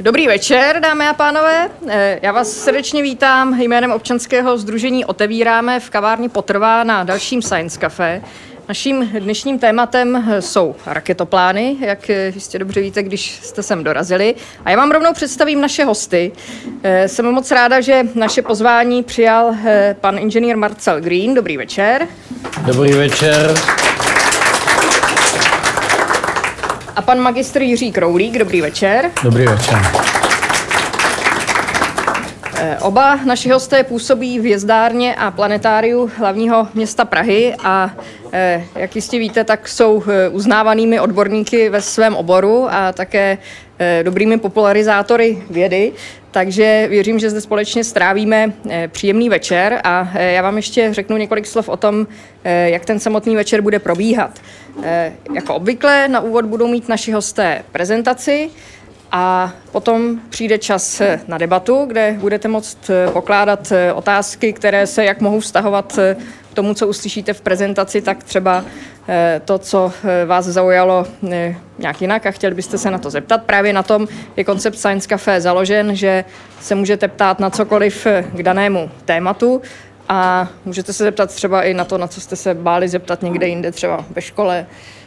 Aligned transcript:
Dobrý 0.00 0.26
večer, 0.26 0.80
dámy 0.80 1.06
a 1.08 1.12
pánové. 1.12 1.70
Eh, 1.88 2.18
Já 2.22 2.32
vás 2.32 2.52
srdečně 2.52 3.02
vítám 3.02 3.60
jménem 3.60 3.92
občanského 3.92 4.58
združení 4.58 5.04
Otevíráme 5.04 5.80
v 5.80 5.90
kavárně 5.90 6.28
Potrvá 6.28 6.84
na 6.84 7.04
dalším 7.04 7.42
Science 7.42 7.78
Café. 7.80 8.22
Naším 8.68 9.08
dnešním 9.18 9.58
tématem 9.58 10.16
eh, 10.30 10.42
jsou 10.42 10.76
raketoplány, 10.86 11.76
jak 11.80 12.10
eh, 12.10 12.32
jistě 12.34 12.58
dobře 12.58 12.80
víte, 12.80 13.02
když 13.02 13.38
jste 13.42 13.62
sem 13.62 13.84
dorazili. 13.84 14.34
A 14.64 14.70
já 14.70 14.76
vám 14.76 14.90
rovnou 14.90 15.12
představím 15.12 15.60
naše 15.60 15.84
hosty. 15.84 16.32
Jsem 17.06 17.32
moc 17.32 17.50
ráda, 17.50 17.80
že 17.80 18.02
naše 18.14 18.42
pozvání 18.42 19.02
přijal 19.02 19.54
pan 20.00 20.18
inženýr 20.18 20.56
Marcel 20.56 21.00
Green. 21.00 21.34
Dobrý 21.34 21.56
večer. 21.56 22.08
Dobrý 22.66 22.92
večer. 22.92 23.54
A 26.98 27.02
pan 27.02 27.18
magistr 27.18 27.62
Jiří 27.62 27.92
Kroulík. 27.92 28.38
Dobrý 28.38 28.60
večer. 28.60 29.10
Dobrý 29.22 29.46
večer. 29.46 30.07
Oba 32.80 33.16
naši 33.24 33.50
hosté 33.50 33.84
působí 33.84 34.40
v 34.40 34.46
jezdárně 34.46 35.14
a 35.14 35.30
planetáriu 35.30 36.10
hlavního 36.16 36.68
města 36.74 37.04
Prahy 37.04 37.54
a 37.64 37.90
eh, 38.32 38.64
jak 38.74 38.96
jistě 38.96 39.18
víte, 39.18 39.44
tak 39.44 39.68
jsou 39.68 40.02
eh, 40.06 40.28
uznávanými 40.28 41.00
odborníky 41.00 41.68
ve 41.68 41.82
svém 41.82 42.14
oboru 42.14 42.66
a 42.70 42.92
také 42.92 43.38
eh, 43.78 44.02
dobrými 44.04 44.38
popularizátory 44.38 45.42
vědy. 45.50 45.92
Takže 46.30 46.86
věřím, 46.90 47.18
že 47.18 47.30
zde 47.30 47.40
společně 47.40 47.84
strávíme 47.84 48.52
příjemný 48.88 49.28
večer 49.28 49.80
a 49.84 50.18
já 50.18 50.42
vám 50.42 50.56
ještě 50.56 50.94
řeknu 50.94 51.16
několik 51.16 51.46
slov 51.46 51.68
o 51.68 51.76
tom, 51.76 52.06
jak 52.44 52.84
ten 52.84 53.00
samotný 53.00 53.36
večer 53.36 53.60
bude 53.60 53.78
probíhat. 53.78 54.30
Jako 55.34 55.54
obvykle 55.54 56.08
na 56.08 56.20
úvod 56.20 56.44
budou 56.44 56.68
mít 56.68 56.88
naši 56.88 57.12
hosté 57.12 57.62
prezentaci, 57.72 58.50
a 59.12 59.52
potom 59.72 60.20
přijde 60.30 60.58
čas 60.58 61.02
na 61.28 61.38
debatu, 61.38 61.84
kde 61.86 62.16
budete 62.20 62.48
moct 62.48 62.90
pokládat 63.12 63.72
otázky, 63.94 64.52
které 64.52 64.86
se 64.86 65.04
jak 65.04 65.20
mohou 65.20 65.40
vztahovat 65.40 65.98
k 66.52 66.54
tomu, 66.54 66.74
co 66.74 66.88
uslyšíte 66.88 67.32
v 67.32 67.40
prezentaci, 67.40 68.02
tak 68.02 68.24
třeba 68.24 68.64
to, 69.44 69.58
co 69.58 69.92
vás 70.26 70.44
zaujalo 70.44 71.06
nějak 71.78 72.00
jinak. 72.00 72.26
A 72.26 72.30
chtěli 72.30 72.54
byste 72.54 72.78
se 72.78 72.90
na 72.90 72.98
to 72.98 73.10
zeptat. 73.10 73.42
Právě 73.42 73.72
na 73.72 73.82
tom 73.82 74.08
je 74.36 74.44
koncept 74.44 74.78
Science 74.78 75.08
Café 75.08 75.40
založen, 75.40 75.96
že 75.96 76.24
se 76.60 76.74
můžete 76.74 77.08
ptát 77.08 77.40
na 77.40 77.50
cokoliv 77.50 78.06
k 78.34 78.42
danému 78.42 78.90
tématu. 79.04 79.62
A 80.08 80.48
můžete 80.64 80.92
se 80.92 81.04
zeptat 81.04 81.34
třeba 81.34 81.62
i 81.62 81.74
na 81.74 81.84
to, 81.84 81.98
na 81.98 82.08
co 82.08 82.20
jste 82.20 82.36
se 82.36 82.54
báli 82.54 82.88
zeptat 82.88 83.22
někde 83.22 83.48
jinde, 83.48 83.72
třeba 83.72 84.04
ve 84.10 84.22
škole, 84.22 84.66
Eh, 84.66 84.97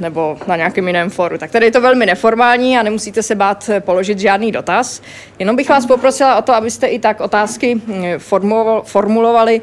nebo 0.00 0.38
na 0.46 0.56
nějakém 0.56 0.86
jiném 0.86 1.10
foru. 1.10 1.38
Tak 1.38 1.50
tady 1.50 1.66
je 1.66 1.72
to 1.72 1.80
velmi 1.80 2.06
neformální 2.06 2.78
a 2.78 2.82
nemusíte 2.82 3.22
se 3.22 3.34
bát 3.34 3.70
eh, 3.72 3.80
položit 3.80 4.18
žádný 4.18 4.52
dotaz. 4.52 5.02
Jenom 5.38 5.56
bych 5.56 5.68
vás 5.68 5.86
poprosila 5.86 6.36
o 6.36 6.42
to, 6.42 6.54
abyste 6.54 6.86
i 6.86 6.98
tak 6.98 7.20
otázky 7.20 7.74
hm, 7.74 8.04
formulovali 8.84 9.60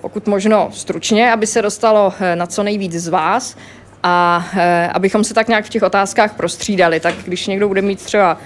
pokud 0.00 0.26
možno 0.26 0.68
stručně, 0.72 1.32
aby 1.32 1.46
se 1.46 1.62
dostalo 1.62 2.12
na 2.34 2.46
co 2.46 2.62
nejvíc 2.62 2.92
z 2.92 3.08
vás 3.08 3.56
a 4.02 4.44
abychom 4.92 5.24
se 5.24 5.34
tak 5.34 5.48
nějak 5.48 5.64
v 5.64 5.68
těch 5.68 5.82
otázkách 5.82 6.34
prostřídali. 6.34 7.00
Tak 7.00 7.14
když 7.24 7.46
někdo 7.46 7.68
bude 7.68 7.82
mít 7.82 8.02
třeba 8.02 8.38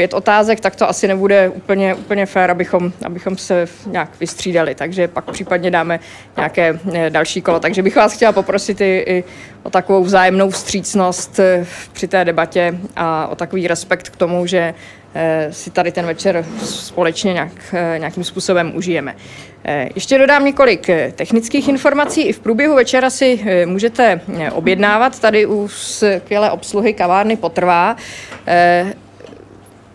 pět 0.00 0.14
otázek, 0.14 0.60
tak 0.60 0.76
to 0.76 0.88
asi 0.88 1.08
nebude 1.08 1.48
úplně, 1.48 1.94
úplně 1.94 2.26
fér, 2.26 2.50
abychom, 2.50 2.92
abychom 3.06 3.36
se 3.36 3.66
nějak 3.86 4.08
vystřídali, 4.20 4.74
takže 4.74 5.08
pak 5.08 5.30
případně 5.30 5.70
dáme 5.70 6.00
nějaké 6.36 6.78
eh, 6.94 7.10
další 7.10 7.42
kolo. 7.42 7.60
Takže 7.60 7.82
bych 7.82 7.96
vás 7.96 8.12
chtěla 8.12 8.32
poprosit 8.32 8.80
i, 8.80 9.04
i 9.06 9.24
o 9.62 9.70
takovou 9.70 10.04
vzájemnou 10.04 10.50
vstřícnost 10.50 11.38
eh, 11.38 11.66
při 11.92 12.08
té 12.08 12.24
debatě 12.24 12.78
a 12.96 13.26
o 13.26 13.34
takový 13.36 13.68
respekt 13.68 14.08
k 14.08 14.16
tomu, 14.16 14.46
že 14.46 14.74
eh, 15.14 15.48
si 15.50 15.70
tady 15.70 15.92
ten 15.92 16.06
večer 16.06 16.44
společně 16.64 17.32
nějak, 17.32 17.74
nějakým 17.98 18.24
způsobem 18.24 18.72
užijeme. 18.74 19.16
Ještě 19.94 20.18
dodám 20.18 20.44
několik 20.44 20.86
technických 21.14 21.68
informací. 21.68 22.22
I 22.22 22.32
v 22.32 22.40
průběhu 22.40 22.74
večera 22.74 23.10
si 23.10 23.44
můžete 23.66 24.20
objednávat 24.52 25.20
tady 25.20 25.46
u 25.46 25.68
skvělé 25.68 26.50
obsluhy 26.50 26.94
kavárny 26.94 27.36
Potrvá. 27.36 27.96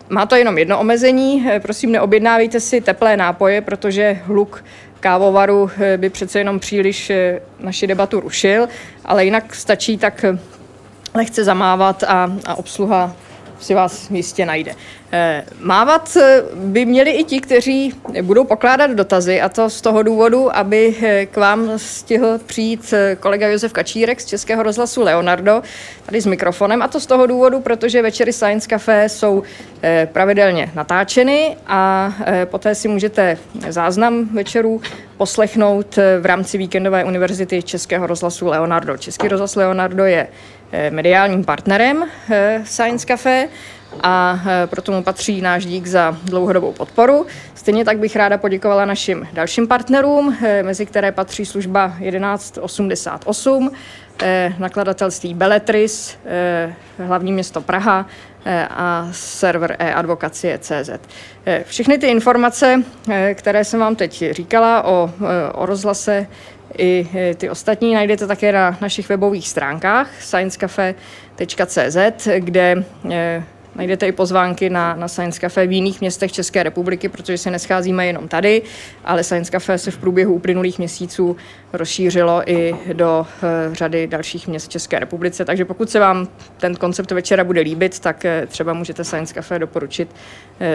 Má 0.08 0.26
to 0.26 0.36
jenom 0.36 0.58
jedno 0.58 0.80
omezení, 0.80 1.46
eh, 1.48 1.60
prosím 1.60 1.92
neobjednávejte 1.92 2.60
si 2.60 2.80
teplé 2.80 3.16
nápoje, 3.16 3.60
protože 3.60 4.20
hluk 4.24 4.64
kávovaru 5.00 5.70
eh, 5.80 5.96
by 5.96 6.10
přece 6.10 6.38
jenom 6.38 6.58
příliš 6.58 7.10
eh, 7.10 7.40
naši 7.60 7.86
debatu 7.86 8.20
rušil, 8.20 8.68
ale 9.04 9.24
jinak 9.24 9.54
stačí 9.54 9.98
tak 9.98 10.24
lehce 11.14 11.44
zamávat 11.44 12.02
a, 12.02 12.32
a 12.46 12.54
obsluha 12.54 13.16
si 13.60 13.74
vás 13.74 14.10
jistě 14.10 14.46
najde. 14.46 14.74
Eh, 15.12 15.44
mávat 15.60 16.16
eh, 16.16 16.42
by 16.54 16.84
měli 16.84 17.10
i 17.10 17.24
ti, 17.24 17.40
kteří 17.40 17.94
budou 18.22 18.44
pokládat 18.44 18.90
dotazy, 18.90 19.40
a 19.40 19.48
to 19.48 19.70
z 19.70 19.80
toho 19.80 20.02
důvodu, 20.02 20.56
aby 20.56 20.94
eh, 21.02 21.26
k 21.26 21.36
vám 21.36 21.70
stihl 21.76 22.38
přijít 22.46 22.94
kolega 23.20 23.48
Josef 23.48 23.72
Kačírek 23.72 24.20
z 24.20 24.26
Českého 24.26 24.62
rozhlasu 24.62 25.02
Leonardo, 25.02 25.62
tady 26.06 26.20
s 26.20 26.26
mikrofonem, 26.26 26.82
a 26.82 26.88
to 26.88 27.00
z 27.00 27.06
toho 27.06 27.26
důvodu, 27.26 27.60
protože 27.60 28.02
večery 28.02 28.32
Science 28.32 28.68
Café 28.68 29.08
jsou 29.08 29.42
pravidelně 30.12 30.70
natáčeny 30.74 31.56
a 31.66 32.12
poté 32.44 32.74
si 32.74 32.88
můžete 32.88 33.38
záznam 33.68 34.28
večerů 34.34 34.80
poslechnout 35.16 35.96
v 36.20 36.26
rámci 36.26 36.58
víkendové 36.58 37.04
univerzity 37.04 37.62
Českého 37.62 38.06
rozhlasu 38.06 38.46
Leonardo. 38.46 38.96
Český 38.96 39.28
rozhlas 39.28 39.56
Leonardo 39.56 40.04
je 40.04 40.28
mediálním 40.90 41.44
partnerem 41.44 42.04
Science 42.64 43.06
Café 43.06 43.48
a 44.02 44.40
e, 44.46 44.66
proto 44.66 44.92
mu 44.92 45.02
patří 45.02 45.40
náš 45.40 45.66
dík 45.66 45.86
za 45.86 46.16
dlouhodobou 46.24 46.72
podporu. 46.72 47.26
Stejně 47.54 47.84
tak 47.84 47.98
bych 47.98 48.16
ráda 48.16 48.38
poděkovala 48.38 48.84
našim 48.84 49.28
dalším 49.32 49.68
partnerům, 49.68 50.36
mezi 50.62 50.86
které 50.86 51.12
patří 51.12 51.46
služba 51.46 51.96
1188, 52.10 53.70
e, 54.22 54.52
nakladatelství 54.58 55.34
Beletris, 55.34 56.18
hlavní 56.98 57.32
město 57.32 57.60
Praha 57.60 58.06
a 58.70 59.08
server 59.12 59.76
e-advokacie.cz. 59.78 60.90
Všechny 61.64 61.98
ty 61.98 62.06
informace, 62.06 62.82
které 63.34 63.64
jsem 63.64 63.80
vám 63.80 63.96
teď 63.96 64.24
říkala 64.30 64.84
o, 64.84 65.10
o 65.54 65.66
rozhlase, 65.66 66.26
i 66.78 67.08
ty 67.36 67.50
ostatní 67.50 67.94
najdete 67.94 68.26
také 68.26 68.52
na 68.52 68.78
našich 68.80 69.08
webových 69.08 69.48
stránkách 69.48 70.22
sciencecafe.cz, 70.22 72.28
kde 72.38 72.84
Najdete 73.76 74.06
i 74.06 74.12
pozvánky 74.12 74.70
na, 74.70 74.94
na 74.94 75.08
Science 75.08 75.40
Cafe 75.40 75.66
v 75.66 75.72
jiných 75.72 76.00
městech 76.00 76.32
České 76.32 76.62
republiky, 76.62 77.08
protože 77.08 77.38
se 77.38 77.50
nescházíme 77.50 78.06
jenom 78.06 78.28
tady, 78.28 78.62
ale 79.04 79.24
Science 79.24 79.50
Cafe 79.50 79.78
se 79.78 79.90
v 79.90 79.98
průběhu 79.98 80.34
uplynulých 80.34 80.78
měsíců 80.78 81.36
rozšířilo 81.72 82.50
i 82.50 82.74
do 82.92 83.26
uh, 83.68 83.74
řady 83.74 84.06
dalších 84.06 84.48
měst 84.48 84.68
České 84.68 84.98
republice. 84.98 85.44
Takže 85.44 85.64
pokud 85.64 85.90
se 85.90 86.00
vám 86.00 86.28
ten 86.56 86.76
koncept 86.76 87.10
večera 87.10 87.44
bude 87.44 87.60
líbit, 87.60 88.00
tak 88.00 88.26
třeba 88.46 88.72
můžete 88.72 89.04
Science 89.04 89.34
Cafe 89.34 89.58
doporučit 89.58 90.08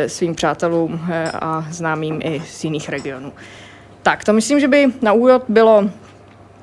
svým 0.07 0.35
přátelům 0.35 1.01
a 1.33 1.67
známým 1.69 2.19
i 2.23 2.41
z 2.45 2.63
jiných 2.63 2.89
regionů. 2.89 3.33
Tak, 4.03 4.23
to 4.23 4.33
myslím, 4.33 4.59
že 4.59 4.67
by 4.67 4.87
na 5.01 5.13
úvod 5.13 5.43
bylo 5.47 5.89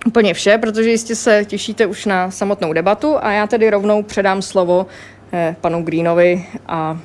úplně 0.07 0.35
vše, 0.35 0.59
protože 0.59 0.91
jistě 0.91 1.15
se 1.15 1.45
těšíte 1.45 1.87
už 1.87 2.07
na 2.07 2.31
samotnou 2.31 2.73
debatu 2.73 3.17
a 3.21 3.33
já 3.33 3.47
tedy 3.47 3.71
rovnou 3.71 4.03
předám 4.03 4.43
slovo 4.43 4.87
Eh, 5.33 5.57
panu 5.61 5.83
Greenovi 5.83 6.47
a 6.67 6.99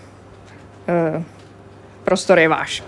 eh, 0.88 1.24
prostor 2.04 2.40
je 2.40 2.50
váš. 2.50 2.84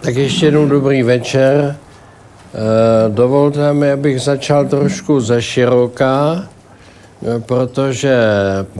Tak 0.00 0.16
ještě 0.16 0.46
jednou 0.46 0.68
dobrý 0.68 1.02
večer. 1.02 1.76
Eh, 1.76 3.08
dovolte 3.08 3.72
mi, 3.72 3.92
abych 3.92 4.20
začal 4.20 4.66
trošku 4.66 5.20
ze 5.20 5.42
široka, 5.42 6.48
protože 7.46 8.18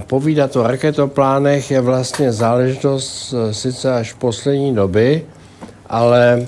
povídat 0.07 0.57
o 0.57 0.63
raketoplánech 0.63 1.71
je 1.71 1.81
vlastně 1.81 2.33
záležitost 2.33 3.35
sice 3.51 3.95
až 3.95 4.13
poslední 4.13 4.75
doby, 4.75 5.25
ale 5.87 6.47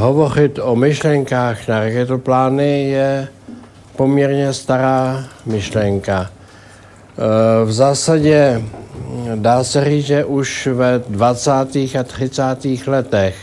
hovořit 0.00 0.58
o 0.62 0.76
myšlenkách 0.76 1.68
na 1.68 1.80
raketoplány 1.80 2.88
je 2.88 3.28
poměrně 3.96 4.52
stará 4.52 5.24
myšlenka. 5.46 6.30
Eh, 6.30 7.64
v 7.64 7.72
zásadě 7.72 8.62
dá 9.34 9.64
se 9.64 9.84
říct, 9.84 10.06
že 10.06 10.24
už 10.24 10.68
ve 10.72 11.02
20. 11.08 11.50
a 12.00 12.02
30. 12.02 12.88
letech 12.88 13.36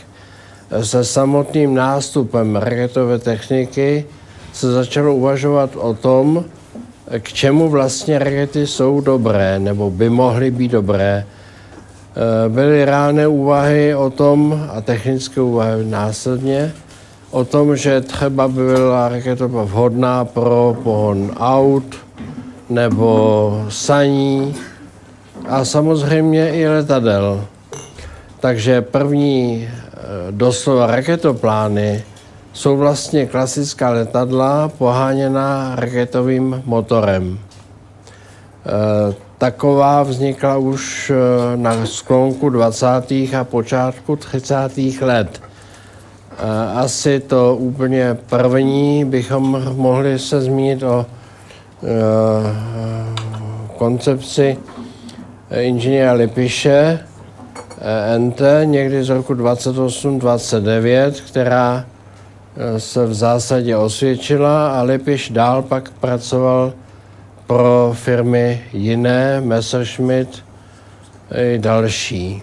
se 0.82 1.04
samotným 1.04 1.74
nástupem 1.74 2.56
raketové 2.56 3.18
techniky 3.18 4.04
se 4.52 4.72
začalo 4.72 5.14
uvažovat 5.14 5.70
o 5.76 5.94
tom, 5.94 6.44
k 7.18 7.32
čemu 7.32 7.68
vlastně 7.68 8.18
rakety 8.18 8.66
jsou 8.66 9.00
dobré, 9.00 9.58
nebo 9.58 9.90
by 9.90 10.10
mohly 10.10 10.50
být 10.50 10.70
dobré. 10.70 11.24
Eh, 12.18 12.48
byly 12.48 12.84
ráné 12.84 13.28
úvahy 13.28 13.94
o 13.94 14.10
tom, 14.10 14.68
a 14.74 14.80
technické 14.80 15.40
úvahy 15.40 15.84
následně, 15.84 16.72
o 17.30 17.44
tom, 17.44 17.76
že 17.76 18.00
třeba 18.00 18.48
by 18.48 18.54
byla 18.54 19.08
raketa 19.08 19.46
vhodná 19.46 20.24
pro 20.24 20.76
pohon 20.82 21.30
aut, 21.38 21.96
nebo 22.70 23.66
saní, 23.68 24.54
a 25.48 25.64
samozřejmě 25.64 26.50
i 26.54 26.68
letadel. 26.68 27.44
Takže 28.40 28.82
první 28.82 29.68
doslova 30.30 30.86
raketoplány 30.86 32.02
jsou 32.52 32.76
vlastně 32.76 33.26
klasická 33.26 33.90
letadla 33.90 34.68
poháněná 34.78 35.76
raketovým 35.76 36.62
motorem. 36.66 37.38
Taková 39.38 40.02
vznikla 40.02 40.56
už 40.56 41.12
na 41.56 41.86
sklonku 41.86 42.50
20. 42.50 42.86
a 43.38 43.44
počátku 43.44 44.16
30. 44.16 44.56
let. 45.00 45.42
Asi 46.74 47.20
to 47.20 47.56
úplně 47.56 48.16
první 48.26 49.04
bychom 49.04 49.72
mohli 49.76 50.18
se 50.18 50.40
zmínit 50.40 50.82
o 50.82 51.06
koncepci 53.76 54.58
inženýra 55.60 56.12
Lipiše, 56.12 57.00
NT, 58.18 58.40
někdy 58.64 59.04
z 59.04 59.08
roku 59.08 59.34
28-29, 59.34 61.12
která 61.26 61.84
se 62.78 63.06
v 63.06 63.14
zásadě 63.14 63.76
osvědčila 63.76 64.78
a 64.78 64.82
Lipiš 64.82 65.30
dál 65.30 65.62
pak 65.62 65.90
pracoval 65.90 66.72
pro 67.48 67.92
firmy 67.96 68.60
jiné, 68.72 69.40
Messerschmitt 69.40 70.44
i 71.34 71.58
další. 71.58 72.42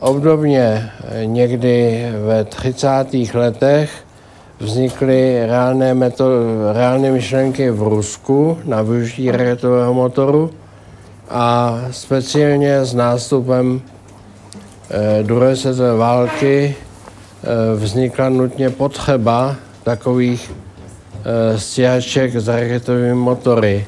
Obdobně 0.00 0.90
někdy 1.24 2.06
ve 2.26 2.44
30. 2.44 2.88
letech 3.34 3.90
vznikly 4.58 5.46
reálné, 5.46 5.94
metod, 5.94 6.32
reálné 6.72 7.10
myšlenky 7.10 7.70
v 7.70 7.82
Rusku 7.82 8.58
na 8.64 8.82
využití 8.82 9.30
raketového 9.30 9.94
motoru 9.94 10.50
a 11.30 11.78
speciálně 11.90 12.84
s 12.84 12.94
nástupem 12.94 13.80
eh, 14.90 15.22
druhé 15.22 15.56
světové 15.56 15.96
války 15.96 16.74
eh, 16.74 17.76
vznikla 17.76 18.28
nutně 18.28 18.70
potřeba 18.70 19.56
takových 19.82 20.52
eh, 20.52 20.63
stíhaček 21.56 22.36
s 22.36 22.48
raketovými 22.48 23.14
motory. 23.14 23.86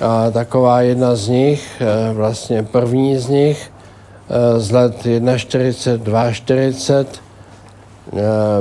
A 0.00 0.30
taková 0.30 0.80
jedna 0.80 1.14
z 1.14 1.28
nich, 1.28 1.82
vlastně 2.12 2.62
první 2.62 3.18
z 3.18 3.28
nich, 3.28 3.70
z 4.56 4.70
let 4.70 5.04
1.40, 5.04 5.98
2.40, 5.98 7.06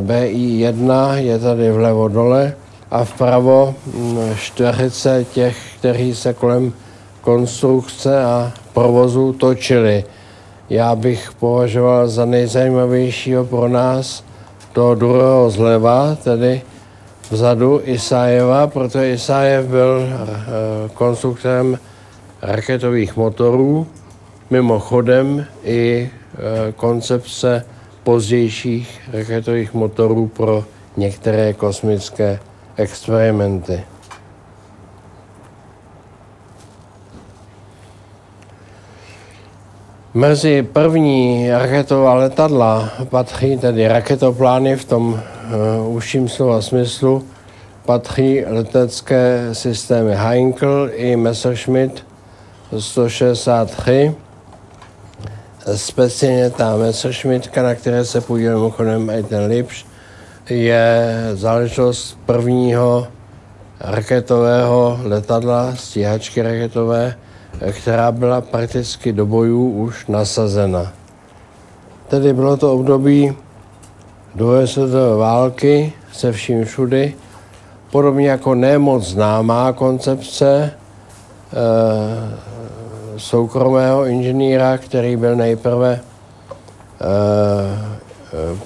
BI1 0.02 1.14
je 1.14 1.40
tady 1.40 1.72
vlevo 1.72 2.08
dole 2.08 2.54
a 2.92 3.04
vpravo 3.04 3.76
mm, 3.86 4.36
čtveřice 4.40 5.26
těch, 5.34 5.58
kteří 5.80 6.16
se 6.16 6.34
kolem 6.34 6.74
konstrukce 7.22 8.24
a 8.24 8.52
provozu 8.74 9.34
točili. 9.34 10.04
Já 10.70 10.96
bych 10.96 11.32
považoval 11.40 12.08
za 12.08 12.26
nejzajímavějšího 12.26 13.46
pro 13.46 13.68
nás 13.68 14.24
toho 14.74 14.96
druhého 14.96 15.50
zleva, 15.50 16.18
tedy 16.24 16.62
vzadu 17.34 17.82
Isajeva, 17.84 18.68
protože 18.68 19.12
Isajev 19.12 19.66
byl 19.66 20.02
eh, 20.02 20.90
konstruktorem 20.94 21.80
raketových 22.42 23.16
motorů, 23.16 23.88
mimochodem 24.50 25.46
i 25.64 26.10
eh, 26.10 26.72
koncepce 26.72 27.66
pozdějších 28.04 29.02
raketových 29.14 29.74
motorů 29.74 30.28
pro 30.28 30.64
některé 30.98 31.54
kosmické 31.54 32.40
experimenty. 32.78 33.84
Mezi 40.14 40.64
první 40.64 41.52
raketová 41.52 42.14
letadla 42.14 42.90
patří 43.10 43.58
tedy 43.58 43.88
raketoplány 43.88 44.76
v 44.76 44.86
tom 44.86 45.20
užším 45.88 46.30
slova 46.30 46.62
smyslu, 46.62 47.24
patří 47.86 48.46
letecké 48.46 49.50
systémy 49.54 50.16
Heinkel 50.16 50.90
i 50.94 51.16
Messerschmitt 51.16 52.06
163. 52.80 54.16
Speciálně 55.76 56.50
ta 56.50 56.78
Messerschmittka, 56.78 57.64
na 57.64 57.76
které 57.76 58.06
se 58.06 58.22
podílel 58.22 58.58
mimochodem 58.58 59.10
i 59.10 59.24
ten 59.24 59.46
Lipš, 59.46 59.86
je 60.50 61.14
záležitost 61.34 62.18
prvního 62.26 63.08
raketového 63.80 65.00
letadla, 65.04 65.76
stíhačky 65.76 66.42
raketové, 66.42 67.16
která 67.72 68.12
byla 68.12 68.42
prakticky 68.42 69.14
do 69.14 69.26
bojů 69.26 69.70
už 69.72 70.08
nasazena. 70.08 70.94
Tedy 72.08 72.34
bylo 72.34 72.58
to 72.58 72.74
období 72.74 73.36
druhé 74.36 74.68
světové 74.68 75.18
války 75.18 75.94
se 76.12 76.32
vším 76.32 76.66
všudy, 76.66 77.16
podobně 77.92 78.30
jako 78.30 78.56
nemoc 78.56 79.04
známá 79.04 79.74
koncepce 79.74 80.72
e, 80.74 80.74
soukromého 83.20 84.06
inženýra, 84.06 84.78
který 84.78 85.18
byl 85.18 85.36
nejprve 85.36 85.94
e, 85.94 86.00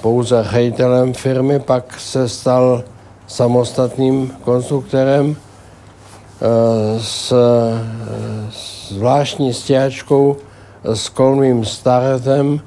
pouze 0.02 0.44
ředitelem 0.44 1.14
firmy, 1.14 1.60
pak 1.60 2.00
se 2.00 2.30
stal 2.30 2.84
samostatným 3.28 4.32
konstruktorem 4.44 5.36
s, 6.98 7.34
s 8.50 8.78
zvláštní 8.90 9.54
stěhačkou 9.54 10.38
s 10.84 11.10
kolmým 11.10 11.66
staretem 11.66 12.60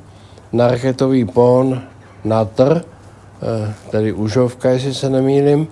na 0.53 0.69
raketový 0.69 1.25
pohon 1.25 1.83
tr, 2.55 2.81
eh, 3.43 3.75
tedy 3.91 4.13
užovka, 4.13 4.71
jestli 4.71 4.95
se 4.95 5.11
nemýlím. 5.11 5.69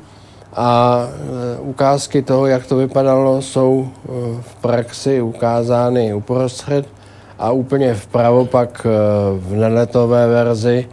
A 0.57 1.03
eh, 1.09 1.61
ukázky 1.61 2.23
toho, 2.23 2.47
jak 2.47 2.67
to 2.67 2.77
vypadalo, 2.77 3.43
jsou 3.43 3.89
eh, 3.89 4.09
v 4.41 4.55
praxi 4.55 5.21
ukázány 5.21 6.15
uprostřed 6.15 6.87
a 7.39 7.51
úplně 7.51 7.95
vpravo 7.95 8.45
pak 8.45 8.87
v 9.39 9.55
neletové 9.55 10.27
verzi, 10.27 10.89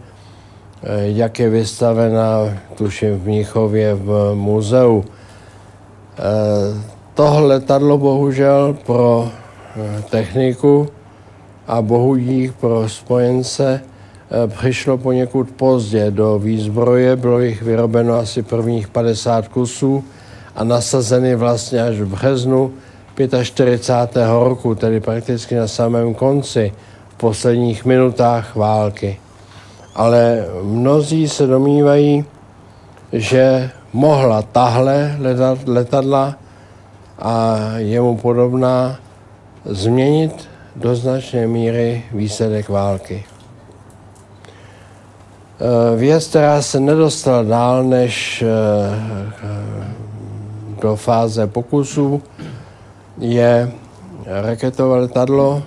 jak 1.02 1.38
je 1.38 1.48
vystavena, 1.50 2.54
tuším 2.74 3.18
v 3.18 3.24
Mnichově 3.26 3.94
v 3.94 4.34
muzeu. 4.34 5.04
Tohle 7.14 7.46
letadlo 7.46 7.98
bohužel 7.98 8.76
pro 8.86 9.28
techniku 10.10 10.88
a 11.66 11.82
bohudík 11.82 12.54
pro 12.54 12.88
spojence 12.88 13.82
přišlo 14.46 14.98
poněkud 14.98 15.50
pozdě 15.50 16.10
do 16.10 16.38
výzbroje, 16.38 17.16
bylo 17.16 17.40
jich 17.40 17.62
vyrobeno 17.62 18.14
asi 18.14 18.42
prvních 18.42 18.88
50 18.88 19.48
kusů 19.48 20.04
a 20.56 20.64
nasazeny 20.64 21.34
vlastně 21.34 21.82
až 21.82 21.96
v 22.00 22.06
březnu 22.06 22.72
45. 23.42 24.26
roku, 24.38 24.74
tedy 24.74 25.00
prakticky 25.00 25.54
na 25.54 25.68
samém 25.68 26.14
konci, 26.14 26.72
v 27.08 27.14
posledních 27.14 27.84
minutách 27.84 28.56
války. 28.56 29.18
Ale 29.94 30.44
mnozí 30.62 31.28
se 31.28 31.46
domývají, 31.46 32.24
že 33.12 33.70
mohla 33.92 34.42
tahle 34.42 35.16
letadla 35.66 36.34
a 37.18 37.56
jemu 37.76 38.16
podobná 38.16 38.96
změnit 39.64 40.48
do 40.76 40.96
značné 40.96 41.46
míry 41.46 42.02
výsledek 42.12 42.68
války. 42.68 43.24
Eh, 45.60 45.96
věc, 45.96 46.26
která 46.26 46.62
se 46.62 46.80
nedostala 46.80 47.42
dál 47.42 47.84
než 47.84 48.42
eh, 48.42 49.46
do 50.82 50.96
fáze 50.96 51.46
pokusů, 51.46 52.22
je 53.18 53.72
raketové 54.26 54.96
letadlo, 54.96 55.62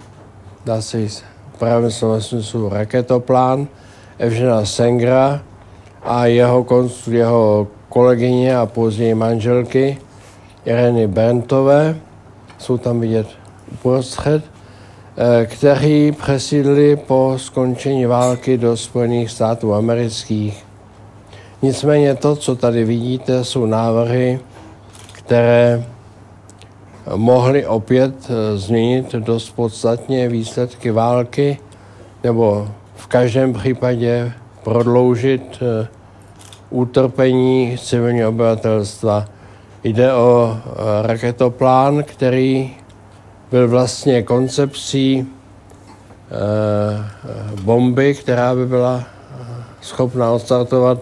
dá 0.66 0.82
se 0.82 0.98
říct 0.98 1.24
právě 1.60 1.92
slova 1.92 2.20
smyslu 2.20 2.70
raketoplán 2.70 3.68
Evžena 4.18 4.66
Sengra 4.66 5.42
a 6.04 6.26
jeho, 6.26 6.66
jeho 7.12 7.68
kolegyně 7.90 8.58
a 8.58 8.66
později 8.66 9.16
manželky 9.16 9.98
Ireny 10.66 11.08
Bentové. 11.08 11.96
Jsou 12.58 12.78
tam 12.78 13.00
vidět 13.00 13.28
uprostřed, 13.72 14.44
kteří 15.46 16.12
přesídli 16.12 16.96
po 16.96 17.34
skončení 17.38 18.06
války 18.06 18.58
do 18.58 18.78
Spojených 18.78 19.32
států 19.32 19.74
amerických. 19.74 20.66
Nicméně 21.62 22.16
to, 22.16 22.36
co 22.36 22.56
tady 22.56 22.84
vidíte, 22.84 23.44
jsou 23.44 23.66
návrhy, 23.66 24.40
které 25.12 25.84
mohly 27.16 27.66
opět 27.66 28.16
eh, 28.30 28.58
změnit 28.58 29.12
dost 29.16 29.50
podstatně 29.50 30.30
výsledky 30.30 30.92
války, 30.92 31.58
nebo 32.24 32.68
v 32.96 33.08
každém 33.08 33.54
případě 33.54 34.32
prodloužit 34.64 35.60
eh, 35.62 35.88
utrpení 36.70 37.78
civilního 37.78 38.30
obyvatelstva. 38.30 39.26
Jde 39.84 40.14
o 40.14 40.58
raketoplán, 41.02 42.04
který 42.04 42.76
byl 43.52 43.68
vlastně 43.68 44.24
koncepcí 44.24 45.28
bomby, 47.62 48.16
která 48.16 48.56
by 48.56 48.66
byla 48.66 49.04
schopna 49.82 50.32
odstartovat 50.32 51.00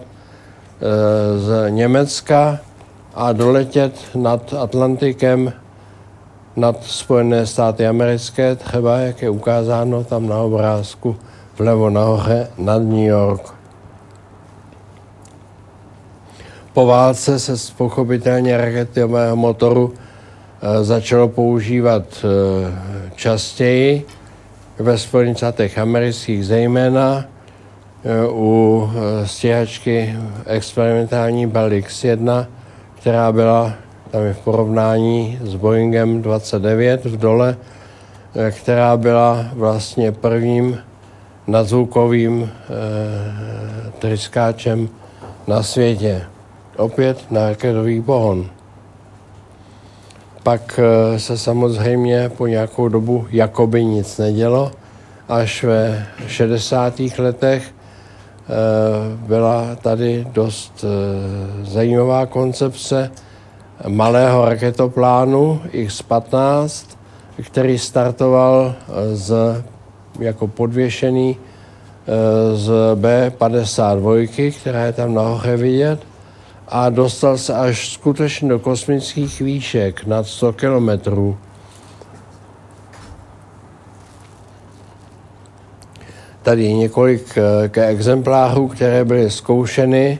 z 1.36 1.70
Německa 1.70 2.58
a 3.14 3.32
doletět 3.32 3.94
nad 4.14 4.54
Atlantikem 4.54 5.52
nad 6.56 6.84
Spojené 6.84 7.46
státy 7.46 7.86
americké, 7.86 8.56
třeba 8.56 8.98
jak 8.98 9.22
je 9.22 9.30
ukázáno 9.30 10.04
tam 10.04 10.26
na 10.26 10.38
obrázku 10.38 11.16
vlevo 11.58 11.90
nahoře 11.90 12.50
nad 12.58 12.78
New 12.82 13.06
York. 13.06 13.54
Po 16.72 16.86
válce 16.86 17.38
se 17.38 17.72
pochopitelně 17.76 18.56
raketového 18.56 19.36
motoru 19.36 19.94
eh, 19.94 20.07
začalo 20.82 21.28
používat 21.28 22.24
eh, 22.24 22.72
častěji 23.14 24.06
ve 24.78 24.98
Spojených 24.98 25.36
státech 25.36 25.78
amerických, 25.78 26.46
zejména 26.46 27.24
eh, 27.24 28.28
u 28.30 28.90
stíhačky 29.24 30.16
experimentální 30.46 31.46
Bell 31.46 31.72
X-1, 31.72 32.46
která 33.00 33.32
byla 33.32 33.72
tam 34.10 34.22
je 34.22 34.34
v 34.34 34.38
porovnání 34.38 35.38
s 35.42 35.54
Boeingem 35.54 36.22
29 36.22 37.04
v 37.04 37.16
dole, 37.16 37.56
která 38.50 38.96
byla 38.96 39.46
vlastně 39.52 40.12
prvním 40.12 40.78
nadzvukovým 41.46 42.50
tryskáčem 43.98 44.88
na 45.46 45.62
světě. 45.62 46.22
Opět 46.76 47.30
na 47.30 47.48
raketový 47.48 48.02
pohon. 48.02 48.50
Pak 50.48 50.80
e, 50.80 51.18
se 51.18 51.38
samozřejmě 51.38 52.28
po 52.28 52.46
nějakou 52.46 52.88
dobu 52.88 53.26
jakoby 53.30 53.84
nic 53.84 54.18
nedělo, 54.18 54.72
až 55.28 55.64
ve 55.64 56.06
60. 56.26 57.00
letech 57.18 57.62
e, 57.68 57.72
byla 59.26 59.76
tady 59.82 60.26
dost 60.32 60.84
e, 60.84 60.88
zajímavá 61.70 62.26
koncepce 62.26 63.10
malého 63.88 64.44
raketoplánu 64.44 65.60
X-15, 65.72 66.86
který 67.42 67.78
startoval 67.78 68.74
z, 69.12 69.34
jako 70.18 70.46
podvěšený 70.46 71.36
z 72.54 72.70
B-52, 72.94 74.52
která 74.60 74.84
je 74.84 74.92
tam 74.92 75.14
nahoře 75.14 75.56
vidět, 75.56 76.00
a 76.68 76.90
dostal 76.90 77.38
se 77.38 77.54
až 77.54 77.92
skutečně 77.92 78.48
do 78.48 78.58
kosmických 78.58 79.40
výšek 79.40 80.06
nad 80.06 80.26
100 80.26 80.52
kilometrů. 80.52 81.38
Tady 86.42 86.64
je 86.64 86.74
několik 86.74 87.38
eh, 87.76 87.86
exemplářů, 87.86 88.68
které 88.68 89.04
byly 89.04 89.30
zkoušeny, 89.30 90.18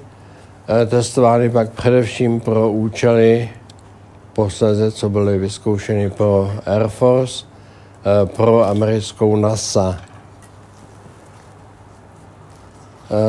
eh, 0.82 0.86
testovány 0.86 1.50
pak 1.50 1.70
především 1.70 2.40
pro 2.40 2.70
účely 2.70 3.48
posledně, 4.32 4.90
co 4.90 5.10
byly 5.10 5.38
vyzkoušeny 5.38 6.10
pro 6.10 6.52
Air 6.66 6.88
Force, 6.88 7.44
eh, 7.44 8.26
pro 8.26 8.64
americkou 8.64 9.36
NASA. 9.36 10.07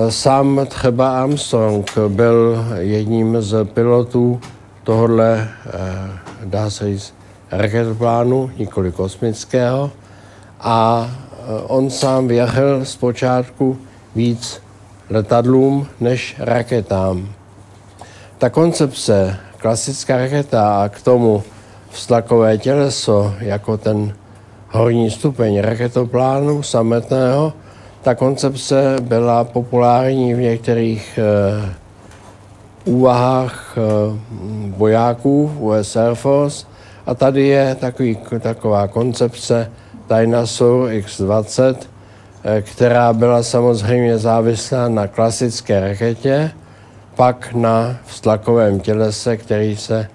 Sám 0.09 0.65
třeba 0.69 1.21
Armstrong 1.21 1.98
byl 2.07 2.65
jedním 2.77 3.41
z 3.41 3.65
pilotů 3.65 4.41
tohohle, 4.83 5.50
dá 6.45 6.69
se 6.69 6.86
říct, 6.86 7.13
raketoplánu, 7.51 8.51
nikoli 8.57 8.91
kosmického. 8.91 9.91
A 10.59 11.09
on 11.67 11.89
sám 11.89 12.27
věřil 12.27 12.86
zpočátku 12.86 13.77
víc 14.15 14.62
letadlům 15.09 15.88
než 16.00 16.36
raketám. 16.39 17.29
Ta 18.38 18.50
koncepce, 18.50 19.38
klasická 19.57 20.17
raketa 20.17 20.83
a 20.83 20.89
k 20.89 21.01
tomu 21.01 21.43
vztlakové 21.89 22.57
těleso 22.57 23.33
jako 23.39 23.77
ten 23.77 24.13
horní 24.69 25.12
stupeň 25.12 25.59
raketoplánu 25.59 26.63
samotného, 26.63 27.53
ta 28.09 28.15
koncepce 28.15 28.95
byla 29.01 29.43
populární 29.43 30.33
v 30.33 30.37
některých 30.37 31.19
uh, 32.85 32.93
úvahách 32.93 33.77
uh, 33.77 34.17
vojáků 34.77 35.51
US 35.59 35.95
Air 35.95 36.15
Force. 36.15 36.67
A 37.05 37.15
tady 37.15 37.47
je 37.47 37.75
takový, 37.75 38.17
taková 38.39 38.87
koncepce 38.87 39.71
Dinosaur 40.09 40.91
X-20, 40.91 41.75
eh, 42.43 42.61
která 42.61 43.13
byla 43.13 43.43
samozřejmě 43.43 44.17
závislá 44.17 44.87
na 44.87 45.07
klasické 45.07 45.79
raketě, 45.79 46.51
pak 47.15 47.53
na 47.53 47.97
vztlakovém 48.05 48.79
tělese, 48.79 49.37
který 49.37 49.77
se 49.77 50.07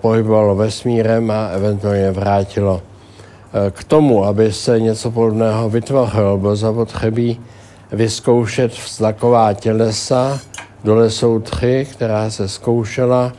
pohybovalo 0.00 0.54
vesmírem 0.54 1.30
a 1.30 1.46
eventuálně 1.46 2.10
vrátilo 2.10 2.82
k 3.70 3.84
tomu, 3.84 4.24
aby 4.24 4.52
se 4.52 4.80
něco 4.80 5.10
podobného 5.10 5.70
vytvořilo, 5.70 6.38
bylo 6.38 6.56
zapotřebí 6.56 7.40
vyzkoušet 7.92 8.72
vztlaková 8.72 9.52
tělesa. 9.52 10.40
Dole 10.84 11.10
jsou 11.10 11.40
tři, 11.40 11.86
která 11.92 12.30
se 12.30 12.48
zkoušela 12.48 13.32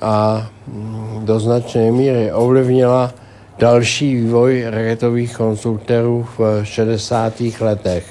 a 0.00 0.46
mm, 0.66 1.20
do 1.24 1.40
značné 1.40 1.90
míry 1.90 2.32
ovlivnila 2.32 3.12
další 3.58 4.14
vývoj 4.14 4.64
raketových 4.66 5.36
konstruktorů 5.36 6.26
v 6.38 6.64
60. 6.64 7.32
letech. 7.60 8.06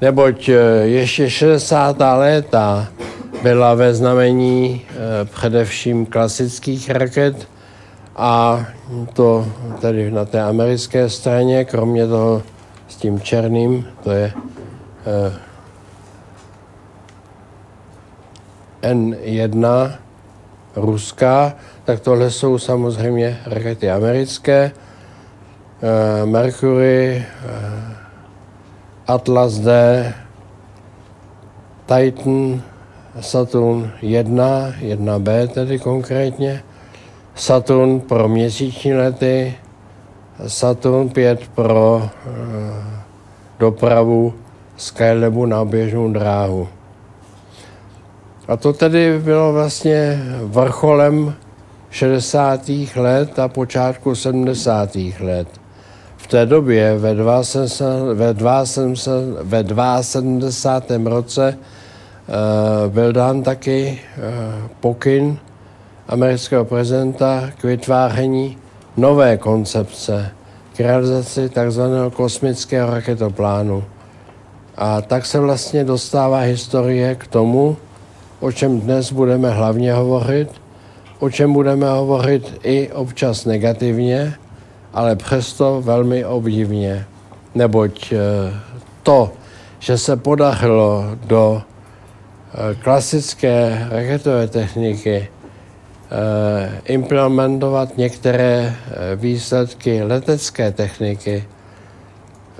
Neboť 0.00 0.48
e, 0.48 0.52
ještě 0.84 1.30
60. 1.30 1.96
léta 2.00 2.88
byla 3.42 3.74
ve 3.74 3.94
znamení 3.94 4.80
e, 4.90 5.24
především 5.24 6.06
klasických 6.06 6.90
raket, 6.90 7.48
a 8.16 8.66
to 9.12 9.46
tady 9.80 10.10
na 10.10 10.24
té 10.24 10.42
americké 10.42 11.08
straně, 11.08 11.64
kromě 11.64 12.06
toho 12.06 12.42
s 12.88 12.96
tím 12.96 13.20
černým, 13.20 13.88
to 14.04 14.10
je 14.10 14.32
eh, 15.06 15.32
N1 18.94 19.92
ruská, 20.76 21.54
tak 21.84 22.00
tohle 22.00 22.30
jsou 22.30 22.58
samozřejmě 22.58 23.40
rakety 23.46 23.90
americké. 23.90 24.72
Eh, 25.82 26.26
Mercury, 26.26 27.26
eh, 27.26 27.96
Atlas 29.06 29.58
D, 29.58 29.68
Titan, 31.86 32.62
Saturn 33.20 33.90
1, 34.02 34.72
1B 34.80 35.48
tedy 35.48 35.78
konkrétně, 35.78 36.62
Saturn 37.34 38.00
pro 38.00 38.28
měsíční 38.28 38.94
lety, 38.94 39.54
Saturn 40.46 41.08
5 41.08 41.48
pro 41.54 42.02
e, 42.02 42.30
dopravu 43.58 44.34
Skylabu 44.76 45.46
na 45.46 45.64
běžnou 45.64 46.12
dráhu. 46.12 46.68
A 48.48 48.56
to 48.56 48.72
tedy 48.72 49.18
bylo 49.18 49.52
vlastně 49.52 50.22
vrcholem 50.42 51.34
60. 51.90 52.60
let 52.96 53.38
a 53.38 53.48
počátku 53.48 54.14
70. 54.14 54.94
let. 55.20 55.48
V 56.16 56.26
té 56.26 56.46
době 56.46 56.98
ve 56.98 57.44
72, 57.44 58.64
ve 59.42 60.02
72. 60.02 61.10
roce 61.10 61.48
e, 61.48 62.88
byl 62.88 63.12
dán 63.12 63.42
taky 63.42 63.88
e, 63.88 63.98
pokyn 64.80 65.38
amerického 66.08 66.64
prezidenta 66.64 67.50
k 67.60 67.64
vytváření 67.64 68.58
nové 68.96 69.36
koncepce, 69.36 70.30
k 70.76 70.80
realizaci 70.80 71.48
tzv. 71.48 71.82
kosmického 72.12 72.90
raketoplánu. 72.90 73.84
A 74.76 75.02
tak 75.02 75.26
se 75.26 75.40
vlastně 75.40 75.84
dostává 75.84 76.38
historie 76.38 77.14
k 77.14 77.26
tomu, 77.26 77.76
o 78.40 78.52
čem 78.52 78.80
dnes 78.80 79.12
budeme 79.12 79.50
hlavně 79.50 79.92
hovořit, 79.92 80.48
o 81.18 81.30
čem 81.30 81.52
budeme 81.52 81.90
hovořit 81.90 82.58
i 82.62 82.90
občas 82.92 83.44
negativně, 83.44 84.34
ale 84.94 85.16
přesto 85.16 85.82
velmi 85.84 86.24
obdivně. 86.24 87.06
Neboť 87.54 88.12
eh, 88.12 88.18
to, 89.02 89.32
že 89.78 89.98
se 89.98 90.16
podařilo 90.16 91.04
do 91.26 91.62
eh, 91.62 92.74
klasické 92.74 93.86
raketové 93.90 94.48
techniky 94.48 95.28
implementovat 96.84 97.96
některé 97.98 98.74
eh, 98.74 99.16
výsledky 99.16 100.02
letecké 100.02 100.72
techniky, 100.72 101.44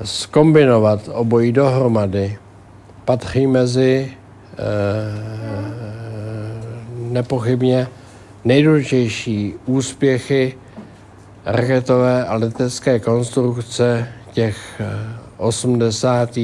skombinovat 0.05 1.09
obojí 1.13 1.53
dohromady, 1.53 2.39
patří 3.05 3.47
mezi 3.47 4.13
eh, 4.53 4.57
nepochybně 6.97 7.89
nejdůležitější 8.45 9.55
úspěchy 9.67 10.55
raketové 11.45 12.25
a 12.25 12.35
letecké 12.35 13.01
konstrukce 13.01 14.09
těch 14.33 14.83
80., 15.37 16.39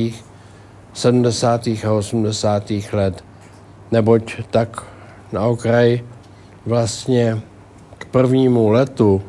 70. 0.92 1.66
a 1.66 1.92
80. 1.92 2.72
let. 2.92 3.24
Neboť 3.90 4.36
tak 4.50 4.82
na 5.32 5.40
okraj 5.40 6.00
vlastně 6.66 7.40
k 7.98 8.04
prvnímu 8.04 8.68
letu 8.68 9.22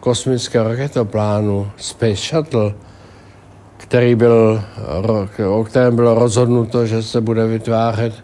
kosmického 0.00 0.68
raketoplánu 0.68 1.70
Space 1.76 2.16
Shuttle, 2.16 2.74
který 3.76 4.14
byl, 4.14 4.62
o 5.48 5.64
kterém 5.64 5.96
bylo 5.96 6.14
rozhodnuto, 6.14 6.86
že 6.86 7.02
se 7.02 7.20
bude 7.20 7.46
vytvářet 7.46 8.14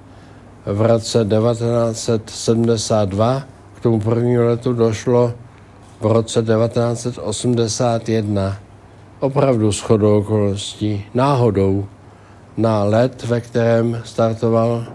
v 0.66 0.83
roce 0.83 1.25
1972. 1.25 3.42
K 3.75 3.81
tomu 3.81 4.00
prvnímu 4.00 4.42
letu 4.42 4.73
došlo 4.73 5.33
v 6.00 6.07
roce 6.07 6.42
1981. 6.42 8.57
Opravdu 9.21 9.73
shodou 9.73 10.19
okolností, 10.19 11.04
náhodou, 11.14 11.87
na 12.57 12.85
let, 12.85 13.25
ve 13.25 13.40
kterém 13.40 14.02
startoval 14.04 14.87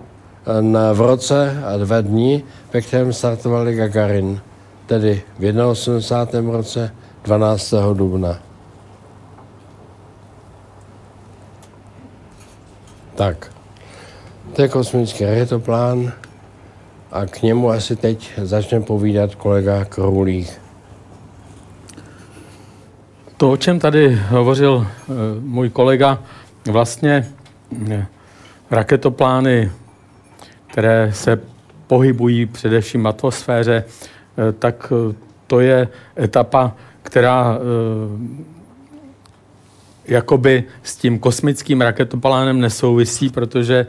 na, 0.61 0.93
v 0.93 1.01
roce 1.01 1.63
a 1.65 1.77
dva 1.77 2.01
dní, 2.01 2.43
ve 2.73 2.81
kterém 2.81 3.13
startovali 3.13 3.75
Gagarin, 3.75 4.41
tedy 4.85 5.21
v 5.39 5.67
81. 5.67 6.51
roce 6.51 6.91
12. 7.23 7.73
dubna. 7.93 8.39
Tak, 13.15 13.51
to 14.53 14.61
je 14.61 14.67
kosmický 14.67 15.25
raketoplán 15.25 16.13
a 17.11 17.25
k 17.25 17.41
němu 17.41 17.69
asi 17.69 17.95
teď 17.95 18.31
začne 18.41 18.79
povídat 18.81 19.35
kolega 19.35 19.85
Kroulík. 19.85 20.61
To, 23.37 23.51
o 23.51 23.57
čem 23.57 23.79
tady 23.79 24.15
hovořil 24.29 24.87
e, 24.87 25.13
můj 25.39 25.69
kolega, 25.69 26.19
vlastně 26.71 27.27
e, 27.91 28.05
raketoplány 28.71 29.71
které 30.77 31.11
se 31.13 31.41
pohybují 31.87 32.45
především 32.45 33.03
v 33.03 33.07
atmosféře, 33.07 33.83
eh, 33.83 34.51
tak 34.51 34.93
eh, 35.11 35.15
to 35.47 35.59
je 35.59 35.87
etapa, 36.19 36.75
která 37.03 37.57
eh, 37.57 38.43
jakoby 40.05 40.63
s 40.83 40.95
tím 40.95 41.19
kosmickým 41.19 41.81
raketoplánem 41.81 42.59
nesouvisí, 42.61 43.29
protože 43.29 43.87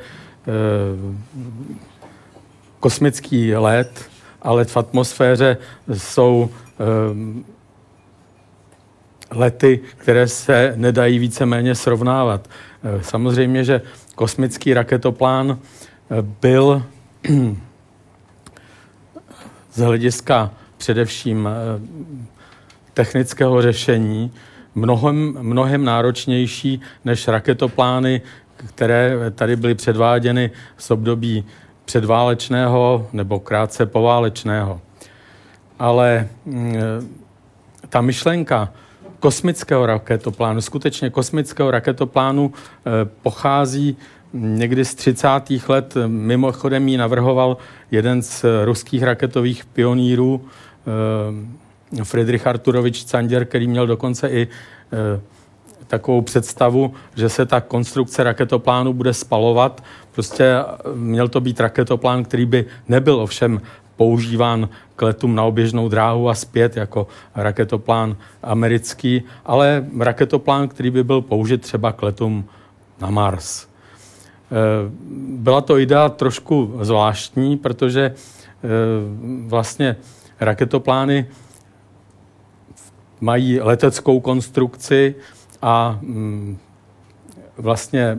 kosmický 2.80 3.54
let 3.54 4.04
a 4.42 4.52
let 4.52 4.70
v 4.70 4.76
atmosféře 4.76 5.56
jsou 5.92 6.50
lety, 9.30 9.80
které 9.96 10.28
se 10.28 10.72
nedají 10.76 11.18
víceméně 11.18 11.74
srovnávat. 11.74 12.48
Samozřejmě, 13.00 13.64
že 13.64 13.80
kosmický 14.14 14.74
raketoplán 14.74 15.58
byl 16.40 16.82
z 19.72 19.78
hlediska 19.80 20.50
především 20.76 21.48
eh, 21.48 21.80
technického 22.94 23.62
řešení 23.62 24.32
mnohem, 24.74 25.36
mnohem 25.40 25.84
náročnější 25.84 26.80
než 27.04 27.28
raketoplány, 27.28 28.22
které 28.66 29.30
tady 29.34 29.56
byly 29.56 29.74
předváděny 29.74 30.50
z 30.78 30.90
období 30.90 31.44
předválečného 31.84 33.08
nebo 33.12 33.40
krátce 33.40 33.86
poválečného. 33.86 34.80
Ale 35.78 36.28
mm, 36.44 36.76
ta 37.88 38.00
myšlenka 38.00 38.72
kosmického 39.20 39.86
raketoplánu, 39.86 40.60
skutečně 40.60 41.10
kosmického 41.10 41.70
raketoplánu, 41.70 42.52
eh, 42.52 42.90
pochází 43.22 43.96
někdy 44.32 44.84
z 44.84 44.94
30. 44.94 45.28
let 45.68 45.94
mimochodem 46.06 46.88
ji 46.88 46.96
navrhoval 46.96 47.56
jeden 47.90 48.22
z 48.22 48.44
ruských 48.64 49.02
raketových 49.02 49.64
pionýrů, 49.64 50.44
eh, 52.00 52.04
Friedrich 52.04 52.46
Arturovič 52.46 53.04
Canděr, 53.04 53.44
který 53.44 53.68
měl 53.68 53.86
dokonce 53.86 54.28
i 54.28 54.48
eh, 54.92 55.20
takovou 55.86 56.20
představu, 56.20 56.94
že 57.16 57.28
se 57.28 57.46
ta 57.46 57.60
konstrukce 57.60 58.22
raketoplánu 58.22 58.92
bude 58.92 59.14
spalovat. 59.14 59.84
Prostě 60.12 60.44
eh, 60.44 60.64
měl 60.94 61.28
to 61.28 61.40
být 61.40 61.60
raketoplán, 61.60 62.24
který 62.24 62.46
by 62.46 62.64
nebyl 62.88 63.20
ovšem 63.20 63.60
používán 63.96 64.68
k 64.96 65.02
letům 65.02 65.34
na 65.34 65.44
oběžnou 65.44 65.88
dráhu 65.88 66.28
a 66.28 66.34
zpět 66.34 66.76
jako 66.76 67.06
raketoplán 67.34 68.16
americký, 68.42 69.22
ale 69.44 69.86
raketoplán, 69.98 70.68
který 70.68 70.90
by 70.90 71.04
byl 71.04 71.20
použit 71.20 71.62
třeba 71.62 71.92
k 71.92 72.02
letům 72.02 72.44
na 73.00 73.10
Mars. 73.10 73.67
Eh, 74.50 74.90
byla 75.28 75.60
to 75.60 75.78
idea 75.78 76.08
trošku 76.08 76.78
zvláštní, 76.80 77.56
protože 77.56 78.02
eh, 78.04 78.68
vlastně 79.46 79.96
raketoplány 80.40 81.26
mají 83.20 83.60
leteckou 83.60 84.20
konstrukci 84.20 85.14
a 85.62 85.98
mm, 86.02 86.58
vlastně 87.56 88.18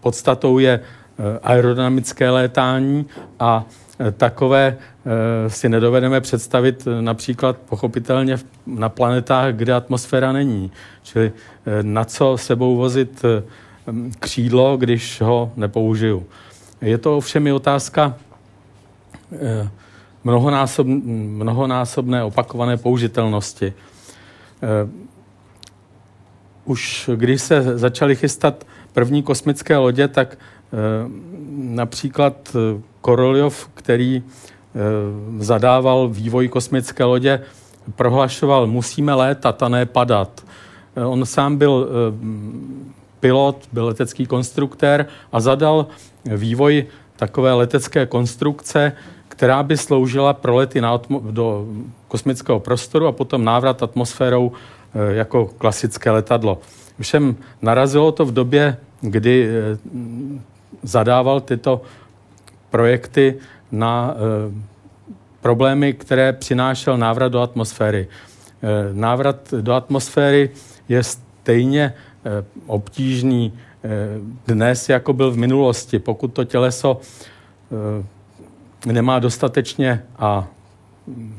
podstatou 0.00 0.58
je 0.58 0.80
eh, 0.80 1.38
aerodynamické 1.42 2.30
létání 2.30 3.06
a 3.40 3.64
takové 4.16 4.76
si 5.48 5.68
nedovedeme 5.68 6.20
představit 6.20 6.88
například 7.00 7.56
pochopitelně 7.56 8.38
na 8.66 8.88
planetách, 8.88 9.54
kde 9.54 9.74
atmosféra 9.74 10.32
není. 10.32 10.72
Čili 11.02 11.32
na 11.82 12.04
co 12.04 12.36
sebou 12.38 12.76
vozit 12.76 13.24
křídlo, 14.20 14.76
když 14.76 15.20
ho 15.20 15.52
nepoužiju. 15.56 16.26
Je 16.80 16.98
to 16.98 17.16
ovšem 17.16 17.46
i 17.46 17.52
otázka 17.52 18.14
eh, 19.32 19.68
mnohonásob, 20.24 20.86
mnohonásobné 20.86 22.22
opakované 22.22 22.76
použitelnosti. 22.76 23.72
Eh, 24.62 24.88
už 26.64 27.10
když 27.16 27.42
se 27.42 27.78
začaly 27.78 28.16
chystat 28.16 28.66
první 28.92 29.22
kosmické 29.22 29.76
lodě, 29.76 30.08
tak 30.08 30.38
eh, 30.38 30.76
například 31.56 32.56
Koroljov, 33.00 33.70
který 33.74 34.22
zadával 35.38 36.08
vývoj 36.08 36.48
kosmické 36.48 37.04
lodě, 37.04 37.40
prohlašoval, 37.96 38.66
musíme 38.66 39.14
létat 39.14 39.62
a 39.62 39.68
ne 39.68 39.86
padat. 39.86 40.44
On 40.94 41.26
sám 41.26 41.56
byl 41.56 41.88
pilot, 43.20 43.68
byl 43.72 43.86
letecký 43.86 44.26
konstruktér 44.26 45.06
a 45.32 45.40
zadal 45.40 45.86
vývoj 46.24 46.86
takové 47.16 47.52
letecké 47.52 48.06
konstrukce, 48.06 48.92
která 49.28 49.62
by 49.62 49.76
sloužila 49.76 50.32
pro 50.32 50.56
lety 50.56 50.80
na 50.80 51.00
do 51.30 51.66
kosmického 52.08 52.60
prostoru 52.60 53.06
a 53.06 53.12
potom 53.12 53.44
návrat 53.44 53.82
atmosférou 53.82 54.52
e, 54.52 55.14
jako 55.14 55.46
klasické 55.46 56.10
letadlo. 56.10 56.58
Všem 57.00 57.36
narazilo 57.62 58.12
to 58.12 58.24
v 58.24 58.32
době, 58.32 58.76
kdy 59.00 59.48
e, 59.48 59.50
zadával 60.82 61.40
tyto 61.40 61.82
projekty 62.70 63.34
na 63.72 64.14
e, 64.14 64.18
problémy, 65.40 65.92
které 65.92 66.32
přinášel 66.32 66.98
návrat 66.98 67.28
do 67.28 67.40
atmosféry. 67.40 68.08
Návrat 68.92 69.54
do 69.60 69.72
atmosféry 69.72 70.50
je 70.88 71.02
stejně 71.02 71.94
obtížný 72.66 73.52
eh, 73.84 73.88
dnes, 74.46 74.88
jako 74.88 75.12
byl 75.12 75.30
v 75.30 75.36
minulosti. 75.36 75.98
Pokud 75.98 76.28
to 76.28 76.44
těleso 76.44 77.00
eh, 77.00 78.92
nemá 78.92 79.18
dostatečně 79.18 80.02
a 80.18 80.48
hm, 81.06 81.34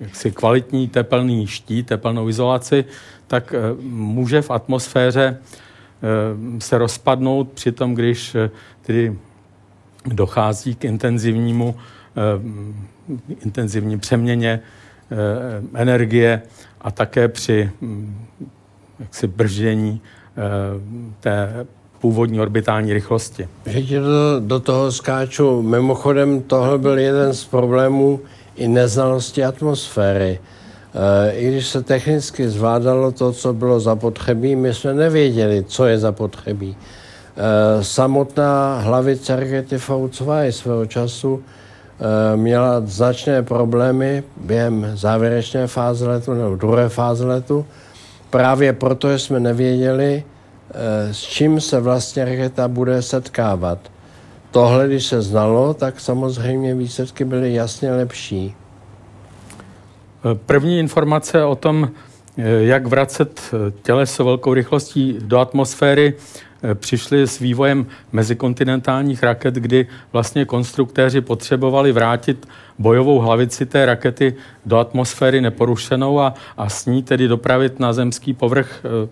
jaksi 0.00 0.30
kvalitní 0.30 0.88
tepelný 0.88 1.46
štít, 1.46 1.86
tepelnou 1.86 2.28
izolaci, 2.28 2.84
tak 3.26 3.54
může 3.90 4.42
v 4.42 4.50
atmosféře 4.50 5.38
se 6.58 6.78
rozpadnout 6.78 7.52
při 7.52 7.72
tom, 7.72 7.94
když 7.94 8.36
tedy 8.82 9.18
dochází 10.06 10.74
k 10.74 10.84
intenzivnímu, 10.84 11.74
intenzivní 13.40 13.98
přeměně 13.98 14.60
energie 15.74 16.42
a 16.80 16.90
také 16.90 17.28
při 17.28 17.70
hm, 17.80 18.28
jaksi 19.00 19.26
brždění 19.26 20.00
eh, 20.36 20.40
té 21.20 21.66
původní 22.00 22.40
orbitální 22.40 22.92
rychlosti. 22.92 23.48
Že 23.66 23.82
ti 23.82 23.98
do, 23.98 24.40
do 24.40 24.60
toho 24.60 24.92
skáču. 24.92 25.62
Mimochodem, 25.62 26.42
tohle 26.42 26.78
byl 26.78 26.98
jeden 26.98 27.34
z 27.34 27.44
problémů 27.44 28.20
i 28.56 28.68
neznalosti 28.68 29.44
atmosféry. 29.44 30.38
E, 30.94 31.32
I 31.32 31.48
když 31.48 31.66
se 31.66 31.82
technicky 31.82 32.48
zvládalo 32.48 33.12
to, 33.12 33.32
co 33.32 33.52
bylo 33.52 33.80
zapotřebí, 33.80 34.56
my 34.56 34.74
jsme 34.74 34.94
nevěděli, 34.94 35.64
co 35.68 35.86
je 35.86 35.98
zapotřebí. 35.98 36.76
E, 36.76 37.84
samotná 37.84 38.80
hlavice 38.80 39.36
rakety 39.36 39.76
V2 39.76 40.48
svého 40.48 40.86
času 40.86 41.42
měla 42.36 42.80
značné 42.86 43.42
problémy 43.42 44.22
během 44.36 44.90
závěrečné 44.94 45.66
fáze 45.66 46.08
letu 46.08 46.34
nebo 46.34 46.56
druhé 46.56 46.88
fáze 46.88 47.26
letu, 47.26 47.66
právě 48.30 48.72
proto 48.72 49.18
jsme 49.18 49.40
nevěděli, 49.40 50.24
s 51.12 51.20
čím 51.20 51.60
se 51.60 51.80
vlastně 51.80 52.24
raketa 52.24 52.68
bude 52.68 53.02
setkávat. 53.02 53.78
Tohle, 54.50 54.86
když 54.86 55.06
se 55.06 55.22
znalo, 55.22 55.74
tak 55.74 56.00
samozřejmě 56.00 56.74
výsledky 56.74 57.24
byly 57.24 57.54
jasně 57.54 57.92
lepší. 57.92 58.54
První 60.46 60.78
informace 60.78 61.44
o 61.44 61.54
tom, 61.54 61.90
jak 62.60 62.86
vracet 62.86 63.54
těleso 63.82 64.24
velkou 64.24 64.54
rychlostí 64.54 65.18
do 65.20 65.38
atmosféry, 65.38 66.14
přišly 66.74 67.26
s 67.26 67.38
vývojem 67.38 67.86
mezikontinentálních 68.12 69.22
raket, 69.22 69.54
kdy 69.54 69.86
vlastně 70.12 70.44
konstruktéři 70.44 71.20
potřebovali 71.20 71.92
vrátit 71.92 72.48
bojovou 72.78 73.18
hlavici 73.18 73.66
té 73.66 73.86
rakety 73.86 74.34
do 74.66 74.78
atmosféry 74.78 75.40
neporušenou 75.40 76.20
a, 76.20 76.34
a 76.56 76.68
s 76.68 76.86
ní 76.86 77.02
tedy 77.02 77.28
dopravit 77.28 77.80
na 77.80 77.92
zemský 77.92 78.34
povrch 78.34 78.80
eh, 78.84 79.08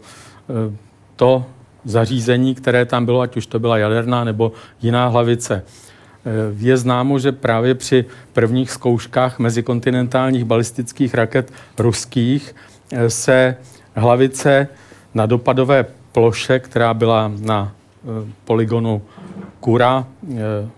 eh, 0.50 0.76
to 1.16 1.44
zařízení, 1.84 2.54
které 2.54 2.84
tam 2.84 3.04
bylo, 3.04 3.20
ať 3.20 3.36
už 3.36 3.46
to 3.46 3.58
byla 3.58 3.78
jaderná 3.78 4.24
nebo 4.24 4.52
jiná 4.82 5.06
hlavice. 5.06 5.62
Eh, 5.64 6.30
je 6.58 6.76
známo, 6.76 7.18
že 7.18 7.32
právě 7.32 7.74
při 7.74 8.04
prvních 8.32 8.70
zkouškách 8.70 9.38
mezikontinentálních 9.38 10.44
balistických 10.44 11.14
raket 11.14 11.52
ruských 11.78 12.54
se 13.08 13.56
hlavice 13.94 14.68
na 15.14 15.26
dopadové 15.26 15.86
ploše, 16.12 16.58
která 16.58 16.94
byla 16.94 17.32
na 17.40 17.72
e, 17.72 18.32
poligonu 18.44 19.02
Kura, 19.60 20.06
e, 20.32 20.68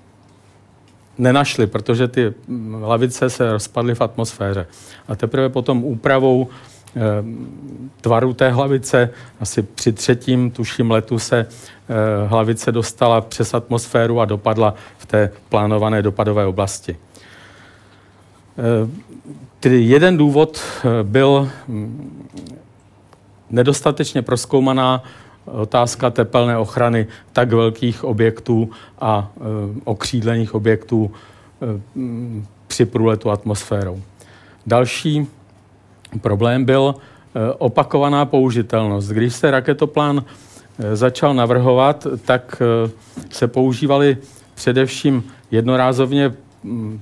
nenašli, 1.18 1.66
protože 1.66 2.08
ty 2.08 2.34
lavice 2.80 3.30
se 3.30 3.52
rozpadly 3.52 3.94
v 3.94 4.00
atmosféře. 4.00 4.66
A 5.08 5.16
teprve 5.16 5.48
potom 5.48 5.84
úpravou 5.84 6.48
e, 6.48 7.00
tvaru 8.00 8.34
té 8.34 8.50
hlavice, 8.50 9.10
asi 9.40 9.62
při 9.62 9.92
třetím, 9.92 10.50
tuším, 10.50 10.90
letu 10.90 11.18
se 11.18 11.46
hlavice 12.26 12.72
dostala 12.72 13.20
přes 13.20 13.54
atmosféru 13.54 14.20
a 14.20 14.24
dopadla 14.24 14.74
v 14.98 15.06
té 15.06 15.30
plánované 15.48 16.02
dopadové 16.02 16.46
oblasti. 16.46 16.96
Tedy 19.60 19.82
jeden 19.82 20.16
důvod 20.16 20.60
byl 21.02 21.50
nedostatečně 23.50 24.22
proskoumaná 24.22 25.02
otázka 25.44 26.10
tepelné 26.10 26.58
ochrany 26.58 27.06
tak 27.32 27.52
velkých 27.52 28.04
objektů 28.04 28.70
a 29.00 29.30
e, 29.36 29.40
okřídlených 29.84 30.54
objektů 30.54 31.10
e, 31.10 31.66
při 32.66 32.84
průletu 32.84 33.30
atmosférou. 33.30 34.02
Další 34.66 35.26
problém 36.20 36.64
byl 36.64 36.94
opakovaná 37.58 38.24
použitelnost. 38.24 39.08
Když 39.08 39.34
se 39.34 39.50
raketoplán 39.50 40.24
začal 40.92 41.34
navrhovat, 41.34 42.06
tak 42.24 42.62
se 43.30 43.48
používaly 43.48 44.16
především 44.54 45.24
jednorázovně 45.50 46.32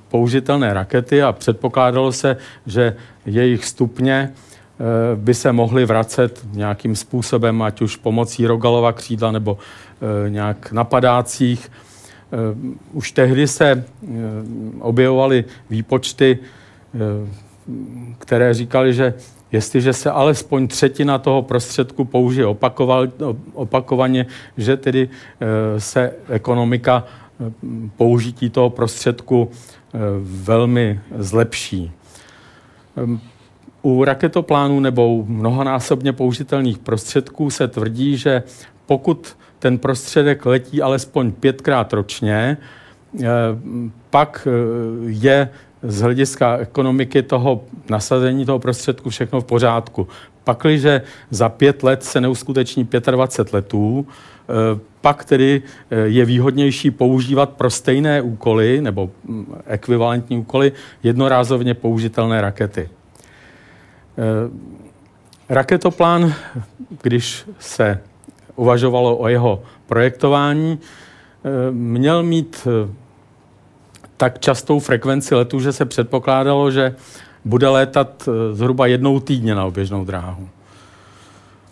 použitelné 0.09 0.75
rakety 0.75 1.23
a 1.23 1.33
předpokládalo 1.33 2.13
se, 2.13 2.37
že 2.67 2.97
jejich 3.27 3.65
stupně 3.65 4.33
Eh, 4.81 5.17
by 5.17 5.35
se 5.35 5.53
mohly 5.53 5.85
vracet 5.85 6.45
nějakým 6.53 6.97
způsobem, 6.97 7.63
ať 7.63 7.81
už 7.81 7.97
pomocí 7.97 8.47
Rogalova 8.47 8.93
křídla 8.93 9.33
nebo 9.33 9.59
eh, 10.27 10.31
nějak 10.31 10.73
napadácích. 10.73 11.73
Eh, 11.73 12.37
už 12.93 13.13
tehdy 13.13 13.49
se 13.49 13.85
objevovaly 14.81 15.45
výpočty, 15.71 16.39
které 18.19 18.55
říkali, 18.55 18.95
že 18.95 19.15
jestliže 19.53 19.93
se 19.93 20.11
alespoň 20.11 20.69
třetina 20.69 21.19
toho 21.19 21.43
prostředku 21.43 22.05
použije 22.05 22.47
opakoval, 22.47 23.09
opakovaně, 23.53 24.27
že 24.57 24.77
tedy 24.77 25.09
se 25.79 26.13
ekonomika 26.29 27.05
použití 27.97 28.51
toho 28.51 28.71
prostředku 28.71 29.51
velmi 30.23 31.01
zlepší. 31.19 31.93
U 33.83 34.05
raketoplánů 34.05 34.81
nebo 34.81 35.25
mnohonásobně 35.27 36.13
použitelných 36.13 36.79
prostředků 36.79 37.51
se 37.51 37.69
tvrdí, 37.69 38.17
že 38.17 38.43
pokud 38.87 39.37
ten 39.59 39.79
prostředek 39.79 40.47
letí 40.47 40.83
alespoň 40.83 41.33
pětkrát 41.33 41.93
ročně, 41.93 42.57
eh, 43.21 43.27
pak 44.11 44.49
eh, 44.51 44.51
je 45.07 45.49
z 45.83 46.01
hlediska 46.01 46.57
ekonomiky 46.57 47.23
toho 47.23 47.65
nasazení 47.91 48.47
toho 48.47 48.59
prostředku 48.59 49.11
všechno 49.11 49.41
v 49.41 49.45
pořádku. 49.45 50.09
Pakliže 50.45 51.03
za 51.31 51.49
pět 51.49 51.83
let 51.83 52.05
se 52.05 52.21
neuskuteční 52.21 52.89
25 53.11 53.53
letů, 53.53 54.07
eh, 54.09 54.13
pak 55.01 55.25
tedy 55.25 55.63
je 56.05 56.25
výhodnější 56.25 56.91
používat 56.91 57.51
pro 57.51 57.71
stejné 57.71 58.23
úkoly 58.23 58.81
nebo 58.81 59.11
hm, 59.25 59.55
ekvivalentní 59.67 60.39
úkoly 60.39 60.73
jednorázovně 61.03 61.75
použitelné 61.75 62.41
rakety. 62.41 62.89
Eh, 64.19 64.51
raketoplán, 65.49 66.35
když 67.03 67.45
se 67.59 68.01
uvažovalo 68.57 69.17
o 69.17 69.29
jeho 69.29 69.63
projektování, 69.87 70.79
eh, 70.79 71.49
měl 71.71 72.23
mít 72.23 72.67
eh, 72.67 72.91
tak 74.17 74.39
častou 74.39 74.81
frekvenci 74.81 75.35
letu, 75.35 75.61
že 75.61 75.73
se 75.73 75.85
předpokládalo, 75.85 76.71
že 76.71 76.95
bude 77.45 77.69
létat 77.69 78.29
zhruba 78.53 78.87
jednou 78.87 79.21
týdně 79.21 79.55
na 79.55 79.65
oběžnou 79.65 80.05
dráhu. 80.05 80.49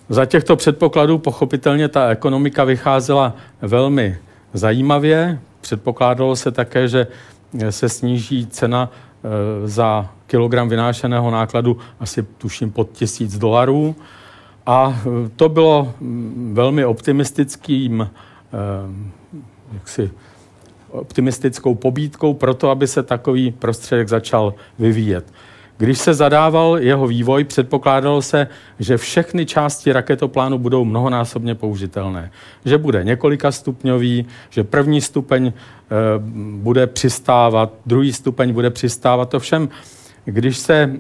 Za 0.09 0.27
těchto 0.27 0.57
předpokladů 0.57 1.19
pochopitelně 1.19 1.88
ta 1.88 2.09
ekonomika 2.09 2.64
vycházela 2.64 3.37
velmi 3.62 4.19
zajímavě. 4.53 5.38
Předpokládalo 5.61 6.37
se 6.37 6.51
také, 6.51 6.88
že 6.88 7.07
se 7.71 7.88
sníží 7.88 8.47
cena 8.47 8.90
za 9.64 10.11
kilogram 10.27 10.69
vynášeného 10.69 11.31
nákladu 11.31 11.79
asi 12.01 12.23
tuším 12.23 12.71
pod 12.71 12.93
tisíc 12.93 13.38
dolarů. 13.38 13.97
A 14.67 15.03
e, 15.07 15.29
to 15.29 15.49
bylo 15.49 15.95
velmi 16.53 16.85
optimistickým, 16.85 18.01
e, 18.03 18.09
jaksi, 19.75 20.11
optimistickou 20.90 21.75
pobídkou 21.75 22.35
pro 22.35 22.55
to, 22.55 22.71
aby 22.71 22.87
se 22.87 23.03
takový 23.03 23.51
prostředek 23.51 24.09
začal 24.09 24.55
vyvíjet. 24.79 25.33
Když 25.77 25.99
se 25.99 26.15
zadával 26.15 26.79
jeho 26.79 27.07
vývoj, 27.07 27.45
předpokládalo 27.45 28.23
se, 28.23 28.47
že 28.79 28.97
všechny 28.97 29.47
části 29.47 29.93
raketoplánu 29.93 30.59
budou 30.59 30.85
mnohonásobně 30.85 31.55
použitelné. 31.55 32.31
Že 32.65 32.79
bude 32.79 33.05
několika 33.05 33.53
stupňový, 33.53 34.27
že 34.51 34.65
první 34.65 35.01
stupeň 35.01 35.47
e, 35.47 35.53
bude 36.57 36.87
přistávat, 36.87 37.73
druhý 37.87 38.13
stupeň 38.13 38.53
bude 38.53 38.71
přistávat. 38.71 39.29
To 39.29 39.41
všem 39.41 39.69
když 40.25 40.59
se 40.59 40.93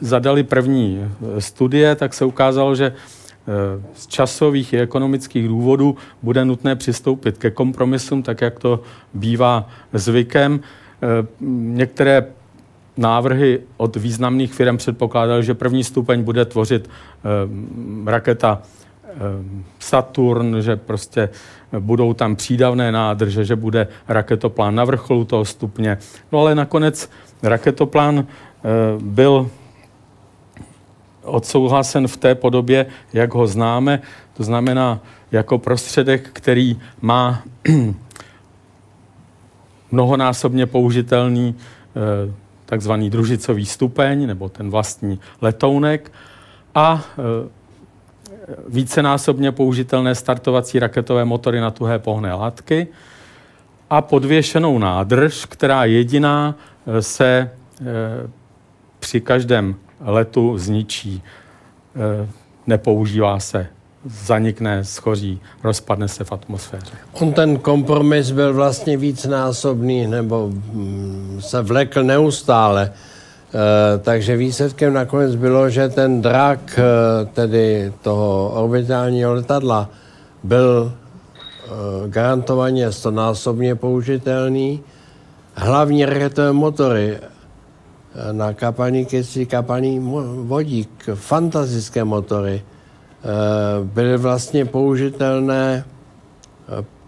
zadali 0.00 0.42
první 0.42 1.00
eh, 1.00 1.40
studie, 1.40 1.94
tak 1.94 2.14
se 2.14 2.24
ukázalo, 2.24 2.74
že 2.74 2.86
eh, 2.86 3.52
z 3.94 4.06
časových 4.06 4.72
i 4.72 4.80
ekonomických 4.80 5.48
důvodů 5.48 5.96
bude 6.22 6.44
nutné 6.44 6.76
přistoupit 6.76 7.38
ke 7.38 7.50
kompromisům, 7.50 8.22
tak 8.22 8.40
jak 8.40 8.58
to 8.58 8.80
bývá 9.14 9.68
zvykem. 9.92 10.60
Některé 11.50 12.26
návrhy 12.96 13.60
od 13.76 13.96
významných 13.96 14.54
firm 14.54 14.76
předpokládaly, 14.76 15.44
že 15.44 15.54
první 15.54 15.84
stupeň 15.84 16.22
bude 16.22 16.44
tvořit 16.44 16.90
raketa 18.06 18.62
Saturn, 19.78 20.56
že 20.60 20.76
prostě 20.76 21.28
budou 21.78 22.12
tam 22.12 22.36
přídavné 22.36 22.92
nádrže, 22.92 23.44
že 23.44 23.56
bude 23.56 23.88
raketoplán 24.08 24.74
na 24.74 24.84
vrcholu 24.84 25.24
toho 25.24 25.44
stupně. 25.44 25.98
No 26.32 26.40
ale 26.40 26.54
nakonec 26.54 27.10
raketoplán 27.42 28.26
Eh, 28.66 28.98
byl 29.00 29.50
odsouhlasen 31.22 32.08
v 32.08 32.16
té 32.16 32.34
podobě, 32.34 32.86
jak 33.12 33.34
ho 33.34 33.46
známe, 33.46 34.02
to 34.36 34.44
znamená 34.44 35.00
jako 35.32 35.58
prostředek, 35.58 36.30
který 36.32 36.80
má 37.00 37.42
mnohonásobně 39.90 40.66
použitelný 40.66 41.54
eh, 41.54 42.32
takzvaný 42.66 43.10
družicový 43.10 43.66
stupeň 43.66 44.26
nebo 44.26 44.48
ten 44.48 44.70
vlastní 44.70 45.20
letounek 45.40 46.12
a 46.74 47.04
eh, 47.04 47.48
vícenásobně 48.68 49.52
použitelné 49.52 50.14
startovací 50.14 50.78
raketové 50.78 51.24
motory 51.24 51.60
na 51.60 51.70
tuhé 51.70 51.98
pohné 51.98 52.34
látky 52.34 52.86
a 53.90 54.02
podvěšenou 54.02 54.78
nádrž, 54.78 55.44
která 55.44 55.84
jediná 55.84 56.54
se 57.00 57.50
při 58.98 59.20
každém 59.20 59.76
letu 60.00 60.58
zničí. 60.58 61.22
E, 61.22 62.28
nepoužívá 62.66 63.40
se 63.40 63.66
zanikne, 64.08 64.84
schoří, 64.84 65.40
rozpadne 65.62 66.08
se 66.08 66.24
v 66.24 66.32
atmosféře. 66.32 66.92
On 67.12 67.32
ten 67.32 67.58
kompromis 67.58 68.30
byl 68.30 68.54
vlastně 68.54 68.96
vícnásobný, 68.96 70.06
nebo 70.06 70.48
mm, 70.48 71.40
se 71.40 71.62
vlekl 71.62 72.02
neustále. 72.02 72.92
E, 72.92 73.98
takže 73.98 74.36
výsledkem 74.36 74.92
nakonec 74.92 75.34
bylo, 75.34 75.70
že 75.70 75.88
ten 75.88 76.22
drak, 76.22 76.78
e, 76.78 77.24
tedy 77.26 77.92
toho 78.02 78.50
orbitálního 78.54 79.34
letadla, 79.34 79.90
byl 80.42 80.92
e, 80.92 82.08
garantovaně 82.08 82.92
stonásobně 82.92 83.74
použitelný. 83.74 84.80
Hlavní 85.54 86.04
raketové 86.04 86.52
motory 86.52 87.18
na 88.32 88.52
kapalní 88.52 89.06
kyslík, 89.06 89.50
kapalní 89.50 89.98
vodík, 90.44 91.08
fantastické 91.14 92.04
motory, 92.04 92.62
byly 93.82 94.16
vlastně 94.16 94.64
použitelné 94.64 95.84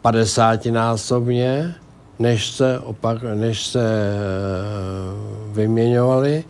50-násobně, 0.04 1.74
než 2.18 2.50
se, 2.50 2.78
opak, 2.78 3.18
než 3.34 3.66
se 3.66 4.14
vyměňovaly. 5.52 6.44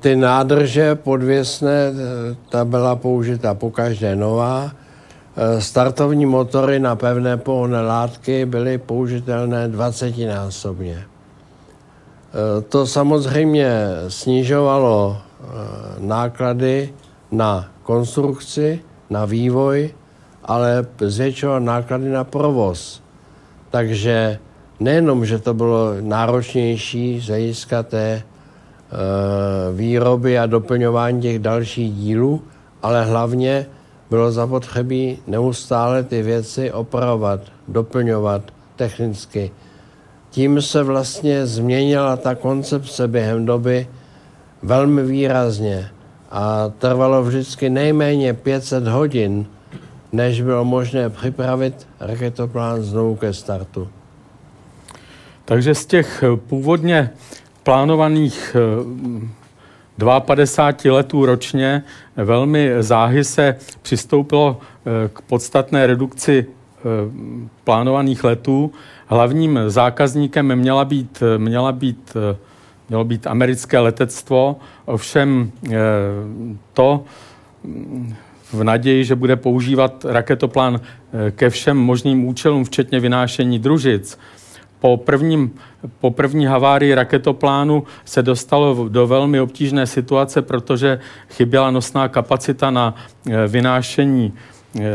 Ty 0.00 0.16
nádrže 0.16 0.94
podvěsné, 0.94 1.92
ta 2.48 2.64
byla 2.64 2.96
použita 2.96 3.54
po 3.54 3.70
každé 3.70 4.16
nová. 4.16 4.72
Startovní 5.58 6.26
motory 6.26 6.78
na 6.78 6.96
pevné 6.96 7.36
pohonné 7.36 7.80
látky 7.80 8.46
byly 8.46 8.78
použitelné 8.78 9.68
20-násobně. 9.68 11.02
To 12.68 12.86
samozřejmě 12.86 13.88
snižovalo 14.08 15.18
náklady 15.98 16.92
na 17.32 17.68
konstrukci, 17.82 18.80
na 19.12 19.24
vývoj, 19.24 19.90
ale 20.44 20.86
zvětšovat 21.00 21.62
náklady 21.62 22.08
na 22.08 22.24
provoz. 22.24 23.02
Takže 23.70 24.38
nejenom, 24.80 25.26
že 25.26 25.38
to 25.38 25.54
bylo 25.54 25.94
náročnější 26.00 27.20
z 27.20 27.28
hlediska 27.28 27.82
té 27.82 28.06
e, 28.08 28.22
výroby 29.72 30.38
a 30.38 30.46
doplňování 30.46 31.22
těch 31.22 31.38
dalších 31.38 31.92
dílů, 31.92 32.42
ale 32.82 33.04
hlavně 33.04 33.66
bylo 34.10 34.32
zapotřebí 34.32 35.18
neustále 35.26 36.02
ty 36.02 36.22
věci 36.22 36.72
opravovat, 36.72 37.40
doplňovat 37.68 38.42
technicky. 38.76 39.50
Tím 40.30 40.62
se 40.62 40.82
vlastně 40.82 41.46
změnila 41.46 42.16
ta 42.16 42.34
koncepce 42.34 43.08
během 43.08 43.46
doby 43.46 43.86
velmi 44.62 45.02
výrazně 45.02 45.90
a 46.32 46.72
trvalo 46.78 47.22
vždycky 47.22 47.70
nejméně 47.70 48.34
500 48.34 48.86
hodin, 48.86 49.46
než 50.12 50.42
bylo 50.42 50.64
možné 50.64 51.10
připravit 51.10 51.86
raketoplán 52.00 52.82
znovu 52.82 53.16
ke 53.16 53.32
startu. 53.32 53.88
Takže 55.44 55.74
z 55.74 55.86
těch 55.86 56.24
původně 56.48 57.10
plánovaných 57.62 58.56
52 60.20 60.92
eh, 60.92 60.96
letů 60.96 61.26
ročně 61.26 61.82
velmi 62.16 62.70
záhy 62.80 63.24
se 63.24 63.56
přistoupilo 63.82 64.60
eh, 64.60 65.08
k 65.08 65.20
podstatné 65.20 65.86
redukci 65.86 66.46
eh, 66.46 66.82
plánovaných 67.64 68.24
letů. 68.24 68.72
Hlavním 69.06 69.58
zákazníkem 69.66 70.56
měla 70.56 70.84
být, 70.84 71.22
měla 71.38 71.72
být 71.72 72.16
mělo 72.92 73.04
být 73.04 73.26
americké 73.26 73.78
letectvo, 73.78 74.56
ovšem 74.84 75.52
eh, 75.66 75.72
to 76.72 77.04
mm, 77.64 78.14
v 78.52 78.64
naději, 78.64 79.04
že 79.04 79.14
bude 79.14 79.36
používat 79.36 80.04
raketoplán 80.08 80.80
eh, 80.80 81.30
ke 81.30 81.50
všem 81.50 81.76
možným 81.76 82.24
účelům, 82.24 82.64
včetně 82.64 83.00
vynášení 83.00 83.58
družic. 83.58 84.18
Po, 84.80 84.96
prvním, 84.96 85.50
po 86.00 86.10
první 86.10 86.46
havárii 86.46 86.94
raketoplánu 86.94 87.84
se 88.04 88.22
dostalo 88.22 88.88
do 88.88 89.06
velmi 89.06 89.40
obtížné 89.40 89.86
situace, 89.86 90.42
protože 90.42 91.00
chyběla 91.30 91.70
nosná 91.70 92.08
kapacita 92.08 92.70
na 92.70 92.94
eh, 93.30 93.48
vynášení, 93.48 94.32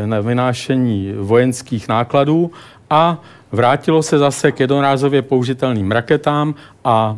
na 0.05 0.21
vynášení 0.21 1.13
vojenských 1.17 1.87
nákladů 1.87 2.51
a 2.89 3.21
vrátilo 3.51 4.03
se 4.03 4.17
zase 4.17 4.51
k 4.51 4.59
jednorázově 4.59 5.21
použitelným 5.21 5.91
raketám 5.91 6.55
a 6.85 7.17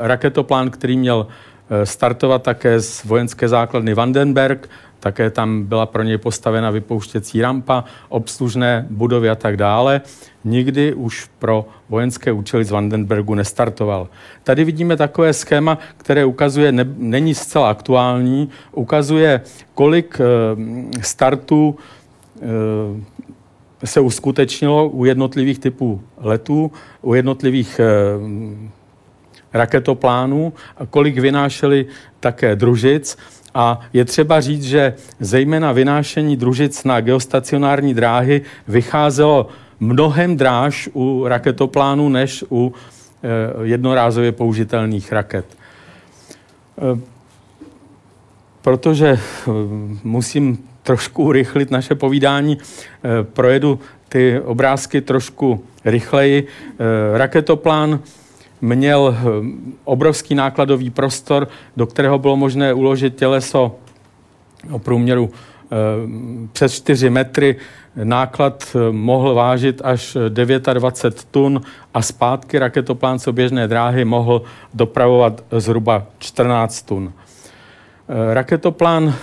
raketoplán, 0.00 0.70
který 0.70 0.96
měl 0.96 1.26
eh, 1.26 1.86
startovat 1.86 2.42
také 2.42 2.80
z 2.80 3.04
vojenské 3.04 3.48
základny 3.48 3.94
Vandenberg, 3.94 4.68
také 5.04 5.30
tam 5.30 5.62
byla 5.62 5.86
pro 5.86 6.02
něj 6.02 6.18
postavena 6.18 6.70
vypouštěcí 6.70 7.40
rampa, 7.40 7.84
obslužné 8.08 8.86
budovy 8.90 9.30
a 9.30 9.34
tak 9.34 9.56
dále. 9.56 10.00
Nikdy 10.44 10.94
už 10.94 11.28
pro 11.38 11.66
vojenské 11.88 12.32
účely 12.32 12.64
z 12.64 12.70
Vandenbergu 12.70 13.34
nestartoval. 13.34 14.08
Tady 14.44 14.64
vidíme 14.64 14.96
takové 14.96 15.32
schéma, 15.32 15.78
které 15.96 16.24
ukazuje, 16.24 16.72
ne, 16.72 16.84
není 16.96 17.34
zcela 17.34 17.70
aktuální, 17.70 18.48
ukazuje, 18.72 19.40
kolik 19.74 20.20
e, 20.20 20.24
startů 21.02 21.76
e, 23.82 23.86
se 23.86 24.00
uskutečnilo 24.00 24.88
u 24.88 25.04
jednotlivých 25.04 25.58
typů 25.58 26.00
letů, 26.16 26.72
u 27.02 27.14
jednotlivých 27.14 27.80
e, 27.80 27.84
raketoplánů, 29.54 30.52
kolik 30.90 31.18
vynášeli 31.18 31.86
také 32.20 32.56
družic. 32.56 33.18
A 33.54 33.80
je 33.92 34.04
třeba 34.04 34.40
říct, 34.40 34.64
že 34.64 34.94
zejména 35.20 35.72
vynášení 35.72 36.36
družic 36.36 36.84
na 36.84 37.00
geostacionární 37.00 37.94
dráhy 37.94 38.42
vycházelo 38.68 39.48
mnohem 39.80 40.36
dráž 40.36 40.88
u 40.92 41.24
raketoplánů 41.28 42.08
než 42.08 42.44
u 42.50 42.72
eh, 42.72 43.28
jednorázově 43.62 44.32
použitelných 44.32 45.12
raket. 45.12 45.46
Eh, 46.78 47.00
protože 48.62 49.08
eh, 49.08 49.20
musím 50.04 50.58
trošku 50.82 51.24
urychlit 51.24 51.70
naše 51.70 51.94
povídání, 51.94 52.58
projedu 53.22 53.80
ty 54.08 54.40
obrázky 54.40 55.00
trošku 55.00 55.64
rychleji. 55.84 56.46
Raketoplán 57.14 58.00
měl 58.64 59.16
eh, 59.16 59.24
obrovský 59.84 60.34
nákladový 60.34 60.90
prostor, 60.90 61.48
do 61.76 61.86
kterého 61.86 62.18
bylo 62.18 62.36
možné 62.36 62.74
uložit 62.74 63.16
těleso 63.16 63.76
o 64.70 64.78
průměru 64.78 65.30
eh, 65.30 65.76
přes 66.52 66.74
4 66.74 67.10
metry. 67.10 67.56
Náklad 68.04 68.64
eh, 68.76 68.92
mohl 68.92 69.34
vážit 69.34 69.80
až 69.84 70.16
29 70.28 71.26
tun 71.30 71.60
a 71.94 72.02
zpátky 72.02 72.58
raketoplán 72.58 73.18
běžné 73.32 73.68
dráhy 73.68 74.04
mohl 74.04 74.42
dopravovat 74.74 75.44
zhruba 75.52 76.06
14 76.18 76.82
tun. 76.82 77.12
Raketoplán 78.32 79.14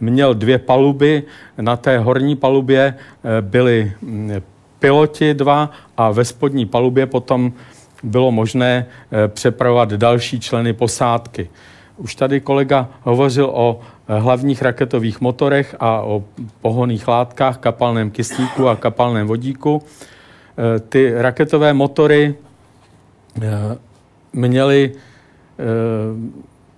měl 0.00 0.34
dvě 0.34 0.58
paluby. 0.58 1.22
Na 1.60 1.76
té 1.76 1.98
horní 1.98 2.36
palubě 2.36 2.94
byli 3.40 3.92
mm, 4.02 4.42
piloti 4.78 5.34
dva 5.34 5.70
a 5.96 6.10
ve 6.10 6.24
spodní 6.24 6.66
palubě 6.66 7.06
potom 7.06 7.52
bylo 8.06 8.32
možné 8.32 8.86
eh, 8.86 9.28
přepravovat 9.28 9.92
další 9.92 10.40
členy 10.40 10.72
posádky. 10.72 11.48
Už 11.96 12.14
tady 12.14 12.40
kolega 12.40 12.88
hovořil 13.02 13.50
o 13.52 13.80
eh, 14.08 14.18
hlavních 14.20 14.62
raketových 14.62 15.20
motorech 15.20 15.76
a 15.80 16.00
o 16.00 16.24
pohonných 16.60 17.08
látkách, 17.08 17.58
kapalném 17.58 18.10
kyslíku 18.10 18.68
a 18.68 18.76
kapalném 18.76 19.26
vodíku. 19.26 19.82
Eh, 19.82 20.80
ty 20.80 21.12
raketové 21.14 21.72
motory 21.72 22.34
měly 24.32 24.92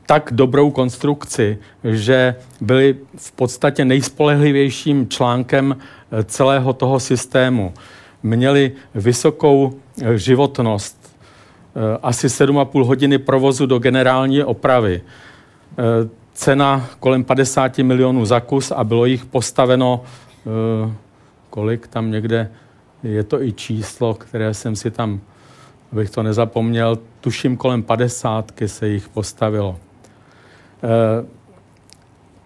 tak 0.07 0.31
dobrou 0.33 0.71
konstrukci, 0.71 1.59
že 1.85 2.35
byly 2.61 2.97
v 3.17 3.33
podstatě 3.33 3.85
nejspolehlivějším 3.85 5.09
článkem 5.09 5.77
celého 6.25 6.73
toho 6.73 7.01
systému. 7.01 7.75
Měli 8.23 8.73
vysokou 8.95 9.75
životnost, 10.15 10.98
asi 12.03 12.27
7,5 12.27 12.85
hodiny 12.85 13.19
provozu 13.19 13.67
do 13.67 13.79
generální 13.79 14.45
opravy. 14.45 15.03
Eh, 15.73 16.09
cena 16.35 16.89
kolem 17.01 17.25
50 17.25 17.79
milionů 17.79 18.25
za 18.25 18.41
kus 18.41 18.71
a 18.71 18.85
bylo 18.85 19.07
jich 19.07 19.25
postaveno, 19.25 20.03
eh, 20.03 20.93
kolik 21.51 21.87
tam 21.87 22.11
někde, 22.11 22.51
je 23.03 23.25
to 23.25 23.43
i 23.43 23.53
číslo, 23.53 24.15
které 24.15 24.55
jsem 24.55 24.77
si 24.77 24.91
tam, 24.91 25.21
abych 25.93 26.11
to 26.11 26.23
nezapomněl, 26.23 26.99
tuším 27.21 27.57
kolem 27.57 27.83
50 27.83 28.53
se 28.67 28.89
jich 28.89 29.09
postavilo. 29.09 29.77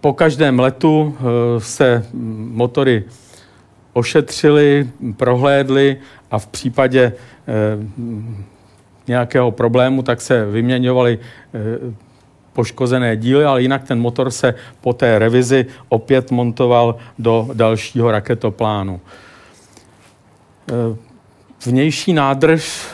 Po 0.00 0.12
každém 0.12 0.60
letu 0.60 1.16
se 1.58 2.06
motory 2.52 3.04
ošetřili, 3.92 4.90
prohlédli 5.16 5.96
a 6.30 6.38
v 6.38 6.46
případě 6.46 7.12
nějakého 9.08 9.50
problému, 9.50 10.02
tak 10.02 10.20
se 10.20 10.46
vyměňovaly 10.46 11.18
eh, 11.54 11.58
poškozené 12.52 13.16
díly, 13.16 13.44
ale 13.44 13.62
jinak 13.62 13.84
ten 13.84 14.00
motor 14.00 14.30
se 14.30 14.54
po 14.80 14.92
té 14.92 15.18
revizi 15.18 15.66
opět 15.88 16.30
montoval 16.30 16.96
do 17.18 17.48
dalšího 17.52 18.10
raketoplánu. 18.10 19.00
Vnější 21.66 22.12
nádrž, 22.12 22.86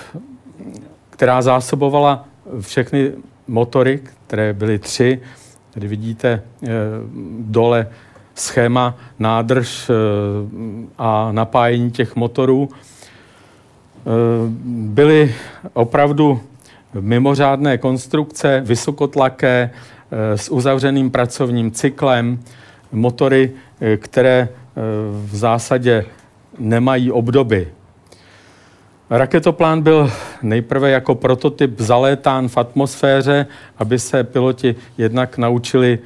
která 1.10 1.42
zásobovala 1.42 2.24
všechny 2.60 3.12
motory, 3.48 4.00
které 4.26 4.52
byly 4.52 4.78
tři, 4.78 5.20
tady 5.70 5.88
vidíte 5.88 6.42
dole 7.38 7.86
schéma 8.34 8.94
nádrž 9.18 9.90
a 10.98 11.32
napájení 11.32 11.90
těch 11.90 12.16
motorů, 12.16 12.68
byly 14.64 15.34
opravdu 15.72 16.40
mimořádné 16.94 17.78
konstrukce, 17.78 18.62
vysokotlaké, 18.64 19.70
eh, 20.11 20.38
s 20.38 20.48
uzavřeným 20.48 21.11
pracovním 21.11 21.70
cyklem, 21.70 22.38
motory, 22.92 23.52
eh, 23.80 23.96
které 23.96 24.48
eh, 24.48 24.80
v 25.26 25.37
zásadě 25.37 26.04
nemají 26.58 27.12
obdoby. 27.12 27.68
Raketoplán 29.11 29.82
byl 29.82 30.11
nejprve 30.42 30.90
jako 30.90 31.14
prototyp 31.14 31.80
zalétán 31.80 32.48
v 32.48 32.56
atmosféře, 32.56 33.46
aby 33.78 33.98
se 33.98 34.24
piloti 34.24 34.76
jednak 34.98 35.38
naučili 35.38 35.98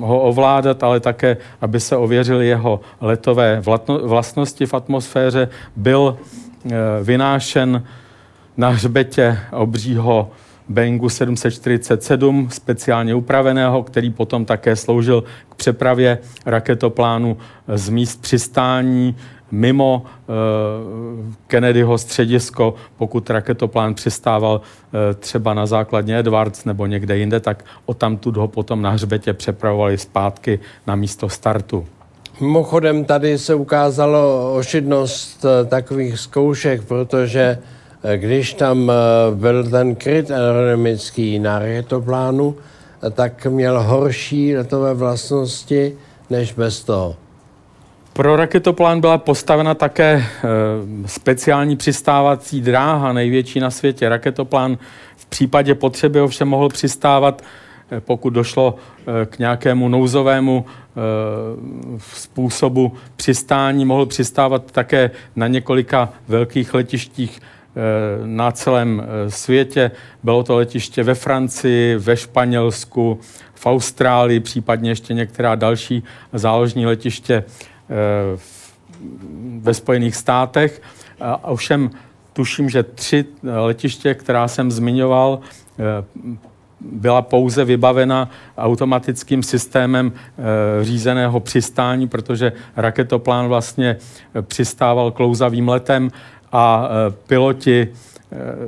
ho 0.00 0.20
ovládat, 0.20 0.82
ale 0.82 1.00
také, 1.00 1.36
aby 1.60 1.80
se 1.80 1.96
ověřili 1.96 2.46
jeho 2.46 2.80
letové 3.00 3.62
vlastnosti 4.02 4.66
v 4.66 4.74
atmosféře. 4.74 5.48
Byl 5.76 6.16
vynášen 7.02 7.82
na 8.56 8.68
hřbetě 8.68 9.38
obřího 9.52 10.30
Boeingu 10.68 11.08
747, 11.08 12.48
speciálně 12.50 13.14
upraveného, 13.14 13.82
který 13.82 14.10
potom 14.10 14.44
také 14.44 14.76
sloužil 14.76 15.24
k 15.48 15.54
přepravě 15.54 16.18
raketoplánu 16.46 17.36
z 17.74 17.88
míst 17.88 18.22
přistání 18.22 19.16
mimo 19.50 20.02
uh, 20.02 21.34
Kennedyho 21.46 21.98
středisko, 21.98 22.74
pokud 22.96 23.30
raketoplán 23.30 23.94
přistával 23.94 24.60
uh, 24.60 25.00
třeba 25.18 25.54
na 25.54 25.66
základně 25.66 26.18
Edwards 26.18 26.64
nebo 26.64 26.86
někde 26.86 27.18
jinde, 27.18 27.40
tak 27.40 27.64
o 27.86 27.94
tamtud 27.94 28.36
ho 28.36 28.48
potom 28.48 28.82
na 28.82 28.90
hřbetě 28.90 29.32
přepravovali 29.32 29.98
zpátky 29.98 30.58
na 30.86 30.94
místo 30.94 31.28
startu. 31.28 31.86
Mimochodem 32.40 33.04
tady 33.04 33.38
se 33.38 33.54
ukázalo 33.54 34.54
ošidnost 34.54 35.44
eh, 35.44 35.64
takových 35.64 36.18
zkoušek, 36.18 36.84
protože 36.84 37.58
když 38.16 38.54
tam 38.54 38.92
byl 39.34 39.70
ten 39.70 39.94
kryt 39.94 40.30
aerodynamický 40.30 41.38
na 41.38 41.58
raketoplánu, 41.58 42.54
tak 43.10 43.46
měl 43.46 43.82
horší 43.82 44.56
letové 44.56 44.94
vlastnosti 44.94 45.96
než 46.30 46.52
bez 46.52 46.84
toho. 46.84 47.16
Pro 48.12 48.36
raketoplán 48.36 49.00
byla 49.00 49.18
postavena 49.18 49.74
také 49.74 50.24
speciální 51.06 51.76
přistávací 51.76 52.60
dráha, 52.60 53.12
největší 53.12 53.60
na 53.60 53.70
světě. 53.70 54.08
Raketoplán 54.08 54.78
v 55.16 55.26
případě 55.26 55.74
potřeby 55.74 56.20
ovšem 56.20 56.48
mohl 56.48 56.68
přistávat, 56.68 57.42
pokud 58.00 58.30
došlo 58.30 58.74
k 59.26 59.38
nějakému 59.38 59.88
nouzovému 59.88 60.64
způsobu 61.98 62.92
přistání, 63.16 63.84
mohl 63.84 64.06
přistávat 64.06 64.72
také 64.72 65.10
na 65.36 65.46
několika 65.46 66.08
velkých 66.28 66.74
letištích 66.74 67.40
Eh, 67.78 68.26
na 68.26 68.52
celém 68.52 69.02
eh, 69.02 69.30
světě. 69.30 69.90
Bylo 70.22 70.42
to 70.42 70.56
letiště 70.56 71.02
ve 71.02 71.14
Francii, 71.14 71.96
ve 71.96 72.16
Španělsku, 72.16 73.20
v 73.54 73.66
Austrálii, 73.66 74.40
případně 74.40 74.90
ještě 74.90 75.14
některá 75.14 75.54
další 75.54 76.02
záložní 76.32 76.86
letiště 76.86 77.34
eh, 77.34 77.44
ve 79.58 79.74
Spojených 79.74 80.16
státech. 80.16 80.82
A 81.20 81.44
ovšem 81.44 81.90
tuším, 82.32 82.70
že 82.70 82.82
tři 82.82 83.24
letiště, 83.42 84.14
která 84.14 84.48
jsem 84.48 84.70
zmiňoval, 84.70 85.40
byla 86.80 87.22
pouze 87.22 87.64
vybavena 87.64 88.30
automatickým 88.58 89.42
systémem 89.42 90.12
řízeného 90.82 91.40
přistání, 91.40 92.08
protože 92.08 92.52
raketoplán 92.76 93.48
vlastně 93.48 93.96
přistával 94.42 95.10
klouzavým 95.10 95.68
letem 95.68 96.10
a 96.52 96.88
e, 96.88 97.10
piloti 97.10 97.80
e, 97.80 97.88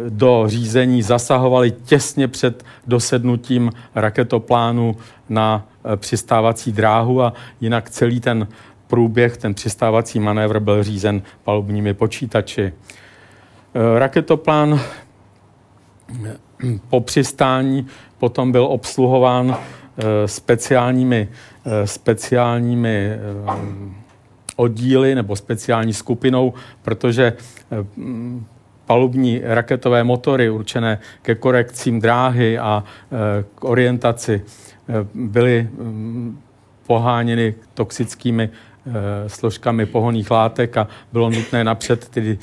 do 0.08 0.44
řízení 0.46 1.02
zasahovali 1.02 1.70
těsně 1.70 2.28
před 2.28 2.64
dosednutím 2.86 3.70
raketoplánu 3.94 4.96
na 5.28 5.66
e, 5.84 5.96
přistávací 5.96 6.72
dráhu 6.72 7.22
a 7.22 7.32
jinak 7.60 7.90
celý 7.90 8.20
ten 8.20 8.48
průběh, 8.86 9.36
ten 9.36 9.54
přistávací 9.54 10.20
manévr 10.20 10.60
byl 10.60 10.82
řízen 10.82 11.22
palubními 11.44 11.94
počítači. 11.94 12.72
Raketoplán 13.98 14.80
po 16.90 17.00
přistání 17.00 17.86
potom 18.18 18.52
byl 18.52 18.64
obsluhován 18.64 19.56
speciálními, 20.26 21.28
speciálními 21.84 23.18
oddíly 24.60 25.14
nebo 25.14 25.36
speciální 25.36 25.92
skupinou, 25.92 26.54
protože 26.82 27.32
eh, 27.32 27.76
palubní 28.86 29.40
raketové 29.44 30.04
motory 30.04 30.50
určené 30.50 30.98
ke 31.22 31.34
korekcím 31.34 32.00
dráhy 32.00 32.58
a 32.58 32.84
eh, 32.84 33.44
k 33.54 33.64
orientaci 33.64 34.42
eh, 34.44 34.92
byly 35.14 35.68
mm, 35.72 36.40
poháněny 36.86 37.54
toxickými 37.74 38.50
složkami 39.26 39.86
pohoných 39.86 40.30
látek 40.30 40.76
a 40.76 40.88
bylo 41.12 41.30
nutné 41.30 41.64
napřed 41.64 42.08
tedy 42.08 42.38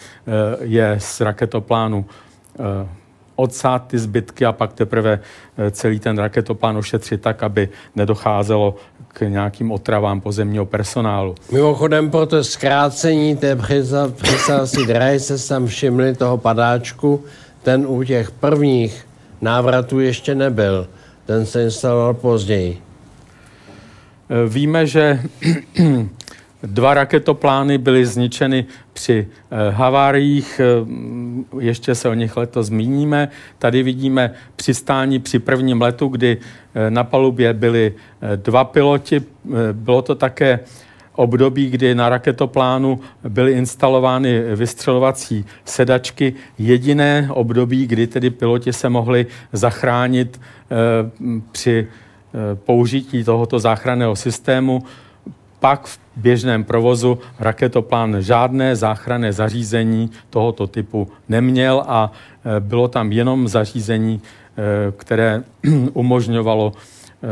je 0.62 0.95
z 0.99 1.21
raketoplánu 1.21 2.06
odsát 3.38 3.88
ty 3.88 4.00
zbytky 4.00 4.45
a 4.45 4.52
pak 4.52 4.73
teprve 4.73 5.19
celý 5.71 6.00
ten 6.00 6.17
raketoplán 6.17 6.78
ošetřit 6.78 7.21
tak, 7.21 7.43
aby 7.43 7.69
nedocházelo 7.95 8.76
k 9.08 9.21
nějakým 9.21 9.71
otravám 9.71 10.21
pozemního 10.21 10.65
personálu. 10.65 11.36
Mimochodem 11.52 12.12
pro 12.12 12.26
to 12.26 12.43
zkrácení 12.43 13.38
té 13.38 13.58
přistávací 14.15 14.86
dráhy 14.86 15.19
se 15.19 15.47
tam 15.47 15.67
všimli 15.67 16.15
toho 16.15 16.38
padáčku, 16.38 17.23
ten 17.63 17.86
u 17.88 18.04
těch 18.04 18.32
prvních 18.32 19.08
návratů 19.41 20.00
ještě 20.00 20.36
nebyl. 20.36 20.88
Ten 21.26 21.45
se 21.45 21.63
instaloval 21.63 22.13
později. 22.13 22.82
Víme, 24.47 24.88
že 24.88 25.19
Dva 26.63 26.93
raketoplány 26.93 27.78
byly 27.78 28.06
zničeny 28.06 28.65
při 28.93 29.28
eh, 29.52 29.72
haváriích, 29.72 30.62
eh, 30.63 30.86
ještě 31.60 31.96
se 31.96 32.10
o 32.10 32.13
nich 32.13 32.38
letos 32.38 32.67
zmíníme. 32.67 33.30
Tady 33.60 33.84
vidíme 33.84 34.34
přistání 34.56 35.20
při 35.20 35.39
prvním 35.39 35.82
letu, 35.82 36.08
kdy 36.08 36.38
eh, 36.76 36.91
na 36.91 37.04
palubě 37.04 37.54
byli 37.54 37.93
dva 38.36 38.63
piloti. 38.63 39.22
Bylo 39.72 40.02
to 40.02 40.15
také 40.15 40.60
období, 41.15 41.70
kdy 41.70 41.96
na 41.96 42.10
raketoplánu 42.10 43.00
byly 43.30 43.52
instalovány 43.52 44.56
vystřelovací 44.56 45.46
sedačky. 45.65 46.34
Jediné 46.58 47.30
období, 47.32 47.88
kdy 47.88 48.08
tedy 48.08 48.30
piloti 48.30 48.74
se 48.74 48.89
mohli 48.89 49.26
zachránit 49.54 50.41
při 51.52 51.88
použití 52.54 53.24
tohoto 53.24 53.60
záchranného 53.60 54.15
systému 54.15 54.84
pak 55.60 55.88
v 55.88 56.00
běžném 56.15 56.63
provozu 56.63 57.20
raketoplán 57.39 58.15
žádné 58.20 58.76
záchranné 58.76 59.34
zařízení 59.34 60.12
tohoto 60.30 60.67
typu 60.67 61.08
neměl 61.30 61.84
a 61.88 62.12
e, 62.12 62.60
bylo 62.60 62.88
tam 62.88 63.12
jenom 63.12 63.48
zařízení, 63.48 64.22
e, 64.22 64.91
které 64.91 65.43
umožňovalo 65.93 66.72
e, 66.74 67.28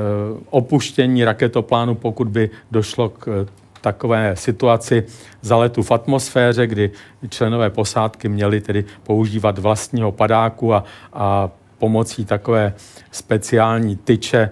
opuštění 0.50 1.24
raketoplánu, 1.24 1.96
pokud 1.96 2.28
by 2.28 2.50
došlo 2.72 3.10
k 3.10 3.48
takové 3.82 4.36
situaci 4.36 5.04
zaletu 5.42 5.84
v 5.84 5.92
atmosféře, 5.92 6.68
kdy 6.68 6.92
členové 7.30 7.70
posádky 7.70 8.30
měli 8.30 8.62
tedy 8.62 8.86
používat 9.04 9.60
vlastního 9.60 10.12
padáku 10.12 10.74
a, 10.74 10.84
a 11.14 11.50
pomocí 11.78 12.26
takové 12.26 12.74
speciální 13.12 13.96
tyče 13.96 14.50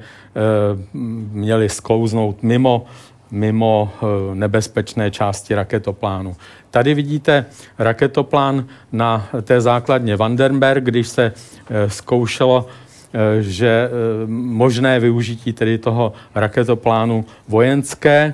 měli 1.32 1.70
sklouznout 1.70 2.44
mimo 2.44 2.86
mimo 3.34 3.90
eh, 3.94 4.36
nebezpečné 4.36 5.12
části 5.12 5.56
raketoplánu. 5.56 6.36
Tady 6.72 6.94
vidíte 6.94 7.46
raketoplán 7.80 8.66
na 8.92 9.28
té 9.42 9.62
základně 9.62 10.16
Vandenberg, 10.16 10.84
když 10.84 11.08
se 11.08 11.24
eh, 11.34 11.90
zkoušelo, 11.90 12.68
eh, 12.68 13.42
že 13.42 13.90
možné 14.28 15.00
využití 15.00 15.54
tedy 15.54 15.78
toho 15.78 16.14
raketoplánu 16.36 17.26
vojenské. 17.48 18.34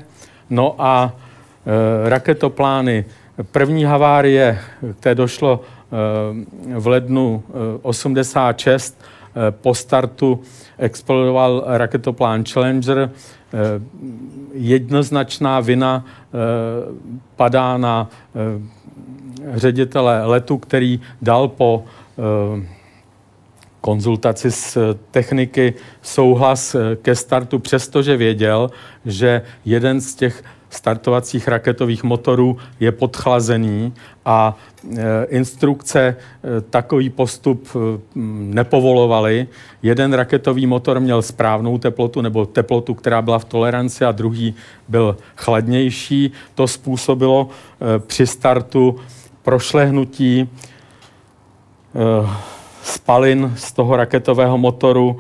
No 0.50 0.76
a 0.80 1.16
raketoplány 2.06 3.06
první 3.52 3.84
havárie, 3.84 4.60
které 5.00 5.16
došlo 5.16 5.62
v 6.78 6.88
lednu 6.88 7.44
86, 7.82 9.02
po 9.50 9.76
startu 9.76 10.42
explodoval 10.78 11.64
raketoplán 11.68 12.44
Challenger. 12.46 13.10
Jednoznačná 14.54 15.60
vina 15.60 16.06
padá 17.36 17.78
na 17.78 18.10
ředitele 19.54 20.26
letu, 20.26 20.58
který 20.58 21.02
dal 21.22 21.48
po 21.48 21.84
konzultaci 23.82 24.52
s 24.52 24.96
techniky 25.12 25.74
souhlas 26.02 26.76
ke 27.02 27.16
startu, 27.16 27.60
přestože 27.60 28.18
věděl, 28.18 28.70
že 29.06 29.42
jeden 29.66 30.02
z 30.02 30.16
těch 30.16 30.44
startovacích 30.70 31.48
raketových 31.48 32.04
motorů 32.04 32.58
je 32.80 32.92
podchlazený 32.92 33.94
a 34.26 34.58
e, 34.98 35.24
instrukce 35.24 36.00
e, 36.02 36.16
takový 36.62 37.10
postup 37.10 37.68
e, 37.76 37.80
nepovolovaly. 38.56 39.48
Jeden 39.84 40.14
raketový 40.14 40.68
motor 40.68 41.00
měl 41.00 41.22
správnou 41.22 41.78
teplotu 41.78 42.22
nebo 42.22 42.46
teplotu, 42.46 42.94
která 42.94 43.22
byla 43.22 43.40
v 43.40 43.46
toleranci 43.46 44.06
a 44.06 44.12
druhý 44.12 44.56
byl 44.88 45.18
chladnější. 45.36 46.32
To 46.56 46.68
způsobilo 46.68 47.50
při 48.08 48.28
startu 48.28 48.96
prošlehnutí 49.44 50.50
spalin 52.84 53.54
z 53.56 53.72
toho 53.72 53.96
raketového 53.96 54.58
motoru 54.58 55.18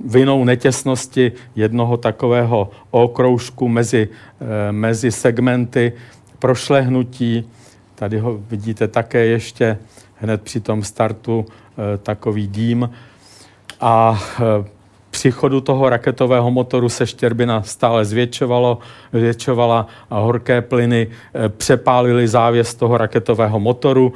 vinou 0.00 0.44
netěsnosti 0.44 1.32
jednoho 1.56 1.96
takového 1.96 2.70
okroužku 2.90 3.68
mezi, 3.68 4.08
eh, 4.40 4.72
mezi 4.72 5.12
segmenty 5.12 5.92
prošlehnutí. 6.38 7.50
Tady 7.94 8.18
ho 8.18 8.38
vidíte 8.50 8.88
také 8.88 9.26
ještě 9.26 9.78
hned 10.14 10.42
při 10.42 10.60
tom 10.60 10.82
startu 10.82 11.46
eh, 11.48 11.98
takový 11.98 12.46
dým. 12.46 12.90
A 13.80 14.22
eh, 14.40 14.64
při 15.10 15.30
chodu 15.30 15.60
toho 15.60 15.88
raketového 15.88 16.50
motoru 16.50 16.88
se 16.88 17.06
štěrbina 17.06 17.62
stále 17.62 18.04
zvětšovalo, 18.04 18.78
zvětšovala 19.12 19.86
a 20.10 20.18
horké 20.18 20.62
plyny 20.62 21.06
přepálily 21.48 22.28
závěs 22.28 22.74
toho 22.74 22.96
raketového 22.96 23.60
motoru. 23.60 24.12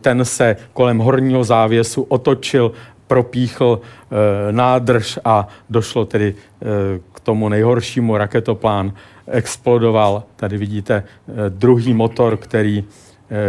Ten 0.00 0.24
se 0.24 0.56
kolem 0.72 0.98
horního 0.98 1.44
závěsu 1.44 2.02
otočil 2.02 2.72
propíchl 3.06 3.80
e, 3.80 4.52
nádrž 4.52 5.18
a 5.24 5.48
došlo 5.70 6.04
tedy 6.04 6.34
e, 6.34 6.64
k 7.12 7.20
tomu 7.20 7.48
nejhoršímu. 7.48 8.16
Raketoplán 8.16 8.92
explodoval. 9.26 10.22
Tady 10.36 10.58
vidíte 10.58 10.94
e, 10.94 11.04
druhý 11.50 11.94
motor, 11.94 12.36
který, 12.36 12.84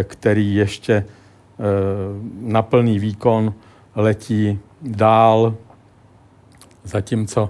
který 0.04 0.56
ještě 0.56 1.06
na 2.42 2.62
plný 2.62 3.00
výkon 3.00 3.54
letí 3.96 4.60
dál, 4.82 5.56
zatímco 6.84 7.50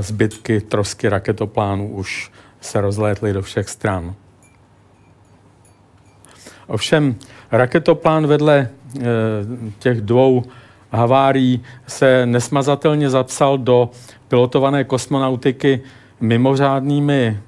zbytky 0.00 0.60
trosky 0.60 1.08
raketoplánu 1.08 1.88
už 1.88 2.32
se 2.60 2.80
rozlétly 2.80 3.32
do 3.32 3.42
všech 3.42 3.68
stran. 3.68 4.14
Ovšem 6.66 7.14
raketoplán 7.52 8.26
vedle 8.26 8.68
těch 9.78 10.00
dvou 10.00 10.44
havárií 10.92 11.60
se 11.86 12.26
nesmazatelně 12.26 13.10
zapsal 13.10 13.58
do 13.58 13.90
pilotované 14.28 14.84
kosmonautiky 14.84 15.80
mimořádnými 16.20 17.38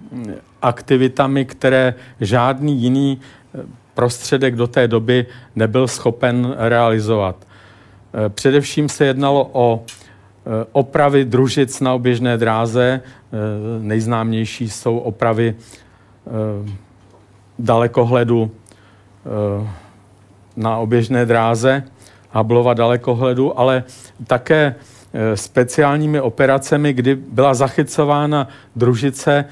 aktivitami, 0.62 1.44
které 1.44 1.94
žádný 2.20 2.82
jiný 2.82 3.20
eh, 3.20 3.62
prostředek 3.94 4.56
do 4.56 4.66
té 4.66 4.88
doby 4.88 5.26
nebyl 5.56 5.88
schopen 5.88 6.54
realizovat. 6.58 7.36
Eh, 7.46 8.28
především 8.28 8.88
se 8.88 9.04
jednalo 9.04 9.50
o 9.52 9.84
eh, 9.84 10.66
opravy 10.72 11.24
družic 11.24 11.80
na 11.80 11.92
oběžné 11.94 12.36
dráze. 12.36 13.00
Nejznámější 13.80 14.70
jsou 14.70 14.98
opravy 14.98 15.54
dalekohledu 17.58 18.50
na 20.56 20.76
oběžné 20.76 21.26
dráze. 21.26 21.82
Hubbleova 22.34 22.74
dalekohledu, 22.74 23.58
ale 23.58 23.84
také 24.26 24.74
e, 25.12 25.36
speciálními 25.36 26.20
operacemi, 26.20 26.92
kdy 26.92 27.14
byla 27.14 27.54
zachycována 27.54 28.48
družice 28.76 29.44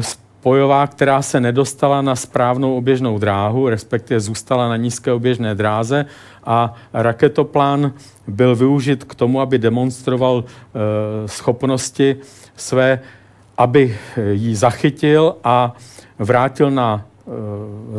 spojová, 0.00 0.86
která 0.86 1.22
se 1.22 1.40
nedostala 1.40 2.02
na 2.02 2.16
správnou 2.16 2.76
oběžnou 2.76 3.18
dráhu, 3.18 3.68
respektive 3.68 4.20
zůstala 4.20 4.68
na 4.68 4.76
nízké 4.76 5.12
oběžné 5.12 5.54
dráze 5.54 6.06
a 6.44 6.74
raketoplán 6.92 7.92
byl 8.26 8.56
využit 8.56 9.04
k 9.04 9.14
tomu, 9.14 9.40
aby 9.40 9.58
demonstroval 9.58 10.44
e, 10.44 11.28
schopnosti 11.28 12.16
své, 12.56 13.00
aby 13.58 13.96
ji 14.32 14.56
zachytil 14.56 15.36
a 15.44 15.72
vrátil 16.18 16.70
na 16.70 17.04
e, 17.04 17.30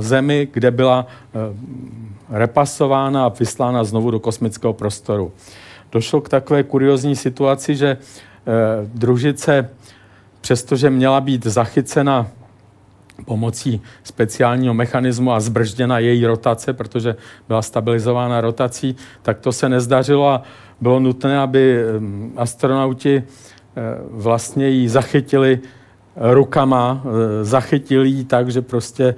zemi, 0.02 0.48
kde 0.54 0.72
byla 0.72 1.08
repasována 2.30 3.26
a 3.26 3.30
vyslána 3.30 3.84
znovu 3.84 4.12
do 4.12 4.20
kosmického 4.20 4.74
prostoru. 4.74 5.32
Došlo 5.92 6.22
k 6.22 6.30
takové 6.30 6.64
kuriozní 6.64 7.16
situaci, 7.16 7.76
že 7.76 7.98
eh, 7.98 8.52
družice, 8.94 9.70
přestože 10.42 10.90
měla 10.90 11.22
být 11.22 11.46
zachycena 11.46 12.28
pomocí 13.26 13.82
speciálního 14.04 14.74
mechanismu 14.74 15.32
a 15.32 15.40
zbržděna 15.40 16.00
její 16.00 16.26
rotace, 16.26 16.74
protože 16.74 17.16
byla 17.48 17.62
stabilizována 17.62 18.42
rotací, 18.42 18.96
tak 19.22 19.40
to 19.40 19.52
se 19.52 19.70
nezdařilo 19.70 20.30
a 20.30 20.44
bylo 20.82 21.00
nutné, 21.00 21.40
aby 21.40 21.78
eh, 21.78 21.86
astronauti 22.38 23.18
eh, 23.18 23.82
vlastně 24.10 24.70
ji 24.70 24.90
zachytili 24.90 25.60
rukama, 26.18 27.04
zachytili 27.42 28.10
ji 28.10 28.24
tak, 28.24 28.52
že 28.52 28.62
prostě 28.62 29.16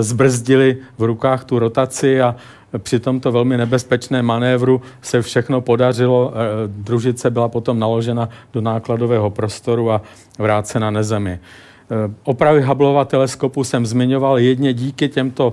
zbrzdili 0.00 0.76
v 0.98 1.02
rukách 1.02 1.44
tu 1.44 1.58
rotaci 1.58 2.20
a 2.20 2.36
při 2.78 3.00
tomto 3.00 3.32
velmi 3.32 3.56
nebezpečné 3.56 4.22
manévru 4.22 4.82
se 5.02 5.22
všechno 5.22 5.60
podařilo. 5.60 6.32
Eh, 6.34 6.38
družice 6.66 7.30
byla 7.30 7.48
potom 7.48 7.78
naložena 7.78 8.28
do 8.52 8.60
nákladového 8.60 9.30
prostoru 9.30 9.90
a 9.90 10.02
vrácena 10.38 10.90
na 10.90 11.02
Zemi. 11.02 11.38
Eh, 11.40 11.94
opravy 12.24 12.62
Hubbleova 12.62 13.04
teleskopu 13.04 13.64
jsem 13.64 13.86
zmiňoval 13.86 14.38
jedně 14.38 14.72
díky 14.72 15.08
těmto 15.08 15.52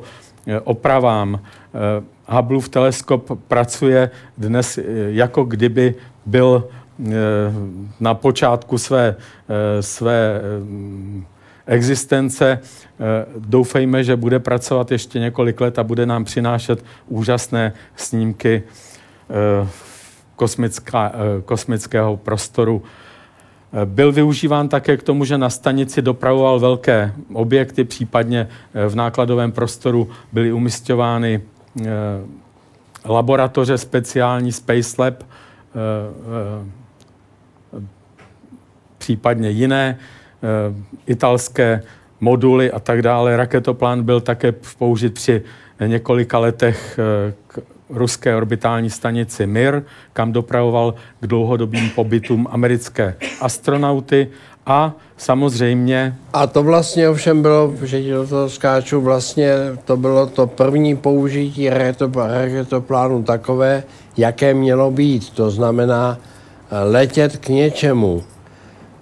opravám. 0.64 1.40
Hubbleův 2.28 2.70
teleskop 2.70 3.32
pracuje 3.48 4.10
dnes 4.38 4.80
jako 5.08 5.44
kdyby 5.44 5.96
byl 6.26 6.68
na 8.00 8.14
počátku 8.14 8.78
své, 8.78 9.16
své 9.82 10.42
existence. 11.68 12.60
Eh, 13.00 13.26
doufejme, 13.38 14.04
že 14.04 14.16
bude 14.16 14.40
pracovat 14.40 14.92
ještě 14.92 15.20
několik 15.20 15.62
let 15.62 15.80
a 15.80 15.84
bude 15.84 16.06
nám 16.06 16.24
přinášet 16.24 16.86
úžasné 17.08 17.74
snímky 17.96 18.64
eh, 19.30 19.68
kosmická, 20.36 21.12
eh, 21.14 21.42
kosmického 21.42 22.18
prostoru. 22.18 22.84
Byl 23.86 24.12
využíván 24.12 24.70
také 24.70 24.98
k 24.98 25.04
tomu, 25.04 25.26
že 25.26 25.38
na 25.38 25.50
stanici 25.50 26.02
dopravoval 26.02 26.60
velké 26.60 27.14
objekty, 27.34 27.84
případně 27.84 28.48
v 28.88 28.96
nákladovém 28.96 29.52
prostoru 29.52 30.10
byly 30.32 30.54
umistovány 30.54 31.42
laboratoře 33.06 33.78
speciální 33.78 34.52
Space 34.52 35.02
Lab, 35.02 35.24
případně 38.98 39.50
jiné. 39.50 39.98
Eh, 40.46 40.74
italské 41.08 41.82
moduly 42.20 42.72
a 42.72 42.80
tak 42.80 43.02
dále. 43.02 43.38
Raketoplán 43.38 44.04
byl 44.04 44.22
také 44.22 44.54
použit 44.78 45.14
při 45.14 45.42
několika 45.86 46.40
letech 46.40 47.00
eh, 47.00 47.34
k 47.48 47.60
ruské 47.90 48.36
orbitální 48.36 48.90
stanici 48.90 49.48
Mir, 49.48 49.82
kam 50.14 50.32
dopravoval 50.32 50.94
k 51.20 51.28
dlouhodobým 51.28 51.90
pobytům 51.90 52.48
americké 52.52 53.16
astronauty 53.42 54.28
a 54.66 54.94
samozřejmě... 55.18 56.16
A 56.34 56.48
to 56.48 56.64
vlastně 56.64 57.10
ovšem 57.10 57.42
bylo, 57.42 57.74
že 57.84 58.10
do 58.10 58.28
toho 58.28 58.50
skáču, 58.50 59.02
vlastně 59.02 59.54
to 59.86 59.98
bylo 59.98 60.28
to 60.28 60.48
první 60.48 60.96
použití 60.96 61.70
raketoplánu 61.70 63.24
takové, 63.24 63.84
jaké 64.18 64.54
mělo 64.54 64.92
být. 64.92 65.30
To 65.30 65.50
znamená 65.50 66.18
eh, 66.18 66.84
letět 66.84 67.38
k 67.38 67.50
něčemu, 67.50 68.24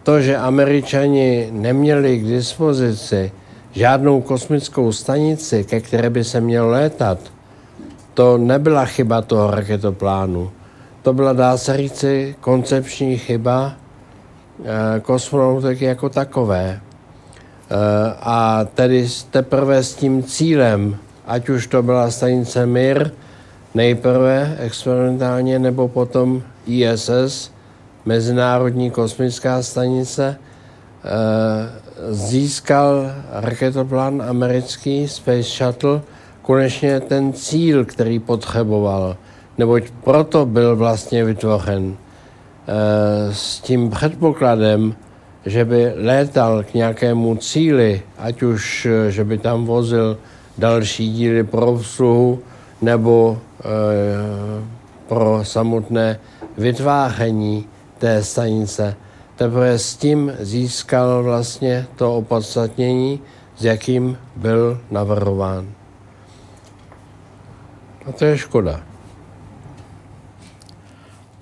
to, 0.04 0.22
že 0.22 0.38
američani 0.38 1.50
neměli 1.52 2.20
k 2.20 2.28
dispozici 2.28 3.32
žádnou 3.72 4.22
kosmickou 4.22 4.92
stanici, 4.92 5.64
ke 5.64 5.82
které 5.82 6.10
by 6.10 6.24
se 6.24 6.42
mělo 6.42 6.70
létat, 6.70 7.20
to 8.14 8.38
nebyla 8.38 8.86
chyba 8.86 9.22
toho 9.22 9.52
raketoplánu. 9.52 10.52
To 11.02 11.14
byla, 11.14 11.34
dá 11.34 11.58
se 11.58 11.78
říci, 11.78 12.36
koncepční 12.42 13.18
chyba 13.18 13.74
e, 13.76 15.00
kosmonautiky 15.00 15.86
jako 15.86 16.10
takové. 16.10 16.66
E, 16.66 16.80
a 18.22 18.68
tedy 18.76 19.08
teprve 19.32 19.84
s 19.84 19.96
tím 19.96 20.24
cílem, 20.24 20.98
ať 21.26 21.50
už 21.50 21.68
to 21.68 21.84
byla 21.84 22.12
stanice 22.12 22.66
Mir, 22.66 23.12
nejprve 23.76 24.58
experimentálně 24.60 25.60
nebo 25.60 25.88
potom 25.88 26.42
ISS, 26.66 27.53
Mezinárodní 28.06 28.92
kosmická 28.92 29.64
stanice, 29.64 30.38
získal 32.10 33.12
raketoplán 33.32 34.22
americký 34.22 35.08
Space 35.08 35.44
Shuttle 35.44 36.02
konečně 36.42 37.00
ten 37.00 37.34
cíl, 37.34 37.86
který 37.86 38.20
potřeboval, 38.20 39.18
neboť 39.58 39.84
proto 40.04 40.46
byl 40.46 40.76
vlastně 40.76 41.26
vytvořen. 41.26 41.96
S 43.32 43.60
tím 43.60 43.90
předpokladem, 43.90 44.96
že 45.46 45.66
by 45.66 45.94
létal 45.96 46.64
k 46.64 46.74
nějakému 46.74 47.36
cíli, 47.36 48.02
ať 48.18 48.44
už, 48.44 48.88
že 49.10 49.24
by 49.24 49.38
tam 49.38 49.66
vozil 49.66 50.18
další 50.58 51.14
díly 51.14 51.44
pro 51.44 51.66
obsluhu 51.66 52.40
nebo 52.82 53.40
pro 55.08 55.40
samotné 55.44 56.20
vytváření 56.58 57.66
té 58.04 58.24
stanice. 58.24 58.96
Teprve 59.36 59.80
s 59.80 59.96
tím 59.96 60.32
získal 60.40 61.24
vlastně 61.24 61.88
to 61.96 62.18
opodstatnění, 62.18 63.20
s 63.56 63.66
jakým 63.66 64.18
byl 64.36 64.80
navrhován. 64.92 65.68
A 68.06 68.12
to 68.12 68.26
je 68.26 68.38
škoda. 68.38 68.82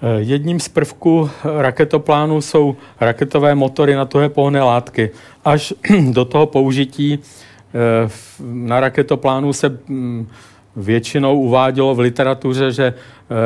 Eh, 0.01 0.21
jedním 0.21 0.59
z 0.59 0.67
prvků 0.67 1.29
raketoplánu 1.43 2.41
jsou 2.41 2.75
raketové 2.99 3.55
motory 3.55 3.95
na 3.95 4.05
tuhé 4.05 4.29
pohonné 4.29 4.61
látky. 4.61 5.09
Až 5.45 5.73
do 6.11 6.25
toho 6.25 6.45
použití 6.45 7.19
eh, 7.19 8.09
na 8.39 8.79
raketoplánu 8.79 9.53
se 9.53 9.69
mm, 9.87 10.27
většinou 10.75 11.39
uvádělo 11.39 11.95
v 11.95 11.99
literatuře, 11.99 12.71
že 12.71 12.93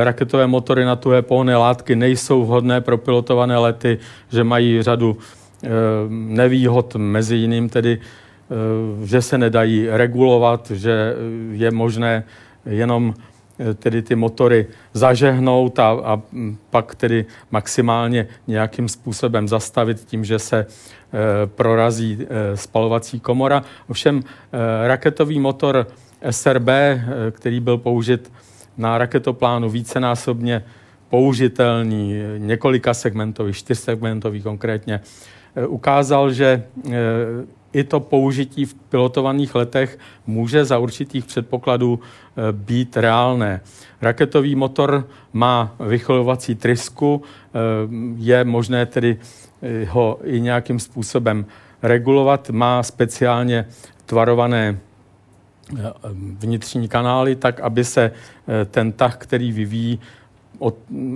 raketové 0.04 0.48
motory 0.48 0.86
na 0.86 0.96
tuhé 0.96 1.22
pohonné 1.22 1.58
látky 1.58 1.96
nejsou 1.96 2.46
vhodné 2.46 2.82
pro 2.82 2.98
pilotované 2.98 3.58
lety, 3.58 3.98
že 4.30 4.44
mají 4.44 4.82
řadu 4.82 5.18
nevýhod, 6.10 6.96
mezi 6.96 7.36
jiným 7.36 7.70
tedy, 7.70 8.00
že 9.04 9.22
se 9.22 9.38
nedají 9.38 9.88
regulovat, 9.90 10.72
že 10.72 11.14
je 11.52 11.72
možné 11.72 12.24
jenom 12.66 13.14
Eh, 13.60 13.74
tedy 13.74 14.02
ty 14.02 14.16
motory 14.16 14.68
zažehnout 14.94 15.80
a, 15.80 15.90
a 16.04 16.22
pak 16.70 16.96
tedy 16.96 17.26
maximálně 17.52 18.28
nějakým 18.48 18.90
způsobem 18.90 19.48
zastavit 19.48 20.06
tím, 20.06 20.26
že 20.26 20.40
se 20.40 20.58
e, 20.60 20.68
prorazí 21.48 22.20
e, 22.20 22.58
spalovací 22.58 23.20
komora. 23.20 23.64
Ovšem 23.88 24.20
e, 24.20 24.88
raketový 24.88 25.40
motor 25.40 25.88
SRB, 26.30 26.68
e, 26.68 27.02
který 27.32 27.60
byl 27.60 27.78
použit 27.78 28.32
na 28.78 28.98
raketoplánu 28.98 29.70
vícenásobně 29.70 30.64
použitelný, 31.10 32.14
několika 32.38 32.94
segmentový, 32.94 33.54
čtyřsegmentový 33.54 34.42
konkrétně, 34.42 35.02
e, 35.56 35.68
ukázal, 35.68 36.34
že 36.34 36.46
e, 36.46 36.64
i 37.74 37.84
to 37.84 38.00
použití 38.00 38.66
v 38.66 38.74
pilotovaných 38.74 39.56
letech 39.56 40.00
může 40.28 40.66
za 40.66 40.78
určitých 40.78 41.26
předpokladů 41.26 42.00
e, 42.00 42.52
být 42.52 42.98
reálné. 42.98 43.62
Raketový 44.02 44.56
motor 44.56 45.08
má 45.34 45.76
vycholovací 45.80 46.56
trysku, 46.56 47.24
je 48.18 48.44
možné 48.44 48.86
tedy 48.86 49.18
ho 49.88 50.20
i 50.24 50.42
nějakým 50.42 50.80
způsobem 50.80 51.46
regulovat, 51.82 52.50
má 52.50 52.84
speciálně 52.84 53.66
tvarované 54.06 54.78
vnitřní 56.14 56.88
kanály, 56.88 57.36
tak 57.36 57.60
aby 57.60 57.84
se 57.84 58.12
ten 58.72 58.92
tah, 58.92 59.18
který 59.18 59.52
vyvíjí, 59.52 60.00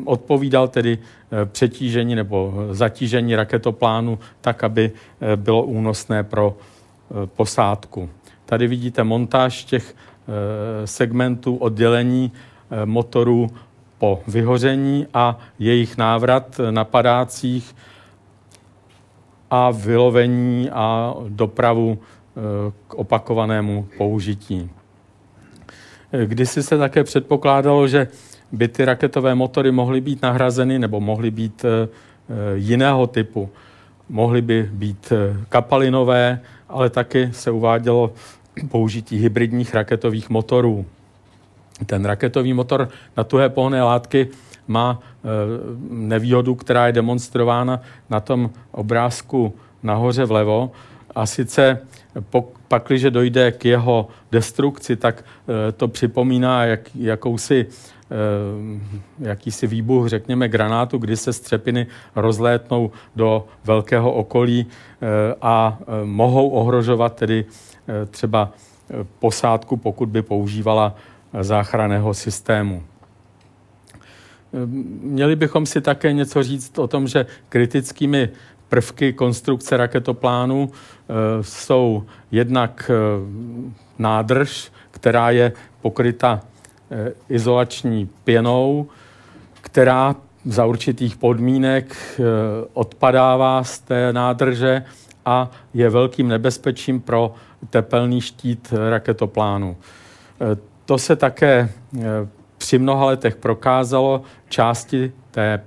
odpovídal 0.05 0.67
tedy 0.67 0.97
eh, 0.97 1.45
přetížení 1.45 2.15
nebo 2.15 2.53
zatížení 2.71 3.35
raketoplánu 3.35 4.19
tak, 4.41 4.63
aby 4.63 4.91
eh, 5.21 5.35
bylo 5.35 5.63
únosné 5.63 6.23
pro 6.23 6.57
eh, 6.57 7.27
posádku. 7.27 8.09
Tady 8.45 8.67
vidíte 8.67 9.03
montáž 9.03 9.63
těch 9.63 9.95
segmentů 10.85 11.55
oddělení 11.55 12.31
motorů 12.85 13.49
po 13.97 14.21
vyhoření 14.27 15.07
a 15.13 15.39
jejich 15.59 15.97
návrat 15.97 16.59
na 16.71 16.85
padácích 16.85 17.75
a 19.51 19.71
vylovení 19.71 20.69
a 20.69 21.15
dopravu 21.29 21.99
k 22.87 22.93
opakovanému 22.93 23.87
použití. 23.97 24.69
Kdysi 26.25 26.63
se 26.63 26.77
také 26.77 27.03
předpokládalo, 27.03 27.87
že 27.87 28.07
by 28.51 28.67
ty 28.67 28.85
raketové 28.85 29.35
motory 29.35 29.71
mohly 29.71 30.01
být 30.01 30.21
nahrazeny 30.21 30.79
nebo 30.79 30.99
mohly 30.99 31.31
být 31.31 31.65
eh, 31.65 31.87
eh, 31.87 32.57
jiného 32.57 33.07
typu. 33.07 33.49
Mohly 34.09 34.41
by 34.41 34.69
být 34.71 35.11
eh, 35.11 35.37
kapalinové, 35.49 36.39
ale 36.69 36.89
taky 36.89 37.29
se 37.31 37.51
uvádělo 37.51 38.13
použití 38.69 39.17
hybridních 39.17 39.75
raketových 39.75 40.29
motorů. 40.29 40.85
Ten 41.85 42.05
raketový 42.05 42.53
motor 42.53 42.89
na 43.17 43.23
tuhé 43.23 43.49
pohonné 43.49 43.83
látky 43.83 44.27
má 44.67 44.99
nevýhodu, 45.89 46.55
která 46.55 46.87
je 46.87 46.93
demonstrována 46.93 47.81
na 48.09 48.19
tom 48.19 48.49
obrázku 48.71 49.53
nahoře 49.83 50.25
vlevo. 50.25 50.71
A 51.15 51.25
sice 51.25 51.79
pakliže 52.67 53.11
dojde 53.11 53.51
k 53.51 53.65
jeho 53.65 54.07
destrukci, 54.31 54.95
tak 54.95 55.25
to 55.77 55.87
připomíná 55.87 56.65
jak, 56.65 56.95
jakousi 56.95 57.67
Eh, 58.11 58.79
jakýsi 59.19 59.67
výbuch, 59.67 60.07
řekněme, 60.07 60.47
granátu, 60.47 60.97
kdy 60.97 61.17
se 61.17 61.33
střepiny 61.33 61.87
rozlétnou 62.15 62.91
do 63.15 63.47
velkého 63.63 64.11
okolí 64.13 64.65
eh, 64.65 65.35
a 65.41 65.77
eh, 65.81 66.05
mohou 66.05 66.49
ohrožovat 66.49 67.15
tedy 67.15 67.45
třeba 68.09 68.53
posádku, 69.19 69.77
pokud 69.77 70.09
by 70.09 70.21
používala 70.21 70.95
záchranného 71.41 72.13
systému. 72.13 72.83
Měli 75.01 75.35
bychom 75.35 75.65
si 75.65 75.81
také 75.81 76.13
něco 76.13 76.43
říct 76.43 76.79
o 76.79 76.87
tom, 76.87 77.07
že 77.07 77.25
kritickými 77.49 78.29
prvky 78.69 79.13
konstrukce 79.13 79.77
raketoplánu 79.77 80.71
jsou 81.41 82.03
jednak 82.31 82.91
nádrž, 83.99 84.71
která 84.91 85.29
je 85.29 85.51
pokryta 85.81 86.41
Eh, 86.91 87.13
izolační 87.29 88.09
pěnou, 88.23 88.87
která 89.61 90.15
za 90.45 90.65
určitých 90.65 91.17
podmínek 91.17 91.95
eh, 92.19 92.23
odpadává 92.73 93.63
z 93.63 93.79
té 93.79 94.13
nádrže 94.13 94.83
a 95.25 95.51
je 95.73 95.89
velkým 95.89 96.27
nebezpečím 96.27 97.01
pro 97.01 97.33
tepelný 97.69 98.21
štít 98.21 98.73
raketoplánu. 98.89 99.77
Eh, 100.41 100.57
to 100.85 100.97
se 100.97 101.15
také 101.15 101.69
při 102.57 102.79
mnoha 102.79 103.05
letech 103.05 103.35
prokázalo. 103.35 104.21
Části 104.47 105.11
té 105.31 105.63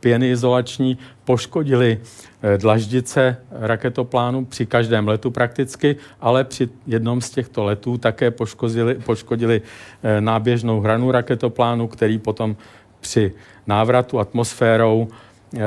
pěny 0.00 0.30
izolační 0.30 0.98
poškodily 1.24 2.00
eh, 2.42 2.58
dlaždice 2.58 3.36
raketoplánu 3.50 4.44
při 4.44 4.66
každém 4.66 5.08
letu 5.08 5.30
prakticky, 5.30 5.96
ale 6.20 6.44
při 6.44 6.68
jednom 6.86 7.20
z 7.20 7.30
těchto 7.30 7.64
letů 7.64 7.98
také 7.98 8.30
poškodili, 8.30 8.94
poškodili 8.94 9.62
eh, 10.02 10.20
náběžnou 10.20 10.80
hranu 10.80 11.10
raketoplánu, 11.10 11.88
který 11.88 12.18
potom 12.18 12.56
při 13.00 13.32
návratu 13.66 14.18
atmosférou 14.18 15.08
eh, 15.54 15.60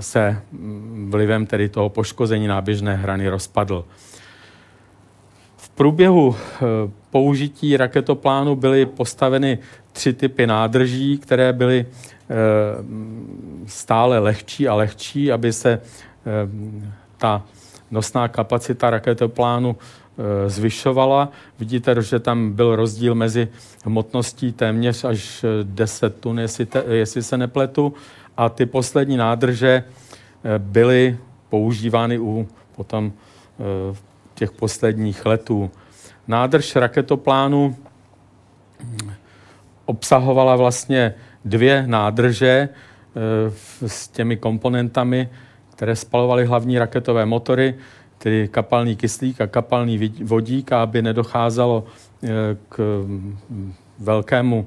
se 0.00 0.42
vlivem 1.08 1.46
tedy 1.46 1.68
toho 1.68 1.88
poškození 1.88 2.46
náběžné 2.46 2.96
hrany 2.96 3.28
rozpadl. 3.28 3.84
V 5.56 5.68
průběhu 5.68 6.36
použití 7.10 7.76
raketoplánu 7.76 8.56
byly 8.56 8.86
postaveny 8.86 9.58
tři 9.92 10.12
typy 10.12 10.46
nádrží, 10.46 11.18
které 11.18 11.52
byly 11.52 11.86
stále 13.66 14.18
lehčí 14.18 14.68
a 14.68 14.74
lehčí, 14.74 15.32
aby 15.32 15.52
se 15.52 15.70
eh, 15.72 15.80
ta 17.16 17.42
nosná 17.90 18.28
kapacita 18.28 18.90
raketoplánu 18.90 19.76
eh, 19.76 20.50
zvyšovala. 20.50 21.28
Vidíte, 21.58 22.02
že 22.02 22.18
tam 22.18 22.52
byl 22.52 22.76
rozdíl 22.76 23.14
mezi 23.14 23.48
hmotností 23.84 24.52
téměř 24.52 25.04
až 25.04 25.44
10 25.62 26.20
tun, 26.20 26.38
jestli, 26.38 26.66
te, 26.66 26.84
jestli 26.88 27.22
se 27.22 27.38
nepletu. 27.38 27.94
A 28.36 28.48
ty 28.48 28.66
poslední 28.66 29.16
nádrže 29.16 29.84
byly 30.58 31.18
používány 31.48 32.18
u 32.18 32.48
potom 32.76 33.12
těch 34.34 34.52
posledních 34.52 35.26
letů. 35.26 35.70
Nádrž 36.28 36.76
raketoplánu 36.76 37.76
obsahovala 39.86 40.56
vlastně 40.56 41.14
dvě 41.46 41.84
nádrže 41.86 42.68
eh, 42.68 43.88
s 43.88 44.08
těmi 44.08 44.36
komponentami, 44.36 45.28
které 45.70 45.96
spalovaly 45.96 46.46
hlavní 46.46 46.78
raketové 46.78 47.26
motory, 47.26 47.74
tedy 48.18 48.48
kapalný 48.48 48.96
kyslík 48.96 49.40
a 49.40 49.46
kapalný 49.46 50.12
vodík, 50.24 50.72
aby 50.72 51.02
nedocházelo 51.02 51.84
eh, 52.24 52.28
k 52.68 53.04
mm, 53.06 53.74
velkému 53.98 54.66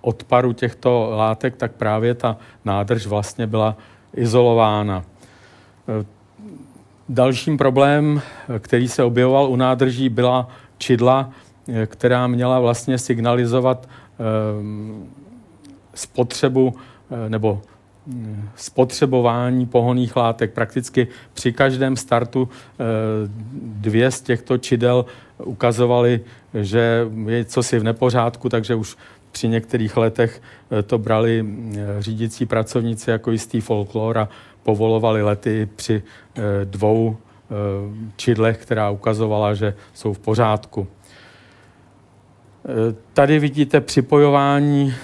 odparu 0.00 0.52
těchto 0.52 1.10
látek, 1.10 1.56
tak 1.56 1.72
právě 1.72 2.14
ta 2.14 2.36
nádrž 2.64 3.06
vlastně 3.06 3.46
byla 3.46 3.76
izolována. 4.16 5.04
Dalším 7.08 7.58
problém, 7.58 8.22
který 8.58 8.88
se 8.88 9.02
objevoval 9.02 9.50
u 9.50 9.56
nádrží, 9.56 10.08
byla 10.08 10.48
čidla, 10.78 11.30
která 11.86 12.26
měla 12.26 12.60
vlastně 12.60 12.98
signalizovat 12.98 13.88
spotřebu 15.94 16.74
nebo 17.28 17.62
spotřebování 18.56 19.66
pohoných 19.66 20.16
látek. 20.16 20.52
Prakticky 20.52 21.08
při 21.34 21.52
každém 21.52 21.96
startu 21.96 22.48
eh, 22.48 22.84
dvě 23.62 24.10
z 24.10 24.20
těchto 24.20 24.58
čidel 24.58 25.04
ukazovaly, 25.44 26.20
že 26.54 27.06
je 27.26 27.44
cosi 27.44 27.78
v 27.78 27.84
nepořádku, 27.84 28.48
takže 28.48 28.74
už 28.74 28.96
při 29.32 29.48
některých 29.48 29.96
letech 29.96 30.42
eh, 30.70 30.82
to 30.82 30.98
brali 30.98 31.46
eh, 31.46 32.02
řídící 32.02 32.46
pracovníci 32.46 33.10
jako 33.10 33.30
jistý 33.30 33.60
folklor 33.60 34.18
a 34.18 34.28
povolovali 34.62 35.22
lety 35.22 35.68
při 35.76 36.02
dvou 36.64 37.16
čidlech, 38.16 38.58
která 38.58 38.90
ukazovala, 38.90 39.54
že 39.54 39.74
jsou 39.94 40.12
v 40.12 40.18
pořádku. 40.18 40.86
Tady 43.12 43.38
vidíte 43.38 43.80
připojování 43.80 44.94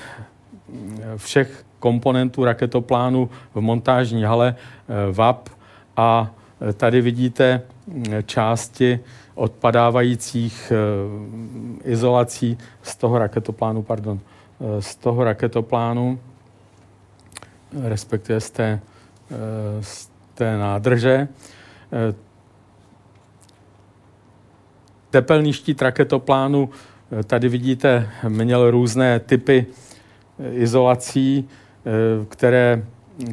všech 1.17 1.65
komponentů 1.81 2.45
raketoplánu 2.45 3.31
v 3.55 3.61
montážní 3.61 4.23
hale 4.23 4.55
eh, 4.55 5.13
VAP 5.13 5.49
a 5.97 6.31
eh, 6.61 6.73
tady 6.73 7.01
vidíte 7.01 7.63
mm, 7.87 8.05
části 8.27 9.01
odpadávajících 9.35 10.73
eh, 10.73 11.91
izolací 11.91 12.59
z 12.83 12.97
toho 12.97 13.19
raketoplánu, 13.19 13.83
pardon, 13.83 14.21
z 14.81 14.97
toho 14.97 15.25
raketoplánu, 15.25 16.21
respektive 17.83 18.41
z 18.41 18.51
té, 18.51 18.81
z 19.81 20.11
té 20.35 20.59
nádrže. 20.59 21.29
Tepelný 25.11 25.53
štít 25.53 25.83
raketoplánu, 25.83 26.71
tady 27.27 27.49
vidíte, 27.49 28.11
měl 28.29 28.71
různé 28.71 29.21
typy 29.21 29.67
izolací, 30.53 31.49
Eh, 31.85 32.25
které, 32.29 32.83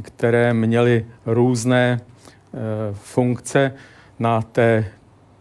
které 0.02 0.54
měly 0.54 1.06
různé 1.26 2.02
eh, 2.02 2.58
funkce 2.94 3.74
na 4.20 4.42
té 4.42 4.86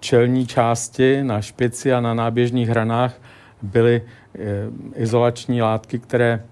čelní 0.01 0.47
části, 0.47 1.23
na 1.23 1.41
špici 1.43 1.93
a 1.93 2.01
na 2.01 2.15
náběžných 2.15 2.69
hranách 2.69 3.15
byly 3.63 4.03
eh, 4.35 4.41
izolační 4.95 5.63
látky, 5.63 5.99
které, 5.99 6.43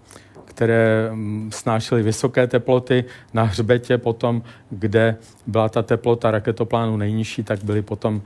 které 0.45 1.11
mm, 1.13 1.51
snášely 1.53 2.03
vysoké 2.03 2.47
teploty. 2.47 3.05
Na 3.33 3.43
hřbetě 3.43 3.99
potom, 3.99 4.43
kde 4.71 5.17
byla 5.47 5.69
ta 5.69 5.83
teplota 5.83 6.31
raketoplánu 6.31 6.97
nejnižší, 6.97 7.43
tak 7.43 7.65
byly 7.65 7.83
potom 7.83 8.23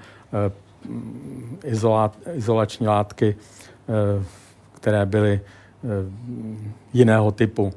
izolační 2.35 2.87
látky, 2.87 3.37
které 4.75 5.07
byly 5.07 5.41
jiného 6.93 7.33
typu. 7.33 7.73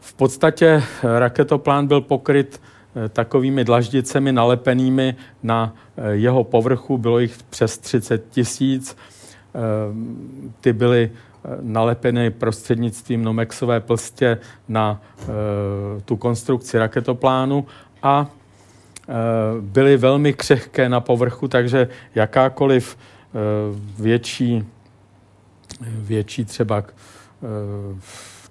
V 0.00 0.14
podstatě 0.14 0.66
eh, 0.66 1.18
raketoplán 1.18 1.86
byl 1.86 2.00
pokryt 2.00 2.60
eh, 2.60 3.08
takovými 3.08 3.64
dlaždicemi 3.64 4.32
nalepenými 4.32 5.16
na 5.42 5.74
eh, 5.96 6.10
jeho 6.10 6.44
povrchu, 6.44 6.98
bylo 6.98 7.18
jich 7.18 7.42
přes 7.50 7.78
30 7.78 8.30
tisíc. 8.30 8.96
Ty 10.60 10.72
byly 10.72 11.10
nalepeny 11.60 12.30
prostřednictvím 12.30 13.24
Nomexové 13.24 13.80
plstě 13.80 14.38
na 14.68 15.02
tu 16.04 16.16
konstrukci 16.16 16.78
raketoplánu 16.78 17.66
a 18.02 18.26
byly 19.60 19.96
velmi 19.96 20.32
křehké 20.32 20.88
na 20.88 21.00
povrchu, 21.00 21.48
takže 21.48 21.88
jakákoliv 22.14 22.96
větší, 23.98 24.64
větší 25.80 26.44
třeba 26.44 26.82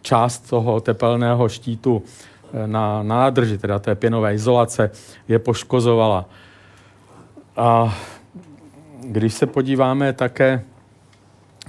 část 0.02 0.50
toho 0.50 0.80
tepelného 0.82 1.50
štítu 1.50 2.04
eh, 2.04 2.68
na 2.68 3.04
nádrži, 3.04 3.58
teda 3.58 3.80
té 3.80 3.96
pěnové 3.96 4.34
izolace, 4.34 4.92
je 5.28 5.40
poškozovala. 5.40 6.26
A 7.58 7.98
když 9.04 9.34
se 9.34 9.46
podíváme 9.46 10.14
také 10.14 10.64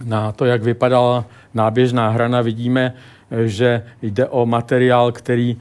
na 0.04 0.32
to, 0.32 0.44
jak 0.44 0.62
vypadala 0.62 1.24
náběžná 1.54 2.08
hrana, 2.08 2.40
vidíme, 2.40 2.94
že 3.44 3.84
jde 4.02 4.26
o 4.28 4.46
materiál, 4.46 5.12
který 5.12 5.60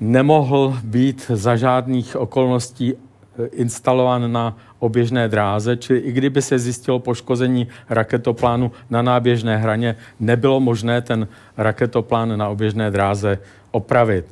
nemohl 0.00 0.76
být 0.84 1.30
za 1.34 1.56
žádných 1.56 2.16
okolností 2.16 2.94
eh, 2.94 3.46
instalován 3.46 4.32
na 4.32 4.56
oběžné 4.84 5.28
dráze, 5.28 5.76
čili 5.76 5.98
i 5.98 6.12
kdyby 6.12 6.42
se 6.42 6.58
zjistilo 6.58 6.98
poškození 6.98 7.68
raketoplánu 7.90 8.72
na 8.90 9.02
náběžné 9.02 9.56
hraně, 9.56 9.96
nebylo 10.20 10.60
možné 10.60 11.00
ten 11.00 11.28
raketoplán 11.56 12.38
na 12.38 12.48
oběžné 12.48 12.90
dráze 12.90 13.38
opravit. 13.70 14.24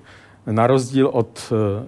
Na 0.46 0.66
rozdíl 0.66 1.06
od 1.08 1.52
eh, 1.52 1.84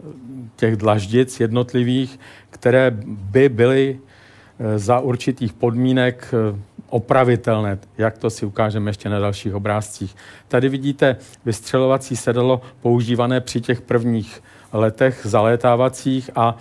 těch 0.56 0.76
dlaždic 0.76 1.40
jednotlivých, 1.40 2.20
které 2.50 2.90
by 3.06 3.48
byly 3.48 3.98
eh, 3.98 4.78
za 4.78 5.00
určitých 5.00 5.52
podmínek 5.52 6.32
eh, 6.32 6.58
opravitelné, 6.88 7.78
jak 7.98 8.18
to 8.18 8.30
si 8.30 8.46
ukážeme 8.46 8.90
ještě 8.90 9.08
na 9.08 9.18
dalších 9.18 9.54
obrázcích. 9.54 10.16
Tady 10.48 10.68
vidíte 10.68 11.16
vystřelovací 11.44 12.16
sedadlo 12.16 12.60
používané 12.82 13.40
při 13.40 13.60
těch 13.60 13.80
prvních 13.80 14.42
letech 14.72 15.20
zalétávacích 15.24 16.30
a 16.36 16.56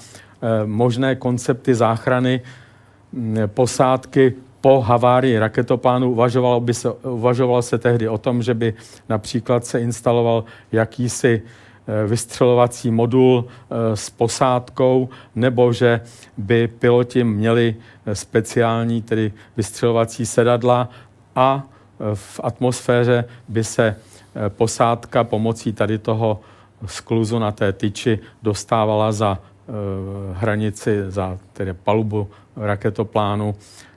možné 0.66 1.16
koncepty 1.16 1.76
záchrany 1.76 2.42
mm, 3.12 3.38
posádky 3.48 4.34
po 4.62 4.82
havárii 4.82 5.40
raketoplánu. 5.40 6.12
Uvažovalo, 6.12 6.60
by 6.60 6.74
se, 6.74 6.92
uvažovalo 6.92 7.62
se 7.62 7.78
tehdy 7.78 8.08
o 8.10 8.18
tom, 8.18 8.44
že 8.44 8.54
by 8.54 8.74
například 9.10 9.66
se 9.66 9.80
instaloval 9.82 10.44
jakýsi 10.72 11.42
eh, 11.42 12.08
vystřelovací 12.08 12.92
modul 12.92 13.46
eh, 13.48 13.96
s 13.96 14.10
posádkou, 14.10 15.10
nebo 15.36 15.74
že 15.74 16.02
by 16.38 16.68
piloti 16.68 17.24
měli 17.24 17.76
speciální 18.14 19.02
tedy 19.02 19.34
vystřelovací 19.58 20.26
sedadla 20.26 20.90
a 21.36 21.64
v 22.14 22.40
atmosféře 22.44 23.26
by 23.48 23.64
se 23.64 23.96
posádka 24.50 25.24
pomocí 25.24 25.74
tady 25.74 25.98
toho 25.98 26.40
skluzu 26.86 27.40
na 27.40 27.52
té 27.52 27.74
tyči 27.74 28.20
dostávala 28.42 29.12
za 29.12 29.40
Eh, 29.40 29.53
hranici 30.34 31.04
za 31.08 31.38
tedy 31.54 31.74
palubu 31.74 32.30
raketoplánu 32.56 33.56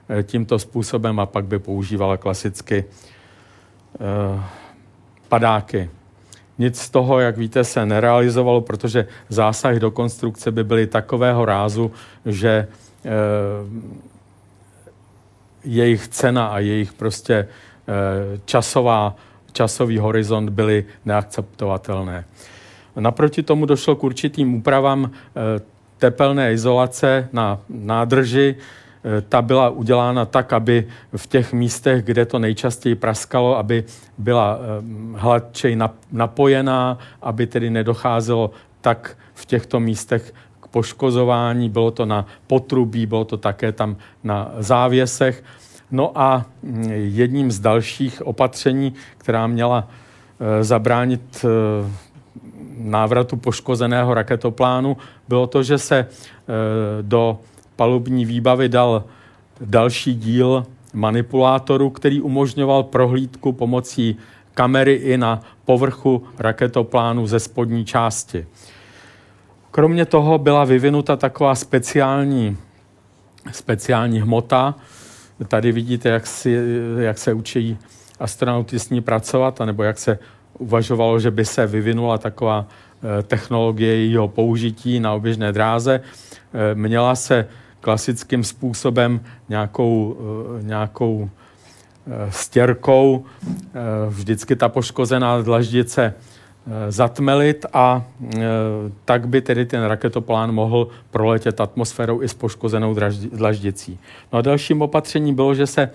eh, 0.09 0.23
tímto 0.23 0.59
způsobem 0.59 1.21
a 1.21 1.27
pak 1.27 1.45
by 1.45 1.59
používala 1.59 2.17
klasicky 2.17 2.85
eh, 2.85 4.43
padáky. 5.29 5.91
Nic 6.59 6.79
z 6.81 6.91
toho, 6.91 7.21
jak 7.21 7.37
víte, 7.37 7.65
se 7.65 7.87
nerealizovalo, 7.87 8.61
protože 8.61 9.07
zásahy 9.29 9.81
do 9.81 9.91
konstrukce 9.91 10.51
by 10.51 10.65
byly 10.65 10.87
takového 10.87 11.45
rázu, 11.45 11.93
že 12.27 12.69
jejich 15.65 16.09
cena 16.09 16.47
a 16.47 16.59
jejich 16.59 16.93
prostě 16.93 17.49
časová, 18.45 19.17
časový 19.53 19.99
horizont 19.99 20.51
byly 20.51 20.85
neakceptovatelné. 21.05 22.25
Naproti 22.97 23.43
tomu 23.43 23.67
došlo 23.67 23.97
k 23.97 24.05
určitým 24.05 24.55
úpravám 24.55 25.11
eh, 25.11 25.61
tepelné 25.99 26.53
izolace 26.53 27.29
na 27.33 27.61
nádrži. 27.69 28.57
Eh, 28.57 29.21
ta 29.21 29.43
byla 29.43 29.69
udělána 29.71 30.25
tak, 30.25 30.53
aby 30.53 30.89
v 31.17 31.27
těch 31.27 31.53
místech, 31.53 32.05
kde 32.05 32.27
to 32.27 32.39
nejčastěji 32.39 32.95
praskalo, 32.95 33.59
aby 33.59 33.85
byla 34.19 34.59
eh, 34.59 34.67
hladčej 35.19 35.79
napojená, 36.13 36.99
aby 37.23 37.47
tedy 37.47 37.71
nedocházelo 37.71 38.51
tak 38.81 39.17
v 39.35 39.47
těchto 39.47 39.81
místech 39.81 40.35
k 40.61 40.69
poškozování. 40.69 41.69
Bylo 41.69 41.91
to 41.91 42.07
na 42.07 42.27
potrubí, 42.47 43.07
bylo 43.07 43.25
to 43.25 43.37
také 43.37 43.73
tam 43.73 43.97
na 44.25 44.53
závěsech. 44.59 45.45
No 45.91 46.13
a 46.15 46.47
mm, 46.63 46.91
jedním 46.93 47.51
z 47.51 47.61
dalších 47.61 48.27
opatření, 48.27 48.95
která 49.19 49.47
měla 49.47 49.89
zabránit 50.61 51.45
návratu 52.77 53.37
poškozeného 53.37 54.15
raketoplánu 54.15 54.97
bylo 55.29 55.47
to, 55.47 55.63
že 55.63 55.79
se 55.79 55.97
e, 55.99 56.07
do 57.03 57.39
palubní 57.77 58.25
výbavy 58.25 58.69
dal 58.69 59.05
další 59.61 60.15
díl 60.15 60.67
manipulátoru, 60.95 61.91
který 61.91 62.21
umožňoval 62.21 62.83
prohlídku 62.83 63.53
pomocí 63.53 64.17
kamery 64.55 64.95
i 64.95 65.19
na 65.19 65.41
povrchu 65.65 66.25
raketoplánu 66.39 67.27
ze 67.27 67.41
spodní 67.41 67.85
části. 67.85 68.47
Kromě 69.71 70.07
toho 70.07 70.39
byla 70.39 70.65
vyvinuta 70.65 71.17
taková 71.17 71.55
speciální, 71.55 72.57
speciální 73.53 74.21
hmota. 74.21 74.75
Tady 75.49 75.73
vidíte, 75.73 76.09
jak, 76.09 76.27
si, 76.27 76.59
jak 76.99 77.19
se 77.19 77.33
učí 77.33 77.79
astronauti 78.21 78.79
s 78.79 78.91
ní 78.91 79.01
pracovat, 79.01 79.61
anebo 79.61 79.83
jak 79.83 79.99
se 79.99 80.19
uvažovalo, 80.59 81.19
že 81.19 81.31
by 81.31 81.45
se 81.45 81.67
vyvinula 81.67 82.19
taková 82.19 82.67
technologie 83.23 83.97
jejího 83.97 84.29
použití 84.29 85.01
na 85.01 85.13
oběžné 85.15 85.53
dráze. 85.53 86.01
Měla 86.75 87.15
se 87.15 87.49
klasickým 87.81 88.45
způsobem 88.45 89.21
nějakou, 89.49 90.17
nějakou 90.61 91.31
stěrkou 92.31 93.25
vždycky 94.09 94.57
ta 94.57 94.69
poškozená 94.69 95.43
dlaždice 95.43 96.15
zatmelit 96.89 97.67
a 97.73 98.05
tak 99.05 99.29
by 99.29 99.41
tedy 99.41 99.67
ten 99.67 99.85
raketoplán 99.85 100.53
mohl 100.53 100.89
proletět 101.11 101.61
atmosférou 101.61 102.23
i 102.23 102.29
s 102.29 102.35
poškozenou 102.35 102.97
dlaždicí. 103.33 103.99
No 104.33 104.39
a 104.39 104.43
dalším 104.43 104.83
opatřením 104.83 105.35
bylo, 105.35 105.55
že 105.55 105.67
se 105.67 105.91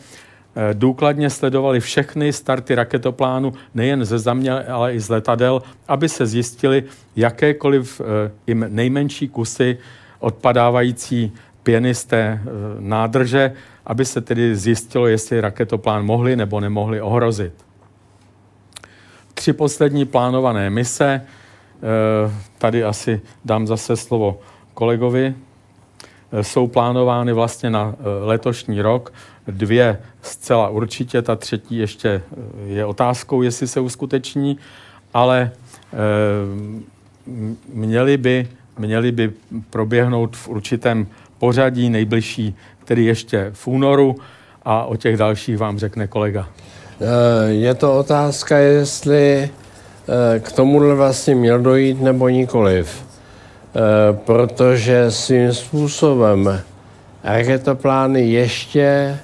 důkladně 0.74 1.30
sledovali 1.30 1.80
všechny 1.80 2.34
starty 2.34 2.76
raketoplánu, 2.76 3.54
nejen 3.74 4.06
ze 4.06 4.20
země, 4.20 4.52
ale 4.52 4.94
i 4.94 5.00
z 5.00 5.10
letadel, 5.10 5.62
aby 5.88 6.10
se 6.10 6.26
zjistili 6.26 6.84
jakékoliv 7.16 8.02
i 8.48 8.56
nejmenší 8.56 9.28
kusy 9.28 9.78
odpadávající 10.20 11.32
pěny 11.64 11.96
z 11.96 12.06
té 12.06 12.42
nádrže, 12.80 13.54
aby 13.86 14.06
se 14.06 14.22
tedy 14.22 14.56
zjistilo, 14.56 15.08
jestli 15.08 15.42
raketoplán 15.42 16.06
mohli 16.06 16.36
nebo 16.36 16.60
nemohli 16.60 17.02
ohrozit 17.02 17.54
tři 19.42 19.54
poslední 19.54 20.06
plánované 20.06 20.70
mise. 20.70 21.22
Eh, 21.22 22.32
tady 22.58 22.84
asi 22.84 23.22
dám 23.46 23.68
zase 23.68 23.96
slovo 23.96 24.40
kolegovi. 24.74 25.36
Eh, 26.32 26.44
jsou 26.44 26.68
plánovány 26.68 27.34
vlastně 27.34 27.70
na 27.70 27.96
eh, 28.00 28.26
letošní 28.26 28.82
rok. 28.82 29.14
Dvě 29.48 30.00
zcela 30.22 30.70
určitě, 30.70 31.22
ta 31.22 31.36
třetí 31.36 31.78
ještě 31.78 32.22
je 32.66 32.86
otázkou, 32.86 33.42
jestli 33.42 33.68
se 33.68 33.80
uskuteční, 33.80 34.58
ale 35.14 35.52
měly 37.74 38.18
by, 38.18 38.48
měly 38.78 39.12
by 39.12 39.32
proběhnout 39.70 40.36
v 40.36 40.48
určitém 40.48 41.08
pořadí 41.40 41.90
nejbližší, 41.90 42.56
tedy 42.86 43.04
ještě 43.04 43.52
v 43.54 43.68
únoru 43.68 44.16
a 44.66 44.86
o 44.86 44.96
těch 44.96 45.18
dalších 45.18 45.58
vám 45.58 45.80
řekne 45.80 46.08
kolega. 46.08 46.50
Eh, 47.02 47.52
je 47.52 47.74
to 47.76 47.98
otázka, 47.98 48.58
jestli 48.58 49.50
eh, 49.50 50.40
k 50.40 50.52
tomu 50.52 50.96
vlastně 50.96 51.36
měl 51.36 51.60
dojít 51.60 52.02
nebo 52.02 52.30
nikoliv. 52.30 53.04
Eh, 53.76 54.18
protože 54.26 55.12
svým 55.12 55.54
způsobem 55.54 56.62
raketoplány 57.24 58.22
ještě 58.22 59.18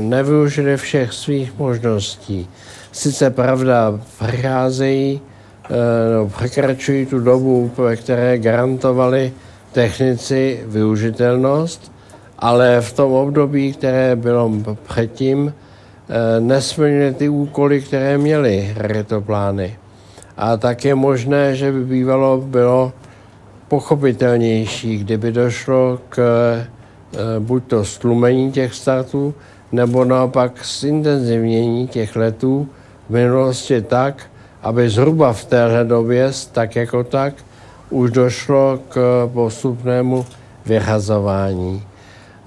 nevyužili 0.00 0.76
všech 0.76 1.12
svých 1.12 1.58
možností. 1.58 2.48
Sice 2.92 3.30
pravda, 3.30 4.00
přecházejí, 4.24 5.20
no, 6.14 6.28
překračují 6.28 7.06
tu 7.06 7.20
dobu, 7.20 7.70
ve 7.76 7.96
které 7.96 8.38
garantovali 8.38 9.32
technici 9.72 10.64
využitelnost, 10.66 11.92
ale 12.38 12.80
v 12.80 12.92
tom 12.92 13.12
období, 13.12 13.72
které 13.72 14.16
bylo 14.16 14.52
předtím, 14.88 15.52
Eh, 16.10 16.40
nesplnili 16.40 17.14
ty 17.14 17.28
úkoly, 17.28 17.80
které 17.80 18.18
měly 18.18 18.74
raketoplány. 18.76 19.76
A 20.36 20.56
tak 20.56 20.84
je 20.84 20.94
možné, 20.94 21.56
že 21.56 21.72
by 21.72 21.84
bývalo 21.84 22.40
bylo 22.40 22.92
pochopitelnější, 23.68 24.98
kdyby 24.98 25.32
došlo 25.32 25.98
k 26.08 26.18
eh, 26.18 27.18
buď 27.38 27.64
to 27.64 27.84
stlumení 27.84 28.52
těch 28.52 28.74
startů, 28.74 29.34
nebo 29.72 30.04
naopak 30.04 30.64
zintenzivnění 30.64 31.88
těch 31.88 32.16
letů 32.16 32.68
v 33.08 33.10
minulosti 33.10 33.82
tak, 33.82 34.22
aby 34.62 34.88
zhruba 34.88 35.32
v 35.32 35.44
téhle 35.44 35.84
době, 35.84 36.30
tak 36.52 36.76
jako 36.76 37.04
tak, 37.04 37.34
už 37.90 38.10
došlo 38.10 38.78
k 38.88 39.28
postupnému 39.32 40.26
vyhazování. 40.66 41.82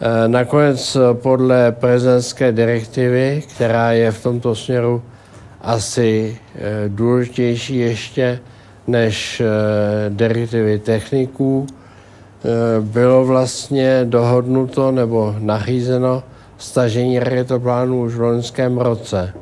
Eh, 0.01 0.27
nakonec 0.27 0.95
eh, 0.95 1.13
podle 1.13 1.71
prezidentské 1.71 2.51
direktivy, 2.51 3.43
která 3.55 3.91
je 3.91 4.11
v 4.11 4.23
tomto 4.23 4.55
směru 4.55 5.01
asi 5.61 6.37
důležitější 6.87 7.77
ještě 7.77 8.39
než 8.91 9.41
direktivy 10.09 10.79
techniků, 10.79 11.67
bylo 12.79 13.25
vlastně 13.25 14.01
dohodnuto 14.05 14.91
nebo 14.91 15.35
nachýzeno 15.39 16.23
stažení 16.57 17.19
raketoplánů 17.19 18.01
už 18.01 18.15
v 18.15 18.21
loňském 18.21 18.77
roce. 18.77 19.33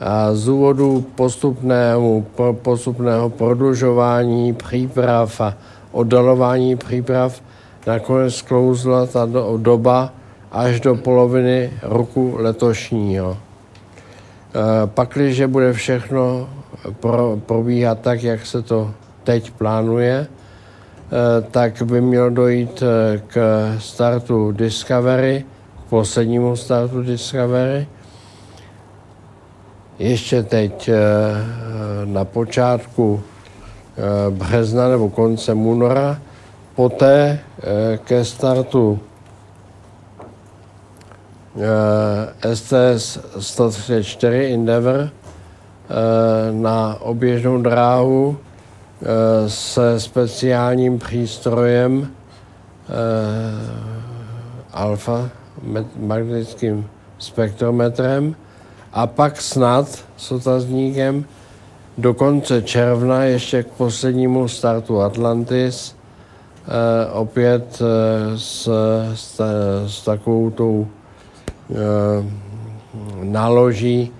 A 0.00 0.34
z 0.34 0.44
důvodu 0.44 1.04
postupného, 1.14 2.24
postupného 2.52 3.30
prodlužování 3.30 4.52
příprav 4.54 5.40
a 5.40 5.54
oddalování 5.92 6.76
příprav 6.76 7.42
nakonec 7.86 8.34
sklouzla 8.34 9.06
ta 9.06 9.28
doba 9.56 10.12
až 10.52 10.80
do 10.80 10.94
poloviny 10.94 11.72
roku 11.82 12.34
letošního. 12.38 13.36
E, 13.36 14.86
pakliže 14.86 15.46
bude 15.46 15.72
všechno 15.72 16.48
probíhat 17.46 18.00
tak, 18.00 18.22
jak 18.22 18.46
se 18.46 18.62
to 18.62 18.94
teď 19.24 19.50
plánuje, 19.50 20.26
e, 20.26 21.42
tak 21.50 21.82
by 21.82 22.00
mělo 22.00 22.30
dojít 22.30 22.82
e, 22.82 23.18
k 23.26 23.36
startu 23.78 24.52
Discovery, 24.52 25.44
k 25.86 25.88
poslednímu 25.88 26.56
startu 26.56 27.02
Discovery. 27.02 27.86
Ještě 29.98 30.42
teď 30.42 30.90
na 32.04 32.24
počátku 32.24 33.22
března 34.30 34.88
nebo 34.88 35.10
konce 35.10 35.52
února 35.52 36.20
poté 36.76 37.40
eh, 37.40 37.98
ke 38.04 38.24
startu 38.24 39.00
STS 42.54 43.18
134 43.40 44.52
Endeavour 44.54 45.08
eh, 45.08 45.10
na 46.52 46.96
oběžnou 47.00 47.62
dráhu 47.62 48.36
eh, 48.36 49.06
se 49.50 50.00
speciálním 50.00 50.98
přístrojem 50.98 52.08
alfa 54.72 55.30
magnetickým 55.96 56.86
spektrometrem 57.18 58.36
a 58.92 59.06
pak 59.06 59.40
snad 59.40 60.04
s 60.16 60.32
otazníkem 60.32 61.24
do 61.98 62.14
konce 62.14 62.62
června 62.62 63.24
ještě 63.24 63.62
k 63.62 63.66
poslednímu 63.66 64.48
startu 64.48 65.00
Atlantis 65.00 65.96
Eh, 66.68 67.10
opět 67.12 67.82
eh, 67.82 68.38
s, 68.38 68.68
s, 69.14 69.40
s 69.86 70.04
takovou 70.04 70.50
tou 70.50 70.86
eh, 71.70 71.76
náloží 73.22 74.12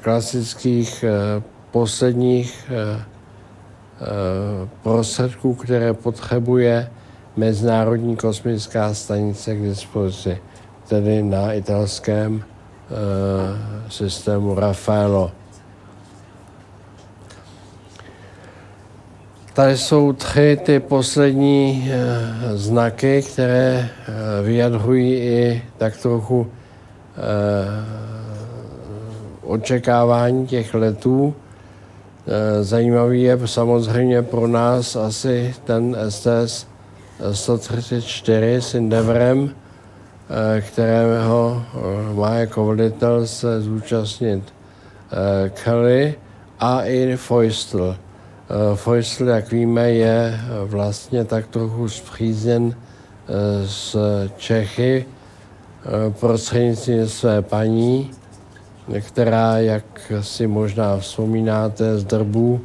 klasických 0.00 1.04
posledních 1.70 2.72
prostředků, 4.82 5.54
které 5.54 5.92
potřebuje 5.92 6.90
Mezinárodní 7.36 8.16
kosmická 8.16 8.94
stanice 8.94 9.56
k 9.56 9.62
dispozici, 9.62 10.38
tedy 10.88 11.22
na 11.22 11.52
italském 11.52 12.44
systému 13.88 14.54
Rafaelo. 14.54 15.30
Tady 19.54 19.76
jsou 19.76 20.12
tři 20.12 20.58
ty 20.64 20.80
poslední 20.80 21.90
znaky, 22.54 23.22
které 23.22 23.88
vyjadřují 24.42 25.14
i 25.14 25.62
tak 25.78 25.96
trochu 25.96 26.50
očekávání 29.50 30.46
těch 30.46 30.74
letů. 30.74 31.34
E, 32.26 32.64
zajímavý 32.64 33.22
je 33.22 33.38
samozřejmě 33.44 34.22
pro 34.22 34.46
nás 34.46 34.96
asi 34.96 35.54
ten 35.64 35.96
STS 36.08 36.66
134 37.32 38.56
s 38.56 38.74
Endeavorem, 38.74 39.50
e, 40.56 40.60
kterého 40.60 41.62
e, 42.10 42.14
má 42.14 42.34
jako 42.34 42.66
velitel 42.66 43.26
se 43.26 43.60
zúčastnit 43.60 44.44
Kelly 45.64 46.14
a 46.60 46.82
i 46.84 47.16
Foystel. 47.16 47.96
Eh, 48.50 48.76
Feustel, 48.76 49.28
jak 49.28 49.52
víme, 49.52 49.90
je 49.90 50.34
eh, 50.34 50.64
vlastně 50.64 51.24
tak 51.24 51.46
trochu 51.46 51.88
zpřízněn 51.88 52.74
eh, 52.74 53.68
s 53.68 53.96
Čechy 54.36 55.06
prostřednictvím 56.20 57.08
své 57.08 57.42
paní, 57.42 58.10
která, 59.00 59.58
jak 59.58 60.12
si 60.20 60.46
možná 60.46 60.98
vzpomínáte 60.98 61.98
z 61.98 62.04
drbu, 62.04 62.60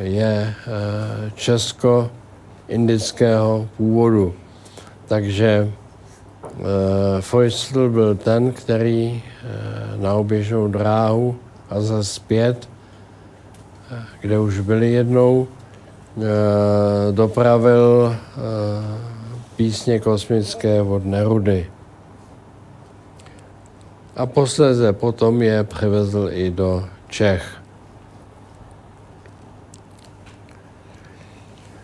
je 0.00 0.54
česko-indického 1.34 3.68
původu. 3.76 4.34
Takže 5.08 5.70
Feustel 7.20 7.88
byl 7.88 8.14
ten, 8.14 8.52
který 8.52 9.22
na 9.96 10.14
oběžnou 10.14 10.68
dráhu 10.68 11.36
a 11.70 11.80
za 11.80 12.04
zpět, 12.04 12.68
kde 14.20 14.38
už 14.38 14.60
byli 14.60 14.92
jednou, 14.92 15.48
dopravil 17.10 18.16
písně 19.56 20.00
kosmické 20.00 20.82
od 20.82 21.04
Nerudy. 21.04 21.66
A 24.16 24.26
posléze 24.26 24.92
potom 24.92 25.42
je 25.42 25.64
přivezl 25.64 26.28
i 26.32 26.50
do 26.50 26.84
Čech. 27.08 27.60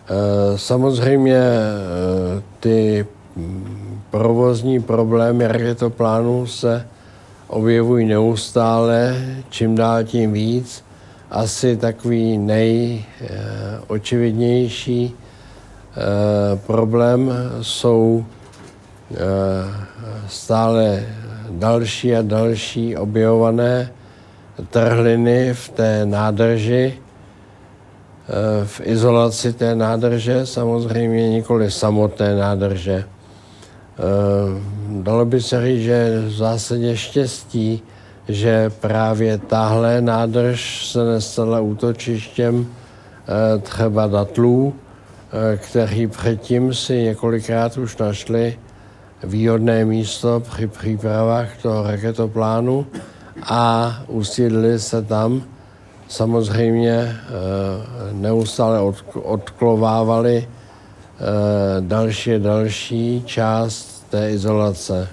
Eh, 0.09 0.57
samozřejmě 0.57 1.37
eh, 1.37 2.41
ty 2.59 3.05
provozní 4.09 4.81
problémy 4.81 5.47
raketoplánu 5.47 6.47
se 6.47 6.87
objevují 7.47 8.07
neustále, 8.07 9.25
čím 9.49 9.75
dál 9.75 10.03
tím 10.03 10.31
víc. 10.31 10.83
Asi 11.31 11.77
takový 11.77 12.37
nejočividnější 12.37 15.13
eh, 15.13 15.15
problém 16.67 17.31
jsou 17.61 18.25
stále 20.27 21.05
další 21.49 22.15
a 22.15 22.21
další 22.21 22.97
objevované 22.97 23.91
trhliny 24.69 25.53
v 25.53 25.69
té 25.69 26.05
nádrži, 26.05 26.99
Eh, 28.27 28.65
v 28.65 28.81
izolaci 28.83 29.53
té 29.53 29.75
nádrže, 29.75 30.45
samozřejmě 30.45 31.29
nikoli 31.29 31.71
samotné 31.71 32.35
nádrže. 32.35 33.03
Eh, 33.03 33.03
dalo 35.01 35.25
by 35.25 35.41
se 35.41 35.61
říct, 35.65 35.83
že 35.83 36.21
v 36.27 36.31
zásadě 36.31 36.97
štěstí, 36.97 37.81
že 38.27 38.69
právě 38.69 39.37
tahle 39.37 40.01
nádrž 40.01 40.87
se 40.87 41.05
nestala 41.05 41.59
útočištěm 41.59 42.67
eh, 42.67 43.59
třeba 43.59 44.07
datlů, 44.07 44.73
kteří 45.57 46.07
předtím 46.07 46.73
si 46.73 47.03
několikrát 47.03 47.77
už 47.77 47.97
našli 47.97 48.59
výhodné 49.23 49.85
místo 49.85 50.39
při 50.39 50.67
přípravách 50.67 51.61
toho 51.61 51.83
raketoplánu 51.83 52.85
a 53.43 53.93
usídlili 54.07 54.79
se 54.79 55.01
tam 55.01 55.43
samozřejmě 56.07 56.91
eh, 56.93 57.15
neustále 58.11 58.93
odklovávali 59.13 60.47
eh, 60.47 61.21
další 61.81 62.39
další 62.39 63.23
část 63.25 64.05
té 64.09 64.31
izolace. 64.31 65.07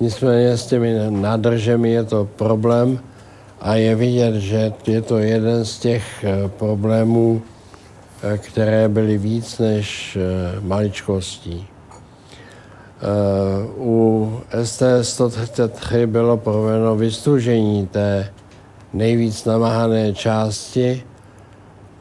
Nicméně 0.00 0.56
s 0.56 0.66
těmi 0.66 0.94
nádržemi 1.10 1.90
je 1.90 2.04
to 2.04 2.28
problém 2.36 2.98
a 3.60 3.74
je 3.74 3.94
vidět, 3.94 4.34
že 4.34 4.72
je 4.86 5.02
to 5.02 5.18
jeden 5.18 5.64
z 5.64 5.78
těch 5.78 6.24
eh, 6.24 6.48
problémů, 6.48 7.42
které 8.38 8.88
byly 8.88 9.18
víc 9.18 9.58
než 9.58 10.18
maličkostí. 10.62 11.71
U 13.76 14.40
ST-133 14.62 16.06
bylo 16.06 16.36
provedeno 16.36 16.96
vystužení 16.96 17.86
té 17.86 18.32
nejvíc 18.92 19.44
namáhané 19.44 20.12
části. 20.12 21.02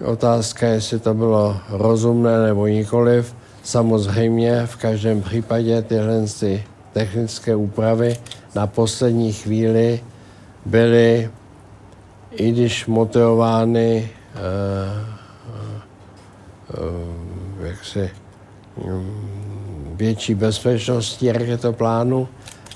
Otázka, 0.05 0.67
jestli 0.67 0.99
to 0.99 1.13
bylo 1.13 1.57
rozumné 1.69 2.39
nebo 2.39 2.67
nikoliv. 2.67 3.35
Samozřejmě 3.63 4.65
v 4.65 4.75
každém 4.75 5.21
případě 5.21 5.81
tyhle 5.81 6.25
ty 6.39 6.63
technické 6.93 7.55
úpravy 7.55 8.17
na 8.55 8.67
poslední 8.67 9.33
chvíli 9.33 9.99
byly, 10.65 11.29
i 12.31 12.51
když 12.51 12.87
motivovány 12.87 14.09
uh, 14.35 14.41
uh, 16.79 17.65
jaksi, 17.65 18.09
um, 18.75 19.40
větší 20.01 20.35
bezpečností 20.35 21.31
raketoplánu, 21.31 22.27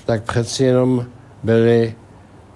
tak 0.06 0.22
přeci 0.22 0.64
jenom 0.64 1.06
byly 1.42 1.94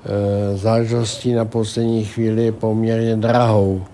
Eh, 0.05 0.57
záležitostí 0.57 1.33
na 1.33 1.45
poslední 1.45 2.05
chvíli 2.05 2.53
poměrně 2.53 3.17
drahou. 3.17 3.85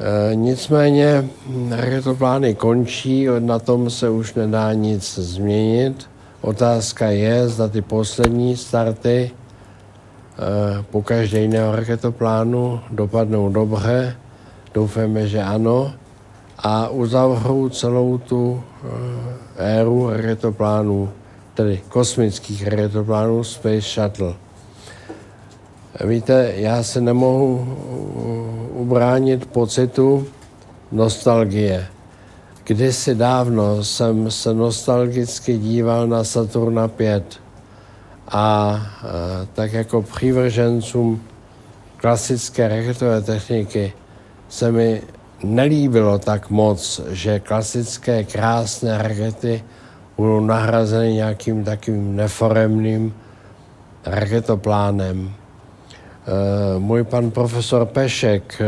E, 0.00 0.34
nicméně 0.34 1.28
raketoplány 1.70 2.54
končí, 2.54 3.26
na 3.38 3.58
tom 3.58 3.90
se 3.90 4.10
už 4.10 4.34
nedá 4.34 4.72
nic 4.72 5.18
změnit. 5.18 6.10
Otázka 6.40 7.06
je, 7.10 7.48
zda 7.48 7.68
ty 7.68 7.82
poslední 7.82 8.56
starty 8.56 9.30
e, 9.30 10.82
po 10.82 11.02
každé 11.02 11.40
jiného 11.40 11.76
raketoplánu 11.76 12.80
dopadnou 12.90 13.48
dobře. 13.48 14.16
Doufáme, 14.74 15.28
že 15.28 15.42
ano. 15.42 15.92
A 16.62 16.88
uzavřou 16.88 17.68
celou 17.68 18.18
tu 18.18 18.62
e, 19.58 19.80
éru 19.80 20.10
raketoplánů 20.10 21.12
tedy 21.54 21.80
kosmických 21.88 22.68
raketoplánů 22.68 23.44
Space 23.44 23.80
Shuttle. 23.80 24.34
Víte, 26.04 26.52
já 26.56 26.82
se 26.82 27.00
nemohu 27.00 27.76
ubránit 28.72 29.46
pocitu 29.46 30.26
nostalgie. 30.92 31.86
Kdysi 32.64 33.14
dávno 33.14 33.84
jsem 33.84 34.30
se 34.30 34.54
nostalgicky 34.54 35.58
díval 35.58 36.06
na 36.06 36.24
Saturna 36.24 36.88
5 36.88 37.40
a, 38.28 38.38
a 38.38 38.80
tak 39.52 39.72
jako 39.72 40.02
přívržencům 40.02 41.22
klasické 41.96 42.68
raketové 42.68 43.22
techniky 43.22 43.92
se 44.48 44.72
mi 44.72 45.02
nelíbilo 45.44 46.18
tak 46.18 46.50
moc, 46.50 47.00
že 47.10 47.40
klasické 47.40 48.24
krásné 48.24 48.98
rakety 48.98 49.62
budou 50.16 50.40
nahrazeny 50.40 51.12
nějakým 51.12 51.64
takovým 51.64 52.16
neforemným 52.16 53.14
raketoplánem. 54.06 55.30
E, 55.30 56.78
můj 56.78 57.04
pan 57.04 57.30
profesor 57.30 57.86
Pešek, 57.86 58.60
e, 58.60 58.66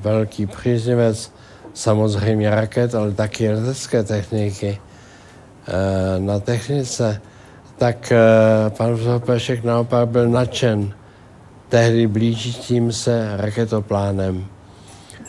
velký 0.00 0.46
příznivec 0.46 1.32
samozřejmě 1.74 2.50
raket, 2.50 2.94
ale 2.94 3.12
taky 3.12 3.50
letecké 3.50 4.02
techniky 4.02 4.78
e, 4.78 6.20
na 6.20 6.38
technice, 6.38 7.20
tak 7.78 8.12
pan 8.68 8.86
profesor 8.86 9.20
Pešek 9.20 9.64
naopak 9.64 10.08
byl 10.08 10.28
nadšen 10.28 10.94
tehdy 11.68 12.06
blížícím 12.06 12.92
se 12.92 13.36
raketoplánem. 13.36 14.53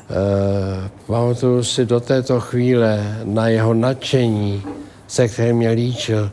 Uh, 0.09 0.87
pamatuju 1.07 1.63
si 1.63 1.85
do 1.85 1.99
této 1.99 2.39
chvíle 2.39 3.17
na 3.23 3.47
jeho 3.47 3.73
nadšení, 3.73 4.63
se 5.07 5.27
kterým 5.27 5.55
mě 5.55 5.69
líčil. 5.69 6.31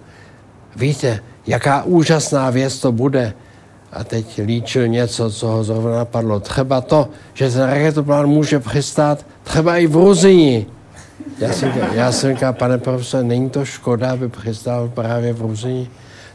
Víte, 0.76 1.20
jaká 1.46 1.82
úžasná 1.82 2.50
věc 2.50 2.78
to 2.78 2.92
bude. 2.92 3.32
A 3.92 4.04
teď 4.04 4.40
líčil 4.44 4.88
něco, 4.88 5.30
co 5.30 5.46
ho 5.46 5.64
zrovna 5.64 5.96
napadlo. 5.96 6.40
Třeba 6.40 6.80
to, 6.80 7.08
že 7.34 7.50
ten 7.50 7.62
raketoplán 7.62 8.26
může 8.26 8.60
přistát 8.60 9.26
třeba 9.42 9.76
i 9.76 9.86
v 9.86 9.96
Ruzini. 9.96 10.66
Já 11.38 11.52
jsem, 11.52 11.72
já 11.92 12.12
jsem 12.12 12.34
říkal, 12.34 12.52
pane 12.52 12.78
profesor, 12.78 13.24
není 13.24 13.50
to 13.50 13.64
škoda, 13.64 14.12
aby 14.12 14.28
přistál 14.28 14.88
právě 14.94 15.32
v 15.32 15.40
Ruzini? 15.40 15.90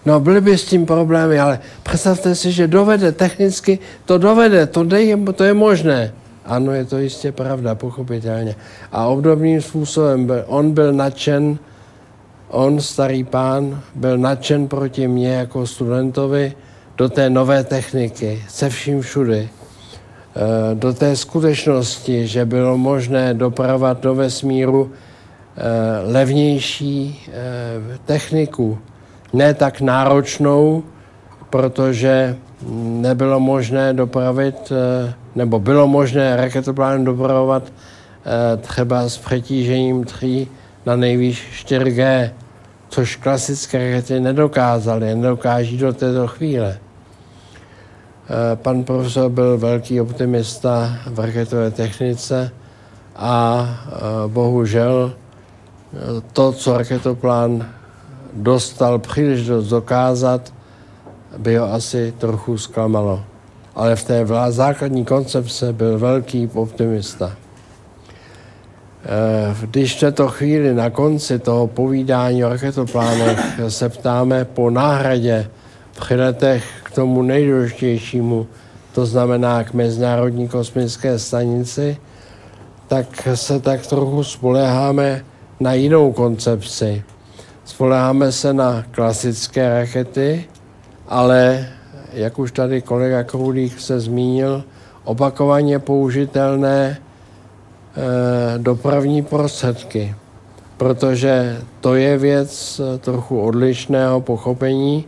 No, 0.05 0.19
byly 0.19 0.41
by 0.41 0.57
s 0.57 0.65
tím 0.65 0.85
problémy, 0.85 1.39
ale 1.39 1.59
představte 1.83 2.35
si, 2.35 2.51
že 2.51 2.67
dovede, 2.67 3.11
technicky 3.11 3.79
to 4.05 4.17
dovede, 4.17 4.65
to, 4.65 4.85
je, 4.95 5.17
to 5.17 5.43
je 5.43 5.53
možné. 5.53 6.13
Ano, 6.47 6.71
je 6.71 6.85
to 6.85 6.97
jistě 6.97 7.31
pravda, 7.31 7.75
pochopitelně. 7.75 8.55
A 8.91 9.05
obdobným 9.05 9.61
způsobem 9.61 10.25
byl, 10.25 10.43
on 10.47 10.71
byl 10.71 10.93
nadšen, 10.93 11.57
on, 12.49 12.81
starý 12.81 13.23
pán, 13.23 13.81
byl 13.95 14.17
nadšen 14.17 14.67
proti 14.67 15.07
mně 15.07 15.33
jako 15.33 15.67
studentovi 15.67 16.53
do 16.97 17.09
té 17.09 17.29
nové 17.29 17.63
techniky, 17.63 18.43
se 18.47 18.69
vším 18.69 19.01
všudy. 19.01 19.49
Eh, 19.49 20.75
do 20.75 20.93
té 20.93 21.15
skutečnosti, 21.15 22.27
že 22.27 22.45
bylo 22.45 22.77
možné 22.77 23.33
dopravovat 23.33 24.01
do 24.01 24.15
vesmíru 24.15 24.91
eh, 24.91 25.61
levnější 26.11 27.25
eh, 27.27 27.33
techniku, 28.05 28.77
ne 29.33 29.53
tak 29.53 29.81
náročnou, 29.81 30.83
protože 31.49 32.35
nebylo 33.01 33.39
možné 33.39 33.93
dopravit 33.93 34.71
nebo 35.37 35.59
bylo 35.59 35.87
možné 35.87 36.35
raketoplánem 36.35 37.05
dopravovat 37.05 37.63
eh, 37.63 38.57
třeba 38.57 39.09
s 39.09 39.17
přetížením 39.17 40.03
3 40.03 40.47
na 40.85 40.95
nejvýš 40.95 41.65
4G, 41.65 42.31
což 42.89 43.15
klasické 43.15 43.77
rakety 43.77 44.19
nedokázaly, 44.19 45.15
nedokáží 45.15 45.77
do 45.77 45.93
této 45.93 46.27
chvíle. 46.27 46.77
Eh, 46.77 48.55
pan 48.55 48.83
profesor 48.83 49.31
byl 49.31 49.57
velký 49.57 50.01
optimista 50.01 50.97
v 51.05 51.19
raketové 51.19 51.71
technice 51.71 52.51
a 53.15 53.65
bohužel 54.27 55.13
to, 56.33 56.51
co 56.51 56.77
raketoplán 56.77 57.65
dostal 58.33 58.99
příležitost 58.99 59.67
dokázat, 59.67 60.53
by 61.37 61.57
ho 61.57 61.73
asi 61.73 62.13
trochu 62.17 62.57
zklamalo. 62.57 63.23
Ale 63.77 63.95
v 63.95 64.03
té 64.03 64.25
základní 64.49 65.05
koncepce 65.05 65.73
byl 65.73 65.99
velký 65.99 66.49
optimista. 66.53 67.35
Eh, 69.05 69.55
když 69.61 69.95
v 69.95 69.99
této 69.99 70.27
chvíli 70.27 70.73
na 70.73 70.89
konci 70.89 71.39
toho 71.39 71.67
povídání 71.67 72.45
o 72.45 72.49
raketoplánech 72.49 73.39
se 73.67 73.89
ptáme 73.89 74.45
po 74.45 74.69
náhradě 74.69 75.49
při 75.99 76.15
letech 76.15 76.65
k 76.83 76.91
tomu 76.91 77.21
nejdůležitějšímu, 77.21 78.47
to 78.93 79.05
znamená 79.05 79.63
k 79.63 79.73
Mezinárodní 79.73 80.47
kosmické 80.47 81.19
stanici, 81.19 81.97
tak 82.87 83.27
se 83.33 83.59
tak 83.59 83.87
trochu 83.87 84.23
spoleháme 84.23 85.25
na 85.59 85.73
jinou 85.73 86.11
koncepci. 86.11 87.03
Spoleháme 87.65 88.31
se 88.31 88.53
na 88.53 88.85
klasické 88.91 89.69
rakety, 89.73 90.45
ale, 91.07 91.67
jak 92.17 92.39
už 92.39 92.51
tady 92.51 92.81
kolega 92.81 93.23
Krůlík 93.23 93.79
se 93.79 93.99
zmínil, 93.99 94.63
opakovaně 95.03 95.79
použitelné 95.79 96.97
e, 96.97 96.97
dopravní 98.57 99.21
prostředky, 99.21 100.15
protože 100.77 101.61
to 101.81 101.95
je 101.95 102.17
věc 102.17 102.81
eh, 102.83 102.97
trochu 102.97 103.41
odlišného 103.41 104.21
pochopení, 104.21 105.05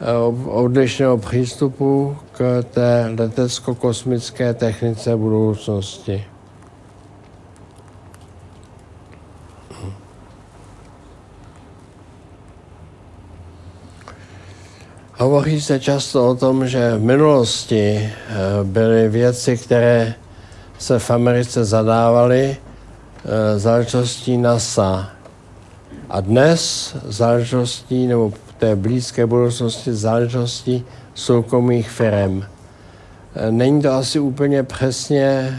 e, 0.00 0.12
odlišného 0.46 1.18
přístupu 1.18 2.16
k 2.32 2.64
té 2.70 3.14
letecko-kosmické 3.18 4.54
technice 4.54 5.16
budoucnosti. 5.16 6.24
Hovoří 15.20 15.60
se 15.60 15.80
často 15.80 16.28
o 16.28 16.34
tom, 16.34 16.66
že 16.66 16.94
v 16.94 17.02
minulosti 17.02 17.98
eh, 17.98 18.10
byly 18.64 19.08
věci, 19.08 19.56
které 19.56 20.14
se 20.78 20.98
v 20.98 21.10
Americe 21.10 21.64
zadávaly 21.64 22.56
eh, 22.56 23.58
záležitostí 23.58 24.36
NASA. 24.36 25.10
A 26.10 26.20
dnes 26.20 26.96
záležitostí, 27.04 28.06
nebo 28.06 28.30
v 28.30 28.52
té 28.58 28.76
blízké 28.76 29.26
budoucnosti 29.26 29.94
záležitostí 29.94 30.84
soukromých 31.14 31.90
firm. 31.90 32.42
Eh, 32.42 33.50
není 33.50 33.82
to 33.82 33.92
asi 33.92 34.18
úplně 34.18 34.62
přesně 34.62 35.58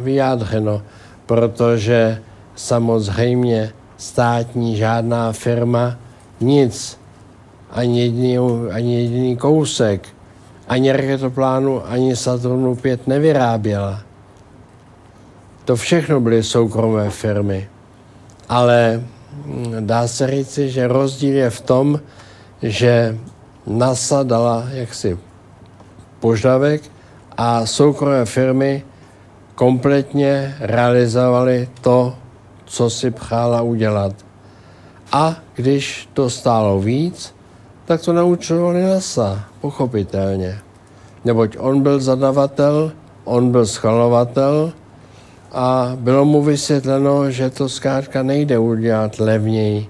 vyjádřeno, 0.00 0.82
protože 1.26 2.22
samozřejmě 2.54 3.72
státní 3.96 4.76
žádná 4.76 5.32
firma 5.32 5.96
nic 6.40 6.98
ani 7.70 8.00
jediný, 8.00 8.38
ani 8.72 8.94
jediný 8.94 9.36
kousek, 9.36 10.08
ani 10.68 10.92
raketoplánu, 10.92 11.86
ani 11.86 12.16
Saturnu 12.16 12.74
5 12.76 13.06
nevyráběla. 13.06 14.00
To 15.64 15.76
všechno 15.76 16.20
byly 16.20 16.42
soukromé 16.42 17.10
firmy. 17.10 17.68
Ale 18.48 19.02
hm, 19.34 19.74
dá 19.80 20.08
se 20.08 20.26
říci, 20.26 20.70
že 20.70 20.88
rozdíl 20.88 21.36
je 21.36 21.50
v 21.50 21.60
tom, 21.60 22.00
že 22.62 23.18
NASA 23.66 24.22
dala 24.22 24.64
jaksi 24.70 25.18
požadavek 26.20 26.82
a 27.36 27.66
soukromé 27.66 28.24
firmy 28.24 28.84
kompletně 29.54 30.56
realizovaly 30.60 31.68
to, 31.80 32.14
co 32.64 32.90
si 32.90 33.10
přála 33.10 33.62
udělat. 33.62 34.12
A 35.12 35.36
když 35.54 36.08
to 36.12 36.30
stálo 36.30 36.80
víc, 36.80 37.35
tak 37.86 38.02
to 38.02 38.12
naučovali 38.12 38.82
NASA, 38.82 39.44
pochopitelně. 39.60 40.58
Neboť 41.24 41.56
on 41.58 41.82
byl 41.82 42.00
zadavatel, 42.00 42.92
on 43.24 43.50
byl 43.50 43.66
schvalovatel 43.66 44.72
a 45.52 45.92
bylo 45.96 46.24
mu 46.24 46.42
vysvětleno, 46.42 47.30
že 47.30 47.50
to 47.50 47.68
zkrátka 47.68 48.22
nejde 48.22 48.58
udělat 48.58 49.18
levněji, 49.18 49.86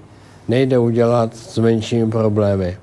nejde 0.47 0.77
udělat 0.77 1.35
s 1.35 1.57
menšími 1.57 2.11
problémy. 2.11 2.77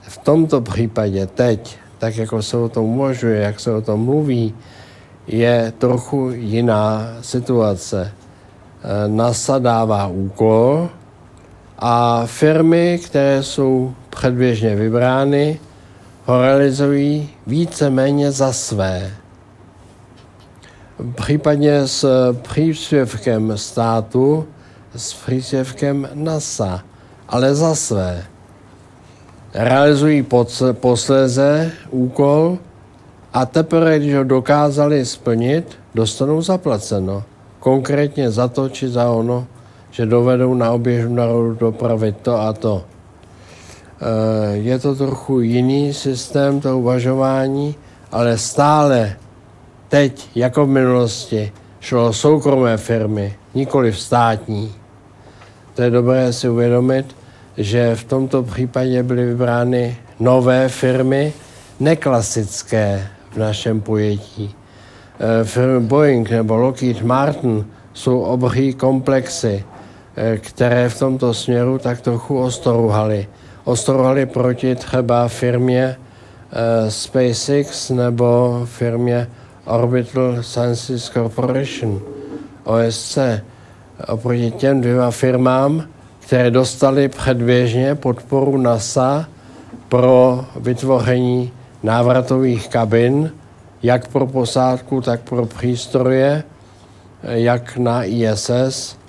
V 0.00 0.18
tomto 0.18 0.60
případě 0.60 1.26
teď, 1.26 1.76
tak 1.98 2.16
jako 2.16 2.42
se 2.42 2.56
o 2.56 2.68
tom 2.68 2.84
uvažuje, 2.84 3.40
jak 3.40 3.60
se 3.60 3.72
o 3.72 3.80
tom 3.80 4.04
mluví, 4.04 4.54
je 5.26 5.72
trochu 5.78 6.30
jiná 6.30 7.16
situace. 7.20 8.12
NASA 9.06 9.58
dává 9.58 10.06
úkol 10.06 10.88
a 11.84 12.22
firmy, 12.26 13.00
které 13.04 13.42
jsou 13.42 13.94
předběžně 14.10 14.74
vybrány, 14.74 15.60
ho 16.24 16.42
realizují 16.42 17.30
více-méně 17.46 18.32
za 18.32 18.52
své. 18.52 19.10
Případně 21.14 21.88
s 21.88 22.32
příspěvkem 22.42 23.58
státu, 23.58 24.46
s 24.96 25.14
příspěvkem 25.14 26.08
NASA, 26.14 26.82
ale 27.28 27.54
za 27.54 27.74
své. 27.74 28.24
Realizují 29.54 30.26
posléze 30.72 31.72
úkol 31.90 32.58
a 33.32 33.46
teprve, 33.46 33.98
když 33.98 34.14
ho 34.14 34.24
dokázali 34.24 35.06
splnit, 35.06 35.78
dostanou 35.94 36.42
zaplaceno. 36.42 37.22
Konkrétně 37.58 38.30
za 38.30 38.48
to 38.48 38.68
či 38.68 38.88
za 38.88 39.10
ono, 39.10 39.46
že 39.92 40.06
dovedou 40.06 40.54
na 40.54 40.72
oběžnou 40.72 41.54
dopravit 41.54 42.16
to 42.22 42.40
a 42.40 42.52
to. 42.52 42.84
Eh, 44.00 44.56
je 44.56 44.78
to 44.78 44.94
trochu 44.94 45.40
jiný 45.40 45.94
systém 45.94 46.60
to 46.60 46.78
uvažování, 46.78 47.74
ale 48.12 48.38
stále 48.38 49.16
teď, 49.88 50.28
jako 50.34 50.66
v 50.66 50.68
minulosti, 50.68 51.52
šlo 51.80 52.12
soukromé 52.12 52.76
firmy, 52.76 53.34
nikoli 53.54 53.92
v 53.92 54.00
státní. 54.00 54.74
To 55.74 55.82
je 55.82 55.90
dobré 55.90 56.32
si 56.32 56.48
uvědomit, 56.48 57.16
že 57.56 57.94
v 57.94 58.04
tomto 58.04 58.42
případě 58.42 59.02
byly 59.02 59.26
vybrány 59.26 59.96
nové 60.20 60.68
firmy, 60.68 61.32
neklasické 61.80 63.08
v 63.30 63.36
našem 63.36 63.80
pojetí. 63.80 64.54
Eh, 65.20 65.44
firmy 65.44 65.80
Boeing 65.80 66.30
nebo 66.30 66.56
Lockheed 66.56 67.02
Martin 67.02 67.66
jsou 67.92 68.20
obří 68.20 68.74
komplexy, 68.74 69.64
které 70.38 70.88
v 70.88 70.98
tomto 70.98 71.34
směru 71.34 71.78
tak 71.78 72.00
trochu 72.00 72.42
ostoruhaly 72.42 73.26
ostorovali 73.64 74.26
proti 74.26 74.74
třeba 74.74 75.28
firmě 75.28 75.96
uh, 75.96 76.88
SpaceX 76.88 77.90
nebo 77.90 78.60
firmě 78.64 79.28
Orbital 79.64 80.42
Sciences 80.42 81.10
Corporation, 81.10 82.02
OSC. 82.64 83.18
Oproti 84.08 84.50
těm 84.50 84.80
dvěma 84.80 85.10
firmám, 85.10 85.84
které 86.20 86.50
dostali 86.50 87.08
předběžně 87.08 87.94
podporu 87.94 88.58
NASA 88.58 89.28
pro 89.88 90.44
vytvoření 90.56 91.52
návratových 91.82 92.68
kabin, 92.68 93.32
jak 93.82 94.08
pro 94.08 94.26
posádku, 94.26 95.00
tak 95.00 95.20
pro 95.20 95.46
přístroje, 95.46 96.44
jak 97.22 97.76
na 97.76 98.04
ISS, 98.04 98.96
eh, 98.96 99.01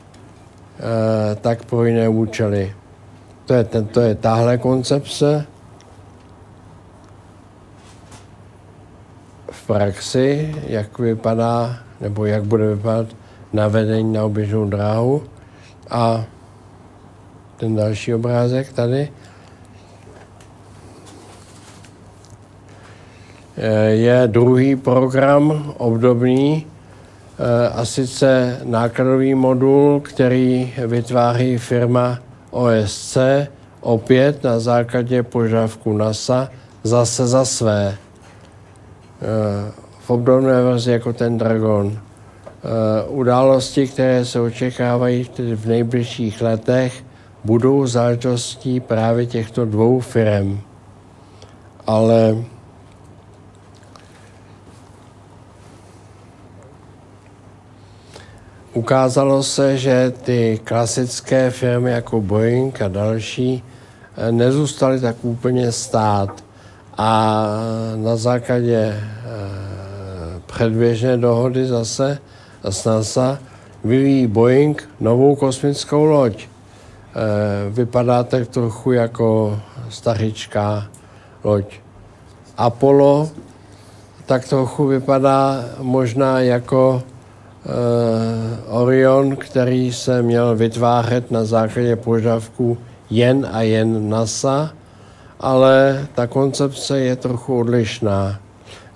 tak 1.41 1.65
pro 1.65 1.86
jiné 1.86 2.09
účely. 2.09 2.76
To 3.45 3.53
je, 3.53 3.63
ten, 3.63 3.86
to 3.86 4.01
je 4.01 4.15
tahle 4.15 4.57
koncepce. 4.57 5.45
V 9.51 9.67
praxi, 9.67 10.55
jak 10.67 10.99
vypadá, 10.99 11.80
nebo 12.01 12.26
jak 12.26 12.43
bude 12.43 12.76
vypadat 12.76 13.07
navedení 13.53 14.13
na 14.13 14.24
oběžnou 14.24 14.65
dráhu. 14.69 15.24
A 15.89 16.24
ten 17.57 17.76
další 17.76 18.13
obrázek 18.13 18.74
tady. 18.74 19.11
Je 23.88 24.24
druhý 24.28 24.76
program 24.76 25.74
obdobný, 25.78 26.65
eh, 26.67 26.72
a 27.74 27.86
sice 27.86 28.60
nákladový 28.64 29.36
modul, 29.36 30.00
který 30.00 30.74
vytváří 30.88 31.58
firma 31.58 32.20
OSC 32.52 33.18
opět 33.82 34.44
na 34.44 34.60
základě 34.60 35.24
požadavku 35.24 35.98
NASA 35.98 36.50
zase 36.84 37.28
za 37.28 37.46
své. 37.46 37.96
Eh, 39.22 39.72
v 40.00 40.10
obdobné 40.10 40.64
verzi 40.64 40.91
jako 40.91 41.14
ten 41.14 41.38
Dragon. 41.38 41.91
Eh, 41.91 43.08
události, 43.08 43.88
které 43.88 44.26
se 44.26 44.39
očekávají 44.39 45.30
v 45.56 45.66
nejbližších 45.66 46.41
letech, 46.41 47.04
budou 47.44 47.88
záležitostí 47.88 48.80
právě 48.80 49.26
těchto 49.26 49.66
dvou 49.66 50.00
firm. 50.00 50.60
Ale 51.88 52.36
ukázalo 58.74 59.43
se, 59.43 59.78
že 59.78 60.13
ty 60.24 60.59
klasické 60.63 61.49
firmy 61.49 61.91
jako 61.91 62.21
Boeing 62.21 62.82
a 62.82 62.88
další 62.88 63.63
eh, 64.17 64.32
nezůstaly 64.32 64.99
tak 64.99 65.15
úplně 65.21 65.71
stát. 65.71 66.43
A 66.97 67.45
na 67.95 68.15
základě 68.15 68.78
eh, 68.78 69.01
předběžné 70.45 71.17
dohody 71.17 71.65
zase 71.65 72.17
s 72.63 72.86
NASA 72.86 73.39
vyvíjí 73.84 74.28
Boeing 74.28 74.89
novou 74.99 75.36
kosmickou 75.36 76.03
loď. 76.03 76.47
Vypadá 77.69 78.24
tak 78.24 78.47
trochu 78.47 78.91
jako 78.91 79.59
staričká 79.89 80.88
loď. 81.43 81.65
Apollo 82.57 83.30
tak 84.26 84.47
trochu 84.47 84.88
vypadá 84.88 85.65
možná 85.80 86.39
jako 86.39 87.03
Orion, 88.68 89.36
který 89.36 89.93
se 89.93 90.22
měl 90.22 90.55
vytvářet 90.55 91.32
na 91.32 91.45
základě 91.45 91.95
požadavků 91.95 92.78
jen 93.09 93.47
a 93.51 93.61
jen 93.61 94.09
NASA, 94.09 94.74
ale 95.39 96.07
ta 96.16 96.28
koncepce 96.28 96.99
je 96.99 97.16
trochu 97.16 97.59
odlišná. 97.59 98.39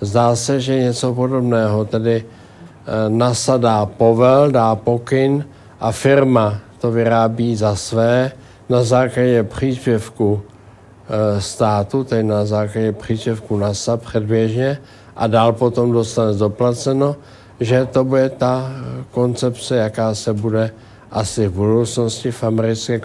Zdá 0.01 0.35
se, 0.35 0.59
že 0.59 0.79
něco 0.79 1.13
podobného, 1.13 1.85
tedy 1.85 2.25
uh, 2.25 3.17
NASA 3.17 3.57
dá 3.57 3.85
povel, 3.85 4.51
dá 4.51 4.75
pokyn 4.75 5.45
a 5.79 5.91
firma 5.91 6.59
to 6.81 6.91
vyrábí 6.91 7.55
za 7.55 7.75
své 7.75 8.31
na 8.69 8.83
základě 8.83 9.43
příspěvku 9.43 10.41
eh, 10.41 11.41
státu, 11.41 12.03
tedy 12.03 12.23
na 12.23 12.45
základě 12.45 12.91
příspěvku 12.91 13.57
NASA 13.57 13.97
předběžně 13.97 14.77
a 15.15 15.27
dál 15.27 15.53
potom 15.53 15.91
dostane 15.91 16.33
doplaceno, 16.33 17.15
že 17.59 17.85
to 17.85 18.03
bude 18.03 18.29
ta 18.29 18.71
koncepce, 19.11 19.75
jaká 19.75 20.15
se 20.15 20.33
bude 20.33 20.71
asi 21.11 21.47
v 21.47 21.51
budoucnosti 21.51 22.31
v 22.31 22.43
americké 22.43 23.01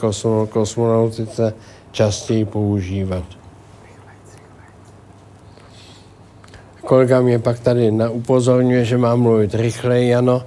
kosmonautice 0.48 1.55
častěji 1.92 2.44
používat. 2.44 3.24
Kolega 6.80 7.20
mě 7.20 7.38
pak 7.38 7.59
tady 7.59 7.92
upozorňuje, 8.11 8.84
že 8.84 8.98
mám 8.98 9.20
mluvit 9.20 9.55
rychleji, 9.55 10.14
ano. 10.14 10.42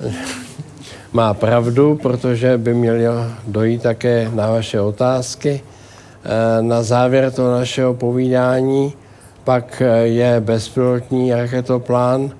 Má 1.12 1.34
pravdu, 1.34 1.98
protože 2.02 2.58
by 2.58 2.74
mělo 2.74 3.12
dojít 3.46 3.82
také 3.82 4.30
na 4.34 4.50
vaše 4.50 4.80
otázky. 4.80 5.60
Eh, 6.24 6.62
na 6.62 6.82
závěr 6.82 7.32
toho 7.32 7.50
našeho 7.50 7.94
povídání 7.94 8.92
pak 9.44 9.82
eh, 9.82 9.98
je 9.98 10.40
bezpilotní 10.40 11.34
raketoplán, 11.34 12.30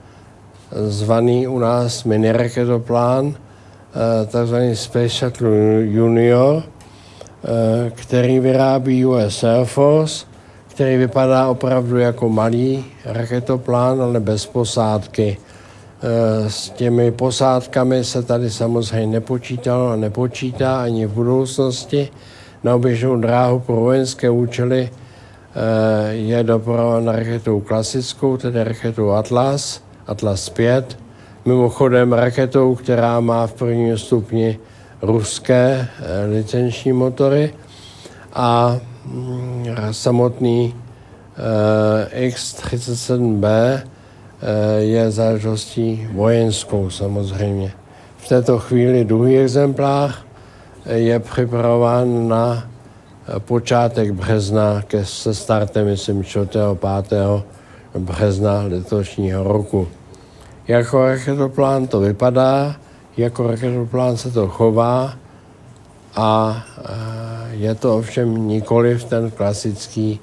zvaný 0.72 1.46
u 1.46 1.58
nás 1.58 2.04
mini 2.04 2.32
raketoplán, 2.32 3.34
eh, 3.34 4.26
takzvaný 4.26 4.76
Space 4.76 5.08
Shuttle 5.08 5.82
Junior, 5.84 6.62
eh, 6.62 7.90
který 7.90 8.40
vyrábí 8.40 9.06
US 9.06 9.44
Air 9.44 9.64
Force, 9.64 10.26
který 10.68 10.96
vypadá 10.96 11.48
opravdu 11.48 11.98
jako 11.98 12.28
malý 12.28 12.84
raketoplán, 13.04 14.02
ale 14.02 14.20
bez 14.20 14.46
posádky. 14.46 15.36
S 16.48 16.70
těmi 16.70 17.12
posádkami 17.12 18.04
se 18.04 18.22
tady 18.22 18.50
samozřejmě 18.50 19.06
nepočítalo 19.06 19.88
a 19.88 19.96
nepočítá 19.96 20.82
ani 20.82 21.06
v 21.06 21.10
budoucnosti. 21.10 22.08
Na 22.64 22.74
oběžnou 22.74 23.16
dráhu 23.16 23.58
pro 23.60 23.76
vojenské 23.76 24.30
účely 24.30 24.90
Eh, 25.56 26.12
je 26.12 26.44
doprována 26.44 27.12
raketou 27.12 27.60
klasickou, 27.60 28.36
tedy 28.36 28.64
raketou 28.64 29.10
Atlas, 29.10 29.82
Atlas 30.06 30.48
5. 30.48 30.98
Mimochodem 31.44 32.12
raketou, 32.12 32.74
která 32.74 33.20
má 33.20 33.46
v 33.46 33.52
prvním 33.52 33.98
stupni 33.98 34.58
ruské 35.02 35.88
eh, 35.98 36.26
licenční 36.26 36.92
motory 36.92 37.54
a 38.32 38.76
mm, 39.04 39.66
samotný 39.90 40.74
eh, 42.14 42.24
X-37B 42.26 43.46
je 44.78 45.10
záležitostí 45.10 46.08
vojenskou 46.12 46.90
samozřejmě. 46.90 47.72
V 48.16 48.28
této 48.28 48.58
chvíli 48.58 49.04
druhý 49.04 49.38
exemplář 49.38 50.14
je 50.86 51.20
připravován 51.20 52.28
na 52.28 52.68
počátek 53.38 54.10
března 54.10 54.82
ke, 54.82 55.04
se 55.04 55.34
startem, 55.34 55.86
myslím, 55.86 56.24
4. 56.24 56.48
5. 57.08 57.20
března 57.98 58.62
letošního 58.62 59.42
roku. 59.44 59.88
Jako 60.68 61.06
raketoplán 61.06 61.86
to 61.86 62.00
vypadá, 62.00 62.76
jako 63.16 63.46
raketoplán 63.46 64.16
se 64.16 64.30
to 64.30 64.48
chová 64.48 65.14
a 66.16 66.62
je 67.50 67.74
to 67.74 67.98
ovšem 67.98 68.48
nikoli 68.48 68.98
ten 68.98 69.30
klasický 69.30 70.20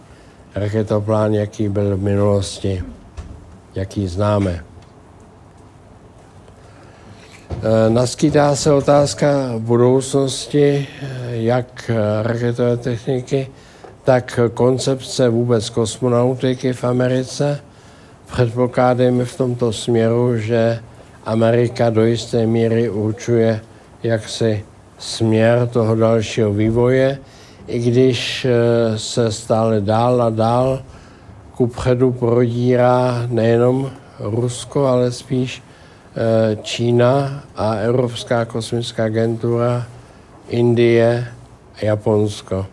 raketoplán, 0.56 1.34
jaký 1.34 1.70
byl 1.70 1.98
v 1.98 2.02
minulosti, 2.02 2.84
jaký 3.76 4.08
známe. 4.08 4.64
Eh, 7.50 7.90
naskýtá 7.90 8.56
se 8.56 8.74
otázka 8.74 9.28
budoucnosti, 9.60 10.88
eh, 11.02 11.08
jak 11.32 11.92
raketové 12.22 12.78
techniky, 12.78 13.48
tak 14.04 14.40
koncepce 14.54 15.30
vůbec 15.30 15.70
kosmonautiky 15.70 16.74
v 16.74 16.84
Americe. 16.84 17.60
Předpokládáme 18.34 19.26
v 19.26 19.38
tomto 19.38 19.74
směru, 19.74 20.38
že 20.38 20.80
Amerika 21.26 21.90
do 21.90 22.06
jisté 22.06 22.46
míry 22.46 22.90
určuje 22.90 23.62
jaksi 24.04 24.66
směr 24.98 25.68
toho 25.68 25.96
dalšího 25.96 26.54
vývoje, 26.54 27.18
i 27.68 27.80
když 27.80 28.48
se 28.98 29.32
stále 29.32 29.82
dál 29.82 30.22
a 30.22 30.30
dál 30.30 30.84
kupředu 31.56 32.12
prodírá 32.12 33.26
nejenom 33.28 33.92
Rusko, 34.20 34.86
ale 34.86 35.12
spíš 35.12 35.64
Eh, 36.14 36.58
Čína 36.62 37.44
a 37.56 37.74
Evropská 37.74 38.46
kosmická 38.46 39.06
agentura, 39.06 39.86
Indie 40.50 41.28
a 41.76 41.86
Japonsko. 41.86 42.66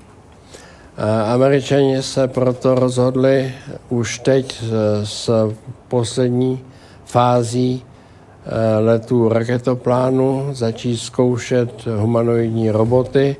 Američani 1.34 2.02
se 2.02 2.28
proto 2.28 2.74
rozhodli 2.74 3.54
už 3.88 4.18
teď 4.18 4.62
s 5.04 5.52
poslední 5.88 6.60
fází 7.04 7.82
eh, 7.82 8.78
letů 8.78 9.28
raketoplánu 9.28 10.48
začít 10.52 10.96
zkoušet 10.96 11.86
humanoidní 11.86 12.70
roboty. 12.70 13.36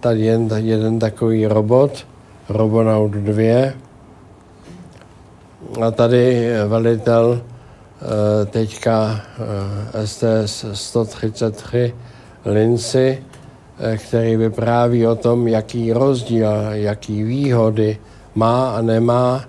Tady 0.00 0.20
jen 0.20 0.48
jeden 0.56 0.98
takový 0.98 1.46
robot, 1.46 2.06
Robonaut 2.48 3.10
2. 3.10 3.72
A 5.82 5.90
tady 5.90 6.50
velitel 6.66 7.40
Eh, 7.98 8.46
teďka 8.46 9.20
STS 10.04 10.64
133 10.72 11.94
Lindsay, 12.44 13.18
který 13.96 14.36
vypráví 14.36 15.06
o 15.06 15.14
tom, 15.14 15.48
jaký 15.48 15.92
rozdíl, 15.92 16.46
jaký 16.70 17.22
výhody 17.22 17.98
má 18.34 18.70
a 18.70 18.82
nemá 18.82 19.44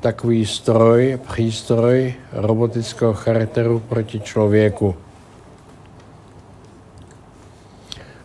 takový 0.00 0.46
stroj, 0.46 1.18
přístroj 1.30 2.14
robotického 2.32 3.14
charakteru 3.14 3.82
proti 3.88 4.20
člověku. 4.20 4.94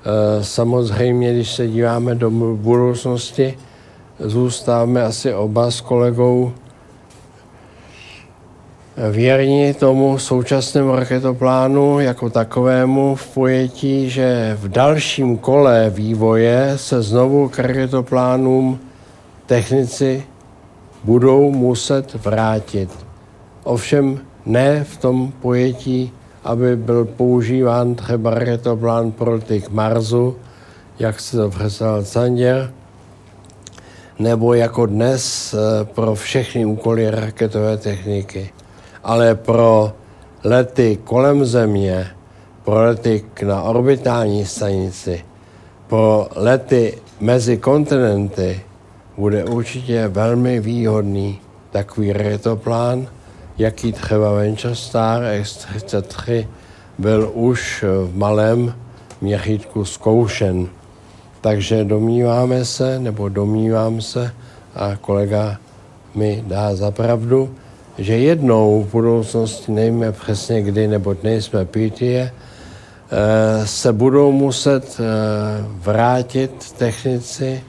Eh, 0.05 0.43
samozřejmě, 0.43 1.33
když 1.33 1.55
se 1.55 1.67
díváme 1.67 2.15
do 2.15 2.31
budoucnosti, 2.55 3.57
zůstáváme 4.19 5.03
asi 5.03 5.33
oba 5.33 5.71
s 5.71 5.81
kolegou 5.81 6.53
věrní 8.97 9.73
tomu 9.73 10.17
současnému 10.17 10.95
raketoplánu 10.95 11.99
jako 11.99 12.29
takovému 12.29 13.15
v 13.15 13.27
pojetí, 13.27 14.09
že 14.09 14.57
v 14.61 14.67
dalším 14.67 15.37
kole 15.37 15.89
vývoje 15.89 16.73
se 16.75 17.01
znovu 17.01 17.49
k 17.49 17.59
raketoplánům 17.59 18.79
technici 19.45 20.23
budou 21.03 21.51
muset 21.51 22.13
vrátit. 22.13 22.89
Ovšem 23.63 24.19
ne 24.45 24.83
v 24.83 24.97
tom 24.97 25.31
pojetí, 25.41 26.11
aby 26.43 26.75
byl 26.75 27.05
používán 27.05 27.95
třeba 27.95 28.33
raketoplán 28.33 29.11
pro 29.11 29.39
ty 29.39 29.61
k 29.61 29.69
Marsu, 29.69 30.35
jak 30.99 31.19
se 31.19 31.37
to 31.37 31.49
představil 31.49 32.05
Sanděr, 32.05 32.71
nebo 34.19 34.53
jako 34.53 34.85
dnes 34.85 35.53
eh, 35.53 35.85
pro 35.85 36.15
všechny 36.15 36.65
úkoly 36.65 37.11
raketové 37.11 37.77
techniky 37.77 38.49
ale 39.05 39.35
pro 39.35 39.93
lety 40.43 40.97
kolem 41.03 41.45
Země, 41.45 42.07
pro 42.63 42.75
lety 42.75 43.25
na 43.45 43.61
orbitální 43.61 44.45
stanici, 44.45 45.25
pro 45.87 46.27
lety 46.35 46.97
mezi 47.19 47.57
kontinenty 47.57 48.61
bude 49.17 49.45
určitě 49.45 50.07
velmi 50.07 50.59
výhodný 50.59 51.39
takový 51.71 52.13
retoplán, 52.13 53.07
jaký 53.57 53.93
třeba 53.93 54.31
Venture 54.31 54.75
Star 54.75 55.23
X-33 55.23 56.47
byl 56.97 57.31
už 57.33 57.83
v 57.87 58.17
malém 58.17 58.73
měřítku 59.21 59.85
zkoušen. 59.85 60.67
Takže 61.41 61.83
domníváme 61.83 62.65
se, 62.65 62.99
nebo 62.99 63.29
domnívám 63.29 64.01
se, 64.01 64.31
a 64.75 64.95
kolega 64.95 65.57
mi 66.15 66.43
dá 66.47 66.75
za 66.75 66.91
pravdu, 66.91 67.55
že 67.97 68.17
jednou 68.17 68.83
v 68.83 68.91
budoucnosti, 68.91 69.71
nevíme 69.71 70.11
přesně 70.11 70.61
kdy, 70.61 70.87
nebo 70.87 71.15
nejsme 71.23 71.67
eh, 71.75 73.67
se 73.67 73.93
budou 73.93 74.31
muset 74.31 74.97
eh, 74.99 75.03
vrátit 75.67 76.71
technici 76.77 77.63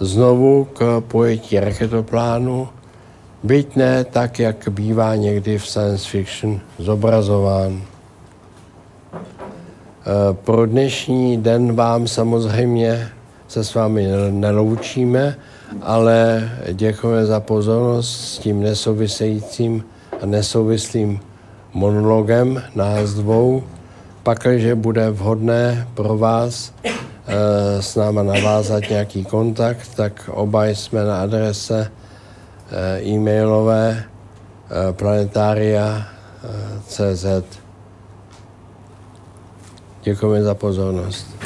znovu 0.00 0.64
k 0.64 1.02
pojetí 1.08 1.60
raketoplánu, 1.60 2.68
byť 3.42 3.76
ne 3.76 4.04
tak, 4.04 4.38
jak 4.38 4.68
bývá 4.68 5.16
někdy 5.16 5.58
v 5.58 5.66
science 5.66 6.08
fiction 6.08 6.60
zobrazován. 6.78 7.82
Eh, 9.12 10.34
pro 10.44 10.66
dnešní 10.66 11.36
den 11.36 11.72
vám 11.72 12.08
samozřejmě 12.08 13.08
se 13.48 13.64
s 13.64 13.74
vámi 13.74 14.08
neloučíme, 14.30 15.36
ale 15.82 16.50
děkujeme 16.72 17.26
za 17.26 17.40
pozornost 17.40 18.10
s 18.10 18.38
tím 18.38 18.62
nesouvisejícím 18.62 19.84
a 20.22 20.26
nesouvislým 20.26 21.20
monologem 21.72 22.62
nás 22.74 23.14
dvou. 23.14 23.62
Pakliže 24.22 24.74
bude 24.74 25.10
vhodné 25.10 25.88
pro 25.94 26.18
vás 26.18 26.72
e, 26.84 26.92
s 27.82 27.96
náma 27.96 28.22
navázat 28.22 28.82
nějaký 28.90 29.24
kontakt, 29.24 29.94
tak 29.94 30.30
oba 30.32 30.66
jsme 30.66 31.04
na 31.04 31.22
adrese 31.22 31.90
e, 32.70 33.00
e-mailové 33.02 33.90
e, 33.90 34.04
planetaria.cz. 34.92 37.26
Děkujeme 40.02 40.42
za 40.42 40.54
pozornost. 40.54 41.39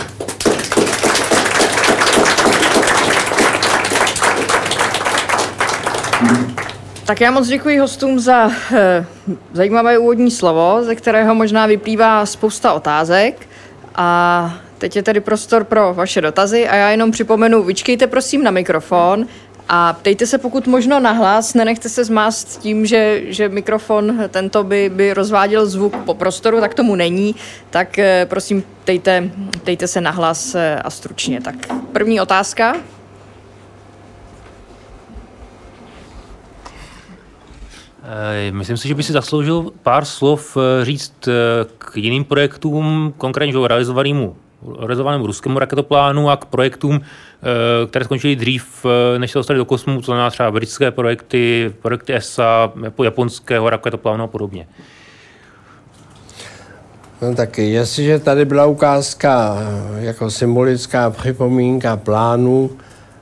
Tak 7.07 7.21
já 7.21 7.31
moc 7.31 7.49
děkuji 7.49 7.79
hostům 7.79 8.21
za 8.21 8.51
eh, 8.73 9.07
zajímavé 9.53 9.99
úvodní 9.99 10.31
slovo, 10.31 10.79
ze 10.83 10.95
kterého 10.95 11.35
možná 11.35 11.67
vyplývá 11.67 12.27
spousta 12.27 12.73
otázek. 12.73 13.47
A 13.95 14.55
teď 14.79 14.97
je 14.97 15.03
tedy 15.03 15.21
prostor 15.21 15.65
pro 15.65 15.95
vaše 15.95 16.21
dotazy 16.21 16.69
a 16.69 16.77
já 16.77 16.91
jenom 16.91 17.11
připomenu, 17.11 17.63
vyčkejte 17.63 18.07
prosím 18.07 18.43
na 18.45 18.51
mikrofon 18.51 19.27
a 19.69 19.93
ptejte 19.93 20.27
se 20.27 20.39
pokud 20.39 20.67
možno 20.67 21.01
nahlas, 21.01 21.55
nenechte 21.55 21.89
se 21.89 22.05
zmást 22.05 22.61
tím, 22.61 22.87
že, 22.87 23.23
že 23.27 23.49
mikrofon 23.49 24.25
tento 24.29 24.65
by, 24.65 24.91
by 24.95 25.15
rozváděl 25.15 25.67
zvuk 25.67 25.97
po 25.97 26.15
prostoru, 26.15 26.61
tak 26.61 26.75
tomu 26.75 26.97
není, 26.97 27.35
tak 27.71 27.99
eh, 27.99 28.27
prosím 28.31 28.65
ptejte, 28.83 29.31
ptejte 29.51 29.87
se 29.87 30.01
nahlas 30.01 30.55
eh, 30.55 30.77
a 30.85 30.91
stručně. 30.91 31.41
Tak 31.41 31.55
první 31.93 32.21
otázka. 32.21 32.77
Myslím 38.51 38.77
si, 38.77 38.89
že 38.89 38.95
by 38.95 39.03
si 39.03 39.13
zasloužil 39.13 39.73
pár 39.83 40.05
slov 40.05 40.57
eh, 40.57 40.85
říct 40.85 41.29
eh, 41.29 41.33
k 41.79 41.97
jiným 41.97 42.25
projektům, 42.25 43.15
konkrétně 43.19 43.69
realizovanému 43.69 44.37
realizovanému 44.79 45.27
ruskému 45.27 45.59
raketoplánu 45.59 46.31
a 46.31 46.37
k 46.37 46.45
projektům, 46.45 47.01
které 47.91 48.05
skončily 48.05 48.37
dřív, 48.37 48.87
než 49.19 49.31
se 49.31 49.39
dostali 49.39 49.57
do 49.57 49.65
kosmu, 49.65 50.01
to 50.01 50.05
znamená 50.05 50.31
třeba 50.31 50.51
britské 50.51 50.91
projekty, 50.91 51.73
projekty 51.83 52.15
ESA, 52.15 52.73
japonského 53.05 53.71
raketoplánu 53.71 54.25
a 54.25 54.27
podobně. 54.27 54.67
No 57.23 57.35
tak 57.35 57.59
jestliže 57.59 58.19
tady 58.19 58.45
byla 58.45 58.67
ukázka 58.67 59.57
jako 59.99 60.31
symbolická 60.31 61.11
připomínka 61.11 61.97
plánu 61.97 62.71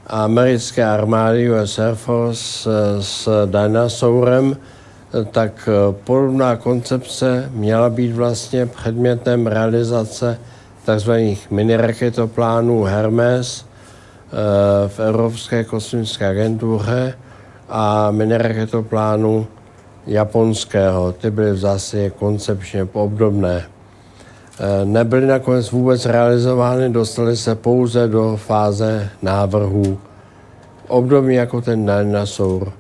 americké 0.07 0.85
armády 0.85 1.51
US 1.51 1.79
Air 1.79 1.95
Force 1.95 2.71
s 3.01 3.29
dinosaurem, 3.47 4.57
tak 5.31 5.69
eh, 5.69 5.93
podobná 6.05 6.57
koncepce 6.57 7.51
měla 7.53 7.91
být 7.91 8.13
vlastně 8.13 8.67
předmětem 8.67 9.47
realizace 9.47 10.39
tzv. 10.85 11.13
miniraketoplánů 11.51 12.83
Hermes 12.83 13.65
eh, 13.65 14.89
v 14.89 15.01
Evropské 15.01 15.65
kosmické 15.65 16.27
agentuře 16.27 17.15
a 17.69 18.11
miniraketoplánu 18.11 19.47
japonského. 20.07 21.13
Ty 21.13 21.31
byly 21.31 21.53
v 21.53 21.59
zásadě 21.59 22.11
koncepčně 22.11 22.89
obdobné. 22.93 23.65
Eh, 24.61 24.85
nebyly 24.85 25.27
nakonec 25.27 25.71
vůbec 25.71 26.07
realizovány, 26.07 26.91
dostaly 26.91 27.37
se 27.37 27.55
pouze 27.55 28.09
do 28.09 28.37
fáze 28.37 29.09
návrhů. 29.23 29.99
Obdobně 30.89 31.39
jako 31.39 31.61
ten 31.61 31.87
dinosaur. 31.87 32.73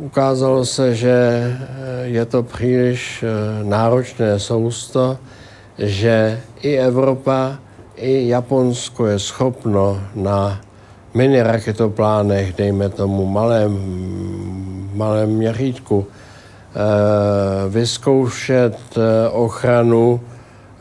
Ukázalo 0.00 0.64
se, 0.66 0.94
že 0.94 1.14
eh, 1.14 1.56
je 2.04 2.24
to 2.26 2.42
příliš 2.42 3.22
eh, 3.22 3.64
náročné 3.64 4.38
sousto, 4.38 5.18
že 5.78 6.40
i 6.60 6.76
Evropa, 6.76 7.58
i 7.96 8.28
Japonsko 8.28 9.06
je 9.06 9.18
schopno 9.18 10.00
na 10.14 10.60
mini 11.14 11.42
raketoplánech, 11.42 12.52
dejme 12.58 12.88
tomu 12.88 13.26
malém, 13.26 13.78
malém 14.94 15.30
měřítku, 15.30 16.06
eh, 16.06 17.68
vyzkoušet 17.68 18.78
ochranu 19.32 20.20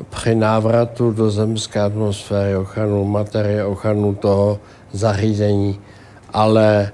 při 0.09 0.35
návratu 0.35 1.11
do 1.11 1.31
zemské 1.31 1.81
atmosféry, 1.81 2.55
ochranu 2.57 3.05
materie, 3.05 3.65
ochranu 3.65 4.15
toho 4.15 4.59
zařízení, 4.91 5.79
ale 6.33 6.91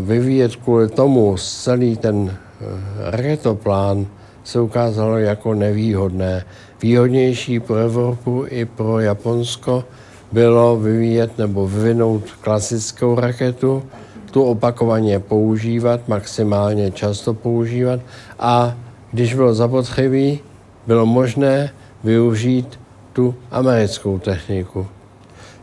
vyvíjet 0.00 0.56
kvůli 0.56 0.88
tomu 0.88 1.36
celý 1.38 1.96
ten 1.96 2.30
eh, 2.30 2.64
raketoplán 3.10 4.06
se 4.44 4.60
ukázalo 4.60 5.18
jako 5.18 5.54
nevýhodné. 5.54 6.44
Výhodnější 6.82 7.60
pro 7.60 7.74
Evropu 7.74 8.44
i 8.48 8.64
pro 8.64 9.00
Japonsko 9.00 9.84
bylo 10.32 10.76
vyvíjet 10.76 11.38
nebo 11.38 11.68
vyvinout 11.68 12.24
klasickou 12.40 13.20
raketu, 13.20 13.82
tu 14.30 14.42
opakovaně 14.42 15.18
používat, 15.18 16.08
maximálně 16.08 16.90
často 16.90 17.34
používat 17.34 18.00
a 18.38 18.76
když 19.12 19.34
bylo 19.34 19.54
zapotřebí, 19.54 20.40
bylo 20.86 21.06
možné 21.06 21.70
využít 22.04 22.80
tu 23.12 23.34
americkou 23.50 24.18
techniku. 24.18 24.86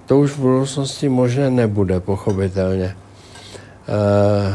To 0.06 0.20
už 0.20 0.32
v 0.32 0.40
budoucnosti 0.40 1.10
možné 1.10 1.50
nebude, 1.50 2.00
pochopitelně. 2.00 2.96
Eh, 3.90 4.54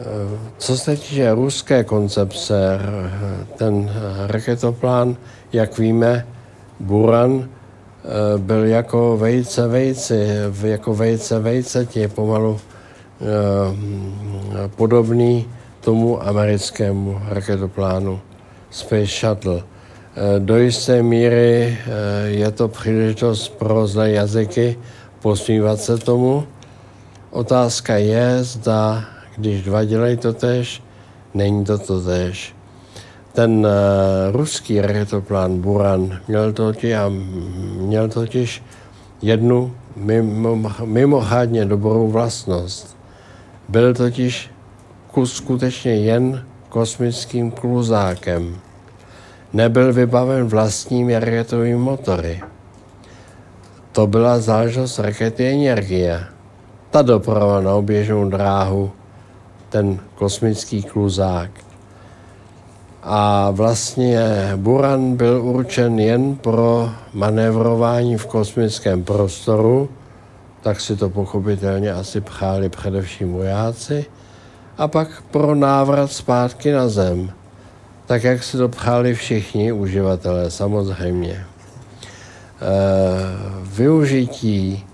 eh, 0.00 0.38
co 0.58 0.76
se 0.76 0.96
týče 0.96 1.34
ruské 1.34 1.84
koncepce, 1.84 2.78
ten 3.56 3.90
raketoplán, 4.26 5.16
jak 5.52 5.78
víme, 5.78 6.26
Buran 6.80 7.48
eh, 7.48 8.38
byl 8.38 8.64
jako 8.64 9.16
vejce 9.16 9.68
vejci, 9.68 10.28
jako 10.64 10.94
vejce 10.94 11.38
vejce, 11.38 11.86
je 11.94 12.08
pomalu 12.08 12.60
podobný 14.76 15.46
tomu 15.80 16.22
americkému 16.22 17.20
raketoplánu 17.28 18.20
Space 18.70 19.06
Shuttle. 19.06 19.62
Do 20.38 20.56
jisté 20.56 21.02
míry 21.02 21.78
je 22.24 22.50
to 22.50 22.68
příležitost 22.68 23.48
pro 23.48 23.86
zlé 23.86 24.10
jazyky 24.10 24.76
posmívat 25.20 25.80
se 25.80 25.98
tomu, 25.98 26.44
Otázka 27.34 27.96
je, 27.96 28.44
zda 28.44 29.04
když 29.36 29.62
dva 29.62 29.84
dělají 29.84 30.16
to 30.16 30.32
tež, 30.32 30.82
není 31.34 31.64
to 31.64 31.78
to 31.78 32.00
tež. 32.00 32.54
Ten 33.32 33.66
uh, 33.66 34.36
ruský 34.36 34.80
raketoplán 34.80 35.58
Buran 35.58 36.20
měl 36.28 36.52
totiž, 36.52 36.92
a 36.94 37.10
měl 37.78 38.08
totiž 38.08 38.62
jednu 39.22 39.74
mimo, 39.96 40.72
mimochádně 40.84 41.64
dobrou 41.64 42.08
vlastnost. 42.08 42.96
Byl 43.68 43.94
totiž 43.94 44.50
skutečně 45.24 45.94
jen 45.94 46.46
kosmickým 46.68 47.50
kluzákem. 47.50 48.56
Nebyl 49.52 49.92
vybaven 49.92 50.46
vlastními 50.46 51.18
raketovými 51.18 51.76
motory. 51.76 52.42
To 53.92 54.06
byla 54.06 54.38
záležitost 54.38 54.98
rakety 54.98 55.46
energie 55.46 56.33
ta 56.94 57.02
doprava 57.02 57.60
na 57.60 57.74
oběžnou 57.74 58.28
dráhu, 58.30 58.90
ten 59.68 59.98
kosmický 60.14 60.82
kluzák. 60.82 61.50
A 63.02 63.50
vlastně 63.50 64.20
Buran 64.56 65.16
byl 65.16 65.42
určen 65.42 65.98
jen 65.98 66.36
pro 66.36 66.90
manévrování 67.12 68.16
v 68.16 68.26
kosmickém 68.26 69.04
prostoru, 69.04 69.88
tak 70.62 70.80
si 70.80 70.96
to 70.96 71.10
pochopitelně 71.10 71.92
asi 71.92 72.20
přáli 72.20 72.68
především 72.68 73.32
vojáci, 73.32 74.06
a 74.78 74.88
pak 74.88 75.22
pro 75.30 75.54
návrat 75.54 76.12
zpátky 76.12 76.72
na 76.72 76.88
Zem. 76.88 77.32
tak 78.06 78.24
jak 78.24 78.42
si 78.42 78.56
to 78.56 78.68
přáli 78.68 79.14
všichni 79.14 79.72
uživatelé, 79.72 80.50
samozřejmě. 80.50 81.46
Využití 83.62 84.84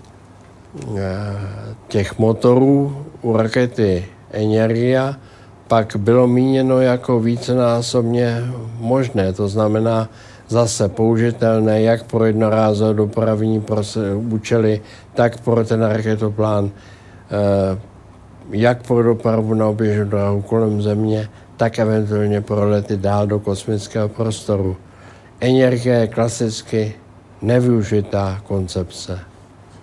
těch 1.87 2.19
motorů 2.19 3.05
u 3.21 3.37
rakety 3.37 4.05
Energia 4.31 5.15
pak 5.67 5.95
bylo 5.95 6.27
míněno 6.27 6.81
jako 6.81 7.19
vícenásobně 7.19 8.43
možné, 8.79 9.33
to 9.33 9.47
znamená 9.47 10.09
zase 10.47 10.89
použitelné 10.89 11.81
jak 11.81 12.03
pro 12.03 12.25
jednorázové 12.25 12.93
dopravní 12.93 13.63
účely, 14.29 14.81
tak 15.13 15.41
pro 15.41 15.65
ten 15.65 15.83
raketoplán, 15.83 16.71
eh, 16.71 17.79
jak 18.51 18.87
pro 18.87 19.03
dopravu 19.03 19.53
na 19.53 19.67
oběžnou 19.67 20.05
dráhu 20.05 20.41
kolem 20.41 20.81
Země, 20.81 21.29
tak 21.57 21.79
eventuálně 21.79 22.41
pro 22.41 22.69
lety 22.69 22.97
dál 22.97 23.27
do 23.27 23.39
kosmického 23.39 24.09
prostoru. 24.09 24.77
Energie 25.39 25.95
je 25.95 26.07
klasicky 26.07 26.93
nevyužitá 27.41 28.41
koncepce. 28.43 29.30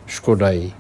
Škoda 0.09 0.51
jí. 0.51 0.75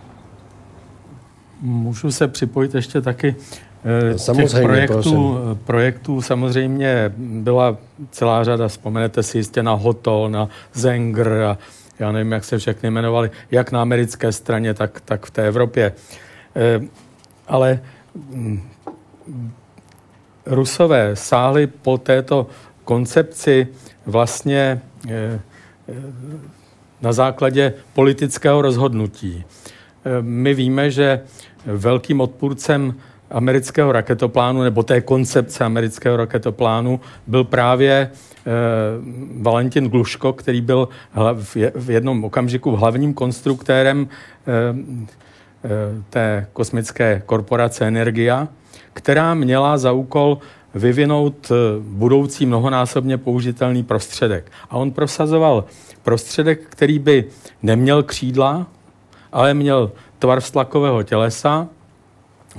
Můžu 1.60 2.10
se 2.12 2.28
připojit 2.28 2.74
ještě 2.74 3.00
taky 3.00 3.36
Eh, 3.84 4.18
samozřejmě, 4.18 4.48
Těch 4.48 4.62
projektů, 4.62 5.38
projektů 5.64 6.22
samozřejmě 6.22 7.12
byla 7.16 7.76
celá 8.10 8.44
řada, 8.44 8.68
vzpomenete 8.68 9.22
si 9.22 9.38
jistě 9.38 9.62
na 9.62 9.72
Hotol, 9.72 10.30
na 10.30 10.48
Zengr 10.72 11.42
a 11.42 11.58
já 11.98 12.12
nevím, 12.12 12.32
jak 12.32 12.44
se 12.44 12.58
všechny 12.58 12.86
jmenovali, 12.90 13.30
jak 13.50 13.72
na 13.72 13.82
americké 13.82 14.32
straně, 14.32 14.74
tak, 14.74 15.00
tak 15.00 15.26
v 15.26 15.30
té 15.30 15.48
Evropě. 15.48 15.92
Eh, 16.56 16.80
ale 17.48 17.80
mm, 18.14 18.62
Rusové 20.46 21.16
sáhli 21.16 21.66
po 21.66 21.98
této 21.98 22.46
koncepci 22.84 23.68
vlastně 24.06 24.80
eh, 25.08 25.40
na 27.02 27.12
základě 27.12 27.74
politického 27.94 28.62
rozhodnutí. 28.62 29.44
My 30.20 30.54
víme, 30.54 30.90
že 30.90 31.20
velkým 31.66 32.20
odpůrcem 32.20 32.94
amerického 33.30 33.92
raketoplánu 33.92 34.62
nebo 34.62 34.82
té 34.82 35.00
koncepce 35.00 35.64
amerického 35.64 36.16
raketoplánu 36.16 37.00
byl 37.26 37.44
právě 37.44 37.92
e, 37.92 38.10
Valentin 39.42 39.88
Gluško, 39.88 40.32
který 40.32 40.60
byl 40.60 40.88
v 41.74 41.90
jednom 41.90 42.24
okamžiku 42.24 42.76
hlavním 42.76 43.14
konstruktérem 43.14 44.08
e, 44.08 44.52
e, 44.52 46.02
té 46.10 46.46
kosmické 46.52 47.22
korporace 47.26 47.86
Energia, 47.86 48.48
která 48.92 49.34
měla 49.34 49.78
za 49.78 49.92
úkol 49.92 50.38
vyvinout 50.74 51.52
budoucí 51.80 52.46
mnohonásobně 52.46 53.18
použitelný 53.18 53.82
prostředek. 53.82 54.52
A 54.70 54.76
on 54.76 54.90
prosazoval 54.90 55.64
prostředek, 56.08 56.60
který 56.68 56.98
by 56.98 57.24
neměl 57.62 58.02
křídla, 58.02 58.66
ale 59.32 59.54
měl 59.54 59.92
tvar 60.18 60.40
stlakového 60.40 61.02
tělesa, 61.02 61.68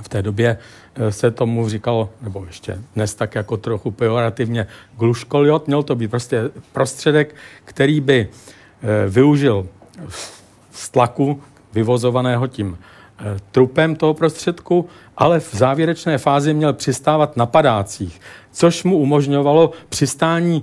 v 0.02 0.08
té 0.08 0.22
době 0.22 0.56
eh, 0.94 1.12
se 1.12 1.30
tomu 1.30 1.68
říkalo, 1.68 2.10
nebo 2.22 2.44
ještě 2.46 2.78
dnes 2.94 3.14
tak 3.14 3.34
jako 3.34 3.56
trochu 3.56 3.90
pejorativně, 3.90 4.66
gluškoliot. 4.98 5.66
Měl 5.66 5.82
to 5.82 5.94
být 5.94 6.10
prostě 6.10 6.50
prostředek, 6.72 7.34
který 7.64 8.00
by 8.00 8.28
eh, 8.28 9.08
využil 9.08 9.66
stlaku 10.72 11.42
vyvozovaného 11.72 12.46
tím 12.46 12.78
eh, 12.78 13.38
trupem 13.50 13.96
toho 13.96 14.14
prostředku, 14.14 14.88
ale 15.16 15.40
v 15.40 15.54
závěrečné 15.54 16.18
fázi 16.18 16.54
měl 16.54 16.72
přistávat 16.72 17.36
na 17.36 17.46
padácích, 17.46 18.20
což 18.52 18.84
mu 18.84 18.98
umožňovalo 18.98 19.72
přistání 19.88 20.62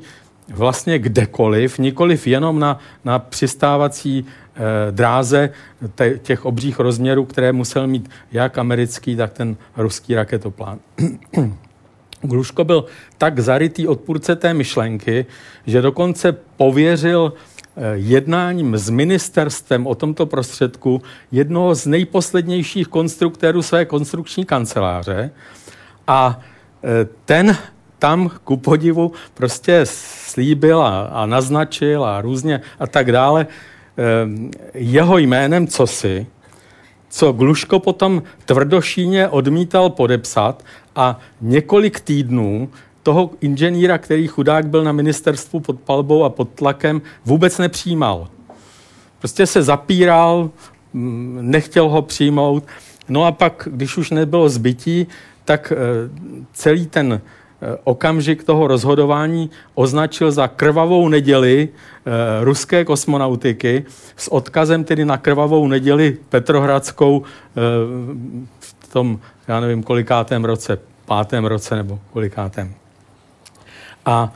vlastně 0.53 0.99
kdekoliv, 0.99 1.79
nikoliv 1.79 2.27
jenom 2.27 2.59
na, 2.59 2.79
na 3.05 3.19
přistávací 3.19 4.25
Eh, 4.59 4.91
dráze 4.91 5.49
těch 6.21 6.45
obřích 6.45 6.79
rozměrů, 6.79 7.25
které 7.25 7.51
musel 7.51 7.87
mít 7.87 8.09
jak 8.31 8.57
americký, 8.57 9.15
tak 9.15 9.33
ten 9.33 9.57
ruský 9.77 10.15
raketoplán. 10.15 10.79
Gluško 12.21 12.63
byl 12.63 12.85
tak 13.17 13.39
zarytý 13.39 13.87
odpůrce 13.87 14.35
té 14.35 14.53
myšlenky, 14.53 15.25
že 15.67 15.81
dokonce 15.81 16.31
pověřil 16.31 17.33
eh, 17.33 17.81
jednáním 17.93 18.77
s 18.77 18.89
ministerstvem 18.89 19.87
o 19.87 19.95
tomto 19.95 20.25
prostředku 20.25 21.01
jednoho 21.31 21.75
z 21.75 21.85
nejposlednějších 21.85 22.87
konstruktérů 22.87 23.61
své 23.61 23.85
konstrukční 23.85 24.45
kanceláře 24.45 25.31
a 26.07 26.39
eh, 26.83 27.07
ten 27.25 27.57
tam 27.99 28.31
ku 28.43 28.57
podivu 28.57 29.11
prostě 29.33 29.81
slíbil 29.83 30.81
a, 30.81 31.01
a 31.01 31.25
naznačil 31.25 32.05
a 32.05 32.21
různě 32.21 32.61
a 32.79 32.87
tak 32.87 33.11
dále, 33.11 33.47
Ehm, 33.97 34.51
jeho 34.73 35.17
jménem 35.17 35.67
cosi, 35.67 36.27
co 37.09 37.31
Gluško 37.31 37.79
potom 37.79 38.23
tvrdošíně 38.45 39.27
odmítal 39.27 39.89
podepsat 39.89 40.63
a 40.95 41.19
několik 41.41 41.99
týdnů 41.99 42.69
toho 43.03 43.29
inženýra, 43.41 43.97
který 43.97 44.27
chudák 44.27 44.67
byl 44.67 44.83
na 44.83 44.91
ministerstvu 44.91 45.59
pod 45.59 45.79
palbou 45.79 46.23
a 46.23 46.29
pod 46.29 46.49
tlakem, 46.49 47.01
vůbec 47.25 47.57
nepřijímal. 47.57 48.27
Prostě 49.19 49.45
se 49.45 49.63
zapíral, 49.63 50.49
mm, 50.93 51.37
nechtěl 51.41 51.89
ho 51.89 52.01
přijmout. 52.01 52.63
No 53.09 53.25
a 53.25 53.31
pak, 53.31 53.67
když 53.71 53.97
už 53.97 54.11
nebylo 54.11 54.49
zbytí, 54.49 55.07
tak 55.45 55.73
eh, 55.75 55.77
celý 56.53 56.87
ten 56.87 57.21
okamžik 57.83 58.43
toho 58.43 58.67
rozhodování 58.67 59.49
označil 59.75 60.31
za 60.31 60.47
krvavou 60.47 61.09
neděli 61.09 61.69
e, 61.69 62.43
ruské 62.43 62.85
kosmonautiky 62.85 63.85
s 64.17 64.27
odkazem 64.27 64.83
tedy 64.83 65.05
na 65.05 65.17
krvavou 65.17 65.67
neděli 65.67 66.17
Petrohradskou 66.29 67.23
e, 67.23 67.61
v 68.59 68.87
tom, 68.93 69.19
já 69.47 69.59
nevím, 69.59 69.83
kolikátém 69.83 70.45
roce, 70.45 70.79
pátém 71.05 71.45
roce 71.45 71.75
nebo 71.75 71.99
kolikátém. 72.13 72.73
A 74.05 74.33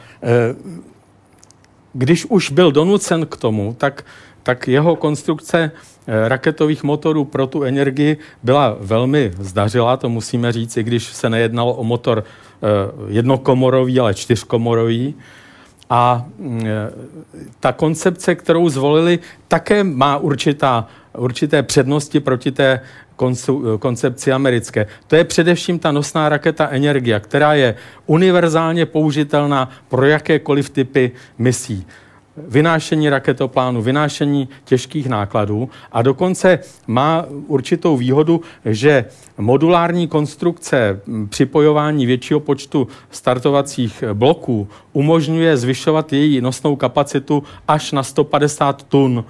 když 1.94 2.26
už 2.26 2.52
byl 2.52 2.72
donucen 2.72 3.26
k 3.26 3.38
tomu, 3.38 3.76
tak, 3.78 4.06
tak 4.44 4.68
jeho 4.68 4.96
konstrukce 4.96 5.72
raketových 6.08 6.84
motorů 6.84 7.26
pro 7.26 7.48
tu 7.48 7.64
energii 7.64 8.18
byla 8.44 8.78
velmi 8.80 9.32
zdařilá, 9.40 9.98
to 9.98 10.10
musíme 10.10 10.52
říct, 10.52 10.78
i 10.78 10.84
když 10.84 11.04
se 11.04 11.30
nejednalo 11.30 11.74
o 11.74 11.84
motor 11.84 12.24
Eh, 12.64 12.92
jednokomorový, 13.08 14.00
ale 14.00 14.14
čtyřkomorový. 14.14 15.16
A 15.90 16.26
mm, 16.38 16.62
eh, 16.66 16.92
ta 17.60 17.72
koncepce, 17.72 18.36
kterou 18.36 18.70
zvolili, 18.70 19.20
také 19.48 19.84
má 19.84 20.18
určitá, 20.18 20.88
určité 21.18 21.64
přednosti 21.64 22.20
proti 22.20 22.52
té 22.52 22.80
koncepci 23.80 24.32
americké. 24.32 24.88
To 25.08 25.16
je 25.16 25.24
především 25.24 25.80
ta 25.80 25.92
nosná 25.92 26.30
raketa 26.30 26.70
Energia, 26.70 27.20
která 27.20 27.54
je 27.54 27.76
univerzálně 28.06 28.86
použitelná 28.86 29.70
pro 29.90 30.06
jakékoliv 30.06 30.70
typy 30.70 31.12
misí 31.38 31.86
vynášení 32.38 33.10
raketoplánu, 33.10 33.82
vynášení 33.82 34.50
těžkých 34.64 35.10
nákladů 35.10 35.70
a 35.92 36.02
dokonce 36.02 36.60
má 36.88 37.26
určitou 37.48 37.98
výhodu, 37.98 38.42
že 38.66 39.06
modulární 39.38 40.08
konstrukce 40.08 41.02
připojování 41.30 42.06
většího 42.06 42.40
počtu 42.40 42.88
startovacích 43.12 44.04
bloků 44.14 44.68
umožňuje 44.94 45.58
zvyšovat 45.58 46.14
její 46.14 46.42
nosnou 46.42 46.76
kapacitu 46.76 47.44
až 47.68 47.92
na 47.92 48.04
150 48.04 48.84
tun 48.84 49.26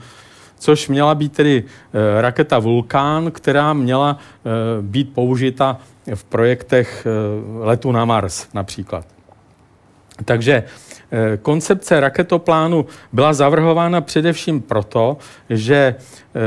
což 0.62 0.88
měla 0.88 1.16
být 1.16 1.34
tedy 1.34 1.64
eh, 1.64 2.22
raketa 2.22 2.60
Vulkán, 2.60 3.32
která 3.32 3.74
měla 3.74 4.18
eh, 4.18 4.50
být 4.82 5.14
použita 5.14 5.78
v 6.16 6.24
projektech 6.24 7.08
eh, 7.08 7.66
letu 7.66 7.92
na 7.92 8.06
Mars 8.06 8.48
například. 8.54 9.06
Takže 10.26 10.64
koncepce 11.42 12.00
raketoplánu 12.00 12.86
byla 13.14 13.34
zavrhována 13.34 14.02
především 14.02 14.62
proto, 14.62 15.18
že 15.50 15.76
eh, 15.76 16.40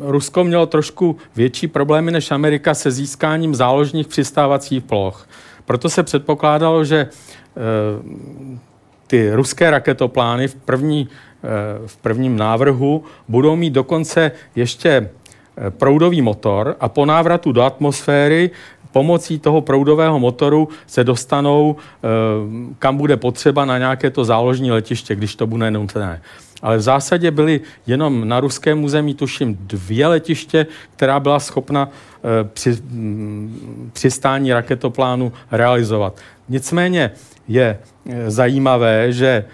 Rusko 0.00 0.44
mělo 0.44 0.66
trošku 0.66 1.16
větší 1.36 1.68
problémy 1.68 2.10
než 2.10 2.30
Amerika 2.30 2.74
se 2.74 2.90
získáním 2.90 3.54
záložních 3.54 4.08
přistávacích 4.08 4.84
ploch. 4.84 5.28
Proto 5.64 5.88
se 5.88 6.02
předpokládalo, 6.02 6.84
že 6.84 6.98
eh, 6.98 7.10
ty 9.06 9.34
ruské 9.34 9.70
raketoplány 9.70 10.48
v, 10.48 10.54
první, 10.54 11.08
v 11.86 11.96
prvním 11.96 12.36
návrhu 12.36 13.04
budou 13.28 13.56
mít 13.56 13.70
dokonce 13.70 14.32
ještě 14.56 15.10
proudový 15.70 16.22
motor 16.22 16.76
a 16.80 16.88
po 16.88 17.06
návratu 17.06 17.52
do 17.52 17.62
atmosféry 17.62 18.50
pomocí 18.92 19.38
toho 19.38 19.60
proudového 19.60 20.18
motoru 20.18 20.68
se 20.86 21.04
dostanou, 21.04 21.76
eh, 21.76 22.08
kam 22.78 22.96
bude 22.96 23.16
potřeba 23.16 23.64
na 23.64 23.78
nějaké 23.78 24.10
to 24.10 24.24
záložní 24.24 24.70
letiště, 24.70 25.14
když 25.14 25.34
to 25.36 25.46
bude 25.46 25.70
nutné. 25.70 26.22
ale 26.62 26.76
v 26.76 26.80
zásadě 26.80 27.30
byly 27.30 27.60
jenom 27.86 28.28
na 28.28 28.40
ruském 28.40 28.84
území, 28.84 29.14
tuším, 29.14 29.58
dvě 29.60 30.06
letiště, 30.06 30.66
která 30.96 31.20
byla 31.20 31.40
schopna 31.40 31.88
eh, 31.88 32.44
při, 32.52 32.70
mm, 32.70 33.90
přistání 33.92 34.52
raketoplánu 34.52 35.32
realizovat. 35.50 36.20
Nicméně 36.48 37.10
je 37.48 37.78
eh, 38.06 38.30
zajímavé, 38.30 39.12
že 39.12 39.44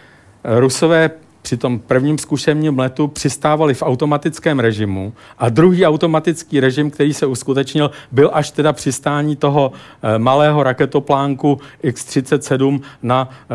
Rusové 0.44 1.10
při 1.46 1.56
tom 1.56 1.78
prvním 1.78 2.18
zkušebním 2.18 2.78
letu 2.78 3.08
přistávali 3.08 3.74
v 3.74 3.82
automatickém 3.82 4.58
režimu 4.58 5.12
a 5.38 5.48
druhý 5.48 5.86
automatický 5.86 6.60
režim, 6.60 6.90
který 6.90 7.14
se 7.14 7.26
uskutečnil, 7.26 7.90
byl 8.12 8.30
až 8.32 8.50
teda 8.50 8.72
přistání 8.72 9.36
toho 9.36 9.72
e, 10.02 10.18
malého 10.18 10.62
raketoplánku 10.62 11.60
X-37 11.82 12.80
na 13.02 13.30
e, 13.30 13.54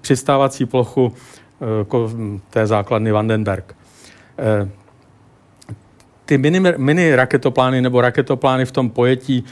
přistávací 0.00 0.66
plochu 0.66 1.12
e, 1.12 2.40
té 2.50 2.66
základny 2.66 3.12
Vandenberg. 3.12 3.76
Ty 6.26 6.38
mini, 6.38 6.60
mini 6.76 7.14
raketoplány 7.14 7.82
nebo 7.82 8.00
raketoplány 8.00 8.64
v 8.64 8.72
tom 8.72 8.90
pojetí, 8.90 9.44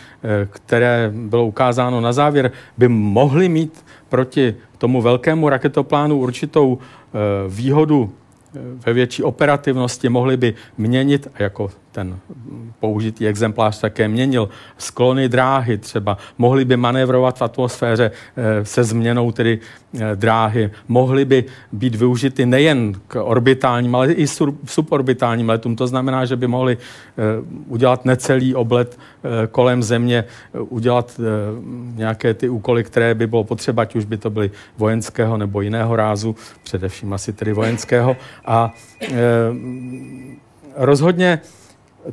které 0.51 1.11
bylo 1.15 1.47
ukázáno 1.47 2.01
na 2.01 2.13
závěr, 2.13 2.51
by 2.79 2.89
mohly 2.89 3.49
mít 3.49 3.85
proti 4.09 4.55
tomu 4.79 5.03
velkému 5.03 5.49
raketoplánu 5.49 6.19
určitou 6.19 6.79
Eh, 7.15 7.49
výhodu 7.49 8.13
eh, 8.55 8.59
ve 8.87 8.93
větší 8.93 9.23
operativnosti 9.23 10.09
mohli 10.09 10.37
by 10.37 10.55
měnit, 10.79 11.29
jako 11.39 11.71
ten 11.95 12.19
použitý 12.81 13.27
exemplář 13.27 13.81
také 13.81 14.09
měnil, 14.09 14.49
sklony 14.79 15.29
dráhy 15.29 15.79
třeba, 15.79 16.19
mohli 16.39 16.65
by 16.65 16.77
manévrovat 16.77 17.39
v 17.39 17.43
atmosféře 17.43 18.11
eh, 18.11 18.65
se 18.65 18.85
změnou 18.85 19.33
tedy 19.33 19.59
dráhy, 20.15 20.71
mohly 20.89 21.25
by 21.25 21.45
být 21.73 21.95
využity 21.95 22.47
nejen 22.47 22.93
k 23.09 23.23
orbitálním, 23.23 23.95
ale 23.95 24.13
i 24.13 24.27
suborbitálním 24.65 25.49
letům. 25.49 25.77
To 25.77 25.87
znamená, 25.87 26.25
že 26.25 26.37
by 26.37 26.47
mohli 26.47 26.79
udělat 27.69 28.05
necelý 28.05 28.55
oblet 28.55 28.99
kolem 29.51 29.83
Země, 29.83 30.25
udělat 30.53 31.21
nějaké 31.95 32.35
ty 32.35 32.49
úkoly, 32.49 32.85
které 32.85 33.15
by 33.15 33.27
bylo 33.27 33.45
potřeba, 33.45 33.83
ať 33.83 33.97
už 33.97 34.05
by 34.05 34.17
to 34.17 34.31
byly 34.31 34.51
vojenského 34.79 35.37
nebo 35.37 35.61
jiného 35.61 35.97
rázu, 35.97 36.37
především 36.63 37.13
asi 37.13 37.33
tedy 37.33 37.53
vojenského. 37.53 38.17
A 38.47 38.75
rozhodně 40.77 41.41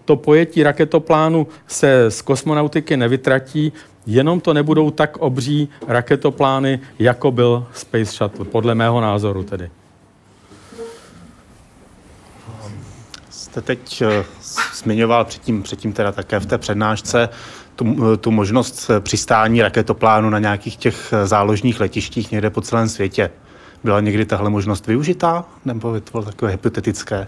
to 0.06 0.16
pojetí 0.16 0.64
raketoplánu 0.64 1.48
se 1.68 2.12
z 2.12 2.22
kosmonautiky 2.22 2.98
nevytratí, 2.98 3.74
jenom 4.06 4.40
to 4.40 4.54
nebudou 4.54 4.92
tak 4.92 5.18
obří 5.18 5.70
raketoplány, 5.88 6.80
jako 7.00 7.32
byl 7.32 7.68
Space 7.74 8.06
Shuttle, 8.06 8.46
podle 8.46 8.76
mého 8.76 9.02
názoru 9.02 9.44
tedy. 9.44 9.70
Jste 13.30 13.62
teď 13.62 14.02
eh, 14.02 14.26
zmiňoval 14.74 15.26
předtím, 15.26 15.64
předtím 15.64 15.94
teda 15.94 16.12
také 16.12 16.40
v 16.40 16.46
té 16.46 16.58
přednášce 16.58 17.30
tu, 17.76 18.14
eh, 18.14 18.18
tu 18.18 18.32
možnost 18.32 18.90
eh, 18.90 19.00
přistání 19.00 19.62
raketoplánu 19.62 20.30
na 20.30 20.40
nějakých 20.40 20.78
těch 20.78 21.14
záložních 21.24 21.80
letištích 21.80 22.32
někde 22.32 22.50
po 22.50 22.62
celém 22.62 22.90
světě. 22.90 23.32
Byla 23.84 24.00
někdy 24.00 24.26
tahle 24.26 24.50
možnost 24.50 24.88
využitá, 24.88 25.46
nebo 25.66 26.00
to 26.00 26.22
takové 26.22 26.52
hypotetické? 26.52 27.28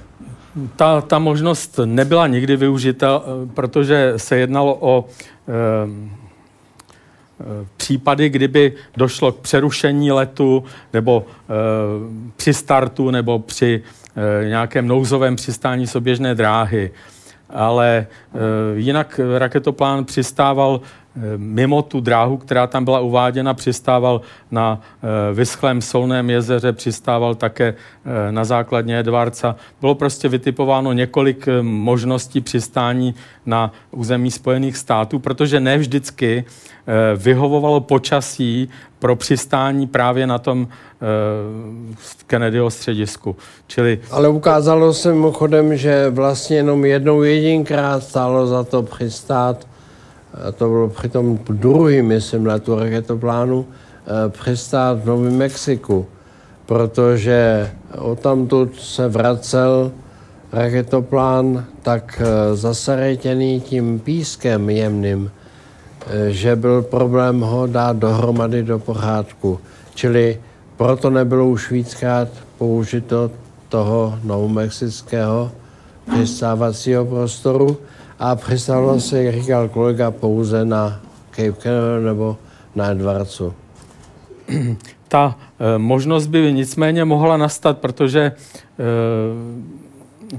Ta, 0.76 1.02
ta 1.02 1.20
možnost 1.20 1.80
nebyla 1.86 2.28
nikdy 2.28 2.56
využita, 2.56 3.22
eh, 3.26 3.48
protože 3.54 4.14
se 4.18 4.38
jednalo 4.38 4.78
o 4.80 5.06
e, 5.48 6.24
případy, 7.78 8.30
kdyby 8.30 8.74
došlo 8.98 9.32
k 9.32 9.40
přerušení 9.40 10.12
letu 10.12 10.64
nebo 10.94 11.26
e, 11.26 11.54
při 12.38 12.54
startu 12.54 13.12
nebo 13.12 13.40
při 13.40 13.84
e, 14.42 14.50
nějakém 14.50 14.88
nouzovém 14.88 15.36
přistání 15.36 15.88
soběžné 15.88 16.36
dráhy. 16.36 16.92
Ale 17.50 17.88
e, 17.98 18.08
jinak 18.76 19.20
raketoplán 19.38 20.06
přistával 20.06 20.82
mimo 21.38 21.82
tu 21.82 22.00
dráhu, 22.02 22.38
která 22.38 22.68
tam 22.68 22.86
byla 22.86 23.00
uváděna, 23.00 23.54
přistával 23.54 24.22
na 24.52 24.82
eh, 24.82 25.34
vyschlém 25.34 25.82
solném 25.82 26.30
jezeře, 26.30 26.74
přistával 26.74 27.36
také 27.36 27.74
eh, 27.74 28.32
na 28.32 28.44
základně 28.44 29.00
Edvardca. 29.00 29.56
Bylo 29.82 29.96
prostě 29.96 30.30
vytipováno 30.30 30.94
několik 30.94 31.48
eh, 31.48 31.62
možností 31.62 32.42
přistání 32.42 33.16
na 33.46 33.72
území 33.92 34.32
Spojených 34.32 34.78
států, 34.78 35.20
protože 35.20 35.60
ne 35.60 35.78
vždycky 35.78 36.46
vyhovovalo 37.16 37.80
počasí 37.82 38.70
pro 39.00 39.16
přistání 39.16 39.88
právě 39.88 40.28
na 40.28 40.40
tom 40.40 40.68
Kennedyho 42.28 42.70
středisku. 42.70 43.36
Čili... 43.68 44.00
Ale 44.12 44.30
ukázalo 44.30 44.94
se 44.94 45.14
mimochodem, 45.14 45.78
že 45.78 46.10
vlastně 46.10 46.56
jenom 46.56 46.86
jednou 46.86 47.22
jedinkrát 47.24 48.04
stálo 48.04 48.48
za 48.48 48.64
to 48.64 48.84
přistát 48.84 49.68
a 50.34 50.52
to 50.52 50.68
bylo 50.68 50.90
při 50.90 51.10
tom 51.10 51.40
druhým, 51.50 52.08
myslím, 52.08 52.46
letu 52.46 52.80
raketoplánu, 52.80 53.66
eh, 53.66 54.30
přistát 54.30 55.04
v 55.04 55.06
Novém 55.06 55.38
Mexiku, 55.38 56.06
protože 56.66 57.72
odtamtud 57.98 58.80
se 58.80 59.08
vracel 59.08 59.92
raketoplán 60.52 61.66
tak 61.82 62.22
eh, 62.22 62.56
zasaretěný 62.56 63.62
tím 63.62 64.00
pískem 64.00 64.70
jemným, 64.70 65.32
eh, 66.08 66.32
že 66.32 66.56
byl 66.56 66.82
problém 66.82 67.40
ho 67.40 67.68
dát 67.68 67.98
dohromady 67.98 68.64
do 68.64 68.80
pořádku. 68.80 69.60
Čili 69.96 70.40
proto 70.78 71.10
nebylo 71.10 71.48
už 71.48 71.72
víckrát 71.72 72.28
použito 72.58 73.32
toho 73.70 74.20
novomexického 74.24 75.52
přistávacího 76.12 77.06
prostoru, 77.06 77.78
a 78.24 78.36
přistalo 78.36 79.00
se, 79.00 79.24
jak 79.24 79.36
říkal 79.36 79.70
kolega, 79.70 80.12
pouze 80.12 80.66
na 80.66 81.00
Cape 81.32 81.54
Canaveral 81.54 82.02
nebo 82.02 82.38
na 82.76 82.92
Edwardsu. 82.92 83.54
Ta 85.08 85.36
e, 85.60 85.78
možnost 85.78 86.28
by 86.28 86.54
nicméně 86.54 87.06
mohla 87.06 87.38
nastat, 87.38 87.78
protože 87.78 88.22
e, 88.22 88.34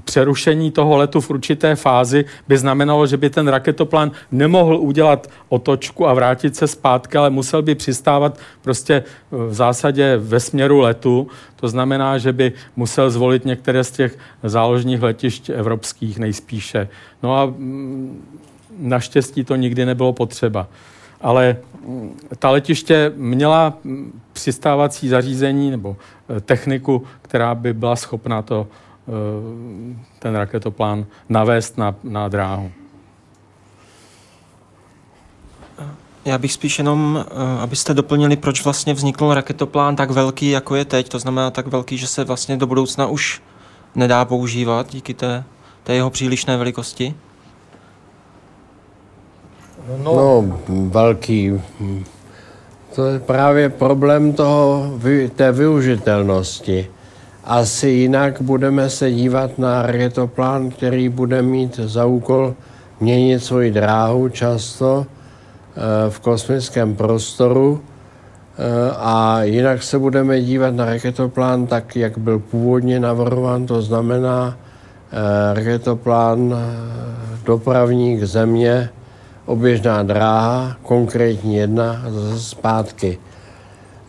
přerušení 0.04 0.70
toho 0.70 0.96
letu 0.96 1.20
v 1.20 1.30
určité 1.30 1.76
fázi 1.76 2.24
by 2.48 2.58
znamenalo, 2.58 3.06
že 3.06 3.16
by 3.16 3.30
ten 3.30 3.48
raketoplán 3.48 4.10
nemohl 4.32 4.76
udělat 4.76 5.30
otočku 5.48 6.08
a 6.08 6.14
vrátit 6.14 6.56
se 6.56 6.66
zpátky, 6.66 7.18
ale 7.18 7.30
musel 7.30 7.62
by 7.62 7.74
přistávat 7.74 8.38
prostě 8.62 9.04
v 9.30 9.54
zásadě 9.54 10.16
ve 10.16 10.40
směru 10.40 10.80
letu. 10.80 11.28
To 11.56 11.68
znamená, 11.68 12.18
že 12.18 12.32
by 12.32 12.52
musel 12.76 13.10
zvolit 13.10 13.44
některé 13.44 13.84
z 13.84 13.90
těch 13.90 14.18
záložních 14.42 15.02
letišť 15.02 15.50
evropských 15.50 16.18
nejspíše. 16.18 16.88
No 17.22 17.36
a 17.36 17.46
mm, 17.46 18.22
naštěstí 18.78 19.44
to 19.44 19.56
nikdy 19.56 19.86
nebylo 19.86 20.12
potřeba. 20.12 20.68
Ale 21.20 21.56
mm, 21.86 22.16
ta 22.38 22.50
letiště 22.50 23.12
měla 23.16 23.78
mm, 23.84 24.20
přistávací 24.32 25.08
zařízení 25.08 25.70
nebo 25.70 25.96
e, 26.36 26.40
techniku, 26.40 27.02
která 27.22 27.54
by 27.54 27.72
byla 27.72 27.96
schopna 27.96 28.42
to 28.42 28.66
Eh, 28.66 28.83
ten 30.18 30.36
raketoplán 30.36 31.06
navést 31.28 31.78
na, 31.78 31.94
na 32.02 32.28
dráhu. 32.28 32.70
Já 36.24 36.38
bych 36.38 36.52
spíš 36.52 36.78
jenom, 36.78 37.24
eh, 37.26 37.60
abyste 37.60 37.94
doplnili, 37.94 38.36
proč 38.36 38.64
vlastně 38.64 38.94
vznikl 38.94 39.34
raketoplán 39.34 39.96
tak 39.96 40.10
velký, 40.10 40.50
jako 40.50 40.74
je 40.74 40.84
teď, 40.84 41.08
to 41.08 41.18
znamená 41.18 41.50
tak 41.50 41.66
velký, 41.66 41.98
že 41.98 42.06
se 42.06 42.24
vlastně 42.24 42.56
do 42.56 42.66
budoucna 42.66 43.06
už 43.06 43.42
nedá 43.94 44.24
používat 44.24 44.90
díky 44.90 45.14
té, 45.14 45.44
té 45.82 45.94
jeho 45.94 46.10
přílišné 46.10 46.56
velikosti? 46.56 47.14
No, 50.02 50.14
no 50.14 50.58
velký. 50.68 51.62
To 52.94 53.06
je 53.06 53.18
právě 53.18 53.68
problém 53.68 54.32
toho, 54.32 54.92
té 55.36 55.52
využitelnosti. 55.52 56.90
Asi 57.46 57.88
jinak 57.88 58.42
budeme 58.42 58.90
se 58.90 59.10
dívat 59.10 59.58
na 59.58 59.82
raketoplán, 59.82 60.70
který 60.70 61.08
bude 61.08 61.42
mít 61.42 61.76
za 61.76 62.04
úkol 62.04 62.54
měnit 63.00 63.44
svoji 63.44 63.70
dráhu 63.70 64.28
často 64.28 65.06
eh, 65.06 66.10
v 66.10 66.20
kosmickém 66.20 66.96
prostoru 66.96 67.80
eh, 67.80 68.92
a 68.96 69.42
jinak 69.42 69.82
se 69.82 69.98
budeme 69.98 70.40
dívat 70.40 70.74
na 70.74 70.84
raketoplán 70.84 71.66
tak, 71.66 71.96
jak 71.96 72.18
byl 72.18 72.38
původně 72.38 73.00
navrhován, 73.00 73.66
to 73.66 73.82
znamená 73.82 74.56
eh, 75.12 75.54
raketoplán 75.54 76.54
dopravník 77.44 78.24
země, 78.24 78.88
oběžná 79.46 80.02
dráha, 80.02 80.76
konkrétní 80.82 81.56
jedna, 81.56 82.04
zase 82.08 82.40
zpátky. 82.40 83.18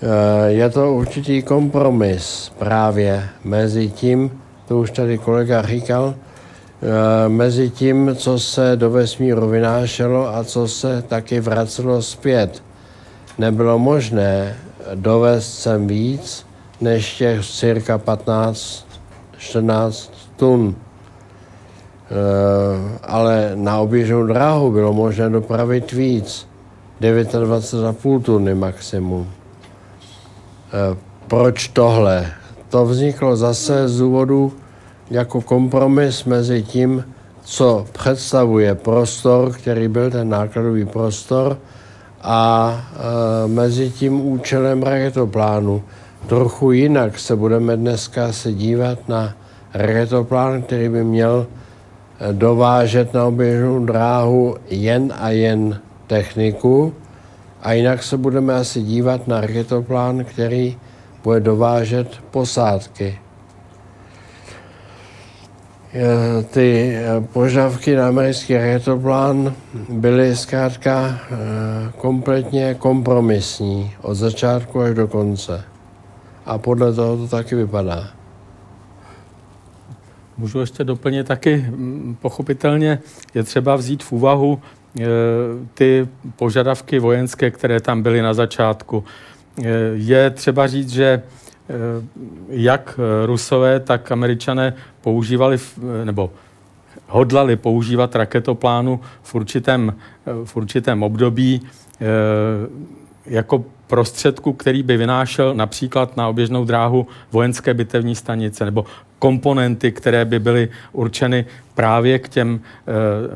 Eh, 0.06 0.52
je 0.52 0.70
to 0.70 0.94
určitý 0.94 1.42
kompromis 1.42 2.52
právě 2.58 3.30
mezi 3.44 3.90
tím, 3.90 4.42
to 4.68 4.80
už 4.80 4.92
tady 4.92 5.18
kolega 5.18 5.62
říkal, 5.62 6.16
eh, 6.16 7.30
mezi 7.30 7.70
tím, 7.70 8.16
co 8.16 8.40
se 8.40 8.76
do 8.76 8.90
vesmíru 8.90 9.50
vynášelo 9.50 10.36
a 10.36 10.44
co 10.44 10.68
se 10.68 11.02
taky 11.02 11.40
vracelo 11.40 12.02
zpět. 12.02 12.64
Nebylo 13.38 13.80
možné 13.80 14.56
dovést 14.96 15.60
sem 15.60 15.88
víc 15.88 16.46
než 16.82 17.18
těch 17.18 17.46
cirka 17.46 17.98
15 17.98 18.86
14 19.38 20.12
tun. 20.36 20.76
Eh, 20.76 23.00
ale 23.04 23.52
na 23.56 23.80
oběžnou 23.80 24.26
dráhu 24.26 24.72
bylo 24.72 24.94
možné 24.94 25.30
dopravit 25.30 25.92
víc, 25.92 26.48
29,5 27.02 28.20
tuny 28.20 28.56
maximum. 28.56 29.28
Eh, 30.74 30.98
proč 31.28 31.68
tohle? 31.68 32.32
To 32.70 32.86
vzniklo 32.86 33.36
zase 33.36 33.88
z 33.88 34.00
důvodu 34.00 34.54
jako 35.10 35.42
kompromis 35.42 36.24
mezi 36.26 36.64
tím, 36.64 37.04
co 37.44 37.86
představuje 37.92 38.76
prostor, 38.76 39.52
který 39.54 39.88
byl 39.88 40.12
ten 40.12 40.30
nákladový 40.30 40.86
prostor, 40.86 41.58
a 42.26 42.74
e, 43.46 43.48
mezi 43.48 43.90
tím 43.90 44.22
účelem 44.22 44.84
raketoplánu. 44.84 45.84
Trochu 46.28 46.72
jinak 46.72 47.20
se 47.20 47.36
budeme 47.36 47.78
dneska 47.78 48.34
se 48.34 48.54
dívat 48.54 49.10
na 49.10 49.34
raketoplán, 49.74 50.62
který 50.62 50.90
by 50.90 51.04
měl 51.04 51.48
dovážet 52.32 53.14
na 53.14 53.26
oběžnou 53.26 53.86
dráhu 53.86 54.56
jen 54.70 55.14
a 55.20 55.30
jen 55.30 55.80
techniku 56.08 56.94
a 57.66 57.74
jinak 57.74 58.04
se 58.04 58.18
budeme 58.18 58.54
asi 58.54 58.82
dívat 58.82 59.28
na 59.28 59.42
raketoplán, 59.42 60.26
který 60.26 60.78
bude 61.24 61.40
dovážet 61.40 62.08
posádky. 62.32 63.20
Eh, 65.94 66.44
ty 66.44 66.98
požadavky 67.34 67.96
na 67.96 68.08
americký 68.08 68.58
raketoplán 68.58 69.54
byly 69.90 70.36
zkrátka 70.36 71.20
eh, 71.20 71.36
kompletně 71.98 72.74
kompromisní 72.74 73.92
od 74.02 74.16
začátku 74.16 74.82
až 74.82 74.96
do 74.96 75.08
konce. 75.08 75.64
A 76.46 76.58
podle 76.58 76.94
toho 76.94 77.18
to 77.18 77.28
taky 77.28 77.56
vypadá. 77.56 78.10
Můžu 80.38 80.60
ještě 80.60 80.84
doplnit 80.84 81.28
taky, 81.28 81.66
pochopitelně 82.22 83.00
je 83.34 83.44
třeba 83.44 83.76
vzít 83.76 84.04
v 84.04 84.12
úvahu 84.12 84.60
ty 85.74 86.08
požadavky 86.36 87.00
vojenské, 87.00 87.52
které 87.52 87.80
tam 87.80 88.04
byly 88.04 88.22
na 88.22 88.34
začátku. 88.34 89.04
Je 89.94 90.30
třeba 90.30 90.68
říct, 90.68 90.90
že 90.90 91.22
Eh, 91.70 91.74
jak 92.50 93.00
eh, 93.00 93.26
Rusové, 93.26 93.80
tak 93.80 94.12
Američané 94.12 94.74
používali, 95.02 95.58
eh, 95.58 96.06
nebo 96.06 96.32
hodlali 97.08 97.56
používat 97.56 98.16
raketoplánu 98.16 99.00
v 99.24 99.36
určitém, 99.36 99.96
v 100.46 100.56
určitém 100.56 101.04
období 101.04 101.62
jako 103.28 103.66
prostředku, 103.88 104.54
který 104.54 104.84
by 104.84 104.98
vynášel 104.98 105.54
například 105.56 106.18
na 106.18 106.28
oběžnou 106.28 106.66
dráhu 106.66 107.08
vojenské 107.32 107.74
bitevní 107.74 108.16
stanice 108.16 108.66
nebo 108.66 108.86
komponenty, 109.20 109.92
které 109.92 110.26
by 110.26 110.40
byly 110.40 110.70
určeny 110.92 111.46
právě 111.76 112.20
k 112.20 112.30
těm 112.30 112.62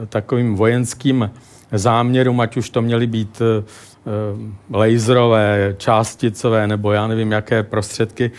takovým 0.09 0.55
vojenským 0.55 1.31
záměrům, 1.71 2.39
ať 2.39 2.57
už 2.57 2.69
to 2.69 2.81
měly 2.81 3.07
být 3.07 3.41
Eh, 4.09 4.77
laserové, 4.77 5.75
částicové 5.77 6.67
nebo 6.67 6.91
já 6.91 7.07
nevím, 7.07 7.31
jaké 7.31 7.63
prostředky. 7.63 8.31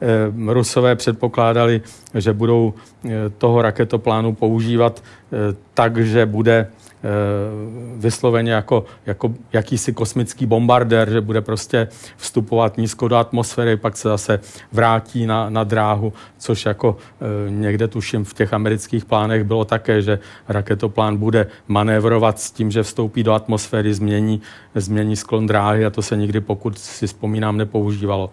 Eh, 0.00 0.52
Rusové 0.52 0.96
předpokládali, 0.96 1.80
že 2.14 2.32
budou 2.32 2.74
toho 3.38 3.62
raketoplánu 3.62 4.34
používat 4.34 5.02
tak, 5.74 5.96
že 5.96 6.26
bude 6.26 6.66
vysloveně 7.96 8.52
jako, 8.52 8.84
jako 9.06 9.34
jakýsi 9.52 9.92
kosmický 9.92 10.46
bombardér, 10.46 11.10
že 11.10 11.20
bude 11.20 11.40
prostě 11.40 11.88
vstupovat 12.16 12.78
nízko 12.78 13.08
do 13.08 13.16
atmosféry, 13.16 13.76
pak 13.76 13.96
se 13.96 14.08
zase 14.08 14.40
vrátí 14.72 15.26
na, 15.26 15.50
na 15.50 15.64
dráhu, 15.64 16.12
což 16.38 16.66
jako 16.66 16.96
někde 17.48 17.88
tuším 17.88 18.24
v 18.24 18.34
těch 18.34 18.54
amerických 18.54 19.04
plánech 19.04 19.44
bylo 19.44 19.64
také, 19.64 20.02
že 20.02 20.18
raketoplán 20.48 21.16
bude 21.16 21.46
manévrovat 21.68 22.40
s 22.40 22.50
tím, 22.50 22.70
že 22.70 22.82
vstoupí 22.82 23.22
do 23.22 23.32
atmosféry, 23.32 23.94
změní, 23.94 24.40
změní 24.74 25.16
sklon 25.16 25.46
dráhy 25.46 25.86
a 25.86 25.90
to 25.90 26.02
se 26.02 26.16
nikdy, 26.16 26.40
pokud 26.40 26.78
si 26.78 27.06
vzpomínám, 27.06 27.56
nepoužívalo. 27.56 28.30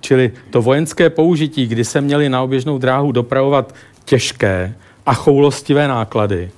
Čili 0.00 0.32
to 0.50 0.62
vojenské 0.62 1.10
použití, 1.10 1.66
kdy 1.66 1.84
se 1.84 2.00
měli 2.00 2.28
na 2.28 2.42
oběžnou 2.42 2.78
dráhu 2.78 3.12
dopravovat 3.12 3.74
těžké 4.04 4.74
a 5.06 5.14
choulostivé 5.14 5.88
náklady, 5.88 6.50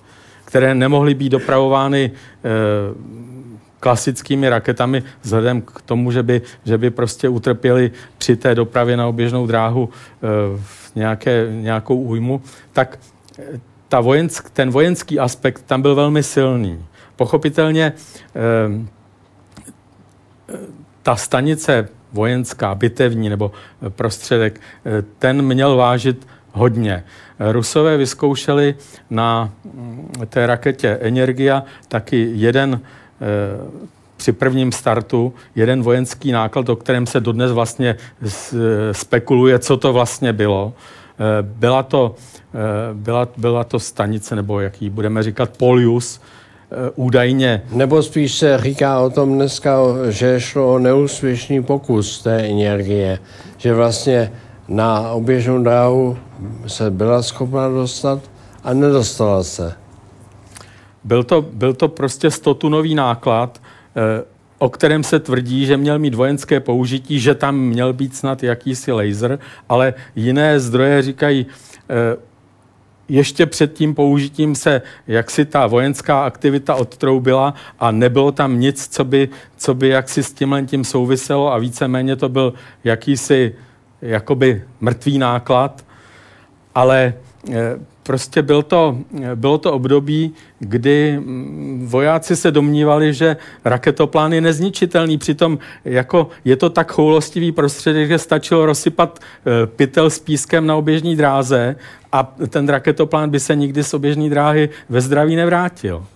které 0.54 0.74
nemohly 0.74 1.14
být 1.14 1.28
dopravovány 1.28 2.04
e, 2.04 2.10
klasickými 3.80 4.48
raketami 4.48 5.02
vzhledem 5.22 5.62
k 5.62 5.82
tomu, 5.82 6.10
že 6.10 6.22
by, 6.22 6.42
že 6.64 6.78
by 6.78 6.90
prostě 6.90 7.28
utrpěli 7.28 7.90
při 8.18 8.36
té 8.36 8.54
dopravě 8.54 8.96
na 8.96 9.06
oběžnou 9.06 9.46
dráhu 9.46 9.88
e, 9.88 10.28
nějaké, 10.94 11.46
nějakou 11.50 11.96
újmu, 11.96 12.42
tak 12.72 12.98
eh, 13.38 13.60
ta 13.88 14.00
vojensk, 14.00 14.50
ten 14.50 14.70
vojenský 14.70 15.18
aspekt 15.18 15.62
tam 15.66 15.82
byl 15.82 15.94
velmi 15.94 16.22
silný. 16.22 16.84
Pochopitelně 17.16 17.92
ta 21.02 21.16
stanice 21.16 21.88
vojenská, 22.12 22.74
bitevní 22.74 23.28
nebo 23.28 23.52
prostředek, 23.88 24.60
ten 25.18 25.42
měl 25.42 25.76
vážit 25.76 26.26
hodně. 26.52 27.04
Rusové 27.38 27.96
vyzkoušeli 27.96 28.74
na 29.10 29.50
mm, 29.64 30.12
té 30.26 30.46
raketě 30.46 30.88
Energia 30.88 31.64
taky 31.88 32.30
jeden 32.34 32.80
eh, 32.80 33.84
při 34.16 34.32
prvním 34.32 34.72
startu 34.72 35.34
jeden 35.54 35.82
vojenský 35.82 36.32
náklad, 36.32 36.68
o 36.68 36.76
kterém 36.76 37.06
se 37.06 37.20
dodnes 37.20 37.52
vlastně 37.52 37.96
spekuluje, 38.92 39.58
co 39.58 39.76
to 39.76 39.92
vlastně 39.92 40.32
bylo. 40.32 40.72
Eh, 41.18 41.42
byla 41.42 41.82
to, 41.82 42.14
eh, 42.54 42.58
byla, 42.94 43.28
byla 43.36 43.64
to 43.64 43.80
stanice, 43.80 44.36
nebo 44.36 44.60
jaký 44.60 44.90
budeme 44.90 45.22
říkat, 45.22 45.56
Polius, 45.56 46.20
údajně. 46.94 47.62
Nebo 47.72 48.02
spíš 48.02 48.34
se 48.34 48.58
říká 48.58 49.00
o 49.00 49.10
tom 49.10 49.34
dneska, 49.34 49.78
že 50.08 50.40
šlo 50.40 50.74
o 50.74 50.78
neúspěšný 50.78 51.62
pokus 51.62 52.22
té 52.22 52.36
energie, 52.36 53.18
že 53.58 53.74
vlastně 53.74 54.32
na 54.68 55.10
oběžnou 55.10 55.62
dráhu 55.62 56.18
se 56.66 56.90
byla 56.90 57.22
schopna 57.22 57.68
dostat 57.68 58.20
a 58.64 58.74
nedostala 58.74 59.42
se. 59.42 59.74
Byl 61.04 61.24
to, 61.24 61.42
byl 61.42 61.74
to 61.74 61.88
prostě 61.88 62.28
100-tunový 62.28 62.94
náklad, 62.94 63.62
eh, 63.96 64.24
o 64.58 64.68
kterém 64.68 65.04
se 65.04 65.20
tvrdí, 65.20 65.66
že 65.66 65.76
měl 65.76 65.98
mít 65.98 66.14
vojenské 66.14 66.60
použití, 66.60 67.20
že 67.20 67.34
tam 67.34 67.56
měl 67.56 67.92
být 67.92 68.16
snad 68.16 68.42
jakýsi 68.42 68.92
laser, 68.92 69.38
ale 69.68 69.94
jiné 70.16 70.60
zdroje 70.60 71.02
říkají, 71.02 71.46
eh, 71.90 72.16
ještě 73.08 73.46
před 73.46 73.72
tím 73.72 73.94
použitím 73.94 74.54
se 74.54 74.82
jaksi 75.06 75.44
ta 75.44 75.66
vojenská 75.66 76.24
aktivita 76.24 76.74
odtroubila 76.74 77.54
a 77.78 77.90
nebylo 77.90 78.32
tam 78.32 78.60
nic, 78.60 78.88
co 78.88 79.04
by, 79.04 79.28
co 79.56 79.74
by 79.74 79.88
jaksi 79.88 80.22
s 80.22 80.32
tímhle 80.32 80.62
tím 80.62 80.84
souviselo 80.84 81.52
a 81.52 81.58
víceméně 81.58 82.16
to 82.16 82.28
byl 82.28 82.54
jakýsi 82.84 83.54
jakoby 84.04 84.62
mrtvý 84.80 85.18
náklad, 85.18 85.84
ale 86.74 87.14
eh, 87.50 87.54
prostě 88.02 88.42
byl 88.42 88.62
to, 88.62 88.98
bylo 89.34 89.58
to 89.58 89.72
období, 89.72 90.34
kdy 90.58 91.20
vojáci 91.84 92.36
se 92.36 92.50
domnívali, 92.50 93.14
že 93.14 93.36
raketoplán 93.64 94.32
je 94.32 94.40
nezničitelný. 94.40 95.18
Přitom 95.18 95.58
jako 95.84 96.28
je 96.44 96.56
to 96.56 96.70
tak 96.70 96.92
choulostivý 96.92 97.52
prostředek, 97.52 98.08
že 98.08 98.18
stačilo 98.18 98.66
rozsypat 98.66 99.18
eh, 99.18 99.66
pytel 99.66 100.10
s 100.10 100.18
pískem 100.18 100.66
na 100.66 100.76
oběžní 100.76 101.16
dráze 101.16 101.76
a 102.12 102.22
ten 102.48 102.68
raketoplán 102.68 103.30
by 103.30 103.40
se 103.40 103.56
nikdy 103.56 103.84
z 103.84 103.94
oběžní 103.94 104.30
dráhy 104.30 104.68
ve 104.88 105.00
zdraví 105.00 105.36
nevrátil. 105.36 106.06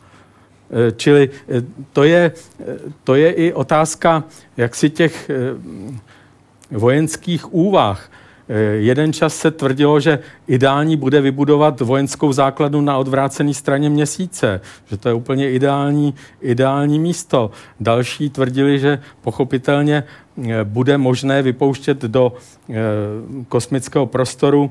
Čili 0.97 1.31
to 1.93 2.05
je, 2.05 2.33
to 3.05 3.15
je 3.15 3.33
i 3.33 3.53
otázka 3.53 4.25
jaksi 4.57 4.91
těch 4.91 5.31
vojenských 6.71 7.55
úvah. 7.55 8.11
Eh, 8.49 8.61
jeden 8.61 9.13
čas 9.13 9.37
se 9.37 9.51
tvrdilo, 9.51 10.01
že 10.01 10.19
ideální 10.47 10.97
bude 10.97 11.21
vybudovat 11.21 11.81
vojenskou 11.81 12.33
základnu 12.33 12.81
na 12.81 12.99
odvrácené 12.99 13.55
straně 13.55 13.91
měsíce, 13.91 14.61
že 14.87 14.97
to 14.97 15.09
je 15.09 15.15
úplně 15.15 15.53
ideální, 15.53 16.15
ideální 16.41 16.99
místo. 16.99 17.51
Další 17.81 18.31
tvrdili, 18.31 18.79
že 18.79 18.99
pochopitelně 19.21 20.05
eh, 20.05 20.65
bude 20.65 20.99
možné 20.99 21.43
vypouštět 21.43 22.03
do 22.03 22.33
eh, 22.71 22.75
kosmického 23.49 24.07
prostoru 24.07 24.71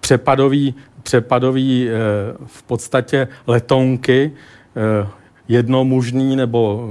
přepadový, 0.00 0.74
přepadový 1.02 1.88
v 2.46 2.62
podstatě 2.62 3.28
letounky, 3.46 4.32
jednomužný 5.48 6.36
nebo 6.36 6.88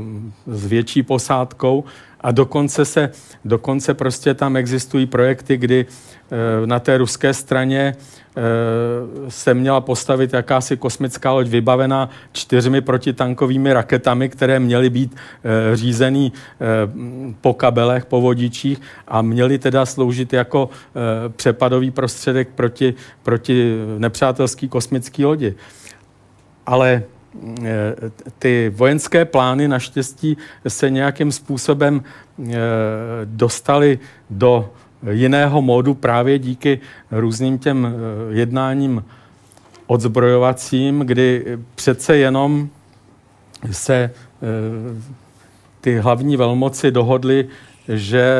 s 0.47 0.65
větší 0.65 1.03
posádkou 1.03 1.83
a 2.21 2.31
dokonce 2.31 2.85
se, 2.85 3.09
dokonce 3.45 3.93
prostě 3.93 4.33
tam 4.33 4.57
existují 4.57 5.05
projekty, 5.05 5.57
kdy 5.57 5.85
eh, 5.85 6.67
na 6.67 6.79
té 6.79 6.97
ruské 6.97 7.33
straně 7.33 7.95
eh, 7.95 8.41
se 9.29 9.53
měla 9.53 9.81
postavit 9.81 10.33
jakási 10.33 10.77
kosmická 10.77 11.31
loď 11.31 11.47
vybavená 11.47 12.09
čtyřmi 12.31 12.81
protitankovými 12.81 13.73
raketami, 13.73 14.29
které 14.29 14.59
měly 14.59 14.89
být 14.89 15.15
eh, 15.15 15.75
řízený 15.75 16.33
po 17.41 17.53
kabelech, 17.53 18.05
po 18.05 18.21
vodičích 18.21 18.81
a 19.07 19.21
měly 19.21 19.59
teda 19.59 19.85
sloužit 19.85 20.33
jako 20.33 20.69
přepadový 21.35 21.91
prostředek 21.91 22.49
proti, 22.55 22.93
proti 23.23 23.75
nepřátelský 23.97 24.69
kosmický 24.69 25.25
lodi. 25.25 25.55
Ale 26.65 27.03
ty 28.39 28.71
vojenské 28.75 29.25
plány 29.25 29.67
naštěstí 29.67 30.37
se 30.67 30.89
nějakým 30.89 31.31
způsobem 31.31 32.03
eh, 32.03 32.53
dostaly 33.25 33.99
do 34.29 34.69
jiného 35.11 35.61
módu 35.61 35.93
právě 35.93 36.39
díky 36.39 36.79
různým 37.11 37.59
těm 37.59 37.87
eh, 37.87 38.33
jednáním 38.33 39.05
odzbrojovacím, 39.87 40.99
kdy 40.99 41.57
přece 41.75 42.17
jenom 42.17 42.69
se 43.71 43.95
eh, 43.95 44.11
ty 45.81 45.99
hlavní 45.99 46.37
velmoci 46.37 46.91
dohodly, 46.91 47.47
že 47.87 48.35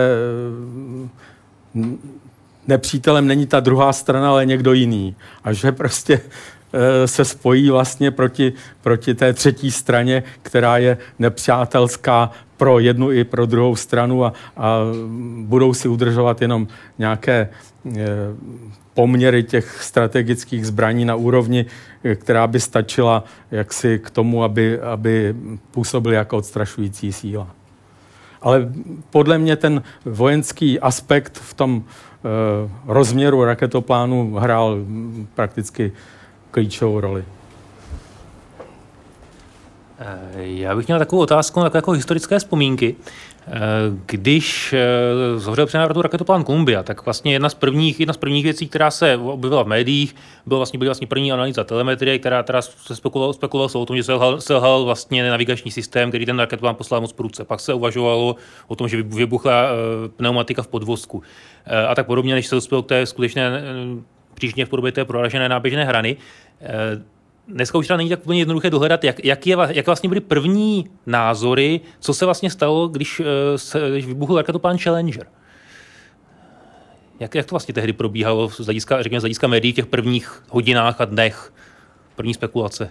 nepřítelem 2.68 3.28
není 3.28 3.48
ta 3.48 3.60
druhá 3.60 3.94
strana, 3.94 4.30
ale 4.30 4.46
někdo 4.46 4.74
jiný. 4.74 5.16
A 5.44 5.54
že 5.54 5.72
prostě 5.72 6.22
se 7.06 7.26
spojí 7.26 7.70
vlastně 7.70 8.12
proti, 8.12 8.54
proti 8.82 9.14
té 9.14 9.34
třetí 9.34 9.72
straně, 9.72 10.24
která 10.42 10.78
je 10.78 10.98
nepřátelská 11.20 12.32
pro 12.58 12.80
jednu 12.80 13.12
i 13.12 13.24
pro 13.24 13.46
druhou 13.46 13.76
stranu 13.76 14.26
a, 14.26 14.34
a 14.58 14.80
budou 15.42 15.74
si 15.74 15.88
udržovat 15.88 16.42
jenom 16.42 16.68
nějaké 16.98 17.50
eh, 17.88 18.08
poměry 18.94 19.44
těch 19.44 19.84
strategických 19.84 20.68
zbraní 20.68 21.06
na 21.06 21.16
úrovni, 21.16 21.66
eh, 22.04 22.16
která 22.16 22.48
by 22.48 22.60
stačila 22.60 23.24
jaksi 23.52 24.00
k 24.00 24.10
tomu, 24.10 24.44
aby, 24.44 24.80
aby 24.80 25.36
působily 25.72 26.16
jako 26.16 26.38
odstrašující 26.38 27.14
síla. 27.14 27.48
Ale 28.42 28.74
podle 29.10 29.38
mě 29.38 29.56
ten 29.56 29.84
vojenský 30.06 30.80
aspekt 30.80 31.38
v 31.38 31.54
tom 31.54 31.84
e, 31.84 32.30
rozměru 32.88 33.44
raketoplánu 33.44 34.36
hrál 34.36 34.78
prakticky 35.36 35.92
klíčovou 36.52 37.00
roli. 37.00 37.24
Eh, 40.02 40.18
já 40.36 40.76
bych 40.76 40.88
měl 40.88 41.00
takovou 41.00 41.22
otázku 41.22 41.62
takové 41.62 41.78
jako 41.78 41.92
historické 41.92 42.40
vzpomínky. 42.40 42.96
Eh, 43.48 43.60
když 44.06 44.74
eh, 44.74 45.40
zhořel 45.40 45.66
při 45.66 45.78
návratu 45.78 46.02
raketoplán 46.02 46.46
Columbia, 46.46 46.84
tak 46.84 47.06
vlastně 47.06 47.34
jedna 47.34 47.50
z 47.50 47.54
prvních, 47.54 48.00
jedna 48.00 48.14
z 48.14 48.18
prvních 48.18 48.44
věcí, 48.44 48.68
která 48.68 48.92
se 48.92 49.18
objevila 49.18 49.64
v 49.64 49.68
médiích, 49.68 50.16
byl 50.46 50.58
vlastně, 50.58 50.80
byly 50.80 50.88
vlastně 50.88 51.08
první 51.08 51.32
analýza 51.32 51.64
telemetrie, 51.64 52.20
která 52.20 52.44
teda 52.44 52.62
se 52.62 52.96
spekulovalo, 52.96 53.34
spekulovalo 53.34 53.82
o 53.82 53.86
tom, 53.86 53.98
že 53.98 54.04
selhal, 54.04 54.42
selhal 54.42 54.86
vlastně 54.86 55.30
navigační 55.30 55.72
systém, 55.72 56.10
který 56.10 56.26
ten 56.26 56.40
raketoplán 56.40 56.76
poslal 56.76 57.02
moc 57.02 57.14
prudce. 57.14 57.44
Pak 57.44 57.60
se 57.60 57.74
uvažovalo 57.74 58.36
o 58.68 58.76
tom, 58.76 58.88
že 58.88 59.04
vybuchla 59.04 59.70
pneumatika 60.16 60.64
v 60.64 60.68
podvozku 60.68 61.24
a 61.88 61.96
tak 61.96 62.06
podobně, 62.06 62.34
než 62.34 62.48
se 62.48 62.56
dospěl 62.56 62.82
k 62.82 62.88
té 62.88 63.06
skutečné 63.06 63.64
příště 64.34 64.66
v 64.66 64.70
podobě 64.70 64.92
té 64.92 65.06
proražené 65.06 65.50
náběžné 65.50 65.86
hrany. 65.86 66.18
Eh, 66.62 66.68
dneska 67.48 67.78
už 67.78 67.90
není 67.90 68.10
tak 68.10 68.20
úplně 68.20 68.40
jednoduché 68.40 68.70
dohledat, 68.70 69.04
jak, 69.04 69.26
jak, 69.26 69.48
je, 69.48 69.58
jak 69.70 69.86
vlastně 69.86 70.10
byly 70.10 70.22
první 70.22 70.86
názory, 71.06 71.82
co 72.00 72.14
se 72.14 72.26
vlastně 72.26 72.50
stalo, 72.50 72.88
když, 72.88 73.22
se, 73.56 73.90
když 73.90 74.06
vybuchl 74.06 74.38
raketoplán 74.38 74.78
Challenger. 74.78 75.28
Jak, 77.22 77.36
jak 77.36 77.46
to 77.46 77.54
vlastně 77.54 77.74
tehdy 77.74 77.94
probíhalo 77.94 78.50
z 78.50 78.66
hlediska, 78.66 79.04
řekněme, 79.04 79.20
z 79.20 79.24
hlediska 79.24 79.48
médií 79.48 79.72
v 79.72 79.76
těch 79.76 79.86
prvních 79.86 80.44
hodinách 80.50 81.02
a 81.02 81.06
dnech? 81.06 81.54
První 82.16 82.34
spekulace. 82.34 82.90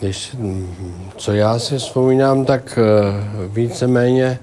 Když, 0.00 0.36
co 1.16 1.32
já 1.32 1.58
si 1.58 1.78
vzpomínám, 1.78 2.44
tak 2.44 2.78
eh, 2.78 3.48
víceméně 3.48 4.38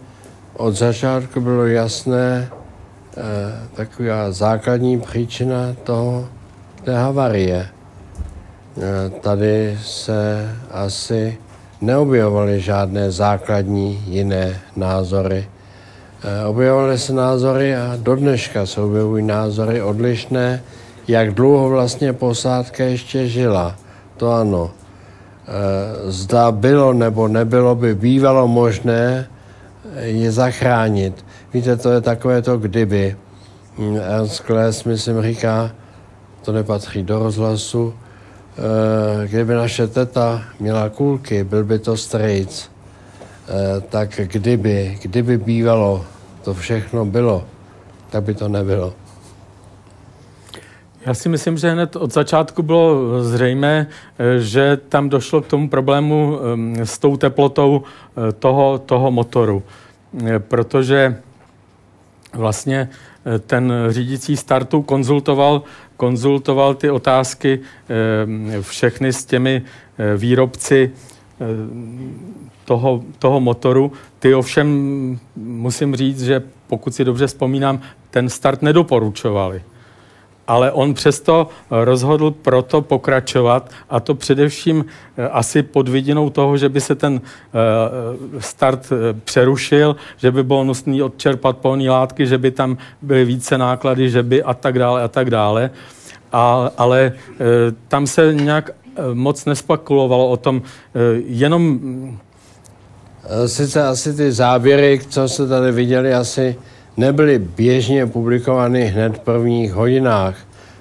od 0.53 0.71
začátku 0.71 1.41
bylo 1.41 1.65
jasné, 1.67 2.51
taková 3.75 4.31
základní 4.31 4.99
příčina 4.99 5.75
toho, 5.83 6.27
té 6.83 6.97
havarie. 6.97 7.67
Eh, 8.77 9.09
tady 9.21 9.77
se 9.83 10.49
asi 10.71 11.37
neobjevovaly 11.81 12.61
žádné 12.61 13.11
základní 13.11 14.03
jiné 14.07 14.59
názory. 14.75 15.47
Eh, 16.23 16.45
objevovaly 16.45 16.97
se 16.97 17.13
názory 17.13 17.75
a 17.75 17.97
do 18.01 18.15
dneška 18.15 18.65
se 18.65 18.81
objevují 18.81 19.25
názory 19.25 19.81
odlišné, 19.81 20.63
jak 21.07 21.33
dlouho 21.33 21.69
vlastně 21.69 22.13
posádka 22.13 22.83
ještě 22.83 23.27
žila. 23.27 23.75
To 24.17 24.31
ano. 24.31 24.71
Zda 26.05 26.51
bylo 26.51 26.93
nebo 26.93 27.27
nebylo 27.27 27.75
by 27.75 27.95
bývalo 27.95 28.47
možné 28.47 29.27
je 30.01 30.31
zachránit. 30.31 31.25
Víte, 31.53 31.77
to 31.77 31.91
je 31.91 32.01
takové 32.01 32.41
to 32.41 32.57
kdyby. 32.57 33.15
Mm, 33.77 33.97
Ernst 33.97 34.39
Kles, 34.39 34.83
myslím, 34.83 35.21
říká, 35.21 35.71
to 36.41 36.51
nepatří 36.51 37.03
do 37.03 37.19
rozhlasu, 37.19 37.93
eh, 39.23 39.27
kdyby 39.27 39.53
naše 39.53 39.87
teta 39.87 40.43
měla 40.59 40.89
kulky, 40.89 41.43
byl 41.43 41.63
by 41.63 41.79
to 41.79 41.97
strejc. 41.97 42.71
Eh, 43.47 43.81
tak 43.89 44.09
kdyby, 44.23 44.97
kdyby 45.01 45.37
bývalo, 45.37 46.05
to 46.43 46.53
všechno 46.53 47.05
bylo, 47.05 47.45
tak 48.09 48.23
by 48.23 48.33
to 48.33 48.47
nebylo. 48.47 48.93
Já 51.05 51.13
si 51.13 51.29
myslím, 51.29 51.57
že 51.57 51.71
hned 51.71 51.95
od 51.95 52.13
začátku 52.13 52.63
bylo 52.63 53.23
zřejmé, 53.23 53.87
eh, 54.19 54.39
že 54.39 54.77
tam 54.89 55.09
došlo 55.09 55.41
k 55.41 55.47
tomu 55.47 55.69
problému 55.69 56.39
s 56.83 56.99
tou 56.99 57.17
teplotou 57.17 57.83
toho, 58.39 58.77
toho 58.77 59.11
motoru. 59.11 59.63
Protože 60.39 61.21
vlastně 62.33 62.89
eh, 63.25 63.39
ten 63.39 63.73
řídící 63.89 64.37
startu 64.37 64.81
konzultoval, 64.81 65.63
konzultoval 65.97 66.75
ty 66.75 66.89
otázky 66.89 67.59
eh, 67.59 68.61
všechny 68.61 69.13
s 69.13 69.25
těmi 69.25 69.61
eh, 69.97 70.17
výrobci 70.17 70.91
toho, 72.65 73.03
toho 73.19 73.39
motoru. 73.39 73.91
Ty 74.19 74.35
ovšem 74.35 75.19
musím 75.35 75.95
říct, 75.95 76.23
že 76.23 76.43
pokud 76.67 76.95
si 76.95 77.05
dobře 77.05 77.27
vzpomínám, 77.27 77.81
ten 78.11 78.29
start 78.29 78.61
nedoporučovali 78.61 79.61
ale 80.49 80.71
on 80.71 80.93
přesto 80.93 81.47
rozhodl 81.71 82.31
proto 82.31 82.81
pokračovat 82.81 83.69
a 83.89 83.99
to 83.99 84.15
především 84.15 84.85
eh, 85.17 85.29
asi 85.29 85.63
pod 85.63 85.89
vidinou 85.89 86.29
toho, 86.29 86.57
že 86.57 86.69
by 86.69 86.81
se 86.81 86.95
ten 86.95 87.21
eh, 87.21 88.41
start 88.41 88.89
eh, 88.91 89.13
přerušil, 89.23 89.95
že 90.17 90.31
by 90.31 90.43
bylo 90.43 90.63
nutné 90.63 91.03
odčerpat 91.03 91.57
polní 91.57 91.89
látky, 91.89 92.27
že 92.27 92.37
by 92.37 92.51
tam 92.51 92.77
byly 93.01 93.25
více 93.25 93.57
náklady, 93.57 94.09
že 94.09 94.23
by 94.23 94.43
a 94.43 94.53
tak 94.53 94.79
dále 94.79 95.03
a 95.03 95.07
tak 95.07 95.29
dále. 95.29 95.69
A, 96.31 96.71
ale 96.77 97.13
tam 97.87 98.07
se 98.07 98.33
nějak 98.33 98.69
moc 99.13 99.45
nespekulovalo 99.45 100.29
o 100.29 100.37
tom, 100.37 100.61
jenom 101.25 101.79
Sice 103.45 103.83
asi 103.83 104.13
ty 104.13 104.31
záběry, 104.31 104.99
co 105.09 105.27
jste 105.27 105.47
tady 105.47 105.71
viděli, 105.71 106.13
asi 106.13 106.55
nebyly 106.99 107.39
běžně 107.39 108.05
publikovány 108.05 108.85
hned 108.85 109.15
v 109.15 109.19
prvních 109.19 109.73
hodinách, 109.73 110.35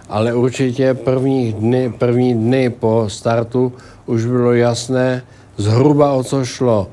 ale 0.08 0.34
určitě 0.34 0.94
první 0.94 1.52
dny, 1.52 1.92
první 1.98 2.34
dny 2.34 2.70
po 2.70 3.04
startu 3.06 3.72
už 4.06 4.26
bylo 4.26 4.52
jasné 4.52 5.22
zhruba 5.56 6.12
o 6.12 6.24
co 6.24 6.44
šlo. 6.44 6.86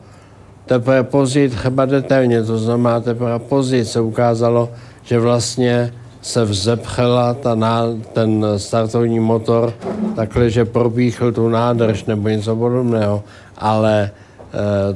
Teprve 0.66 1.04
později 1.04 1.50
třeba 1.50 1.86
detailně, 1.86 2.44
to 2.44 2.58
znamená 2.58 3.00
teprve 3.00 3.40
později 3.40 3.86
se 3.86 4.02
ukázalo, 4.02 4.70
že 5.04 5.20
vlastně 5.20 5.94
se 6.22 6.46
vzepřela 6.46 7.34
ta 7.34 7.56
ná, 7.56 7.82
ten 8.14 8.46
startovní 8.58 9.20
motor 9.20 9.74
takhle, 10.16 10.50
že 10.50 10.66
propíchl 10.66 11.32
tu 11.32 11.50
nádrž 11.50 12.06
nebo 12.06 12.30
něco 12.30 12.56
podobného. 12.56 13.24
Ale 13.58 14.02
e, 14.02 14.10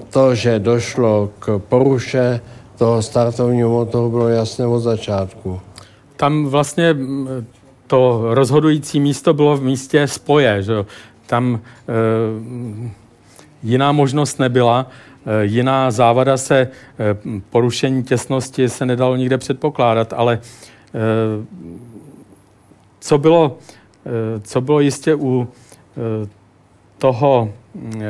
to, 0.09 0.35
že 0.35 0.59
došlo 0.59 1.29
k 1.39 1.61
poruše 1.69 2.41
toho 2.79 3.01
startovního 3.01 3.69
motoru 3.69 4.09
bylo 4.09 4.29
jasné 4.29 4.67
od 4.67 4.79
začátku. 4.79 5.59
Tam 6.15 6.45
vlastně 6.45 6.95
to 7.87 8.21
rozhodující 8.33 8.99
místo 8.99 9.33
bylo 9.33 9.57
v 9.57 9.63
místě 9.63 10.07
spoje. 10.07 10.63
Že? 10.63 10.73
Tam 11.25 11.59
e, 11.59 11.93
jiná 13.63 13.91
možnost 13.91 14.39
nebyla, 14.39 14.87
e, 15.25 15.45
jiná 15.45 15.91
závada 15.91 16.37
se, 16.37 16.57
e, 16.59 16.69
porušení 17.49 18.03
těsnosti 18.03 18.69
se 18.69 18.85
nedalo 18.85 19.15
nikde 19.15 19.37
předpokládat, 19.37 20.13
ale 20.13 20.33
e, 20.33 20.39
co 22.99 23.17
bylo, 23.17 23.57
e, 24.05 24.39
co 24.39 24.61
bylo 24.61 24.79
jistě 24.79 25.15
u 25.15 25.47
e, 25.47 26.27
toho 26.97 27.49
e, 27.49 28.07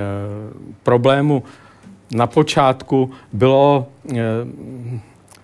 problému 0.83 1.43
na 2.11 2.27
počátku 2.27 3.11
bylo 3.33 3.87
e, 4.15 4.15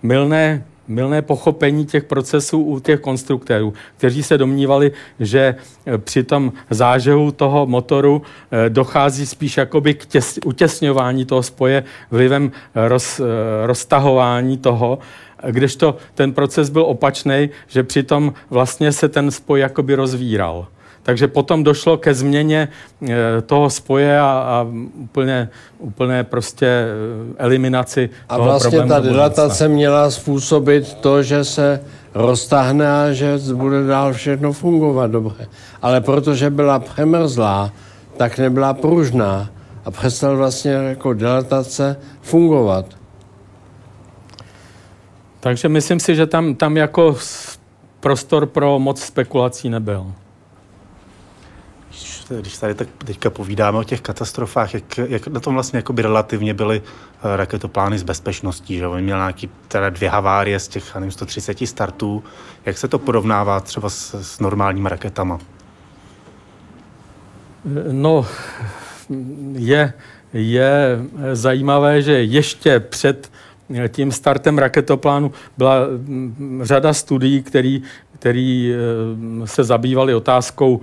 milné 0.02 0.64
milné 0.88 1.22
pochopení 1.22 1.86
těch 1.86 2.04
procesů 2.04 2.62
u 2.62 2.80
těch 2.80 3.00
konstruktérů, 3.00 3.74
kteří 3.96 4.22
se 4.22 4.38
domnívali, 4.38 4.92
že 5.20 5.54
eh, 5.86 5.98
při 5.98 6.22
tom 6.22 6.52
zážehu 6.70 7.32
toho 7.32 7.66
motoru 7.66 8.22
eh, 8.50 8.70
dochází 8.70 9.26
spíš 9.26 9.56
jakoby 9.56 9.94
k 9.94 10.06
těs, 10.06 10.38
utěsňování 10.44 11.24
toho 11.24 11.42
spoje 11.42 11.84
vlivem 12.10 12.52
roz, 12.74 13.20
eh, 13.20 13.66
roztahování 13.66 14.58
toho, 14.58 14.98
kdežto 15.50 15.96
ten 16.14 16.32
proces 16.32 16.70
byl 16.70 16.82
opačný, 16.82 17.50
že 17.68 17.82
přitom 17.82 18.34
vlastně 18.50 18.92
se 18.92 19.08
ten 19.08 19.30
spoj 19.30 19.60
jakoby 19.60 19.94
rozvíral. 19.94 20.66
Takže 21.06 21.28
potom 21.28 21.64
došlo 21.64 21.96
ke 21.96 22.14
změně 22.14 22.68
eh, 22.68 23.14
toho 23.46 23.70
spoje 23.70 24.20
a, 24.20 24.26
a 24.26 24.66
úplně, 24.94 25.48
úplně 25.78 26.24
prostě 26.24 26.66
eh, 26.66 27.34
eliminaci 27.38 28.10
A 28.28 28.36
toho 28.36 28.48
vlastně 28.48 28.82
ta 28.82 28.98
do 29.00 29.08
dilatace 29.08 29.68
měla 29.68 30.10
způsobit 30.10 30.94
to, 30.94 31.22
že 31.22 31.44
se 31.44 31.80
roztahne 32.14 33.02
a 33.02 33.12
že 33.12 33.38
bude 33.54 33.86
dál 33.86 34.12
všechno 34.12 34.52
fungovat 34.52 35.10
dobře. 35.10 35.48
Ale 35.82 36.00
protože 36.00 36.50
byla 36.50 36.78
přemrzlá, 36.78 37.72
tak 38.16 38.38
nebyla 38.38 38.74
pružná 38.74 39.50
a 39.84 39.90
přestal 39.90 40.36
vlastně 40.36 40.70
jako 40.72 41.12
dilatace 41.12 41.96
fungovat. 42.22 42.86
Takže 45.40 45.68
myslím 45.68 46.00
si, 46.00 46.16
že 46.16 46.26
tam, 46.26 46.54
tam 46.54 46.76
jako 46.76 47.16
prostor 48.00 48.46
pro 48.46 48.78
moc 48.78 49.00
spekulací 49.02 49.70
nebyl. 49.70 50.06
Když 52.28 52.58
tady 52.58 52.74
tak 52.74 52.88
teďka 53.04 53.30
povídáme 53.30 53.78
o 53.78 53.84
těch 53.84 54.00
katastrofách, 54.00 54.74
jak, 54.74 54.98
jak 54.98 55.28
na 55.28 55.40
tom 55.40 55.54
vlastně 55.54 55.76
jakoby 55.76 56.02
relativně 56.02 56.54
byly 56.54 56.82
eh, 56.84 57.36
raketoplány 57.36 57.98
s 57.98 58.02
bezpečností, 58.02 58.76
že 58.76 58.86
on 58.86 59.00
měl 59.00 59.18
nějaký 59.18 59.50
teda 59.68 59.90
dvě 59.90 60.10
havárie 60.10 60.58
z 60.60 60.68
těch, 60.68 60.94
nevím, 60.94 61.10
130 61.10 61.58
startů. 61.66 62.24
Jak 62.66 62.78
se 62.78 62.88
to 62.88 62.98
porovnává 62.98 63.60
třeba 63.60 63.90
s, 63.90 64.14
s 64.14 64.40
normálními 64.40 64.88
raketama? 64.88 65.38
No, 67.92 68.26
je, 69.52 69.92
je 70.32 70.98
zajímavé, 71.32 72.02
že 72.02 72.12
ještě 72.12 72.80
před 72.80 73.30
tím 73.88 74.12
startem 74.12 74.58
raketoplánu 74.58 75.32
byla 75.58 75.86
mm, 75.86 76.60
řada 76.62 76.92
studií, 76.92 77.42
který, 77.42 77.82
který 78.18 78.74
eh, 78.74 79.46
se 79.46 79.64
zabývaly 79.64 80.14
otázkou 80.14 80.80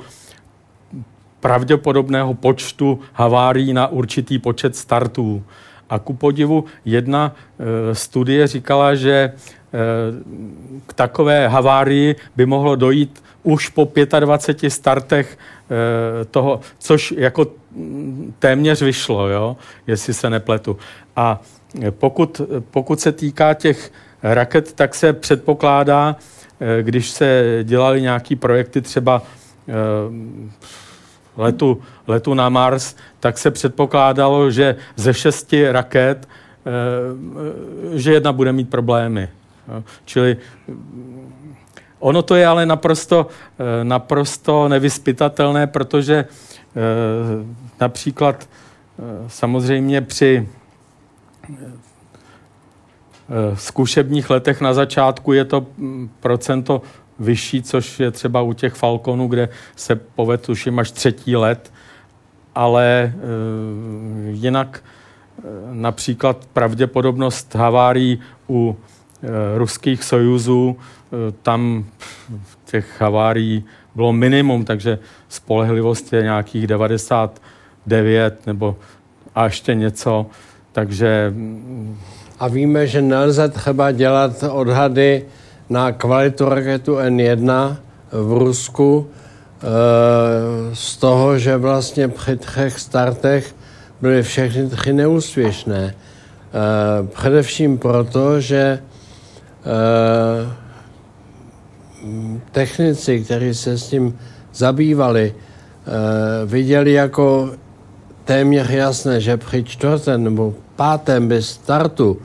pravděpodobného 1.44 2.34
počtu 2.34 3.00
havárií 3.14 3.74
na 3.74 3.88
určitý 3.88 4.40
počet 4.40 4.76
startů. 4.76 5.44
A 5.90 6.00
ku 6.00 6.14
podivu 6.14 6.66
jedna 6.86 7.36
e, 7.36 7.96
studie 7.96 8.48
říkala, 8.48 8.96
že 8.96 9.12
e, 9.12 9.32
k 10.88 10.94
takové 10.94 11.48
havárii 11.48 12.16
by 12.36 12.46
mohlo 12.46 12.76
dojít 12.76 13.24
už 13.44 13.70
po 13.70 13.92
25 14.20 14.70
startech 14.70 15.38
e, 15.38 16.26
toho, 16.26 16.60
což 16.80 17.14
jako 17.18 17.48
téměř 18.40 18.82
vyšlo, 18.82 19.28
jo, 19.28 19.58
jestli 19.88 20.14
se 20.14 20.30
nepletu. 20.30 20.78
A 21.16 21.42
pokud, 21.90 22.42
pokud 22.72 23.00
se 23.00 23.12
týká 23.12 23.54
těch 23.54 23.92
raket, 24.24 24.74
tak 24.74 24.96
se 24.96 25.14
předpokládá, 25.14 26.16
e, 26.60 26.84
když 26.84 27.10
se 27.10 27.60
dělali 27.64 28.02
nějaký 28.02 28.36
projekty 28.36 28.82
třeba 28.82 29.22
e, 29.68 29.74
letu, 31.38 31.82
letu 32.08 32.34
na 32.34 32.50
Mars, 32.50 32.96
tak 33.20 33.38
se 33.38 33.52
předpokládalo, 33.52 34.52
že 34.52 34.76
ze 34.96 35.14
šesti 35.14 35.72
raket, 35.72 36.28
eh, 36.66 38.00
že 38.00 38.14
jedna 38.14 38.34
bude 38.34 38.52
mít 38.52 38.70
problémy. 38.70 39.30
Čili 40.06 40.38
mm, 40.68 41.34
ono 42.00 42.22
to 42.22 42.36
je 42.36 42.48
ale 42.48 42.66
naprosto, 42.66 43.28
eh, 43.60 43.84
naprosto 43.84 44.68
nevyspytatelné, 44.68 45.68
protože 45.68 46.16
eh, 46.16 46.28
například 47.82 48.50
samozřejmě 49.28 50.02
při 50.02 50.48
zkušebních 53.54 54.30
letech 54.30 54.62
na 54.62 54.74
začátku 54.74 55.34
je 55.34 55.46
to 55.46 55.66
mm, 55.78 56.10
procento 56.20 56.82
vyšší, 57.20 57.64
což 57.64 58.00
je 58.00 58.12
třeba 58.12 58.42
u 58.42 58.54
těch 58.54 58.74
Falconů, 58.74 59.28
kde 59.28 59.50
se 59.76 59.96
poved 59.96 60.42
tuším 60.42 60.80
až 60.80 60.92
třetí 60.92 61.36
let, 61.36 61.72
ale 62.56 62.86
e, 62.86 63.12
jinak 64.32 64.84
e, 64.84 65.42
například 65.74 66.46
pravděpodobnost 66.54 67.56
havárií 67.56 68.20
u 68.50 68.78
e, 69.24 69.58
ruských 69.58 70.04
sojuzů, 70.04 70.78
e, 70.78 71.32
tam 71.32 71.86
těch 72.66 73.02
havárií 73.02 73.64
bylo 73.96 74.14
minimum, 74.14 74.66
takže 74.66 75.00
spolehlivost 75.30 76.14
je 76.14 76.24
nějakých 76.24 76.68
99 76.68 78.48
nebo 78.48 78.78
a 79.36 79.46
ještě 79.46 79.76
něco, 79.76 80.26
takže 80.72 81.32
mm, 81.36 81.98
A 82.40 82.48
víme, 82.48 82.88
že 82.88 83.02
nelze 83.02 83.50
třeba 83.50 83.92
dělat 83.92 84.44
odhady 84.44 85.26
na 85.74 85.92
kvalitu 85.92 86.46
raketu 86.46 87.02
N1 87.02 87.50
v 88.12 88.32
Rusku 88.38 89.10
eh, 89.10 89.66
z 90.74 90.98
toho, 90.98 91.40
že 91.40 91.58
vlastně 91.58 92.08
při 92.08 92.38
třech 92.38 92.80
startech 92.80 93.56
byly 94.02 94.24
všechny 94.24 94.70
tři 94.70 94.94
neúspěšné. 94.94 95.84
Eh, 95.90 97.08
Především 97.08 97.78
proto, 97.78 98.40
že 98.40 98.80
eh, 98.80 98.82
technici, 102.52 103.24
kteří 103.26 103.54
se 103.54 103.78
s 103.78 103.88
tím 103.88 104.18
zabývali, 104.54 105.34
viděli 106.46 106.92
jako 106.94 107.52
téměř 108.26 108.70
jasné, 108.70 109.22
že 109.22 109.38
při 109.38 109.64
čtvrtém 109.64 110.24
nebo 110.24 110.54
pátém 110.76 111.28
bez 111.28 111.50
startu 111.50 112.18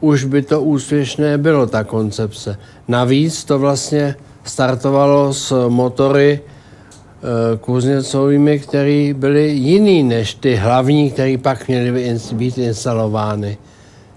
už 0.00 0.24
by 0.24 0.42
to 0.42 0.62
úspěšné 0.62 1.38
bylo, 1.38 1.66
ta 1.66 1.84
koncepce. 1.84 2.58
Navíc 2.88 3.44
to 3.44 3.58
vlastně 3.58 4.14
startovalo 4.44 5.34
s 5.34 5.68
motory 5.68 6.40
e, 6.40 7.56
Kuzněcovými, 7.56 8.58
které 8.58 9.14
byly 9.14 9.48
jiný 9.48 10.02
než 10.02 10.34
ty 10.34 10.54
hlavní, 10.54 11.10
které 11.10 11.38
pak 11.38 11.68
měly 11.68 12.16
být 12.32 12.58
instalovány. 12.58 13.58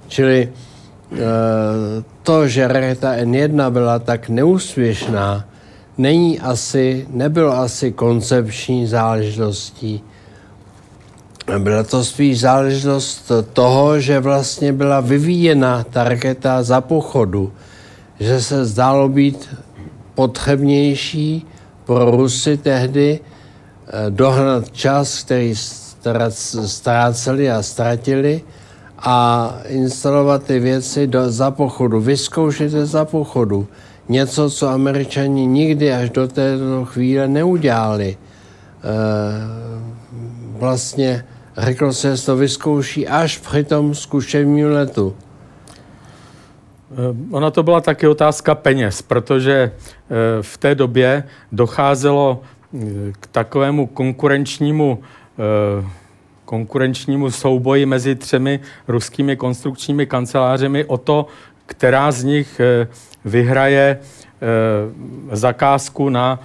Čili 0.08 0.42
e, 0.42 0.50
to, 2.24 2.48
že 2.48 2.68
raketa 2.68 3.16
N1 3.16 3.72
byla 3.72 4.00
tak 4.00 4.30
neúspěšná, 4.30 5.46
není 5.98 6.40
asi, 6.40 7.08
nebylo 7.10 7.52
asi 7.52 7.92
koncepční 7.92 8.88
záležitostí. 8.88 10.04
Byla 11.58 11.84
to 11.84 12.04
spíš 12.04 12.40
záležitost 12.40 13.32
toho, 13.54 14.00
že 14.00 14.20
vlastně 14.20 14.74
byla 14.74 15.00
vyvíjena 15.00 15.84
ta 15.84 16.04
raketa 16.04 16.64
za 16.64 16.82
pochodu, 16.82 17.52
že 18.20 18.42
se 18.42 18.66
zdálo 18.66 19.10
být 19.10 19.50
potřebnější 20.16 21.48
pro 21.86 22.12
Rusy 22.12 22.58
tehdy 22.58 23.20
eh, 23.20 23.92
dohnat 24.10 24.72
čas, 24.72 25.24
který 25.24 25.54
ztráceli 26.66 27.52
a 27.52 27.64
ztratili 27.64 28.42
a 29.00 29.50
instalovat 29.68 30.44
ty 30.44 30.60
věci 30.60 31.08
do, 31.08 31.32
za 31.32 31.52
pochodu, 31.52 32.02
vyzkoušet 32.02 32.74
je 32.74 32.86
za 32.86 33.06
pochodu. 33.06 33.68
Něco, 34.10 34.50
co 34.50 34.68
američani 34.68 35.46
nikdy 35.46 35.94
až 35.94 36.10
do 36.10 36.28
této 36.28 36.86
chvíle 36.86 37.28
neudělali. 37.28 38.18
Eh, 38.18 39.64
vlastně 40.60 41.26
řekl 41.58 41.94
se, 41.94 42.16
že 42.16 42.26
to 42.26 42.36
vyzkouší 42.36 43.08
až 43.08 43.38
při 43.38 43.64
tom 43.64 43.96
zkušebním 43.96 44.68
letu. 44.68 45.16
Eh, 46.92 46.96
Ona 47.32 47.52
to 47.52 47.64
byla 47.64 47.82
taky 47.82 48.08
otázka 48.08 48.56
peněz, 48.56 49.02
protože 49.02 49.54
eh, 49.54 49.72
v 50.42 50.58
té 50.58 50.76
době 50.76 51.24
docházelo 51.52 52.42
eh, 52.42 52.78
k 53.20 53.28
takovému 53.28 53.88
konkurenčnímu, 53.88 55.00
konkurenčnímu 56.46 57.32
souboji 57.32 57.86
mezi 57.86 58.16
třemi 58.16 58.60
ruskými 58.88 59.36
konstrukčními 59.36 60.06
kancelářemi 60.06 60.86
o 60.86 60.98
to, 60.98 61.26
která 61.66 62.12
z 62.12 62.24
nich 62.24 62.62
vyhraje 63.26 64.00
zakázku 65.32 66.10
na 66.10 66.40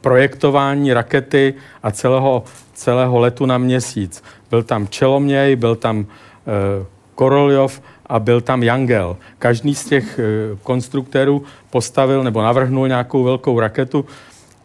projektování 0.00 0.92
rakety 0.92 1.54
a 1.82 1.90
celého, 1.90 2.44
celého 2.78 3.18
letu 3.18 3.46
na 3.46 3.58
měsíc. 3.58 4.22
Byl 4.50 4.62
tam 4.62 4.88
Čeloměj, 4.88 5.56
byl 5.56 5.76
tam 5.76 6.06
eh, 6.06 6.86
Koroljov 7.14 7.82
a 8.06 8.18
byl 8.18 8.40
tam 8.40 8.62
Jangel. 8.62 9.16
Každý 9.38 9.74
z 9.74 9.84
těch 9.84 10.18
eh, 10.18 10.22
konstruktérů 10.62 11.42
postavil 11.70 12.24
nebo 12.24 12.42
navrhnul 12.42 12.88
nějakou 12.88 13.24
velkou 13.24 13.60
raketu 13.60 14.04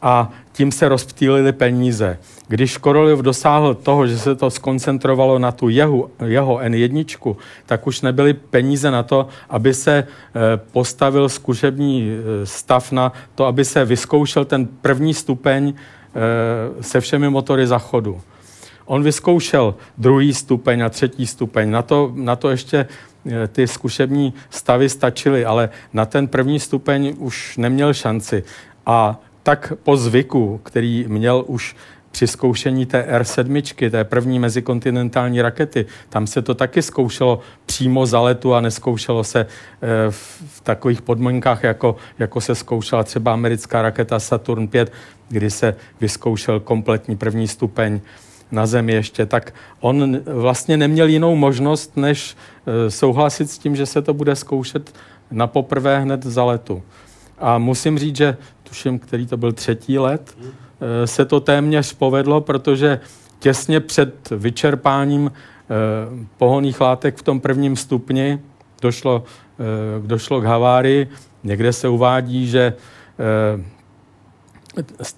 a 0.01 0.31
tím 0.51 0.71
se 0.71 0.89
rozptýlily 0.89 1.51
peníze. 1.51 2.17
Když 2.47 2.77
Korolev 2.77 3.19
dosáhl 3.19 3.73
toho, 3.73 4.07
že 4.07 4.17
se 4.19 4.35
to 4.35 4.49
skoncentrovalo 4.49 5.39
na 5.39 5.51
tu 5.51 5.69
jeho, 5.69 6.09
jeho 6.25 6.57
N1, 6.57 7.35
tak 7.65 7.87
už 7.87 8.01
nebyly 8.01 8.33
peníze 8.33 8.91
na 8.91 9.03
to, 9.03 9.27
aby 9.49 9.73
se 9.73 9.93
eh, 9.97 10.39
postavil 10.71 11.29
zkušební 11.29 12.11
stav 12.43 12.91
na 12.91 13.13
to, 13.35 13.45
aby 13.45 13.65
se 13.65 13.85
vyzkoušel 13.85 14.45
ten 14.45 14.65
první 14.65 15.13
stupeň 15.13 15.73
se 16.81 17.01
všemi 17.01 17.29
motory 17.29 17.67
zachodu. 17.67 18.21
On 18.85 19.03
vyzkoušel 19.03 19.75
druhý 19.97 20.33
stupeň 20.33 20.81
a 20.81 20.89
třetí 20.89 21.27
stupeň. 21.27 21.71
Na 21.71 21.81
to, 21.81 22.11
na 22.15 22.35
to 22.35 22.49
ještě 22.49 22.87
ty 23.47 23.67
zkušební 23.67 24.33
stavy 24.49 24.89
stačily, 24.89 25.45
ale 25.45 25.69
na 25.93 26.05
ten 26.05 26.27
první 26.27 26.59
stupeň 26.59 27.15
už 27.17 27.57
neměl 27.57 27.93
šanci. 27.93 28.43
A 28.85 29.19
tak 29.43 29.73
po 29.83 29.97
zvyku, 29.97 30.59
který 30.63 31.05
měl 31.07 31.43
už 31.47 31.75
při 32.13 32.27
zkoušení 32.27 32.85
té 32.85 33.07
R7, 33.19 33.89
té 33.89 34.03
první 34.03 34.39
mezikontinentální 34.39 35.41
rakety, 35.41 35.85
tam 36.09 36.27
se 36.27 36.41
to 36.41 36.53
taky 36.53 36.81
zkoušelo 36.81 37.39
přímo 37.65 38.05
za 38.05 38.21
letu 38.21 38.53
a 38.53 38.61
neskoušelo 38.61 39.23
se 39.23 39.39
eh, 39.39 39.47
v 40.39 40.61
takových 40.63 41.01
podmínkách, 41.01 41.63
jako, 41.63 41.95
jako 42.19 42.41
se 42.41 42.55
zkoušela 42.55 43.03
třeba 43.03 43.33
americká 43.33 43.81
raketa 43.81 44.19
Saturn 44.19 44.67
5, 44.67 44.93
kdy 45.29 45.51
se 45.51 45.75
vyzkoušel 46.01 46.59
kompletní 46.59 47.17
první 47.17 47.47
stupeň 47.47 48.01
na 48.51 48.65
Zemi 48.65 48.93
ještě, 48.93 49.25
tak 49.25 49.53
on 49.79 50.19
vlastně 50.25 50.77
neměl 50.77 51.07
jinou 51.07 51.35
možnost, 51.35 51.97
než 51.97 52.37
eh, 52.37 52.91
souhlasit 52.91 53.51
s 53.51 53.57
tím, 53.57 53.75
že 53.75 53.85
se 53.85 54.01
to 54.01 54.13
bude 54.13 54.35
zkoušet 54.35 54.95
na 55.31 55.47
poprvé 55.47 55.99
hned 55.99 56.23
za 56.23 56.43
letu. 56.43 56.83
A 57.39 57.57
musím 57.57 57.99
říct, 57.99 58.15
že 58.15 58.37
tuším, 58.63 58.99
který 58.99 59.27
to 59.27 59.37
byl 59.37 59.51
třetí 59.51 59.99
let, 59.99 60.37
eh, 60.41 60.62
se 61.05 61.25
to 61.25 61.39
téměř 61.39 61.93
povedlo, 61.93 62.41
protože 62.41 62.99
těsně 63.39 63.79
před 63.79 64.29
vyčerpáním 64.29 65.31
eh, 65.31 65.69
pohonných 66.37 66.81
látek 66.81 67.17
v 67.17 67.23
tom 67.23 67.39
prvním 67.39 67.75
stupni 67.75 68.39
došlo, 68.81 69.23
eh, 69.59 70.07
došlo 70.07 70.41
k 70.41 70.45
havárii. 70.45 71.09
Někde 71.43 71.73
se 71.73 71.87
uvádí, 71.87 72.47
že 72.47 72.73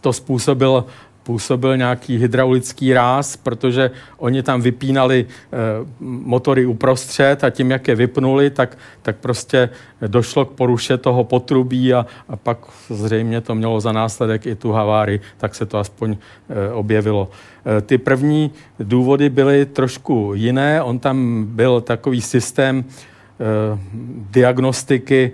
to 0.02 0.14
způsobil 0.14 0.86
působil 1.26 1.78
nějaký 1.78 2.18
hydraulický 2.18 2.94
ráz, 2.94 3.38
protože 3.38 3.92
oni 4.18 4.44
tam 4.44 4.62
vypínali 4.62 5.26
e, 5.26 5.58
motory 6.00 6.66
uprostřed 6.66 7.44
a 7.44 7.50
tím, 7.50 7.72
jak 7.72 7.88
je 7.88 7.96
vypnuli, 7.96 8.50
tak, 8.50 8.78
tak 9.02 9.16
prostě 9.18 9.70
došlo 10.08 10.46
k 10.46 10.52
poruše 10.52 10.98
toho 10.98 11.24
potrubí 11.24 11.94
a, 11.94 12.06
a 12.30 12.36
pak 12.36 12.58
zřejmě 12.90 13.42
to 13.42 13.56
mělo 13.56 13.82
za 13.82 13.92
následek 13.92 14.46
i 14.46 14.56
tu 14.56 14.72
havárii, 14.72 15.20
tak 15.38 15.56
se 15.56 15.66
to 15.66 15.78
aspoň 15.78 16.12
e, 16.14 16.72
objevilo. 16.72 17.30
E, 17.78 17.82
ty 17.82 17.98
první 17.98 18.52
důvody 18.80 19.30
byly 19.30 19.66
trošku 19.66 20.32
jiné. 20.36 20.82
On 20.82 21.00
tam 21.00 21.46
byl 21.50 21.82
takový 21.82 22.22
systém 22.22 22.86
diagnostiky, 24.32 25.32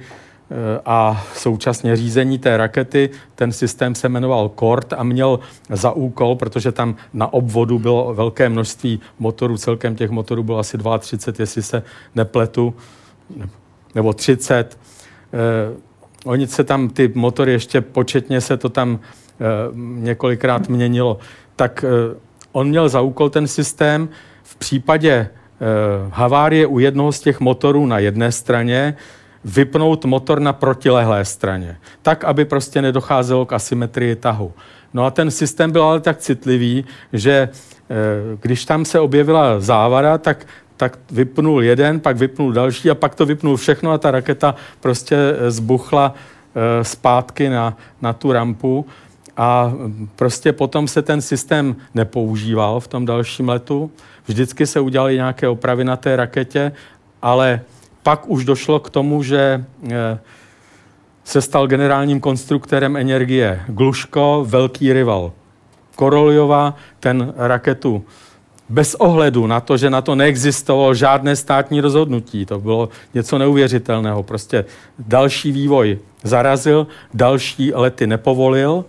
a 0.86 1.26
současně 1.36 1.96
řízení 1.96 2.40
té 2.40 2.58
rakety. 2.58 3.10
Ten 3.36 3.52
systém 3.52 3.96
se 3.96 4.10
jmenoval 4.10 4.52
CORD 4.60 4.94
a 4.94 5.04
měl 5.04 5.40
za 5.70 5.92
úkol, 5.92 6.36
protože 6.36 6.72
tam 6.72 6.96
na 7.14 7.34
obvodu 7.34 7.80
bylo 7.80 8.14
velké 8.14 8.50
množství 8.50 9.00
motorů, 9.20 9.58
celkem 9.58 9.96
těch 9.96 10.10
motorů 10.10 10.44
bylo 10.44 10.60
asi 10.60 10.78
32, 11.00 11.44
jestli 11.44 11.64
se 11.64 11.84
nepletu, 12.16 12.74
nebo 13.96 14.14
30. 14.14 14.78
Eh, 15.34 15.38
oni 16.26 16.48
se 16.48 16.64
tam, 16.64 16.90
ty 16.90 17.12
motory 17.16 17.52
ještě 17.52 17.82
početně 17.82 18.42
se 18.42 18.58
to 18.58 18.70
tam 18.70 19.00
eh, 19.00 19.46
několikrát 19.96 20.70
měnilo. 20.70 21.18
Tak 21.56 21.86
eh, 21.88 22.16
on 22.52 22.68
měl 22.68 22.90
za 22.90 23.02
úkol 23.02 23.30
ten 23.30 23.48
systém 23.48 24.10
v 24.44 24.56
případě 24.56 25.30
havárie 26.10 26.68
u 26.68 26.80
jednoho 26.80 27.12
z 27.12 27.20
těch 27.20 27.40
motorů 27.40 27.86
na 27.86 28.00
jedné 28.00 28.32
straně, 28.32 28.96
vypnout 29.46 30.06
motor 30.06 30.40
na 30.40 30.54
protilehlé 30.54 31.26
straně, 31.26 31.78
tak, 32.02 32.24
aby 32.24 32.46
prostě 32.46 32.82
nedocházelo 32.82 33.46
k 33.46 33.54
asymetrii 33.54 34.16
tahu. 34.16 34.54
No 34.94 35.06
a 35.06 35.12
ten 35.12 35.32
systém 35.32 35.72
byl 35.72 35.84
ale 35.84 36.00
tak 36.00 36.18
citlivý, 36.18 36.86
že 37.14 37.50
eh, 37.52 37.96
když 38.42 38.66
tam 38.66 38.86
se 38.86 39.00
objevila 39.00 39.60
závada, 39.60 40.18
tak 40.18 40.46
tak 40.82 40.98
vypnul 41.12 41.64
jeden, 41.64 42.00
pak 42.00 42.18
vypnul 42.18 42.54
další 42.54 42.90
a 42.90 42.96
pak 42.96 43.16
to 43.16 43.26
vypnul 43.26 43.58
všechno 43.58 43.92
a 43.92 43.98
ta 43.98 44.12
raketa 44.12 44.56
prostě 44.80 45.16
eh, 45.16 45.52
zbuchla 45.52 46.14
eh, 46.14 46.84
zpátky 46.84 47.50
na, 47.50 47.78
na 48.02 48.14
tu 48.14 48.32
rampu 48.32 48.86
a 49.38 49.74
prostě 50.16 50.54
potom 50.54 50.88
se 50.88 51.02
ten 51.02 51.22
systém 51.22 51.76
nepoužíval 51.94 52.80
v 52.80 52.88
tom 52.88 53.06
dalším 53.06 53.50
letu. 53.50 53.92
Vždycky 54.26 54.68
se 54.68 54.80
udělaly 54.80 55.16
nějaké 55.16 55.48
opravy 55.48 55.84
na 55.84 55.96
té 55.98 56.16
raketě, 56.16 56.72
ale 57.22 57.62
pak 58.04 58.30
už 58.30 58.46
došlo 58.46 58.80
k 58.80 58.90
tomu, 58.90 59.24
že 59.24 59.66
eh, 59.90 60.20
se 61.24 61.42
stal 61.42 61.68
generálním 61.68 62.20
konstruktérem 62.20 62.98
energie 62.98 63.62
Gluško, 63.68 64.46
velký 64.48 64.94
rival 64.94 65.32
Koroljova, 65.96 66.76
ten 67.00 67.34
raketu 67.38 68.06
bez 68.72 68.96
ohledu 68.96 69.48
na 69.48 69.60
to, 69.60 69.78
že 69.78 69.90
na 69.90 70.02
to 70.02 70.16
neexistovalo 70.16 70.94
žádné 70.94 71.36
státní 71.36 71.82
rozhodnutí. 71.82 72.46
To 72.46 72.60
bylo 72.60 72.90
něco 73.14 73.38
neuvěřitelného. 73.38 74.24
Prostě 74.24 74.66
další 75.00 75.52
vývoj 75.52 76.00
zarazil, 76.24 76.88
další 77.14 77.74
lety 77.74 78.08
nepovolil 78.08 78.86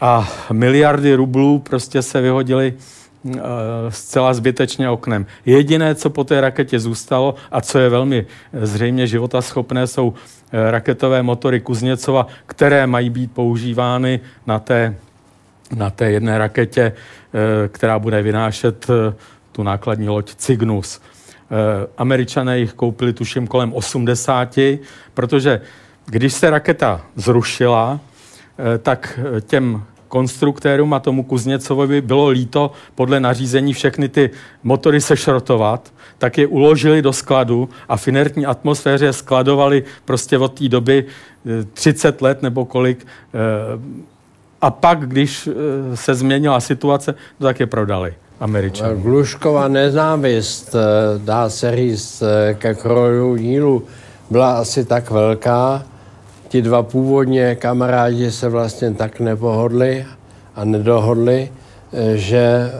a 0.00 0.28
miliardy 0.52 1.14
rublů 1.14 1.58
prostě 1.58 2.02
se 2.02 2.20
vyhodily 2.20 2.74
zcela 3.88 4.34
zbytečně 4.34 4.90
oknem. 4.90 5.26
Jediné, 5.46 5.94
co 5.94 6.10
po 6.10 6.24
té 6.24 6.40
raketě 6.40 6.80
zůstalo 6.80 7.34
a 7.50 7.60
co 7.60 7.78
je 7.78 7.88
velmi 7.88 8.26
zřejmě 8.52 9.06
životaschopné, 9.06 9.86
jsou 9.86 10.14
eh, 10.52 10.70
raketové 10.70 11.22
motory 11.22 11.60
Kuzněcova, 11.60 12.26
které 12.46 12.86
mají 12.86 13.10
být 13.10 13.32
používány 13.32 14.20
na 14.46 14.58
té, 14.58 14.96
na 15.76 15.90
té 15.90 16.10
jedné 16.10 16.38
raketě, 16.38 16.82
eh, 16.82 17.68
která 17.68 17.98
bude 17.98 18.22
vynášet 18.22 18.86
tu 19.52 19.62
nákladní 19.62 20.08
loď 20.08 20.34
Cygnus. 20.34 21.00
Američané 21.98 22.58
jich 22.58 22.72
koupili 22.72 23.12
tuším 23.12 23.46
kolem 23.46 23.72
80, 23.72 24.78
protože 25.14 25.60
když 26.06 26.32
se 26.32 26.50
raketa 26.50 27.00
zrušila, 27.16 28.00
tak 28.82 29.20
těm 29.40 29.82
konstruktérům 30.10 30.94
a 30.94 31.00
tomu 31.00 31.22
Kuzněcovovi 31.22 32.00
bylo 32.00 32.28
líto 32.28 32.70
podle 32.94 33.20
nařízení 33.20 33.72
všechny 33.72 34.08
ty 34.08 34.30
motory 34.62 35.00
sešrotovat, 35.00 35.92
tak 36.18 36.38
je 36.38 36.46
uložili 36.46 37.02
do 37.02 37.12
skladu 37.12 37.68
a 37.88 37.96
v 37.96 38.08
inertní 38.08 38.46
atmosféře 38.46 39.12
skladovali 39.12 39.84
prostě 40.04 40.38
od 40.38 40.58
té 40.58 40.68
doby 40.68 41.06
30 41.72 42.22
eh, 42.22 42.24
let 42.24 42.42
nebo 42.42 42.64
kolik. 42.64 43.06
Eh, 43.06 43.38
a 44.60 44.70
pak, 44.70 45.08
když 45.08 45.46
eh, 45.46 45.96
se 45.96 46.14
změnila 46.14 46.60
situace, 46.60 47.14
no 47.40 47.46
tak 47.46 47.60
je 47.60 47.66
prodali. 47.66 48.14
Američanů. 48.40 49.00
Glušková 49.00 49.68
nezávist, 49.68 50.74
dá 51.18 51.50
se 51.50 51.76
říct, 51.76 52.22
ke 52.54 52.74
kroju 52.74 53.36
dílu 53.36 53.82
byla 54.30 54.58
asi 54.58 54.84
tak 54.84 55.10
velká, 55.10 55.84
ti 56.50 56.62
dva 56.62 56.82
původně 56.82 57.54
kamarádi 57.54 58.30
se 58.30 58.48
vlastně 58.48 58.90
tak 58.94 59.20
nepohodli 59.20 60.06
a 60.54 60.64
nedohodli, 60.64 61.46
eh, 61.92 62.16
že 62.16 62.42
eh, 62.42 62.70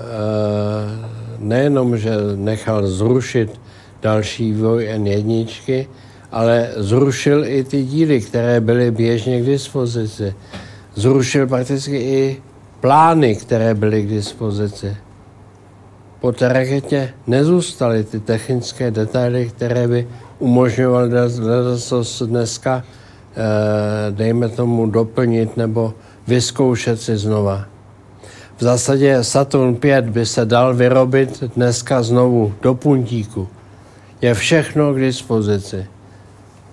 nejenom, 1.39 1.99
že 1.99 2.11
nechal 2.35 2.87
zrušit 2.87 3.61
další 4.03 4.53
vývoj 4.53 4.89
N1, 4.99 5.87
ale 6.33 6.71
zrušil 6.77 7.45
i 7.47 7.65
ty 7.65 7.85
díly, 7.85 8.21
které 8.21 8.61
byly 8.61 8.91
běžně 8.91 9.41
k 9.41 9.47
dispozici. 9.47 10.35
Zrušil 10.95 11.47
prakticky 11.47 11.97
i 11.97 12.43
plány, 12.81 13.37
které 13.37 13.75
byly 13.75 14.03
k 14.03 14.09
dispozici. 14.09 14.97
Po 16.21 16.33
té 16.33 16.49
raketě 16.49 17.15
nezůstaly 17.27 18.05
ty 18.05 18.21
technické 18.21 18.91
detaily, 18.91 19.49
které 19.55 19.89
by 19.89 20.09
umožňovaly 20.39 21.11
dneska 22.27 22.83
Eh, 22.83 23.00
dejme 24.11 24.49
tomu, 24.49 24.87
doplnit 24.87 25.57
nebo 25.57 25.95
vyzkoušet 26.27 27.01
si 27.01 27.17
znova. 27.17 27.65
V 28.59 28.63
zásadě 28.63 29.25
Saturn 29.25 29.75
5 29.75 30.05
by 30.05 30.27
se 30.27 30.45
dal 30.45 30.75
vyrobit 30.75 31.45
dneska 31.57 32.03
znovu 32.03 32.55
do 32.63 32.75
puntíku. 32.75 33.49
Je 34.21 34.35
všechno 34.35 34.95
k 34.95 35.01
dispozici 35.01 35.87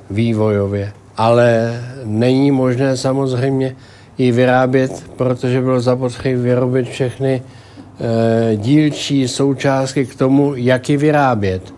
vývojově, 0.10 0.94
ale 1.18 1.80
není 2.04 2.52
možné 2.52 2.98
samozřejmě 2.98 3.76
ji 4.18 4.32
vyrábět, 4.32 5.04
protože 5.18 5.62
bylo 5.62 5.82
zapotřebí 5.82 6.36
vyrobit 6.36 6.88
všechny 6.90 7.42
e, 7.42 8.56
dílčí 8.56 9.28
součástky 9.28 10.06
k 10.06 10.16
tomu, 10.16 10.56
jak 10.56 10.90
ji 10.90 10.98
vyrábět. 10.98 11.74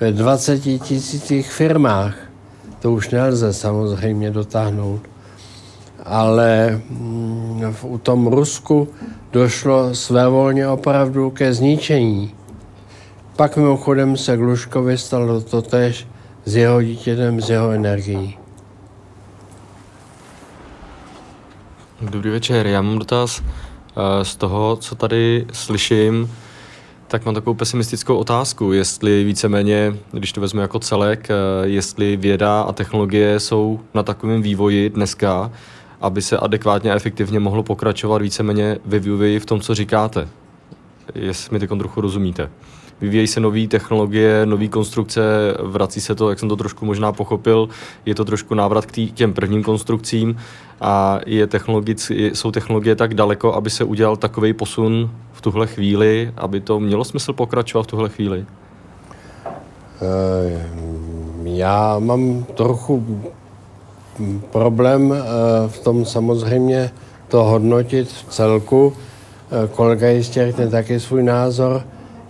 Ve 0.00 0.12
20 0.12 0.58
tisících 0.58 1.52
firmách 1.52 2.27
to 2.78 2.92
už 2.92 3.10
nelze 3.10 3.52
samozřejmě 3.52 4.30
dotáhnout. 4.30 5.00
ale 6.04 6.80
mm, 6.90 7.72
v, 7.72 7.84
u 7.84 7.98
tom 7.98 8.26
Rusku 8.26 8.88
došlo 9.32 9.94
svévolně 9.94 10.68
opravdu 10.68 11.30
ke 11.30 11.54
zničení. 11.54 12.34
Pak 13.36 13.56
mimochodem 13.56 14.16
se 14.16 14.36
Gluškovi 14.36 14.98
stalo 14.98 15.40
totež 15.40 16.06
s 16.44 16.56
jeho 16.56 16.82
dítětem, 16.82 17.40
s 17.40 17.50
jeho 17.50 17.70
energií. 17.70 18.38
Dobrý 22.00 22.30
večer, 22.30 22.66
já 22.66 22.82
mám 22.82 22.98
dotaz 22.98 23.42
eh, 23.42 24.24
z 24.24 24.36
toho, 24.36 24.76
co 24.76 24.94
tady 24.94 25.46
slyším, 25.52 26.30
tak 27.08 27.24
mám 27.24 27.34
takovou 27.34 27.54
pesimistickou 27.54 28.16
otázku, 28.16 28.72
jestli 28.72 29.24
víceméně, 29.24 29.96
když 30.12 30.32
to 30.32 30.40
vezmu 30.40 30.60
jako 30.60 30.78
celek, 30.78 31.28
eh, 31.30 31.34
jestli 31.68 32.16
věda 32.16 32.60
a 32.60 32.72
technologie 32.72 33.40
jsou 33.40 33.80
na 33.94 34.02
takovém 34.02 34.42
vývoji 34.42 34.90
dneska, 34.90 35.52
aby 36.00 36.22
se 36.22 36.38
adekvátně 36.38 36.92
a 36.92 36.94
efektivně 36.94 37.40
mohlo 37.40 37.62
pokračovat 37.62 38.22
víceméně 38.22 38.78
ve 38.84 38.98
vývoji 38.98 39.40
v 39.40 39.46
tom, 39.46 39.60
co 39.60 39.74
říkáte. 39.74 40.28
Jestli 41.14 41.52
mi 41.52 41.58
teď 41.58 41.70
trochu 41.78 42.00
rozumíte. 42.00 42.50
Vyvíjejí 43.00 43.26
se 43.26 43.40
nové 43.40 43.66
technologie, 43.66 44.46
nové 44.46 44.68
konstrukce, 44.68 45.22
vrací 45.62 46.00
se 46.00 46.14
to, 46.14 46.30
jak 46.30 46.38
jsem 46.38 46.48
to 46.48 46.56
trošku 46.56 46.86
možná 46.86 47.12
pochopil, 47.12 47.68
je 48.06 48.14
to 48.14 48.24
trošku 48.24 48.54
návrat 48.54 48.86
k 48.86 48.92
tý, 48.92 49.12
těm 49.12 49.32
prvním 49.32 49.62
konstrukcím 49.62 50.36
a 50.80 51.20
je 51.26 51.46
technologic, 51.46 52.10
jsou 52.10 52.50
technologie 52.50 52.96
tak 52.96 53.14
daleko, 53.14 53.54
aby 53.54 53.70
se 53.70 53.84
udělal 53.84 54.16
takový 54.16 54.52
posun 54.52 55.10
v 55.38 55.40
tuhle 55.40 55.66
chvíli, 55.66 56.32
aby 56.36 56.60
to 56.60 56.80
mělo 56.80 57.04
smysl 57.04 57.32
pokračovat 57.32 57.82
v 57.82 57.86
tuhle 57.86 58.08
chvíli? 58.08 58.46
Eh, 60.02 60.68
já 61.44 61.98
mám 61.98 62.44
trochu 62.54 63.22
problém 64.50 65.14
eh, 65.14 65.22
v 65.68 65.78
tom 65.78 66.04
samozřejmě 66.04 66.90
to 67.28 67.44
hodnotit 67.44 68.08
v 68.08 68.24
celku. 68.24 68.92
Eh, 68.92 69.68
kolega 69.68 70.08
jistě 70.08 70.46
řekne 70.46 70.68
taky 70.68 71.00
svůj 71.00 71.22
názor. 71.22 71.82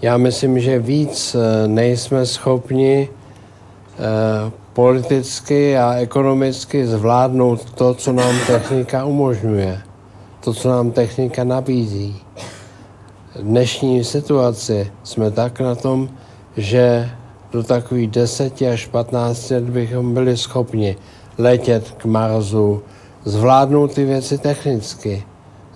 Já 0.03 0.17
myslím, 0.17 0.61
že 0.61 0.79
víc 0.79 1.37
nejsme 1.67 2.27
schopni 2.27 3.09
politicky 4.73 5.79
a 5.79 5.95
ekonomicky 5.95 6.87
zvládnout 6.87 7.65
to, 7.65 7.95
co 7.95 8.13
nám 8.13 8.35
technika 8.47 9.05
umožňuje, 9.05 9.81
to, 10.41 10.55
co 10.55 10.69
nám 10.69 10.91
technika 10.91 11.45
nabízí. 11.45 12.23
Dnešní 13.43 14.05
situaci 14.05 14.93
jsme 15.03 15.31
tak 15.31 15.61
na 15.61 15.75
tom, 15.75 16.09
že 16.57 17.11
do 17.53 17.63
takových 17.63 18.11
10 18.11 18.63
až 18.63 18.87
15 18.87 19.51
let 19.51 19.65
bychom 19.65 20.15
byli 20.15 20.37
schopni 20.37 20.97
letět 21.39 21.91
k 21.91 22.05
Marsu, 22.05 22.83
zvládnout 23.25 23.95
ty 23.95 24.05
věci 24.05 24.39
technicky, 24.39 25.25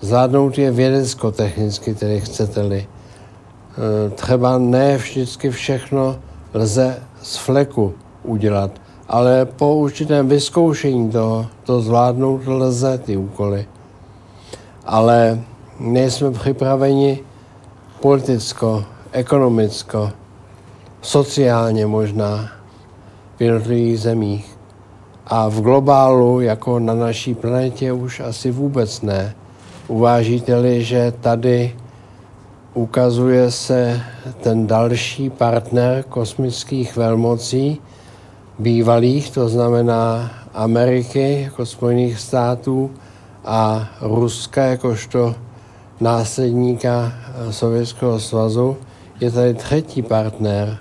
zvládnout 0.01 0.57
je 0.57 0.71
vědecko-technicky, 0.71 1.95
tedy 1.95 2.21
chcete-li. 2.21 2.87
E, 2.87 4.09
třeba 4.09 4.57
ne 4.57 4.97
vždycky 4.97 5.49
všechno 5.49 6.19
lze 6.53 6.99
z 7.21 7.37
fleku 7.37 7.93
udělat, 8.23 8.71
ale 9.07 9.45
po 9.45 9.75
určitém 9.75 10.27
vyzkoušení 10.27 11.11
toho, 11.11 11.47
to 11.63 11.81
zvládnout 11.81 12.41
lze 12.47 12.97
ty 12.97 13.17
úkoly. 13.17 13.65
Ale 14.85 15.39
nejsme 15.79 16.31
připraveni 16.31 17.19
politicko, 18.03 18.83
ekonomicko, 19.11 20.11
sociálně 21.01 21.85
možná 21.85 22.51
v 23.37 23.41
jednotlivých 23.41 23.99
zemích. 23.99 24.57
A 25.27 25.47
v 25.47 25.61
globálu, 25.61 26.41
jako 26.41 26.79
na 26.79 26.93
naší 26.93 27.35
planetě, 27.35 27.91
už 27.91 28.19
asi 28.19 28.51
vůbec 28.51 29.01
ne. 29.01 29.35
Uvážíte-li, 29.87 30.83
že 30.83 31.13
tady 31.21 31.75
ukazuje 32.73 33.51
se 33.51 34.01
ten 34.41 34.67
další 34.67 35.29
partner 35.29 36.03
kosmických 36.09 36.95
velmocí, 36.95 37.81
bývalých, 38.59 39.31
to 39.31 39.49
znamená 39.49 40.31
Ameriky 40.53 41.41
jako 41.41 41.65
Spojených 41.65 42.19
států 42.19 42.91
a 43.45 43.89
Ruska 44.01 44.63
jakožto 44.63 45.35
následníka 46.03 47.13
Sovětského 47.51 48.19
svazu, 48.19 48.77
je 49.19 49.31
tady 49.31 49.53
třetí 49.53 50.01
partner. 50.01 50.77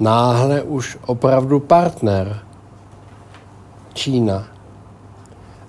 Náhle 0.00 0.62
už 0.62 0.98
opravdu 1.06 1.60
partner. 1.60 2.38
Čína. 3.94 4.44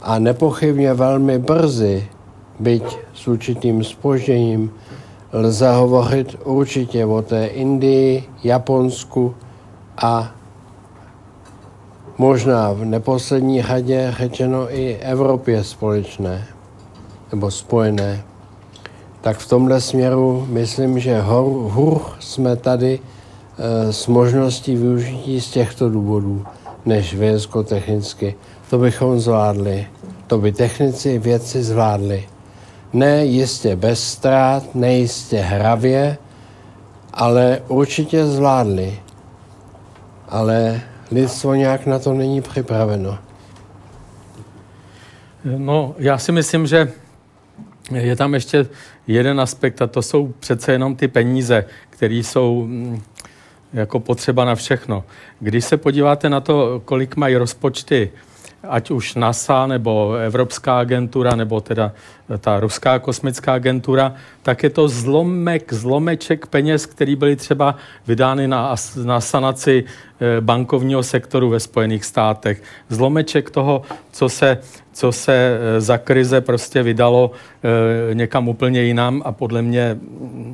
A 0.01 0.19
nepochybně 0.19 0.93
velmi 0.93 1.39
brzy, 1.39 2.07
byť 2.59 2.97
s 3.13 3.27
určitým 3.27 3.83
spožděním, 3.83 4.71
lze 5.33 5.71
hovořit 5.71 6.35
určitě 6.43 7.05
o 7.05 7.21
té 7.21 7.45
Indii, 7.45 8.23
Japonsku 8.43 9.35
a 9.97 10.31
možná 12.17 12.73
v 12.73 12.85
neposlední 12.85 13.61
řadě 13.61 14.13
řečeno 14.17 14.75
i 14.75 14.95
Evropě 14.95 15.63
společné 15.63 16.47
nebo 17.31 17.51
spojené. 17.51 18.32
Tak 19.23 19.37
v 19.37 19.49
tomhle 19.49 19.81
směru 19.81 20.47
myslím, 20.49 20.99
že 20.99 21.21
hor, 21.21 21.71
hůr 21.71 22.01
jsme 22.19 22.55
tady 22.55 22.99
e, 22.99 23.93
s 23.93 24.07
možností 24.07 24.75
využití 24.75 25.41
z 25.41 25.49
těchto 25.49 25.89
důvodů, 25.89 26.45
než 26.85 27.15
vědecko-technicky. 27.15 28.35
To 28.69 28.77
bychom 28.77 29.19
zvládli. 29.19 29.87
To 30.27 30.37
by 30.37 30.51
technici 30.51 31.19
věci 31.19 31.63
zvládli. 31.63 32.27
Ne 32.93 33.25
jistě 33.25 33.75
bez 33.75 34.07
ztrát, 34.07 34.75
ne 34.75 34.93
jistě 34.93 35.39
hravě, 35.39 36.17
ale 37.13 37.61
určitě 37.67 38.25
zvládli. 38.25 38.99
Ale 40.29 40.81
lidstvo 41.11 41.55
nějak 41.55 41.85
na 41.85 41.99
to 41.99 42.13
není 42.13 42.41
připraveno. 42.41 43.17
No, 45.43 45.95
já 45.97 46.17
si 46.17 46.31
myslím, 46.31 46.67
že 46.67 47.02
je 47.91 48.15
tam 48.15 48.33
ještě 48.33 48.67
jeden 49.07 49.41
aspekt 49.41 49.81
a 49.81 49.87
to 49.87 50.01
jsou 50.01 50.33
přece 50.39 50.71
jenom 50.71 50.95
ty 50.95 51.07
peníze, 51.07 51.65
které 51.89 52.13
jsou 52.13 52.65
mm, 52.65 53.01
jako 53.73 53.99
potřeba 53.99 54.45
na 54.45 54.55
všechno. 54.55 55.03
Když 55.39 55.65
se 55.65 55.77
podíváte 55.77 56.29
na 56.29 56.39
to, 56.39 56.81
kolik 56.85 57.15
mají 57.15 57.35
rozpočty 57.35 58.11
ať 58.69 58.91
už 58.91 59.15
NASA 59.15 59.67
nebo 59.67 60.13
Evropská 60.13 60.79
agentura 60.79 61.35
nebo 61.35 61.61
teda 61.61 61.91
ta 62.39 62.59
ruská 62.59 62.99
kosmická 62.99 63.53
agentura, 63.53 64.15
tak 64.41 64.63
je 64.63 64.69
to 64.69 64.87
zlomek, 64.87 65.73
zlomeček 65.73 66.47
peněz, 66.47 66.85
který 66.85 67.15
byly 67.15 67.35
třeba 67.35 67.75
vydány 68.07 68.47
na, 68.47 68.75
na 69.03 69.21
sanaci 69.21 69.83
eh, 69.83 70.41
bankovního 70.41 71.03
sektoru 71.03 71.49
ve 71.49 71.59
Spojených 71.59 72.05
státech. 72.05 72.63
Zlomeček 72.89 73.49
toho, 73.49 73.81
co 74.11 74.29
se, 74.29 74.57
co 74.93 75.11
se 75.11 75.33
eh, 75.35 75.81
za 75.81 75.97
krize 75.97 76.41
prostě 76.41 76.83
vydalo 76.83 77.31
eh, 77.31 78.15
někam 78.15 78.47
úplně 78.47 78.83
jinam 78.83 79.21
a 79.25 79.31
podle 79.31 79.61
mě 79.61 79.97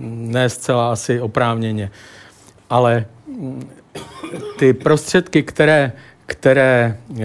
ne 0.10 0.49
zcela 0.49 0.91
asi 0.91 1.22
oprávněně. 1.22 1.91
Ale 2.69 3.06
mm, 3.27 3.69
ty 4.60 4.73
prostředky, 4.73 5.44
které 5.44 5.91
které 6.30 6.97
eh, 7.11 7.18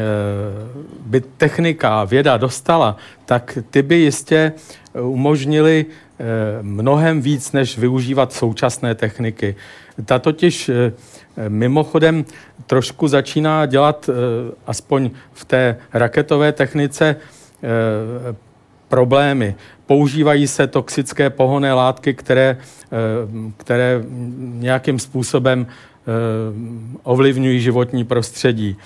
by 1.06 1.20
technika, 1.20 2.04
věda 2.04 2.36
dostala, 2.36 2.96
tak 3.24 3.58
ty 3.70 3.82
by 3.82 3.94
jistě 3.94 4.52
umožnili 5.00 5.86
eh, 5.86 6.24
mnohem 6.62 7.20
víc, 7.20 7.52
než 7.52 7.78
využívat 7.78 8.32
současné 8.32 8.94
techniky. 8.94 9.56
Ta 10.04 10.18
totiž 10.18 10.68
eh, 10.68 10.92
mimochodem 11.48 12.24
trošku 12.66 13.08
začíná 13.08 13.66
dělat, 13.66 14.10
aspoň 14.66 15.10
v 15.32 15.44
té 15.44 15.76
raketové 15.92 16.52
technice, 16.52 17.16
problémy. 18.88 19.54
Používají 19.86 20.46
se 20.46 20.66
toxické 20.66 21.30
pohonné 21.30 21.72
látky, 21.72 22.14
které, 22.14 22.56
které 23.56 24.04
nějakým 24.38 24.98
způsobem 24.98 25.66
Eh, 25.66 25.93
ovlivňují 27.02 27.60
životní 27.60 28.04
prostředí. 28.04 28.76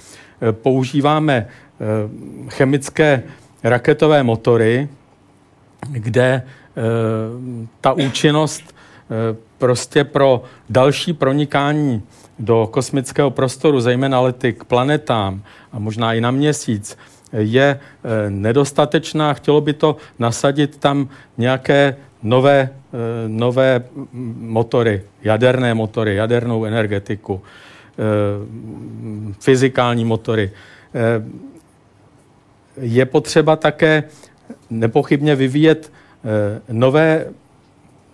Eh, 0.40 0.52
používáme 0.52 1.34
eh, 1.36 1.84
chemické 2.50 3.22
raketové 3.64 4.22
motory, 4.22 4.88
kde 5.90 6.42
ta 7.80 7.92
účinnost 7.92 8.74
prostě 9.58 10.04
pro 10.04 10.42
další 10.70 11.12
pronikání 11.12 12.02
do 12.38 12.68
kosmického 12.70 13.30
prostoru, 13.30 13.80
zejména 13.80 14.20
lety 14.20 14.52
k 14.52 14.64
planetám 14.64 15.42
a 15.72 15.78
možná 15.78 16.14
i 16.14 16.20
na 16.20 16.30
měsíc, 16.30 16.98
je 17.32 17.80
nedostatečná. 18.28 19.34
Chtělo 19.34 19.60
by 19.60 19.72
to 19.72 19.96
nasadit 20.18 20.76
tam 20.76 21.08
nějaké 21.38 21.96
nové, 22.22 22.70
eh, 22.70 22.77
nové 23.28 23.84
motory, 24.38 25.02
jaderné 25.22 25.74
motory, 25.74 26.14
jadernou 26.14 26.64
energetiku, 26.64 27.42
eh, 27.42 28.02
fyzikální 29.40 30.04
motory. 30.04 30.50
Eh, 30.94 31.24
je 32.80 33.06
potřeba 33.06 33.56
také 33.56 34.04
nepochybně 34.70 35.36
vyvíjet 35.36 35.92
eh, 35.92 36.60
nové 36.72 37.26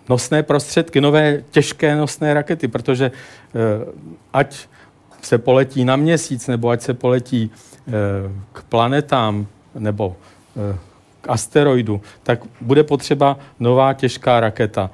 nosné 0.09 0.43
prostředky, 0.43 1.01
nové 1.01 1.43
těžké 1.51 1.95
nosné 1.95 2.33
rakety, 2.33 2.67
protože 2.67 3.11
ať 4.33 4.67
se 5.21 5.37
poletí 5.37 5.85
na 5.85 5.95
měsíc, 5.95 6.47
nebo 6.47 6.69
ať 6.69 6.81
se 6.81 6.93
poletí 6.93 7.51
k 8.53 8.63
planetám, 8.63 9.47
nebo 9.75 10.15
k 11.25 11.29
asteroidu, 11.29 12.01
tak 12.23 12.39
bude 12.61 12.83
potřeba 12.83 13.37
nová 13.59 13.93
těžká 13.93 14.39
raketa. 14.39 14.91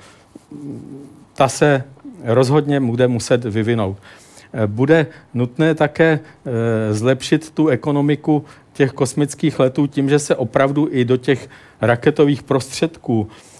Ta 1.33 1.47
se 1.47 1.83
rozhodně 2.23 2.79
bude 2.79 3.07
muset 3.07 3.45
vyvinout. 3.45 3.97
Bude 4.65 5.07
nutné 5.33 5.75
také 5.75 6.19
eh, 6.19 6.93
zlepšit 6.93 7.51
tu 7.51 7.67
ekonomiku 7.67 8.45
těch 8.73 8.91
kosmických 8.91 9.59
letů 9.59 9.87
tím, 9.87 10.09
že 10.09 10.19
se 10.19 10.35
opravdu 10.35 10.87
i 10.91 11.05
do 11.05 11.17
těch 11.17 11.49
raketových 11.81 12.43
prostředků 12.43 13.27
eh, 13.29 13.50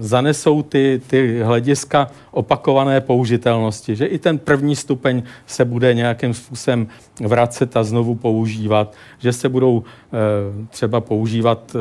zanesou 0.00 0.62
ty, 0.62 1.00
ty 1.06 1.40
hlediska 1.42 2.10
opakované 2.30 3.00
použitelnosti, 3.00 3.96
že 3.96 4.06
i 4.06 4.18
ten 4.18 4.38
první 4.38 4.76
stupeň 4.76 5.22
se 5.46 5.64
bude 5.64 5.94
nějakým 5.94 6.34
způsobem 6.34 6.86
vracet 7.20 7.76
a 7.76 7.84
znovu 7.84 8.14
používat, 8.14 8.94
že 9.18 9.32
se 9.32 9.48
budou 9.48 9.82
eh, 9.84 10.66
třeba 10.68 11.00
používat 11.00 11.76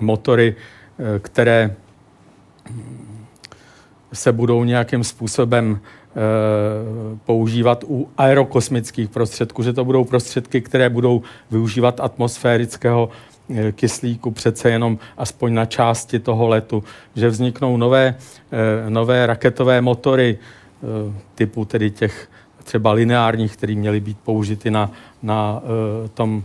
motory, 0.00 0.56
které 1.22 1.76
se 4.12 4.32
budou 4.32 4.64
nějakým 4.64 5.04
způsobem 5.04 5.80
Eh, 6.16 7.18
používat 7.24 7.84
u 7.88 8.08
aerokosmických 8.18 9.08
prostředků, 9.08 9.62
že 9.62 9.72
to 9.72 9.84
budou 9.84 10.04
prostředky, 10.04 10.60
které 10.60 10.88
budou 10.88 11.22
využívat 11.50 12.00
atmosférického 12.00 13.08
eh, 13.08 13.29
kyslíku 13.72 14.30
přece 14.30 14.70
jenom 14.70 14.98
aspoň 15.18 15.54
na 15.54 15.66
části 15.66 16.18
toho 16.18 16.48
letu, 16.48 16.84
že 17.14 17.28
vzniknou 17.28 17.76
nové, 17.76 18.14
eh, 18.52 18.90
nové 18.90 19.26
raketové 19.26 19.80
motory 19.80 20.38
typu 21.34 21.64
tedy 21.64 21.90
těch 21.90 22.28
třeba 22.64 22.92
lineárních, 22.92 23.56
které 23.56 23.74
měly 23.74 24.00
být 24.00 24.18
použity 24.24 24.70
na, 24.70 24.90
na 25.22 25.62
tom 26.14 26.42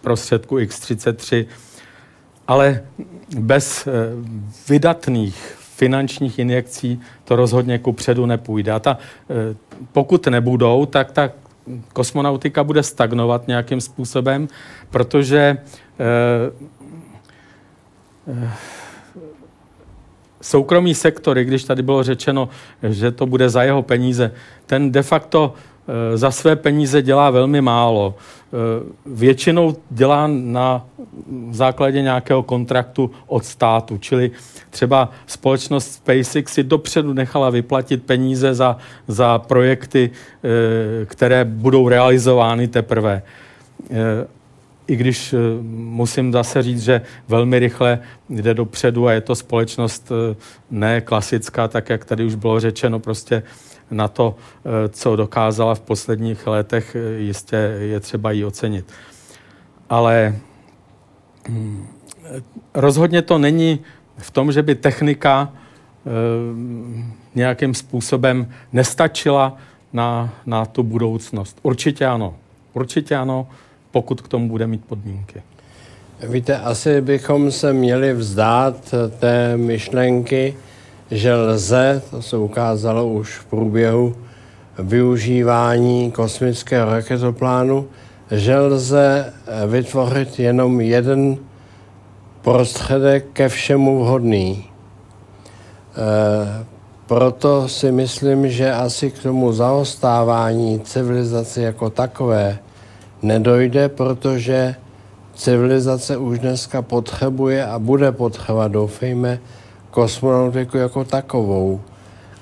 prostředku 0.00 0.58
X-33, 0.58 1.46
ale 2.48 2.82
bez 3.38 3.88
vydatných 4.68 5.56
finančních 5.76 6.38
injekcí 6.38 7.00
to 7.24 7.36
rozhodně 7.36 7.78
ku 7.78 7.92
předu 7.92 8.26
nepůjde. 8.26 8.72
A 8.72 8.78
ta, 8.78 8.98
eh, 9.30 9.56
pokud 9.92 10.26
nebudou, 10.26 10.86
tak 10.86 11.12
ta 11.12 11.30
kosmonautika 11.92 12.64
bude 12.64 12.82
stagnovat 12.82 13.48
nějakým 13.48 13.80
způsobem, 13.80 14.48
protože 14.90 15.38
eh, 15.38 15.58
eh, 15.58 15.83
soukromý 20.40 20.94
sektor, 20.94 21.38
i 21.38 21.44
když 21.44 21.64
tady 21.64 21.82
bylo 21.82 22.02
řečeno, 22.02 22.48
že 22.82 23.10
to 23.10 23.26
bude 23.26 23.48
za 23.48 23.62
jeho 23.62 23.82
peníze, 23.82 24.32
ten 24.66 24.92
de 24.92 25.02
facto 25.02 25.54
za 26.14 26.30
své 26.30 26.56
peníze 26.56 27.02
dělá 27.02 27.30
velmi 27.30 27.60
málo. 27.60 28.14
Většinou 29.06 29.76
dělá 29.90 30.26
na 30.26 30.86
základě 31.50 32.02
nějakého 32.02 32.42
kontraktu 32.42 33.10
od 33.26 33.44
státu, 33.44 33.98
čili 33.98 34.30
třeba 34.70 35.10
společnost 35.26 35.92
SpaceX 35.92 36.52
si 36.52 36.62
dopředu 36.62 37.12
nechala 37.12 37.50
vyplatit 37.50 38.02
peníze 38.02 38.54
za, 38.54 38.76
za 39.08 39.38
projekty, 39.38 40.10
eh, 40.10 41.06
které 41.06 41.44
budou 41.44 41.88
realizovány 41.88 42.68
teprve. 42.68 43.22
Eh, 44.88 44.92
I 44.92 44.96
když 44.96 45.32
eh, 45.32 45.38
musím 45.72 46.32
zase 46.32 46.62
říct, 46.62 46.82
že 46.82 47.02
velmi 47.28 47.58
rychle 47.58 47.98
jde 48.28 48.54
dopředu 48.54 49.06
a 49.06 49.12
je 49.12 49.20
to 49.20 49.34
společnost 49.34 50.12
ne 50.70 51.00
klasická, 51.00 51.68
tak 51.68 51.90
jak 51.90 52.04
tady 52.04 52.24
už 52.24 52.34
bylo 52.34 52.60
řečeno, 52.60 52.98
prostě 53.00 53.42
na 53.90 54.08
to, 54.08 54.36
co 54.88 55.16
dokázala 55.16 55.74
v 55.74 55.80
posledních 55.80 56.46
letech, 56.46 56.96
jistě 57.18 57.56
je 57.78 58.00
třeba 58.00 58.30
ji 58.30 58.44
ocenit. 58.44 58.92
Ale 59.88 60.34
hm, 61.48 61.86
rozhodně 62.74 63.22
to 63.22 63.38
není 63.38 63.80
v 64.18 64.30
tom, 64.30 64.52
že 64.52 64.62
by 64.62 64.74
technika 64.74 65.52
nějakým 67.34 67.74
způsobem 67.74 68.52
nestačila 68.72 69.56
na, 69.92 70.34
na 70.46 70.66
tu 70.66 70.82
budoucnost. 70.82 71.58
Určitě 71.62 72.06
ano. 72.06 72.34
Určitě 72.72 73.16
ano, 73.16 73.46
pokud 73.94 74.20
k 74.20 74.28
tomu 74.28 74.48
bude 74.48 74.66
mít 74.66 74.84
podmínky. 74.84 75.42
Víte, 76.28 76.58
asi 76.58 77.00
bychom 77.00 77.50
se 77.50 77.72
měli 77.72 78.12
vzdát 78.12 78.94
té 79.18 79.56
myšlenky, 79.56 80.54
že 81.10 81.34
lze, 81.34 82.02
to 82.10 82.22
se 82.22 82.36
ukázalo 82.36 83.06
už 83.06 83.38
v 83.38 83.44
průběhu 83.44 84.14
využívání 84.78 86.10
kosmického 86.10 86.90
raketoplánu, 86.90 87.86
že 88.30 88.58
lze 88.58 89.32
vytvořit 89.66 90.38
jenom 90.38 90.80
jeden 90.80 91.36
prostředek 92.42 93.26
ke 93.32 93.48
všemu 93.48 94.04
vhodný. 94.04 94.64
E, 95.94 96.64
proto 97.06 97.68
si 97.68 97.92
myslím, 97.92 98.50
že 98.50 98.72
asi 98.72 99.10
k 99.10 99.22
tomu 99.22 99.52
zaostávání 99.52 100.80
civilizace 100.80 101.62
jako 101.62 101.90
takové 101.90 102.58
nedojde, 103.24 103.88
protože 103.88 104.74
civilizace 105.34 106.16
už 106.16 106.38
dneska 106.38 106.82
potřebuje 106.82 107.66
a 107.66 107.78
bude 107.78 108.12
potřebovat, 108.12 108.72
doufejme, 108.72 109.38
kosmonautiku 109.90 110.76
jako 110.76 111.04
takovou. 111.04 111.80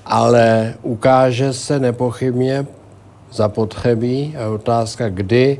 Ale 0.06 0.74
ukáže 0.82 1.52
se 1.52 1.80
nepochybně 1.80 2.66
zapotřebí 3.32 4.34
a 4.36 4.48
otázka, 4.48 5.08
kdy 5.08 5.58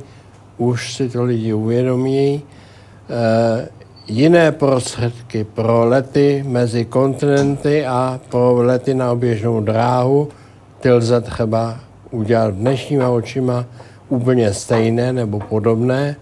už 0.59 0.95
si 0.95 1.09
to 1.09 1.25
lidi 1.25 1.53
uvědomí, 1.53 2.43
e, 2.43 3.69
jiné 4.09 4.53
prostředky 4.53 5.45
pro 5.45 5.85
lety 5.85 6.45
mezi 6.47 6.85
kontinenty 6.85 7.87
a 7.87 8.21
pro 8.29 8.63
lety 8.63 8.95
na 8.95 9.13
oběžnou 9.13 9.61
dráhu. 9.61 10.29
Ty 10.81 10.93
lze 10.93 11.21
třeba 11.21 11.81
udělat 12.11 12.55
dnešníma 12.55 13.09
očima 13.09 13.65
úplně 14.13 14.53
stejné 14.53 15.13
nebo 15.13 15.41
podobné. 15.41 16.17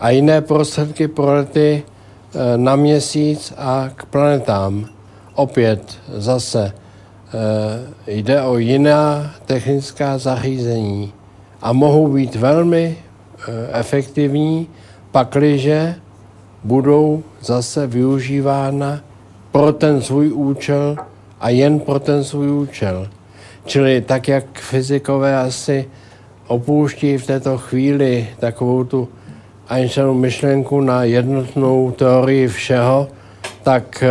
A 0.00 0.10
jiné 0.10 0.40
prostředky 0.40 1.08
pro 1.08 1.34
lety 1.34 1.82
eh, 1.82 2.58
na 2.58 2.76
měsíc 2.76 3.52
a 3.56 3.90
k 3.96 4.04
planetám. 4.04 4.86
Opět 5.34 5.80
zase 6.12 6.72
eh, 6.72 8.12
jde 8.12 8.42
o 8.42 8.58
jiná 8.58 9.30
technická 9.46 10.18
zařízení 10.18 11.12
a 11.62 11.72
mohou 11.72 12.12
být 12.12 12.34
velmi 12.34 12.96
eh, 12.96 13.52
efektivní, 13.72 14.68
pakliže 15.10 15.94
budou 16.64 17.22
zase 17.40 17.86
využívána 17.86 19.00
pro 19.52 19.72
ten 19.72 20.02
svůj 20.02 20.32
účel 20.32 20.96
a 21.40 21.48
jen 21.48 21.80
pro 21.80 22.00
ten 22.00 22.24
svůj 22.24 22.50
účel. 22.52 23.08
Čili 23.64 24.00
tak, 24.00 24.28
jak 24.28 24.58
fyzikové 24.58 25.38
asi 25.38 25.88
opouští 26.46 27.18
v 27.18 27.26
této 27.26 27.58
chvíli 27.58 28.28
takovou 28.38 28.84
tu 28.84 29.08
Einsteinovu 29.68 30.18
myšlenku 30.18 30.80
na 30.80 31.04
jednotnou 31.04 31.90
teorii 31.90 32.48
všeho, 32.48 33.08
tak 33.62 34.02
e, 34.02 34.08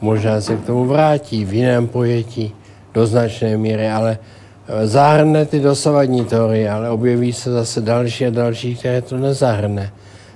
možná 0.00 0.40
se 0.40 0.56
k 0.56 0.66
tomu 0.66 0.84
vrátí 0.84 1.44
v 1.44 1.54
jiném 1.54 1.88
pojetí 1.88 2.54
do 2.94 3.06
značné 3.06 3.56
míry, 3.56 3.90
ale 3.90 4.18
eh, 4.18 4.86
zahrne 4.86 5.46
ty 5.46 5.60
dosavadní 5.60 6.24
teorie, 6.24 6.70
ale 6.70 6.90
objeví 6.90 7.32
se 7.32 7.52
zase 7.52 7.80
další 7.80 8.26
a 8.26 8.30
další, 8.30 8.76
které 8.76 9.02
to 9.02 9.16
nezahrne. 9.16 9.92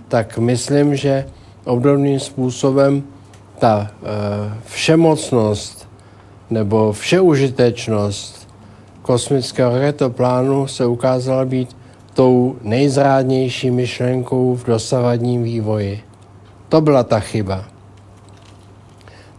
Tak 0.09 0.39
myslím, 0.39 0.97
že 0.97 1.24
obdobným 1.65 2.20
způsobem 2.20 3.03
ta 3.59 3.90
e, 3.90 4.09
všemocnost 4.65 5.89
nebo 6.51 6.93
všeužitečnost 6.93 8.38
kosmického 9.09 9.72
raketoplánu 9.72 10.66
se 10.66 10.86
ukázala 10.86 11.44
být 11.44 11.76
tou 12.14 12.56
nejzrádnější 12.62 13.70
myšlenkou 13.70 14.55
v 14.55 14.66
dosavadním 14.66 15.43
vývoji. 15.43 16.01
To 16.68 16.80
byla 16.80 17.05
ta 17.05 17.20
chyba. 17.20 17.64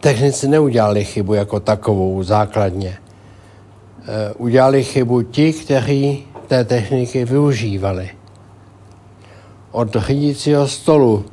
Technici 0.02 0.48
neudělali 0.48 1.06
chybu 1.06 1.34
jako 1.34 1.60
takovou 1.60 2.24
základně. 2.24 2.98
E, 2.98 4.34
udělali 4.34 4.84
chybu 4.84 5.22
ti, 5.22 5.54
kteří 5.54 6.26
té 6.48 6.64
techniky 6.64 7.26
využívali 7.26 8.10
od 9.72 9.96
řídícího 9.96 10.68
stolu 10.68 11.26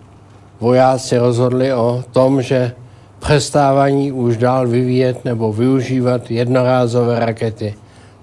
vojáci 0.60 1.18
rozhodli 1.18 1.72
o 1.72 2.04
tom, 2.12 2.42
že 2.42 2.72
přestávaní 3.18 4.12
už 4.12 4.36
dál 4.36 4.68
vyvíjet 4.68 5.24
nebo 5.24 5.52
využívat 5.52 6.30
jednorázové 6.30 7.18
rakety. 7.18 7.74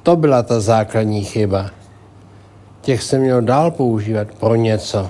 To 0.04 0.16
byla 0.16 0.44
ta 0.44 0.60
základní 0.60 1.24
chyba. 1.24 1.70
těch 2.82 3.04
se 3.04 3.20
mělo 3.20 3.42
dál 3.42 3.72
používat 3.72 4.28
pro 4.40 4.56
něco. 4.56 5.10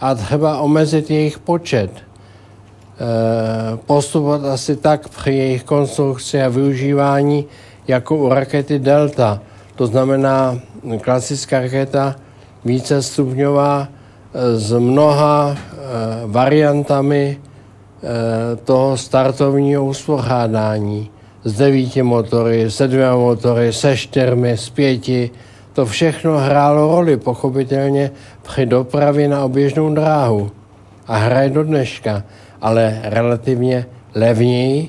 A 0.00 0.14
třeba 0.14 0.60
omezit 0.60 1.10
jejich 1.10 1.38
počet. 1.38 1.90
Eh, 1.92 3.76
postupovat 3.86 4.44
asi 4.44 4.76
tak 4.76 5.08
při 5.08 5.32
jejich 5.32 5.64
konstrukci 5.64 6.42
a 6.42 6.48
využívání 6.48 7.44
jako 7.88 8.16
u 8.16 8.28
rakety 8.28 8.78
Delta. 8.78 9.40
To 9.76 9.86
znamená 9.86 10.58
klasická 11.00 11.60
raketa 11.60 12.16
vícestupňová 12.64 13.88
eh, 13.88 14.56
s 14.56 14.72
mnoha 14.78 15.56
eh, 15.56 15.76
variantami 16.26 17.40
toho 18.64 18.96
startovního 18.96 19.84
uspořádání. 19.84 21.10
S 21.44 21.52
devíti 21.52 22.02
motory, 22.02 22.70
se 22.70 22.88
dvěma 22.88 23.16
motory, 23.16 23.72
se 23.72 23.96
čtyřmi, 23.96 24.50
s 24.50 24.70
pěti. 24.70 25.30
To 25.72 25.86
všechno 25.86 26.38
hrálo 26.38 26.96
roli, 26.96 27.16
pochopitelně, 27.16 28.10
při 28.42 28.66
dopravě 28.66 29.28
na 29.28 29.44
oběžnou 29.44 29.94
dráhu. 29.94 30.50
A 31.06 31.16
hraje 31.16 31.50
do 31.50 31.64
dneška 31.64 32.22
ale 32.60 33.00
relativně 33.04 33.86
levněji, 34.14 34.88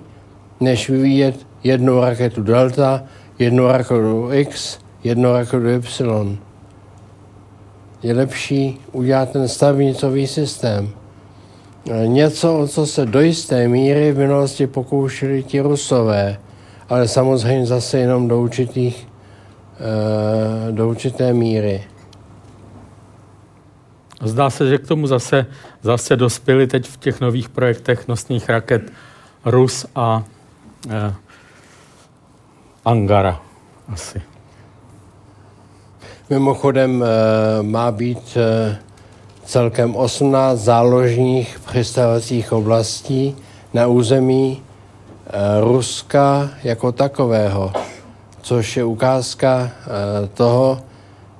než 0.59 0.89
vyvíjet 0.89 1.35
jednu 1.63 2.01
raketu 2.01 2.43
Delta, 2.43 3.03
jednu 3.39 3.67
raketu 3.67 4.29
X, 4.31 4.79
jednu 5.03 5.33
raketu 5.33 5.69
Y. 5.69 6.37
Je 8.03 8.13
lepší 8.13 8.79
udělat 8.91 9.31
ten 9.31 9.47
stavnicový 9.47 10.27
systém. 10.27 10.89
Něco, 12.05 12.59
o 12.59 12.67
co 12.67 12.85
se 12.85 13.05
do 13.05 13.21
jisté 13.21 13.67
míry 13.67 14.11
v 14.11 14.17
minulosti 14.17 14.67
pokoušeli 14.67 15.43
ti 15.43 15.59
rusové, 15.59 16.39
ale 16.89 17.07
samozřejmě 17.07 17.65
zase 17.65 17.97
jenom 17.97 18.27
do, 18.27 18.41
určitých, 18.41 19.07
eh, 19.79 20.71
do 20.71 20.89
určité 20.89 21.33
míry. 21.33 21.83
Zdá 24.21 24.49
se, 24.49 24.69
že 24.69 24.77
k 24.77 24.87
tomu 24.87 25.07
zase, 25.07 25.45
zase 25.81 26.15
dospěli 26.15 26.67
teď 26.67 26.87
v 26.87 26.97
těch 26.97 27.21
nových 27.21 27.49
projektech 27.49 28.07
nosných 28.07 28.49
raket 28.49 28.81
Rus 29.45 29.85
a 29.95 30.23
eh, 30.89 31.13
Angara 32.85 33.41
asi. 33.87 34.21
Mimochodem 36.29 37.03
eh, 37.03 37.63
má 37.63 37.91
být 37.91 38.37
eh, 38.37 38.77
celkem 39.49 39.95
18 39.95 40.59
záložních 40.59 41.59
přistavacích 41.59 42.51
oblastí 42.53 43.35
na 43.73 43.87
území 43.87 44.61
eh, 44.61 45.61
Ruska 45.61 46.49
jako 46.63 46.91
takového, 46.91 47.73
což 48.41 48.77
je 48.77 48.83
ukázka 48.83 49.69
eh, 49.71 50.27
toho, 50.33 50.79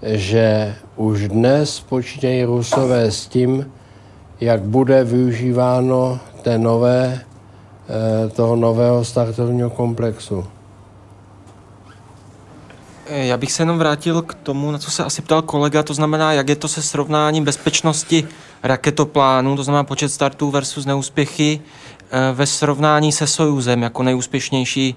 že 0.03 0.75
už 0.95 1.27
dnes 1.27 1.79
počítají 1.79 2.43
Rusové 2.43 3.11
s 3.11 3.27
tím, 3.27 3.71
jak 4.41 4.61
bude 4.61 5.03
využíváno 5.03 6.19
té 6.41 6.57
nové, 6.57 7.19
eh, 7.19 8.29
toho 8.29 8.55
nového 8.55 9.05
startovního 9.05 9.69
komplexu. 9.69 10.45
Já 13.09 13.37
bych 13.37 13.51
se 13.51 13.61
jenom 13.61 13.77
vrátil 13.77 14.21
k 14.21 14.33
tomu, 14.33 14.71
na 14.71 14.77
co 14.77 14.91
se 14.91 15.03
asi 15.03 15.21
ptal 15.21 15.41
kolega, 15.41 15.83
to 15.83 15.93
znamená, 15.93 16.33
jak 16.33 16.49
je 16.49 16.55
to 16.55 16.67
se 16.67 16.81
srovnáním 16.81 17.45
bezpečnosti 17.45 18.27
raketoplánu, 18.63 19.55
to 19.55 19.63
znamená 19.63 19.83
počet 19.83 20.09
startů 20.09 20.51
versus 20.51 20.85
neúspěchy 20.85 21.61
eh, 22.11 22.33
ve 22.33 22.45
srovnání 22.45 23.11
se 23.11 23.27
Sojuzem 23.27 23.81
jako 23.81 24.03
nejúspěšnější 24.03 24.95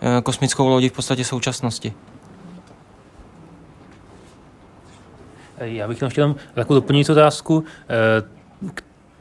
eh, 0.00 0.22
kosmickou 0.22 0.68
lodí 0.68 0.88
v 0.88 0.92
podstatě 0.92 1.24
současnosti. 1.24 1.92
Já 5.58 5.88
bych 5.88 5.98
tam 5.98 6.10
chtěl 6.10 6.36
takovou 6.54 6.80
doplňující 6.80 7.12
otázku. 7.12 7.64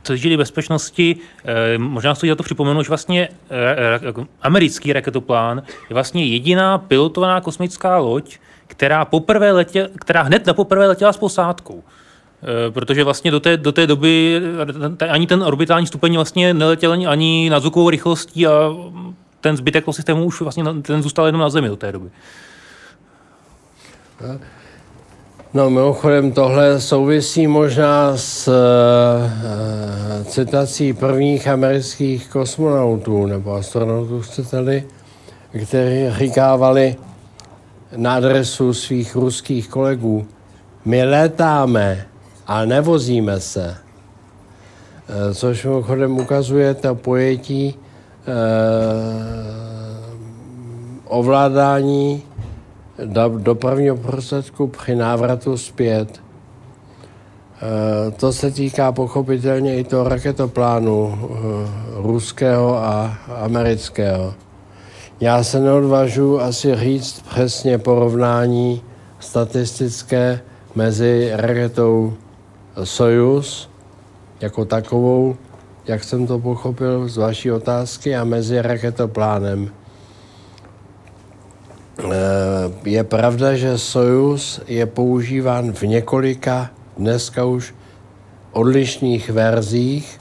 Eh, 0.09 0.17
co 0.17 0.29
se 0.29 0.37
bezpečnosti, 0.37 1.15
eh, 1.45 1.77
možná 1.77 2.15
stojí 2.15 2.29
za 2.29 2.35
to 2.35 2.43
připomenout, 2.43 2.83
že 2.83 2.89
vlastně 2.89 3.29
eh, 3.49 3.99
americký 4.41 4.93
raketoplán 4.93 5.63
je 5.89 5.93
vlastně 5.93 6.25
jediná 6.25 6.77
pilotovaná 6.77 7.41
kosmická 7.41 7.97
loď, 7.97 8.37
která, 8.67 9.05
poprvé 9.05 9.51
letěla, 9.51 9.87
která 9.99 10.21
hned 10.21 10.45
na 10.45 10.53
poprvé 10.53 10.87
letěla 10.87 11.13
s 11.13 11.17
posádkou. 11.17 11.83
Protože 12.69 13.03
vlastně 13.03 13.31
do 13.31 13.39
té, 13.39 13.57
do 13.57 13.71
té 13.71 13.87
doby 13.87 14.41
ani 15.09 15.27
ten 15.27 15.43
orbitální 15.43 15.87
stupeň 15.87 16.15
vlastně 16.15 16.53
neletěl 16.53 16.91
ani 17.07 17.49
na 17.49 17.59
zvukovou 17.59 17.89
rychlostí 17.89 18.47
a 18.47 18.51
ten 19.41 19.57
zbytek 19.57 19.85
systému 19.91 20.25
už 20.25 20.41
vlastně 20.41 20.63
ten 20.81 21.03
zůstal 21.03 21.25
jenom 21.25 21.41
na 21.41 21.49
Zemi 21.49 21.67
do 21.67 21.75
té 21.75 21.91
doby. 21.91 22.09
No 25.55 25.69
mimochodem 25.69 26.31
tohle 26.31 26.81
souvisí 26.81 27.47
možná 27.47 28.17
s 28.17 28.47
uh, 28.47 28.53
citací 30.23 30.93
prvních 30.93 31.47
amerických 31.47 32.29
kosmonautů 32.29 33.25
nebo 33.25 33.53
astronautů, 33.53 34.21
chcete-li, 34.21 34.83
kteří 35.63 36.09
říkávali 36.17 36.95
na 37.95 38.15
adresu 38.15 38.73
svých 38.73 39.15
ruských 39.15 39.67
kolegů, 39.69 40.27
my 40.85 41.03
létáme 41.03 42.05
a 42.47 42.65
nevozíme 42.65 43.39
se. 43.39 43.75
Uh, 43.77 45.33
což 45.33 45.63
mimochodem 45.63 46.17
ukazuje 46.17 46.73
to 46.73 46.95
pojetí 46.95 47.75
uh, 47.75 48.33
ovládání 51.05 52.23
dopravního 53.37 53.97
prostředku 53.97 54.67
při 54.67 54.95
návratu 54.95 55.57
zpět. 55.57 56.21
E, 58.07 58.11
to 58.11 58.33
se 58.33 58.51
týká 58.51 58.91
pochopitelně 58.91 59.79
i 59.79 59.83
toho 59.83 60.09
raketoplánu 60.09 61.13
e, 61.13 61.27
ruského 62.01 62.77
a 62.77 63.17
amerického. 63.41 64.33
Já 65.19 65.43
se 65.43 65.59
neodvažu 65.59 66.41
asi 66.41 66.75
říct 66.75 67.21
přesně 67.29 67.77
porovnání 67.77 68.81
statistické 69.19 70.39
mezi 70.75 71.31
raketou 71.33 72.13
Soyuz 72.83 73.69
jako 74.41 74.65
takovou, 74.65 75.35
jak 75.87 76.03
jsem 76.03 76.27
to 76.27 76.39
pochopil 76.39 77.07
z 77.07 77.17
vaší 77.17 77.51
otázky, 77.51 78.15
a 78.15 78.23
mezi 78.23 78.61
raketoplánem. 78.61 79.71
Eh, 82.63 82.71
je 82.89 83.03
pravda, 83.03 83.55
že 83.55 83.77
Soyuz 83.77 84.61
je 84.67 84.85
používán 84.85 85.73
v 85.73 85.83
několika 85.83 86.69
dneska 86.97 87.45
už 87.45 87.75
odlišných 88.51 89.29
verzích 89.29 90.19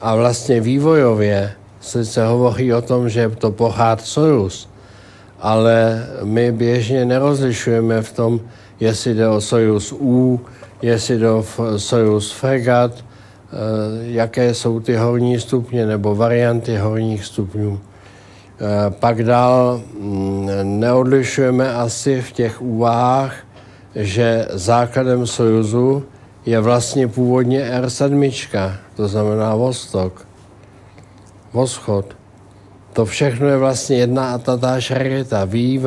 a 0.00 0.14
vlastně 0.14 0.60
vývojově 0.60 1.52
se 1.80 2.26
hovoří 2.26 2.72
o 2.72 2.82
tom, 2.82 3.08
že 3.08 3.28
to 3.28 3.50
pohád 3.50 4.00
Soyuz, 4.00 4.68
ale 5.40 6.06
my 6.24 6.52
běžně 6.52 7.04
nerozlišujeme 7.04 8.02
v 8.02 8.12
tom, 8.12 8.40
jestli 8.80 9.14
jde 9.14 9.28
o 9.28 9.40
Soyuz 9.40 9.92
U, 9.92 10.40
jestli 10.82 11.18
jde 11.18 11.30
o 11.30 11.44
Soyuz 11.76 12.32
Fregat, 12.32 12.92
eh, 12.96 13.04
jaké 14.00 14.54
jsou 14.54 14.80
ty 14.80 14.96
horní 14.96 15.40
stupně 15.40 15.86
nebo 15.86 16.14
varianty 16.14 16.76
horních 16.76 17.24
stupňů. 17.24 17.80
Eh, 18.56 18.90
pak 18.90 19.22
dál 19.24 19.80
mm, 20.00 20.80
neodlišujeme 20.80 21.74
asi 21.74 22.22
v 22.22 22.32
těch 22.32 22.62
úvahách, 22.62 23.34
že 23.94 24.48
základem 24.50 25.26
Sojuzu 25.26 26.04
je 26.46 26.60
vlastně 26.60 27.08
původně 27.08 27.70
R7, 27.80 28.72
to 28.96 29.08
znamená 29.08 29.54
Vostok, 29.54 30.26
Voschod. 31.52 32.16
To 32.92 33.04
všechno 33.04 33.46
je 33.46 33.56
vlastně 33.56 33.96
jedna 33.96 34.34
a 34.34 34.38
tatáž 34.38 34.90
raketa, 34.90 35.44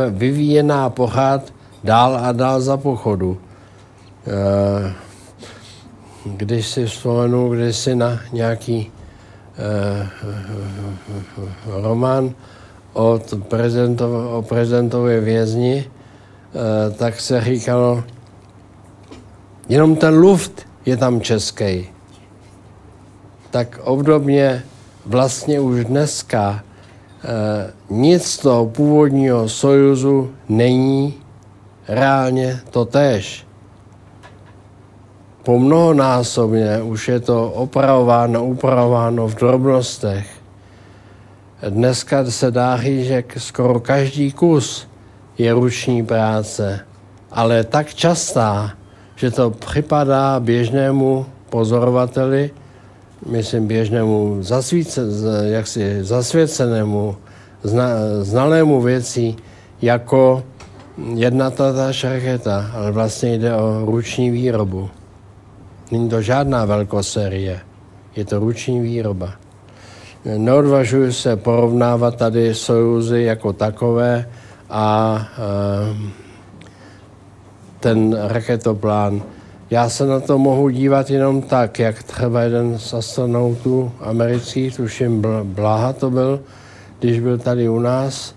vyvíjená 0.10 0.90
pochát 0.90 1.54
dál 1.84 2.18
a 2.22 2.32
dál 2.32 2.62
za 2.62 2.78
pochodu. 2.78 3.38
Eh, 4.28 4.94
když 6.26 6.68
si 6.68 6.86
vzpomenu 6.86 7.50
když 7.50 7.76
si 7.76 7.96
na 7.96 8.20
nějaký 8.32 8.92
eh, 9.58 10.10
román 11.66 12.34
o, 12.94 13.20
prezidentov, 13.48 14.12
o 14.32 14.42
prezidentově 14.42 15.22
vězni, 15.22 15.86
eh, 15.86 16.92
tak 16.92 17.20
se 17.20 17.42
říkalo, 17.42 18.04
jenom 19.70 19.96
ten 19.96 20.18
luft 20.18 20.66
je 20.86 20.98
tam 20.98 21.22
český. 21.22 21.90
Tak 23.52 23.80
obdobně 23.84 24.64
vlastně 25.06 25.60
už 25.60 25.86
dneska 25.86 26.64
eh, 27.24 27.74
nic 27.90 28.24
z 28.24 28.38
toho 28.38 28.66
původního 28.66 29.50
sojuzu 29.50 30.32
není 30.50 31.14
reálně 31.88 32.60
to 32.70 32.86
tež. 32.86 33.46
Po 35.44 35.60
mnohonásobně 35.60 36.82
už 36.82 37.08
je 37.08 37.20
to 37.20 37.52
opravováno, 37.52 38.46
upravováno 38.46 39.28
v 39.28 39.36
drobnostech. 39.36 40.39
Dneska 41.60 42.32
se 42.32 42.52
dá 42.52 42.78
říct, 42.78 43.06
že 43.06 43.24
skoro 43.38 43.80
každý 43.80 44.32
kus 44.32 44.88
je 45.38 45.54
ruční 45.54 46.06
práce. 46.06 46.80
ale 47.32 47.64
tak 47.64 47.94
častá, 47.94 48.74
že 49.16 49.32
to 49.32 49.50
připadá 49.52 50.40
běžnému 50.40 51.26
pozorovateli, 51.50 52.52
myslím 53.26 53.68
běžnému 53.68 54.38
zasvíce, 54.40 55.02
jaksi 55.44 56.04
zasvěcenému, 56.04 57.16
zna, 57.64 57.90
znalému 58.22 58.82
věcí, 58.82 59.38
jako 59.82 60.44
jedna 61.16 61.52
tatáž 61.52 62.04
raketa, 62.04 62.72
ale 62.74 62.92
vlastně 62.92 63.38
jde 63.38 63.56
o 63.56 63.86
ruční 63.86 64.32
výrobu. 64.32 64.90
Není 65.92 66.10
to 66.10 66.22
žádná 66.22 66.66
velkosérie, 66.66 67.60
je 68.16 68.26
to 68.26 68.40
ruční 68.40 68.80
výroba. 68.80 69.39
Neodvažuji 70.26 71.14
se 71.14 71.36
porovnávat 71.36 72.16
tady 72.16 72.56
sojuzy 72.56 73.24
jako 73.24 73.54
takové 73.54 74.30
a 74.70 75.18
e, 75.38 76.12
ten 77.80 78.18
raketoplán. 78.28 79.22
Já 79.70 79.90
se 79.90 80.06
na 80.06 80.20
to 80.20 80.38
mohu 80.38 80.70
dívat 80.70 81.10
jenom 81.10 81.42
tak, 81.42 81.80
jak 81.80 82.04
třeba 82.04 82.42
jeden 82.42 82.80
z 82.80 82.94
astronautů 82.94 83.92
amerických, 84.00 84.76
tuším 84.76 85.26
Blaha 85.44 85.94
to 85.94 86.10
byl, 86.10 86.40
když 87.00 87.20
byl 87.20 87.38
tady 87.38 87.70
u 87.70 87.80
nás, 87.80 88.36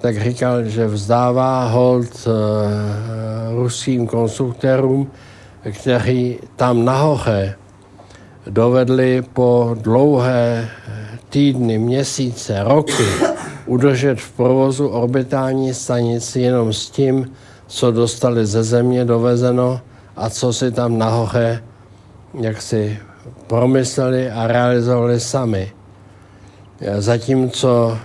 tak 0.00 0.22
říkal, 0.22 0.64
že 0.64 0.86
vzdává 0.86 1.64
hold 1.64 2.26
uh, 2.26 2.32
ruským 3.62 4.06
konstruktérům, 4.06 5.10
kteří 5.70 6.38
tam 6.56 6.84
nahoře 6.84 7.54
dovedli 8.46 9.22
po 9.32 9.76
dlouhé 9.80 10.68
týdny, 11.32 11.78
měsíce, 11.78 12.62
roky 12.62 13.04
udržet 13.66 14.20
v 14.20 14.30
provozu 14.30 14.88
orbitální 14.88 15.74
stanici 15.74 16.40
jenom 16.40 16.72
s 16.72 16.90
tím, 16.90 17.32
co 17.66 17.92
dostali 17.92 18.46
ze 18.46 18.62
země 18.62 19.04
dovezeno 19.04 19.80
a 20.16 20.30
co 20.30 20.52
si 20.52 20.72
tam 20.72 20.98
nahoře 20.98 21.62
jak 22.40 22.62
si 22.62 22.98
promysleli 23.46 24.30
a 24.30 24.46
realizovali 24.46 25.20
sami. 25.20 25.72
Zatímco 26.98 27.98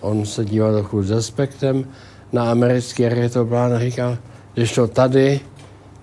on 0.00 0.26
se 0.26 0.44
díval 0.44 0.72
trochu 0.72 1.02
s 1.02 1.10
respektem 1.10 1.84
na 2.32 2.50
americký 2.50 3.08
raketoplán 3.08 3.72
a 3.72 3.78
říkal, 3.78 4.18
když 4.54 4.74
to 4.74 4.88
tady 4.88 5.40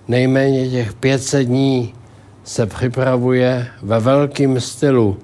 nejméně 0.08 0.70
těch 0.70 0.94
500 0.94 1.46
dní 1.46 1.94
se 2.44 2.66
připravuje 2.66 3.66
ve 3.82 4.00
velkém 4.00 4.60
stylu. 4.60 5.18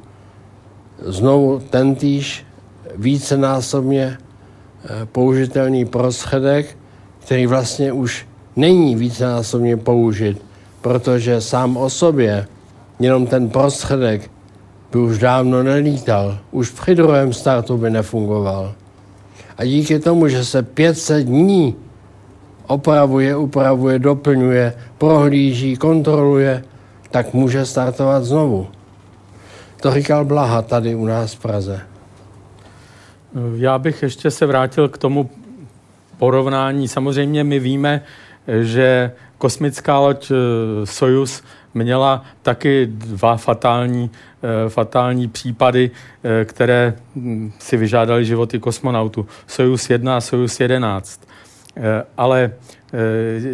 Znovu 1.07 1.61
tentýž 1.71 2.47
vícenásobně 2.97 4.19
eh, 4.19 5.07
použitelný 5.07 5.85
prostředek, 5.85 6.79
který 7.19 7.47
vlastně 7.47 7.93
už 7.93 8.27
není 8.57 8.97
vícenásobně 8.97 9.77
použit, 9.77 10.43
protože 10.81 11.41
sám 11.41 11.77
o 11.77 11.91
sobě 11.91 12.47
jenom 13.01 13.27
ten 13.27 13.49
prostředek 13.49 14.31
by 14.93 14.99
už 14.99 15.19
dávno 15.19 15.63
nelítal, 15.63 16.39
už 16.51 16.71
při 16.71 16.95
druhém 16.95 17.33
startu 17.33 17.79
by 17.79 17.91
nefungoval. 17.91 18.75
A 19.59 19.65
díky 19.65 19.99
tomu, 19.99 20.29
že 20.29 20.45
se 20.45 20.63
500 20.63 21.27
dní 21.27 21.77
opravuje, 22.67 23.37
upravuje, 23.37 23.99
doplňuje, 23.99 24.75
prohlíží, 24.99 25.77
kontroluje, 25.77 26.65
tak 27.11 27.35
může 27.35 27.67
startovat 27.67 28.25
znovu. 28.25 28.67
To 29.83 29.91
říkal 29.91 30.25
Blaha 30.25 30.63
tady 30.63 30.95
u 30.95 31.07
nás 31.07 31.35
v 31.35 31.39
Praze. 31.39 31.81
Já 33.55 33.79
bych 33.79 34.03
ještě 34.03 34.31
se 34.31 34.47
vrátil 34.47 34.89
k 34.89 34.99
tomu 34.99 35.31
porovnání. 36.19 36.89
Samozřejmě 36.89 37.45
my 37.45 37.59
víme, 37.59 38.03
že 38.61 39.13
kosmická 39.39 39.99
loď 39.99 40.31
eh, 40.31 40.87
Sojus 40.87 41.43
měla 41.75 42.25
taky 42.43 42.87
dva 42.87 43.37
fatální, 43.37 44.11
eh, 44.43 44.69
fatální 44.69 45.29
případy, 45.29 45.91
eh, 46.25 46.45
které 46.45 46.95
hm, 47.17 47.53
si 47.59 47.77
vyžádali 47.77 48.25
životy 48.25 48.59
kosmonautů. 48.59 49.27
Sojus 49.47 49.91
1 49.91 50.17
a 50.17 50.21
Sojus 50.21 50.61
11. 50.61 51.21
Ale 52.17 52.53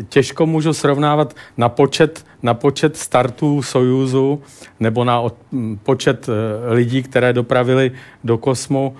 těžko 0.09 0.47
můžu 0.47 0.73
srovnávat 0.73 1.36
na 1.57 1.69
počet, 1.69 2.24
na 2.43 2.55
počet 2.55 2.97
startů 2.97 3.62
Sojuzu 3.62 4.43
nebo 4.81 5.05
na 5.05 5.23
hm, 5.53 5.78
počet 5.82 6.27
lidí, 6.69 7.03
které 7.03 7.32
dopravili 7.32 7.93
do 8.24 8.39
kosmu 8.39 8.97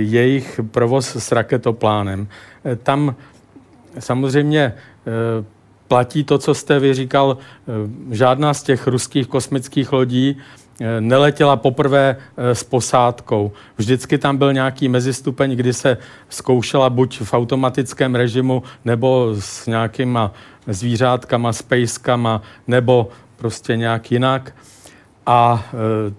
jejich 0.00 0.60
provoz 0.70 1.16
s 1.16 1.32
raketoplánem. 1.32 2.28
Tam 2.82 3.16
samozřejmě 3.98 4.74
platí 5.88 6.24
to, 6.24 6.38
co 6.38 6.54
jste 6.54 6.78
vy 6.78 6.94
říkal, 6.94 7.38
eh, 7.38 7.72
žádná 8.14 8.54
z 8.54 8.62
těch 8.62 8.86
ruských 8.86 9.26
kosmických 9.26 9.92
lodí 9.92 10.36
eh, 10.36 10.63
neletěla 11.00 11.56
poprvé 11.56 12.16
eh, 12.36 12.54
s 12.54 12.64
posádkou. 12.64 13.52
Vždycky 13.76 14.18
tam 14.18 14.36
byl 14.36 14.52
nějaký 14.52 14.88
mezistupeň, 14.88 15.56
kdy 15.56 15.72
se 15.72 15.96
zkoušela 16.28 16.90
buď 16.90 17.20
v 17.20 17.34
automatickém 17.34 18.14
režimu, 18.14 18.62
nebo 18.84 19.34
s 19.38 19.66
nějakýma 19.66 20.32
zvířátkama, 20.66 21.52
spacekama, 21.52 22.42
nebo 22.66 23.08
prostě 23.36 23.76
nějak 23.76 24.12
jinak. 24.12 24.56
A 25.26 25.64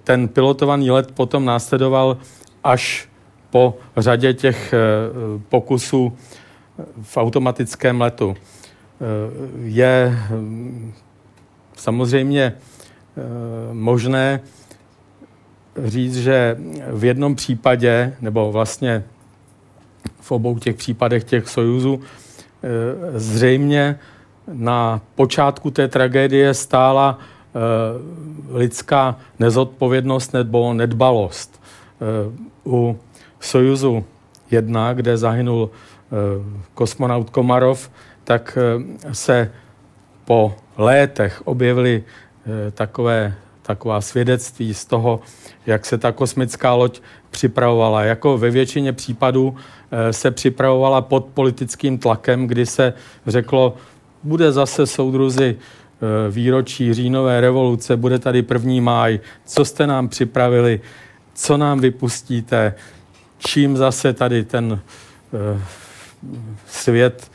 ten 0.03 0.27
pilotovaný 0.27 0.91
let 0.91 1.11
potom 1.11 1.45
následoval 1.45 2.17
až 2.63 3.09
po 3.49 3.77
řadě 3.97 4.33
těch 4.33 4.73
pokusů 5.49 6.17
v 7.01 7.17
automatickém 7.17 8.01
letu 8.01 8.35
je 9.63 10.17
hm, 10.29 10.93
samozřejmě 11.75 12.43
eh, 12.43 12.74
možné 13.73 14.41
říct, 15.85 16.17
že 16.17 16.57
v 16.91 17.05
jednom 17.05 17.35
případě, 17.35 18.15
nebo 18.21 18.51
vlastně 18.51 19.03
v 20.19 20.31
obou 20.31 20.59
těch 20.59 20.75
případech 20.75 21.23
těch 21.23 21.49
sojuzů, 21.49 22.01
eh, 22.01 23.19
zřejmě 23.19 23.99
na 24.47 25.01
počátku 25.15 25.71
té 25.71 25.87
tragédie 25.87 26.53
stála 26.53 27.19
eh, 27.19 27.59
lidská 28.57 29.15
nezodpovědnost 29.39 30.33
nebo 30.33 30.73
nedbalost. 30.73 31.61
U 32.65 32.99
Sojuzu 33.39 34.05
1, 34.51 34.93
kde 34.93 35.17
zahynul 35.17 35.69
kosmonaut 36.73 37.29
Komarov, 37.29 37.89
tak 38.25 38.57
eh, 38.57 39.13
se 39.13 39.51
po 40.25 40.55
létech 40.77 41.41
objevily 41.45 42.03
eh, 42.03 42.11
takové, 42.71 43.35
taková 43.61 44.01
svědectví 44.01 44.73
z 44.73 44.85
toho, 44.85 45.19
jak 45.65 45.85
se 45.85 45.97
ta 45.97 46.11
kosmická 46.11 46.73
loď 46.73 47.01
připravovala. 47.31 48.03
Jako 48.03 48.37
ve 48.37 48.51
většině 48.51 48.93
případů 48.93 49.55
eh, 49.91 50.13
se 50.13 50.31
připravovala 50.31 51.01
pod 51.01 51.25
politickým 51.25 51.97
tlakem, 51.97 52.47
kdy 52.47 52.65
se 52.65 52.93
řeklo, 53.27 53.75
bude 54.23 54.51
zase 54.51 54.87
soudruzi 54.87 55.55
výročí 56.29 56.93
říjnové 56.93 57.41
revoluce, 57.41 57.97
bude 57.97 58.19
tady 58.19 58.41
první 58.41 58.81
máj, 58.81 59.19
co 59.45 59.65
jste 59.65 59.87
nám 59.87 60.07
připravili, 60.07 60.81
co 61.33 61.57
nám 61.57 61.79
vypustíte, 61.79 62.73
čím 63.37 63.77
zase 63.77 64.13
tady 64.13 64.43
ten 64.43 64.79
svět 66.67 67.31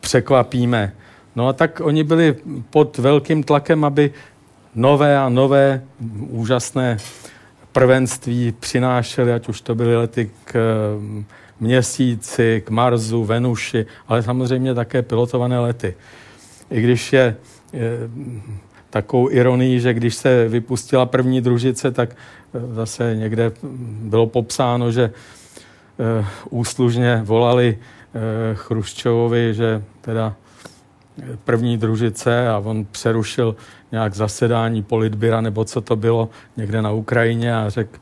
překvapíme. 0.00 0.92
No 1.36 1.48
a 1.48 1.52
tak 1.52 1.80
oni 1.84 2.04
byli 2.04 2.36
pod 2.70 2.98
velkým 2.98 3.42
tlakem, 3.42 3.84
aby 3.84 4.12
nové 4.74 5.18
a 5.18 5.28
nové 5.28 5.82
úžasné 6.28 6.96
prvenství 7.72 8.54
přinášeli, 8.60 9.32
ať 9.32 9.48
už 9.48 9.60
to 9.60 9.74
byly 9.74 9.96
lety 9.96 10.30
k 10.44 10.56
mm, 11.00 11.24
měsíci, 11.60 12.62
k 12.66 12.70
Marsu, 12.70 13.24
Venuši, 13.24 13.86
ale 14.08 14.22
samozřejmě 14.22 14.74
také 14.74 15.02
pilotované 15.02 15.58
lety. 15.60 15.94
I 16.70 16.80
když 16.80 17.12
je, 17.12 17.36
je 17.72 17.90
takovou 18.90 19.30
ironii, 19.30 19.80
že 19.80 19.94
když 19.94 20.14
se 20.14 20.48
vypustila 20.48 21.06
první 21.06 21.40
družice, 21.40 21.90
tak 21.90 22.10
e, 22.10 22.74
zase 22.74 23.16
někde 23.16 23.52
bylo 24.00 24.26
popsáno, 24.26 24.90
že 24.90 25.02
e, 25.04 25.10
úslužně 26.50 27.20
volali 27.24 27.78
Eh, 28.16 28.54
Chruščovovi, 28.54 29.54
že 29.54 29.82
teda 30.00 30.32
první 31.44 31.78
družice 31.78 32.48
a 32.48 32.58
on 32.58 32.84
přerušil 32.84 33.56
nějak 33.92 34.14
zasedání 34.14 34.82
politbyra 34.82 35.40
nebo 35.40 35.64
co 35.64 35.80
to 35.80 35.96
bylo 35.96 36.28
někde 36.56 36.82
na 36.82 36.90
Ukrajině 36.90 37.56
a 37.56 37.68
řekl, 37.68 37.98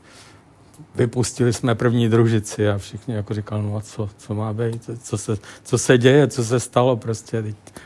vypustili 0.95 1.53
jsme 1.53 1.75
první 1.75 2.09
družici. 2.09 2.69
A 2.69 2.77
všichni 2.77 3.15
jako 3.15 3.33
říkal, 3.33 3.63
no 3.63 3.77
a 3.77 3.81
co, 3.81 4.09
co 4.17 4.33
má 4.33 4.53
být, 4.53 4.89
co 5.03 5.17
se, 5.17 5.37
co 5.63 5.77
se 5.77 5.97
děje, 5.97 6.27
co 6.27 6.43
se 6.43 6.59
stalo? 6.59 6.97
Prostě, 6.97 7.43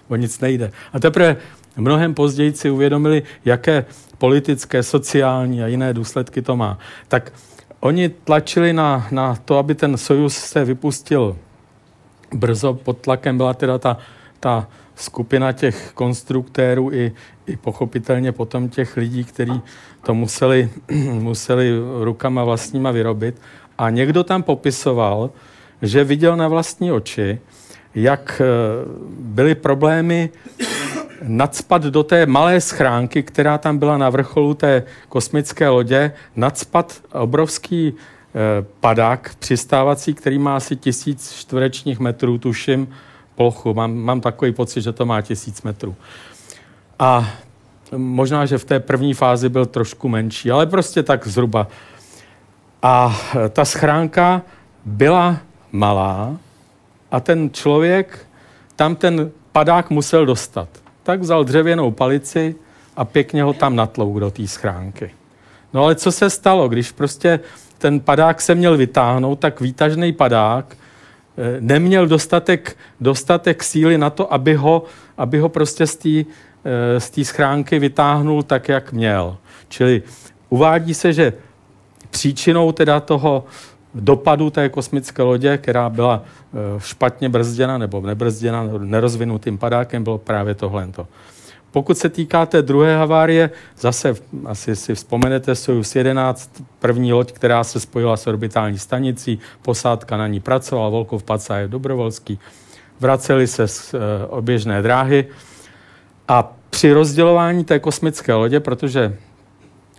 o 0.08 0.16
nic 0.16 0.40
nejde. 0.40 0.72
A 0.94 1.00
teprve 1.00 1.38
mnohem 1.78 2.14
později 2.14 2.54
si 2.54 2.70
uvědomili, 2.70 3.24
jaké 3.46 3.86
politické, 4.18 4.84
sociální 4.84 5.64
a 5.64 5.68
jiné 5.68 5.94
důsledky 5.94 6.42
to 6.42 6.56
má. 6.56 6.78
Tak 7.08 7.34
oni 7.80 8.10
tlačili 8.10 8.74
na, 8.74 9.08
na 9.12 9.36
to, 9.36 9.58
aby 9.58 9.76
ten 9.76 9.98
Sojus 9.98 10.38
se 10.38 10.66
vypustil 10.66 11.38
brzo 12.34 12.74
pod 12.74 12.98
tlakem. 12.98 13.38
Byla 13.38 13.54
teda 13.54 13.78
ta, 13.78 13.98
ta 14.40 14.68
skupina 15.00 15.52
těch 15.52 15.92
konstruktérů 15.94 16.92
i, 16.94 17.12
i 17.48 17.56
pochopitelně 17.58 18.32
potom 18.32 18.70
těch 18.70 18.98
lidí, 18.98 19.24
kteří 19.24 19.62
to 20.04 20.14
museli, 20.14 20.70
museli 21.14 21.72
rukama 22.02 22.44
vlastníma 22.44 22.92
vyrobit. 22.92 23.42
A 23.78 23.90
někdo 23.90 24.24
tam 24.24 24.44
popisoval, 24.44 25.30
že 25.82 26.04
viděl 26.04 26.38
na 26.38 26.48
vlastní 26.48 26.92
oči, 26.92 27.40
jak 27.96 28.42
byly 29.20 29.56
problémy 29.56 30.30
nadspat 31.22 31.84
do 31.84 32.04
té 32.04 32.26
malé 32.26 32.62
schránky, 32.62 33.24
která 33.24 33.58
tam 33.58 33.78
byla 33.78 33.98
na 33.98 34.10
vrcholu 34.10 34.54
té 34.54 34.84
kosmické 35.10 35.70
lodě, 35.70 36.12
nadspat 36.36 37.02
obrovský 37.12 37.94
eh, 37.94 38.66
padák 38.80 39.36
přistávací, 39.40 40.14
který 40.14 40.40
má 40.40 40.56
asi 40.56 40.76
tisíc 40.76 41.32
čtverečních 41.34 42.00
metrů, 42.00 42.38
tuším, 42.38 42.88
plochu. 43.40 43.74
Mám, 43.74 43.96
mám 43.96 44.22
takový 44.22 44.52
pocit, 44.52 44.82
že 44.82 44.92
to 44.92 45.06
má 45.06 45.22
tisíc 45.22 45.62
metrů. 45.62 45.96
A 47.00 47.30
možná, 47.96 48.46
že 48.46 48.58
v 48.58 48.66
té 48.66 48.80
první 48.80 49.14
fázi 49.14 49.50
byl 49.50 49.66
trošku 49.66 50.10
menší, 50.10 50.52
ale 50.52 50.66
prostě 50.66 51.04
tak 51.04 51.28
zhruba. 51.28 51.68
A 52.84 53.20
ta 53.50 53.66
schránka 53.66 54.42
byla 54.86 55.38
malá 55.72 56.38
a 57.12 57.20
ten 57.20 57.50
člověk 57.50 58.28
tam 58.76 58.96
ten 58.96 59.32
padák 59.52 59.90
musel 59.90 60.26
dostat 60.26 60.70
tak 61.10 61.22
vzal 61.22 61.44
dřevěnou 61.44 61.92
palici 61.92 62.56
a 62.96 63.06
pěkně 63.06 63.44
ho 63.44 63.54
tam 63.54 63.76
natlouk 63.76 64.20
do 64.20 64.32
té 64.32 64.48
schránky. 64.48 65.12
No 65.74 65.84
ale 65.84 65.96
co 65.96 66.12
se 66.12 66.30
stalo, 66.30 66.70
když 66.70 66.92
prostě 66.92 67.40
ten 67.78 68.00
padák 68.00 68.42
se 68.42 68.56
měl 68.56 68.78
vytáhnout, 68.78 69.40
tak 69.40 69.62
výtažný 69.62 70.14
padák 70.14 70.78
neměl 71.60 72.08
dostatek, 72.08 72.78
dostatek 73.02 73.64
síly 73.64 73.98
na 73.98 74.10
to, 74.10 74.34
aby 74.34 74.54
ho, 74.54 74.84
aby 75.18 75.40
ho 75.40 75.50
prostě 75.50 75.88
z 75.88 75.96
té 75.96 76.10
eh, 76.10 77.00
z 77.00 77.24
schránky 77.24 77.80
vytáhnul 77.80 78.44
tak, 78.44 78.70
jak 78.70 78.94
měl. 78.94 79.38
Čili 79.70 80.04
uvádí 80.50 80.94
se, 80.94 81.14
že 81.14 81.34
příčinou 82.10 82.72
teda 82.72 83.00
toho 83.00 83.44
dopadu 83.94 84.50
té 84.50 84.70
kosmické 84.70 85.22
lodě, 85.22 85.58
která 85.58 85.90
byla 85.90 86.24
eh, 86.24 86.80
špatně 86.80 87.30
brzděna 87.30 87.78
nebo 87.78 88.02
nebrzděna 88.02 88.64
nerozvinutým 88.78 89.58
padákem, 89.58 90.04
bylo 90.04 90.18
právě 90.18 90.56
tohle. 90.56 90.88
Pokud 91.72 91.98
se 91.98 92.10
týká 92.10 92.46
té 92.46 92.62
druhé 92.62 92.98
havárie, 92.98 93.50
zase 93.80 94.16
asi 94.46 94.76
si 94.76 94.96
vzpomenete 94.96 95.56
Soyuz 95.56 95.96
11, 95.96 96.64
první 96.80 97.14
loď, 97.14 97.32
která 97.32 97.64
se 97.64 97.80
spojila 97.80 98.18
s 98.18 98.28
orbitální 98.28 98.78
stanicí, 98.78 99.40
posádka 99.62 100.18
na 100.18 100.28
ní 100.28 100.40
pracovala, 100.40 100.90
Volkov, 100.90 101.24
Pacajev, 101.24 101.70
Dobrovolský, 101.70 102.40
vraceli 103.00 103.48
se 103.48 103.68
z 103.68 103.94
e, 103.94 103.98
oběžné 104.28 104.82
dráhy. 104.82 105.28
A 106.28 106.54
při 106.70 106.94
rozdělování 106.94 107.64
té 107.64 107.80
kosmické 107.80 108.34
lodě, 108.34 108.60
protože 108.60 109.18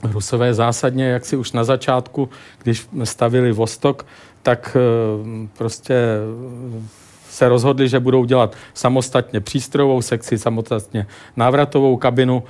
Rusové 0.03 0.55
zásadně, 0.55 1.05
jak 1.05 1.25
si 1.25 1.37
už 1.37 1.53
na 1.53 1.65
začátku, 1.65 2.29
když 2.63 2.89
stavili 3.05 3.53
Vostok, 3.53 4.07
tak 4.43 4.77
eh, 4.77 5.49
prostě 5.59 5.95
se 7.31 7.49
rozhodli, 7.49 7.89
že 7.89 8.01
budou 8.01 8.25
dělat 8.25 8.57
samostatně 8.75 9.41
přístrojovou 9.41 10.03
sekci, 10.03 10.39
samostatně 10.39 11.07
návratovou 11.37 11.97
kabinu. 11.97 12.43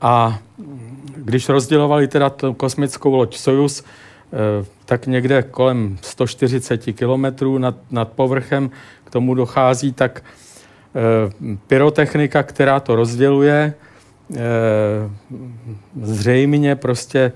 A 0.00 0.38
když 1.16 1.48
rozdělovali 1.48 2.08
teda 2.08 2.30
tu 2.30 2.54
kosmickou 2.54 3.14
loď 3.14 3.36
Sojus, 3.36 3.82
eh, 3.82 4.66
tak 4.84 5.06
někde 5.06 5.42
kolem 5.42 5.98
140 6.02 6.92
kilometrů 6.92 7.58
nad, 7.58 7.74
nad 7.90 8.08
povrchem 8.08 8.70
k 9.04 9.10
tomu 9.10 9.34
dochází, 9.34 9.92
tak 9.92 10.24
eh, 10.24 11.54
pyrotechnika, 11.66 12.42
která 12.42 12.80
to 12.80 12.96
rozděluje, 12.96 13.74
Eh, 14.34 15.10
zřejmě 16.02 16.76
prostě 16.76 17.32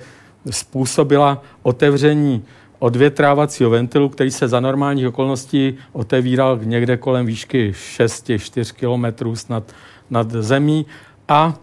způsobila 0.51 1.43
otevření 1.62 2.45
odvětrávacího 2.81 3.70
ventilu, 3.70 4.09
který 4.09 4.31
se 4.31 4.48
za 4.48 4.61
normálních 4.61 5.09
okolností 5.09 5.78
otevíral 5.93 6.59
někde 6.62 6.97
kolem 6.97 7.27
výšky 7.27 7.70
6-4 7.70 8.73
km 8.74 9.36
snad 9.36 9.65
nad 10.11 10.31
zemí 10.31 10.86
a 11.28 11.55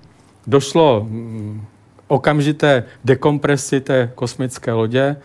došlo 0.48 1.06
mm, 1.10 1.62
okamžité 2.08 2.84
dekompresi 3.06 3.82
té 3.82 4.12
kosmické 4.16 4.74
lodě 4.74 5.16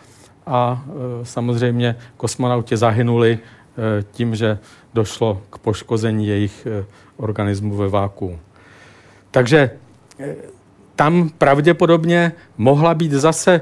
a 0.45 0.85
e, 0.87 1.25
samozřejmě 1.25 1.95
kosmonauti 2.17 2.77
zahynuli 2.77 3.39
e, 3.39 4.03
tím, 4.11 4.35
že 4.35 4.59
došlo 4.93 5.41
k 5.49 5.57
poškození 5.57 6.27
jejich 6.27 6.65
e, 6.65 6.85
organismu 7.17 7.75
ve 7.75 7.89
váku. 7.89 8.39
Takže 9.31 9.69
tam 10.95 11.29
pravděpodobně 11.37 12.31
mohla 12.57 12.93
být 12.93 13.11
zase 13.11 13.61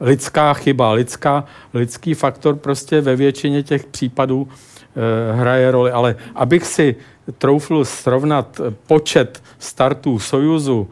lidská 0.00 0.54
chyba, 0.54 0.92
lidská, 0.92 1.44
lidský 1.74 2.14
faktor 2.14 2.56
prostě 2.56 3.00
ve 3.00 3.16
většině 3.16 3.62
těch 3.62 3.84
případů 3.84 4.48
eh, 4.48 5.32
hraje 5.32 5.70
roli. 5.70 5.90
Ale 5.90 6.16
abych 6.34 6.66
si 6.66 6.96
troufl 7.38 7.84
srovnat 7.84 8.60
počet 8.86 9.42
startů 9.58 10.18
Sojuzu 10.18 10.88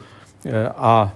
eh, 0.46 0.68
a 0.68 1.12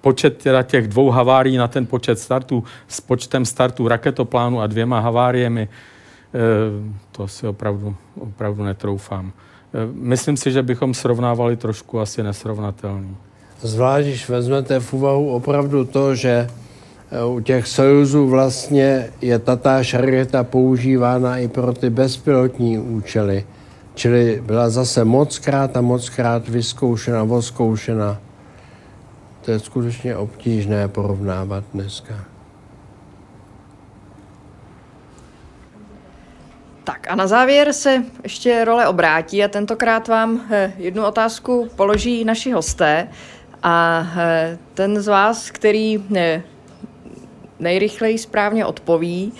počet 0.00 0.38
teda 0.38 0.62
těch 0.62 0.88
dvou 0.88 1.10
havárií 1.10 1.56
na 1.56 1.68
ten 1.68 1.86
počet 1.86 2.18
startů 2.18 2.64
s 2.88 3.00
počtem 3.00 3.44
startů 3.44 3.88
raketoplánu 3.88 4.60
a 4.60 4.66
dvěma 4.66 5.00
haváriemi, 5.00 5.68
to 7.12 7.28
si 7.28 7.46
opravdu, 7.46 7.96
opravdu 8.20 8.64
netroufám. 8.64 9.32
Myslím 9.92 10.36
si, 10.36 10.52
že 10.52 10.62
bychom 10.62 10.94
srovnávali 10.94 11.56
trošku 11.56 12.00
asi 12.00 12.22
nesrovnatelný. 12.22 13.16
Zvlášť, 13.62 14.06
když 14.06 14.28
vezmete 14.28 14.80
v 14.80 14.92
úvahu 14.92 15.30
opravdu 15.30 15.84
to, 15.84 16.14
že 16.14 16.46
eh, 17.10 17.24
u 17.24 17.40
těch 17.40 17.66
sojuzů 17.66 18.28
vlastně 18.28 19.10
je 19.20 19.38
tatáž 19.38 19.94
raketa 19.94 20.44
používána 20.44 21.38
i 21.38 21.48
pro 21.48 21.72
ty 21.72 21.90
bezpilotní 21.90 22.78
účely. 22.78 23.46
Čili 23.94 24.42
byla 24.46 24.70
zase 24.70 25.04
mockrát 25.04 25.76
a 25.76 25.80
mockrát 25.80 26.48
vyzkoušena, 26.48 27.24
voskoušena. 27.24 28.20
To 29.44 29.50
je 29.50 29.58
skutečně 29.58 30.16
obtížné 30.16 30.88
porovnávat 30.88 31.64
dneska. 31.74 32.14
Tak 36.84 37.10
a 37.10 37.14
na 37.14 37.26
závěr 37.26 37.72
se 37.72 38.02
ještě 38.22 38.64
role 38.64 38.88
obrátí 38.88 39.44
a 39.44 39.48
tentokrát 39.48 40.08
vám 40.08 40.40
eh, 40.50 40.72
jednu 40.78 41.06
otázku 41.06 41.68
položí 41.76 42.24
naši 42.24 42.50
hosté 42.50 43.08
a 43.62 44.06
eh, 44.16 44.58
ten 44.74 45.02
z 45.02 45.06
vás, 45.08 45.50
který 45.50 46.04
eh, 46.16 46.42
nejrychleji 47.58 48.18
správně 48.18 48.66
odpoví, 48.66 49.32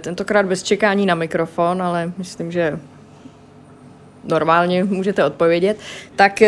tentokrát 0.00 0.46
bez 0.46 0.62
čekání 0.62 1.06
na 1.06 1.14
mikrofon, 1.14 1.82
ale 1.82 2.12
myslím, 2.18 2.52
že 2.52 2.78
normálně 4.24 4.84
můžete 4.84 5.24
odpovědět, 5.24 5.78
tak 6.16 6.42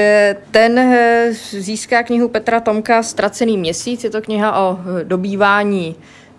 ten 0.51 0.97
získá 1.51 2.03
knihu 2.03 2.29
Petra 2.29 2.61
Tomka 2.61 3.03
Ztracený 3.03 3.59
měsíc. 3.59 4.05
Je 4.05 4.11
to 4.11 4.23
kniha 4.23 4.61
o 4.61 4.79
dobývání 5.03 5.97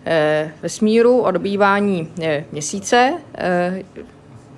Eh, 0.10 0.52
vesmíru 0.62 1.22
o 1.22 1.32
dobývání 1.32 2.14
eh, 2.22 2.46
měsíce. 2.52 3.14
Eh, 3.38 3.84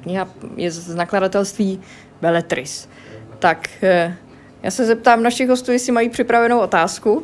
kniha 0.03 0.27
je 0.55 0.71
z 0.71 0.95
nakladatelství 0.95 1.81
Beletris. 2.21 2.89
Tak 3.39 3.69
já 4.63 4.71
se 4.71 4.85
zeptám 4.85 5.23
našich 5.23 5.49
hostů, 5.49 5.71
jestli 5.71 5.91
mají 5.91 6.09
připravenou 6.09 6.59
otázku. 6.59 7.23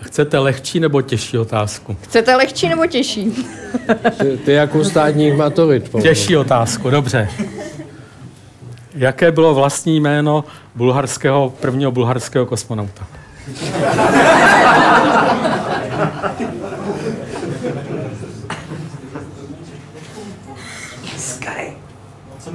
Chcete 0.00 0.38
lehčí 0.38 0.80
nebo 0.80 1.02
těžší 1.02 1.38
otázku? 1.38 1.96
Chcete 2.00 2.36
lehčí 2.36 2.68
nebo 2.68 2.86
těžší? 2.86 3.46
ty, 4.18 4.38
ty 4.44 4.52
jako 4.52 4.84
státních 4.84 5.34
maturit. 5.36 5.88
Pomoci. 5.88 6.08
Těžší 6.08 6.36
otázku, 6.36 6.90
dobře. 6.90 7.28
Jaké 8.94 9.32
bylo 9.32 9.54
vlastní 9.54 10.00
jméno 10.00 10.44
bulharského, 10.74 11.50
prvního 11.60 11.90
bulharského 11.90 12.46
kosmonauta? 12.46 13.06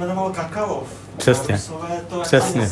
jmenoval 0.00 0.30
Kakalov. 0.30 0.99
Přesně. 1.20 1.58
to 2.08 2.20
Přesně. 2.20 2.68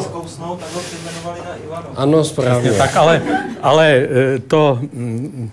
zkousnout, 0.00 0.60
tak 0.60 0.72
ho 0.72 0.80
přejmenovali 0.80 1.40
na. 1.70 1.82
Ano, 1.96 2.24
správně. 2.24 2.70
Přesně, 2.70 2.78
tak 2.78 2.96
ale, 2.96 3.22
ale 3.62 3.92
eh, 3.94 4.38
to, 4.38 4.78
mm, 4.92 5.50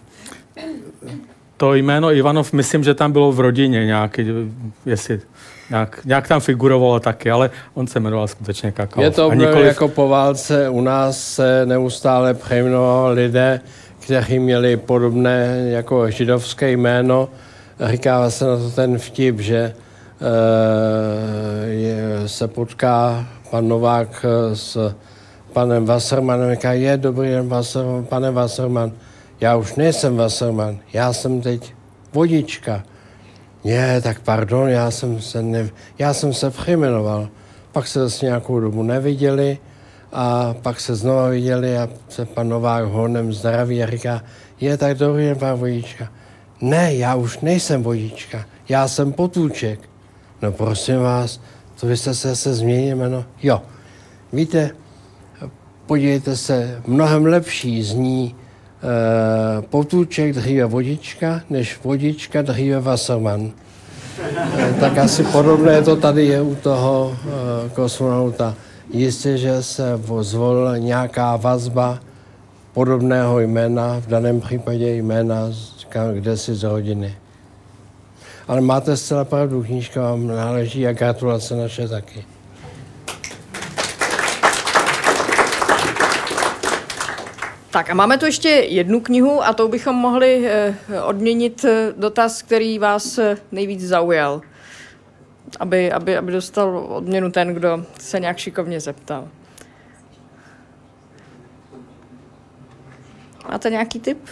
to 1.58 1.74
jméno 1.74 2.14
Ivanov, 2.14 2.54
myslím, 2.54 2.84
že 2.84 2.94
tam 2.94 3.12
bylo 3.12 3.32
v 3.32 3.40
rodině 3.40 3.86
nějaký, 3.86 4.26
jestli 4.86 5.22
nějak, 5.70 6.00
nějak 6.06 6.28
tam 6.28 6.42
figurovalo 6.42 7.00
taky, 7.00 7.32
ale 7.32 7.50
on 7.74 7.88
se 7.88 8.00
jmenoval 8.00 8.28
skutečně 8.28 8.72
Kakalov. 8.72 9.04
Je 9.04 9.12
to 9.12 9.34
nikoliv... 9.34 9.66
jako 9.66 9.88
po 9.88 10.08
válce 10.08 10.70
u 10.70 10.82
nás 10.82 11.34
se 11.34 11.66
neustále 11.66 12.34
přejmenovali 12.34 13.16
lidé, 13.16 13.62
kteří 14.00 14.40
měli 14.40 14.78
podobné 14.78 15.66
jako 15.70 16.12
židovské 16.12 16.72
jméno. 16.72 17.30
Říká 17.86 18.30
se 18.30 18.46
na 18.46 18.58
to 18.58 18.70
ten 18.70 18.98
vtip, 18.98 19.40
že 19.40 19.74
je, 21.66 22.28
se 22.28 22.48
potká 22.48 23.28
pan 23.52 23.68
Novák 23.68 24.26
s 24.54 24.96
panem 25.54 25.86
Wassermanem, 25.86 26.52
říká, 26.52 26.74
je 26.74 26.98
dobrý 26.98 27.30
den, 27.30 27.48
Wasserman, 27.48 28.06
pane 28.06 28.32
Wasserman, 28.32 28.92
já 29.42 29.56
už 29.56 29.76
nejsem 29.76 30.18
Wasserman, 30.18 30.78
já 30.94 31.14
jsem 31.14 31.42
teď 31.42 31.74
vodička. 32.14 32.84
Je, 33.64 34.02
tak 34.02 34.20
pardon, 34.20 34.70
já 34.70 34.92
jsem 34.92 35.22
se, 35.22 35.44
ne, 35.44 35.70
já 36.00 36.14
jsem 36.14 36.34
se 36.34 36.50
přejmenoval. 36.50 37.30
Pak 37.72 37.88
se 37.88 38.00
zase 38.00 38.26
nějakou 38.26 38.60
dobu 38.60 38.84
neviděli 38.84 39.58
a 40.14 40.56
pak 40.62 40.80
se 40.80 40.96
znova 40.96 41.30
viděli 41.30 41.78
a 41.78 41.90
se 42.10 42.26
pan 42.26 42.50
Novák 42.50 42.86
honem 42.86 43.34
zdraví 43.34 43.84
a 43.84 43.90
říká, 43.90 44.22
je 44.60 44.78
tak 44.78 44.98
dobrý 44.98 45.26
den, 45.26 45.38
pan 45.38 45.60
vodička. 45.60 46.12
Ne, 46.62 46.96
já 46.96 47.16
už 47.16 47.40
nejsem 47.40 47.84
vodička, 47.84 48.46
já 48.70 48.88
jsem 48.88 49.14
potůček. 49.14 49.80
No 50.42 50.52
prosím 50.52 51.00
vás, 51.00 51.40
to 51.80 51.88
vy 51.88 51.98
jste 51.98 52.14
se, 52.14 52.36
se 52.36 52.54
změnil 52.54 52.98
jméno? 52.98 53.26
Jo. 53.44 53.62
Víte, 54.34 54.72
podívejte 55.86 56.38
se, 56.38 56.82
mnohem 56.88 57.26
lepší 57.26 57.84
zní 57.84 58.36
e, 58.36 59.62
potůček 59.62 60.34
dříve 60.34 60.66
vodička, 60.66 61.42
než 61.50 61.80
vodička 61.84 62.42
dříve 62.42 62.80
Wasserman. 62.80 63.52
E, 64.58 64.74
tak 64.80 64.98
asi 64.98 65.24
podobné 65.24 65.82
to 65.82 65.96
tady 65.96 66.26
je 66.26 66.42
u 66.42 66.56
toho 66.56 67.16
e, 67.16 67.70
kosmonauta. 67.70 68.56
Jistě, 68.94 69.38
že 69.38 69.64
se 69.64 70.00
zvolila 70.22 70.78
nějaká 70.78 71.36
vazba 71.36 72.00
podobného 72.74 73.40
jména, 73.40 74.00
v 74.00 74.08
daném 74.08 74.42
případě 74.42 74.96
jména 74.96 75.52
kde 76.14 76.38
si 76.38 76.56
z 76.56 76.64
rodiny. 76.64 77.16
Ale 78.50 78.62
máte 78.62 78.98
zcela 78.98 79.26
pravdu, 79.26 79.64
knížka 79.64 80.02
vám 80.02 80.28
náleží 80.28 80.88
a 80.88 80.94
gratulace 80.94 81.56
naše 81.56 81.88
taky. 81.88 82.26
Tak 87.72 87.90
a 87.90 87.94
máme 87.94 88.18
tu 88.18 88.26
ještě 88.26 88.50
jednu 88.50 89.00
knihu 89.00 89.44
a 89.44 89.54
tou 89.54 89.68
bychom 89.68 89.96
mohli 89.96 90.48
eh, 90.48 90.76
odměnit 91.04 91.66
eh, 91.66 91.94
dotaz, 91.98 92.42
který 92.42 92.80
vás 92.80 93.18
eh, 93.18 93.38
nejvíc 93.52 93.88
zaujal. 93.88 94.42
Aby, 95.60 95.92
aby, 95.92 96.18
aby 96.18 96.32
dostal 96.32 96.78
odměnu 96.78 97.32
ten, 97.32 97.54
kdo 97.54 97.86
se 98.00 98.20
nějak 98.20 98.38
šikovně 98.38 98.80
zeptal. 98.80 99.28
Máte 103.52 103.70
nějaký 103.70 104.00
tip? 104.00 104.30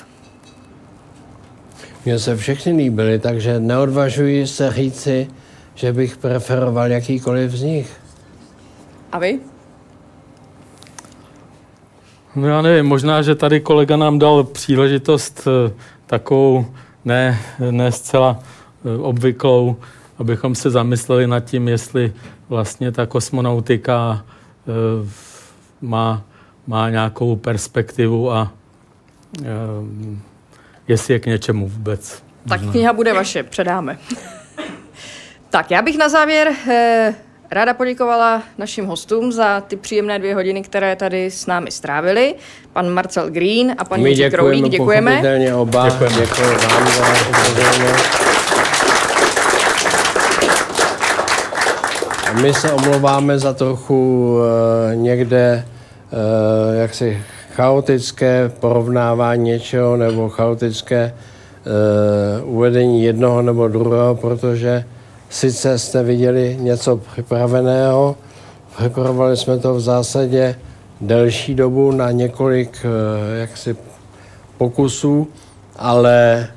Mně 2.08 2.20
se 2.20 2.38
všechny 2.38 2.72
líbily, 2.72 3.20
takže 3.20 3.60
neodvažuji 3.60 4.48
se 4.48 4.72
říci, 4.72 5.28
že 5.76 5.94
bych 5.94 6.18
preferoval 6.18 6.92
jakýkoliv 6.92 7.52
z 7.52 7.64
nich. 7.64 8.00
A 9.12 9.20
vy? 9.20 9.40
No 12.36 12.48
já 12.48 12.62
nevím, 12.62 12.86
možná, 12.86 13.22
že 13.22 13.36
tady 13.36 13.60
kolega 13.60 13.98
nám 13.98 14.20
dal 14.20 14.44
příležitost 14.44 15.48
eh, 15.48 15.74
takovou 16.06 16.66
ne, 17.06 17.40
ne 17.72 17.92
zcela 17.92 18.40
eh, 18.40 18.98
obvyklou, 18.98 19.76
abychom 20.18 20.56
se 20.56 20.70
zamysleli 20.70 21.28
nad 21.28 21.40
tím, 21.40 21.68
jestli 21.68 22.14
vlastně 22.50 22.92
ta 22.92 23.06
kosmonautika 23.06 24.24
eh, 24.24 24.72
má, 25.82 26.24
má 26.68 26.90
nějakou 26.90 27.36
perspektivu 27.36 28.32
a 28.32 28.52
jestli 30.88 31.14
je 31.14 31.19
k 31.19 31.26
něčemu 31.26 31.68
vůbec. 31.68 32.23
Tak 32.49 32.61
kniha 32.72 32.93
bude 32.93 33.14
vaše, 33.14 33.43
předáme. 33.43 33.97
tak 35.49 35.72
já 35.72 35.81
bych 35.81 35.97
na 35.97 36.09
závěr 36.09 36.51
eh, 36.69 37.15
ráda 37.51 37.73
poděkovala 37.73 38.43
našim 38.57 38.85
hostům 38.85 39.31
za 39.31 39.61
ty 39.61 39.76
příjemné 39.76 40.19
dvě 40.19 40.35
hodiny, 40.35 40.61
které 40.61 40.95
tady 40.95 41.31
s 41.31 41.45
námi 41.45 41.72
strávili. 41.72 42.35
Pan 42.73 42.89
Marcel 42.89 43.30
Green 43.30 43.76
a 43.77 43.85
pan 43.85 44.05
Jiří 44.05 44.30
Kroulík, 44.30 44.69
děkujeme. 44.69 45.53
oba, 45.55 45.89
děkujeme. 45.89 46.15
děkujeme 46.15 46.57
vám 46.57 46.88
za 46.88 48.07
My 52.41 52.53
se 52.53 52.72
omlouváme 52.72 53.39
za 53.39 53.53
trochu 53.53 54.34
uh, 54.35 54.95
někde, 54.95 55.65
uh, 56.11 56.81
jak 56.81 56.93
si 56.93 57.23
chaotické 57.58 58.52
porovnávání 58.60 59.44
něčeho 59.44 59.98
nebo 59.98 60.30
chaotické 60.30 61.14
uh, 61.14 62.56
uvedení 62.56 63.04
jednoho 63.04 63.42
nebo 63.42 63.68
druhého, 63.68 64.16
protože 64.16 64.86
sice 65.30 65.80
jste 65.80 66.04
viděli 66.04 66.58
něco 66.60 66.98
připraveného, 66.98 68.16
připravovali 68.78 69.38
jsme 69.38 69.58
to 69.58 69.74
v 69.74 69.82
zásadě 69.82 70.56
delší 71.02 71.56
dobu 71.56 71.92
na 71.92 72.12
několik 72.12 72.86
uh, 72.86 73.40
jaksi 73.40 73.76
pokusů, 74.58 75.28
ale 75.76 76.48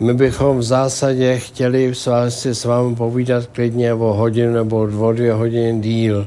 my 0.00 0.14
bychom 0.14 0.58
v 0.58 0.62
zásadě 0.62 1.38
chtěli 1.38 1.94
si 2.28 2.54
s 2.54 2.64
vámi 2.64 2.96
povídat 2.96 3.46
klidně 3.46 3.94
o 3.94 4.12
hodinu 4.12 4.52
nebo 4.52 4.76
o 5.00 5.12
dvě 5.12 5.32
hodiny 5.32 5.80
díl 5.80 6.26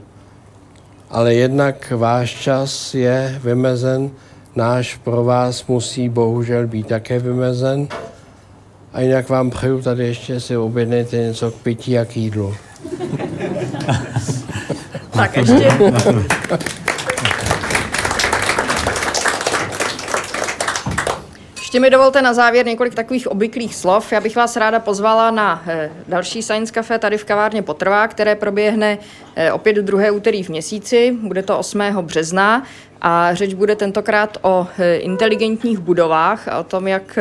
ale 1.13 1.33
jednak 1.33 1.93
váš 1.95 2.31
čas 2.41 2.93
je 2.93 3.39
vymezen, 3.43 4.11
náš 4.55 4.95
pro 4.95 5.23
vás 5.23 5.67
musí 5.67 6.09
bohužel 6.09 6.67
být 6.67 6.87
také 6.87 7.19
vymezen. 7.19 7.87
A 8.93 9.01
jinak 9.01 9.29
vám 9.29 9.49
přeju 9.49 9.81
tady 9.81 10.07
ještě 10.07 10.39
si 10.39 10.57
objednejte 10.57 11.17
něco 11.17 11.51
k 11.51 11.55
pití 11.55 11.99
a 11.99 12.05
k 12.05 12.17
jídlu. 12.17 12.55
tak 15.11 15.37
ještě... 15.37 15.69
Ještě 21.73 21.81
mi 21.81 21.89
dovolte 21.89 22.21
na 22.21 22.33
závěr 22.33 22.65
několik 22.65 22.95
takových 22.95 23.27
obvyklých 23.27 23.75
slov. 23.75 24.11
Já 24.11 24.21
bych 24.21 24.35
vás 24.35 24.55
ráda 24.55 24.79
pozvala 24.79 25.31
na 25.31 25.63
eh, 25.67 25.91
další 26.07 26.41
Science 26.41 26.73
Cafe 26.73 26.99
tady 26.99 27.17
v 27.17 27.25
kavárně 27.25 27.61
Potrvá, 27.61 28.07
které 28.07 28.35
proběhne 28.35 28.97
eh, 29.35 29.51
opět 29.51 29.75
druhé 29.75 30.11
úterý 30.11 30.43
v 30.43 30.49
měsíci. 30.49 31.17
Bude 31.21 31.43
to 31.43 31.59
8. 31.59 31.81
března 32.01 32.63
a 33.01 33.33
řeč 33.33 33.53
bude 33.53 33.75
tentokrát 33.75 34.37
o 34.41 34.67
eh, 34.79 34.95
inteligentních 34.95 35.79
budovách 35.79 36.47
a 36.47 36.59
o 36.59 36.63
tom, 36.63 36.87
jak 36.87 37.19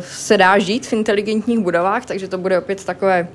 se 0.00 0.36
dá 0.36 0.58
žít 0.58 0.86
v 0.86 0.92
inteligentních 0.92 1.58
budovách, 1.58 2.06
takže 2.06 2.28
to 2.28 2.38
bude 2.38 2.58
opět 2.58 2.84
takové 2.84 3.28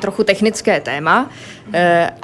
trochu 0.00 0.24
technické 0.24 0.80
téma, 0.80 1.30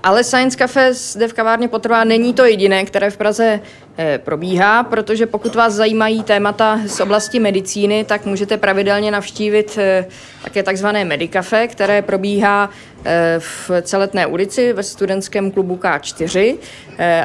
ale 0.02 0.24
Science 0.24 0.56
Cafe 0.56 0.94
zde 0.94 1.28
v 1.28 1.32
kavárně 1.32 1.68
potrvá 1.68 2.05
není 2.05 2.35
to 2.35 2.44
jediné, 2.44 2.85
které 2.85 3.10
v 3.10 3.16
Praze 3.16 3.60
Eh, 4.01 4.18
probíhá, 4.18 4.82
protože 4.82 5.26
pokud 5.26 5.55
vás 5.55 5.74
zajímají 5.74 6.22
témata 6.22 6.80
z 6.86 7.01
oblasti 7.01 7.40
medicíny, 7.40 8.05
tak 8.05 8.26
můžete 8.26 8.56
pravidelně 8.56 9.10
navštívit 9.10 9.78
eh, 9.78 10.06
také 10.44 10.62
takzvané 10.62 11.05
Medicafe, 11.05 11.68
které 11.68 12.02
probíhá 12.02 12.70
eh, 13.05 13.36
v 13.39 13.70
Celetné 13.82 14.26
ulici 14.26 14.72
ve 14.72 14.82
studentském 14.82 15.51
klubu 15.51 15.76
K4 15.76 16.56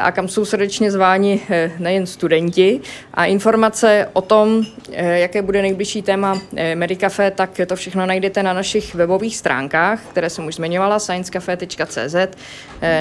a 0.01 0.11
kam 0.11 0.27
jsou 0.27 0.45
srdečně 0.45 0.91
zváni 0.91 1.41
nejen 1.79 2.05
studenti. 2.05 2.81
A 3.13 3.25
informace 3.25 4.09
o 4.13 4.21
tom, 4.21 4.65
jaké 4.91 5.41
bude 5.41 5.61
nejbližší 5.61 6.01
téma 6.01 6.41
Medicafe, 6.75 7.31
tak 7.31 7.61
to 7.67 7.75
všechno 7.75 8.05
najdete 8.05 8.43
na 8.43 8.53
našich 8.53 8.95
webových 8.95 9.37
stránkách, 9.37 10.01
které 10.09 10.29
jsem 10.29 10.47
už 10.47 10.55
zmiňovala, 10.55 10.99
sciencecafe.cz, 10.99 12.15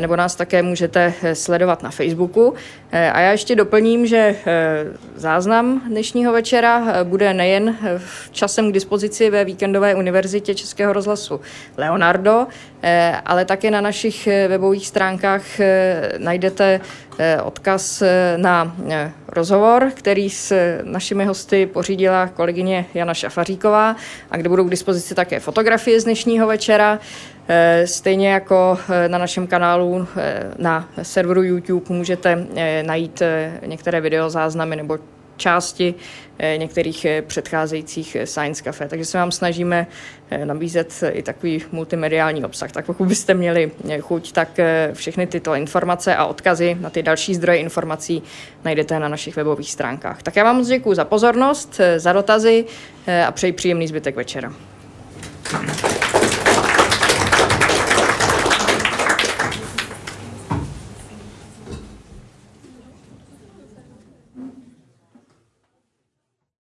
nebo 0.01 0.16
nás 0.16 0.36
také 0.36 0.62
můžete 0.62 1.15
sledovat 1.32 1.82
na 1.82 1.90
Facebooku. 1.90 2.55
A 2.93 3.20
já 3.20 3.31
ještě 3.31 3.57
doplním, 3.57 4.07
že 4.07 4.16
eh, 4.16 4.85
záznam 5.15 5.82
dnešního 5.89 6.32
večera 6.32 6.85
eh, 6.86 7.05
bude 7.05 7.35
nejen 7.35 7.77
eh, 7.82 8.01
časem 8.31 8.70
k 8.70 8.74
dispozici 8.74 9.31
ve 9.31 9.44
víkendové 9.44 9.94
univerzitě 9.94 10.55
Českého 10.55 10.93
rozhlasu 10.93 11.40
Leonardo, 11.77 12.47
ale 13.27 13.45
také 13.45 13.71
na 13.71 13.81
našich 13.81 14.29
webových 14.49 14.87
stránkách 14.87 15.43
najdete 16.19 16.81
odkaz 17.45 18.03
na 18.37 18.77
rozhovor, 19.29 19.91
který 19.95 20.31
s 20.31 20.79
našimi 20.83 21.25
hosty 21.25 21.67
pořídila 21.67 22.27
kolegyně 22.27 22.87
Jana 22.95 23.15
Šafaříková 23.15 23.97
a 24.31 24.37
kde 24.37 24.49
budou 24.49 24.65
k 24.65 24.71
dispozici 24.71 25.15
také 25.15 25.41
fotografie 25.41 26.01
z 26.01 26.05
dnešního 26.05 26.47
večera. 26.47 26.99
Stejně 27.85 28.33
jako 28.33 28.79
na 29.09 29.19
našem 29.19 29.47
kanálu 29.47 30.07
na 30.59 30.89
serveru 31.03 31.43
YouTube 31.43 31.87
můžete 31.89 32.47
najít 32.83 33.23
některé 33.67 34.01
videozáznamy 34.01 34.77
nebo 34.77 34.99
části 35.43 35.94
eh, 36.39 36.59
některých 36.59 37.05
eh, 37.05 37.23
předcházejících 37.23 38.16
eh, 38.16 38.27
Science 38.27 38.62
Cafe. 38.62 38.89
Takže 38.89 39.05
se 39.05 39.19
vám 39.19 39.32
snažíme 39.32 39.86
nabízet 40.44 41.05
i 41.12 41.23
takový 41.23 41.62
multimediální 41.73 42.44
obsah. 42.44 42.73
Tak 42.73 42.86
pokud 42.86 43.09
byste 43.09 43.35
měli 43.35 43.70
chuť, 44.01 44.32
tak 44.32 44.48
všechny 44.93 45.27
tyto 45.27 45.55
informace 45.55 46.16
a 46.16 46.24
odkazy 46.24 46.77
na 46.81 46.90
ty 46.90 47.02
další 47.02 47.35
zdroje 47.35 47.59
informací 47.59 48.23
najdete 48.64 48.98
na 48.98 49.09
našich 49.09 49.36
webových 49.36 49.70
stránkách. 49.70 50.23
Tak 50.23 50.36
já 50.36 50.44
vám 50.44 50.56
moc 50.56 50.69
děkuji 50.69 50.94
za 50.94 51.05
pozornost, 51.05 51.81
za 51.97 52.12
dotazy 52.12 52.64
a 53.27 53.32
přeji 53.32 53.52
příjemný 53.52 53.89
zbytek 53.89 54.16
večera. 54.16 54.52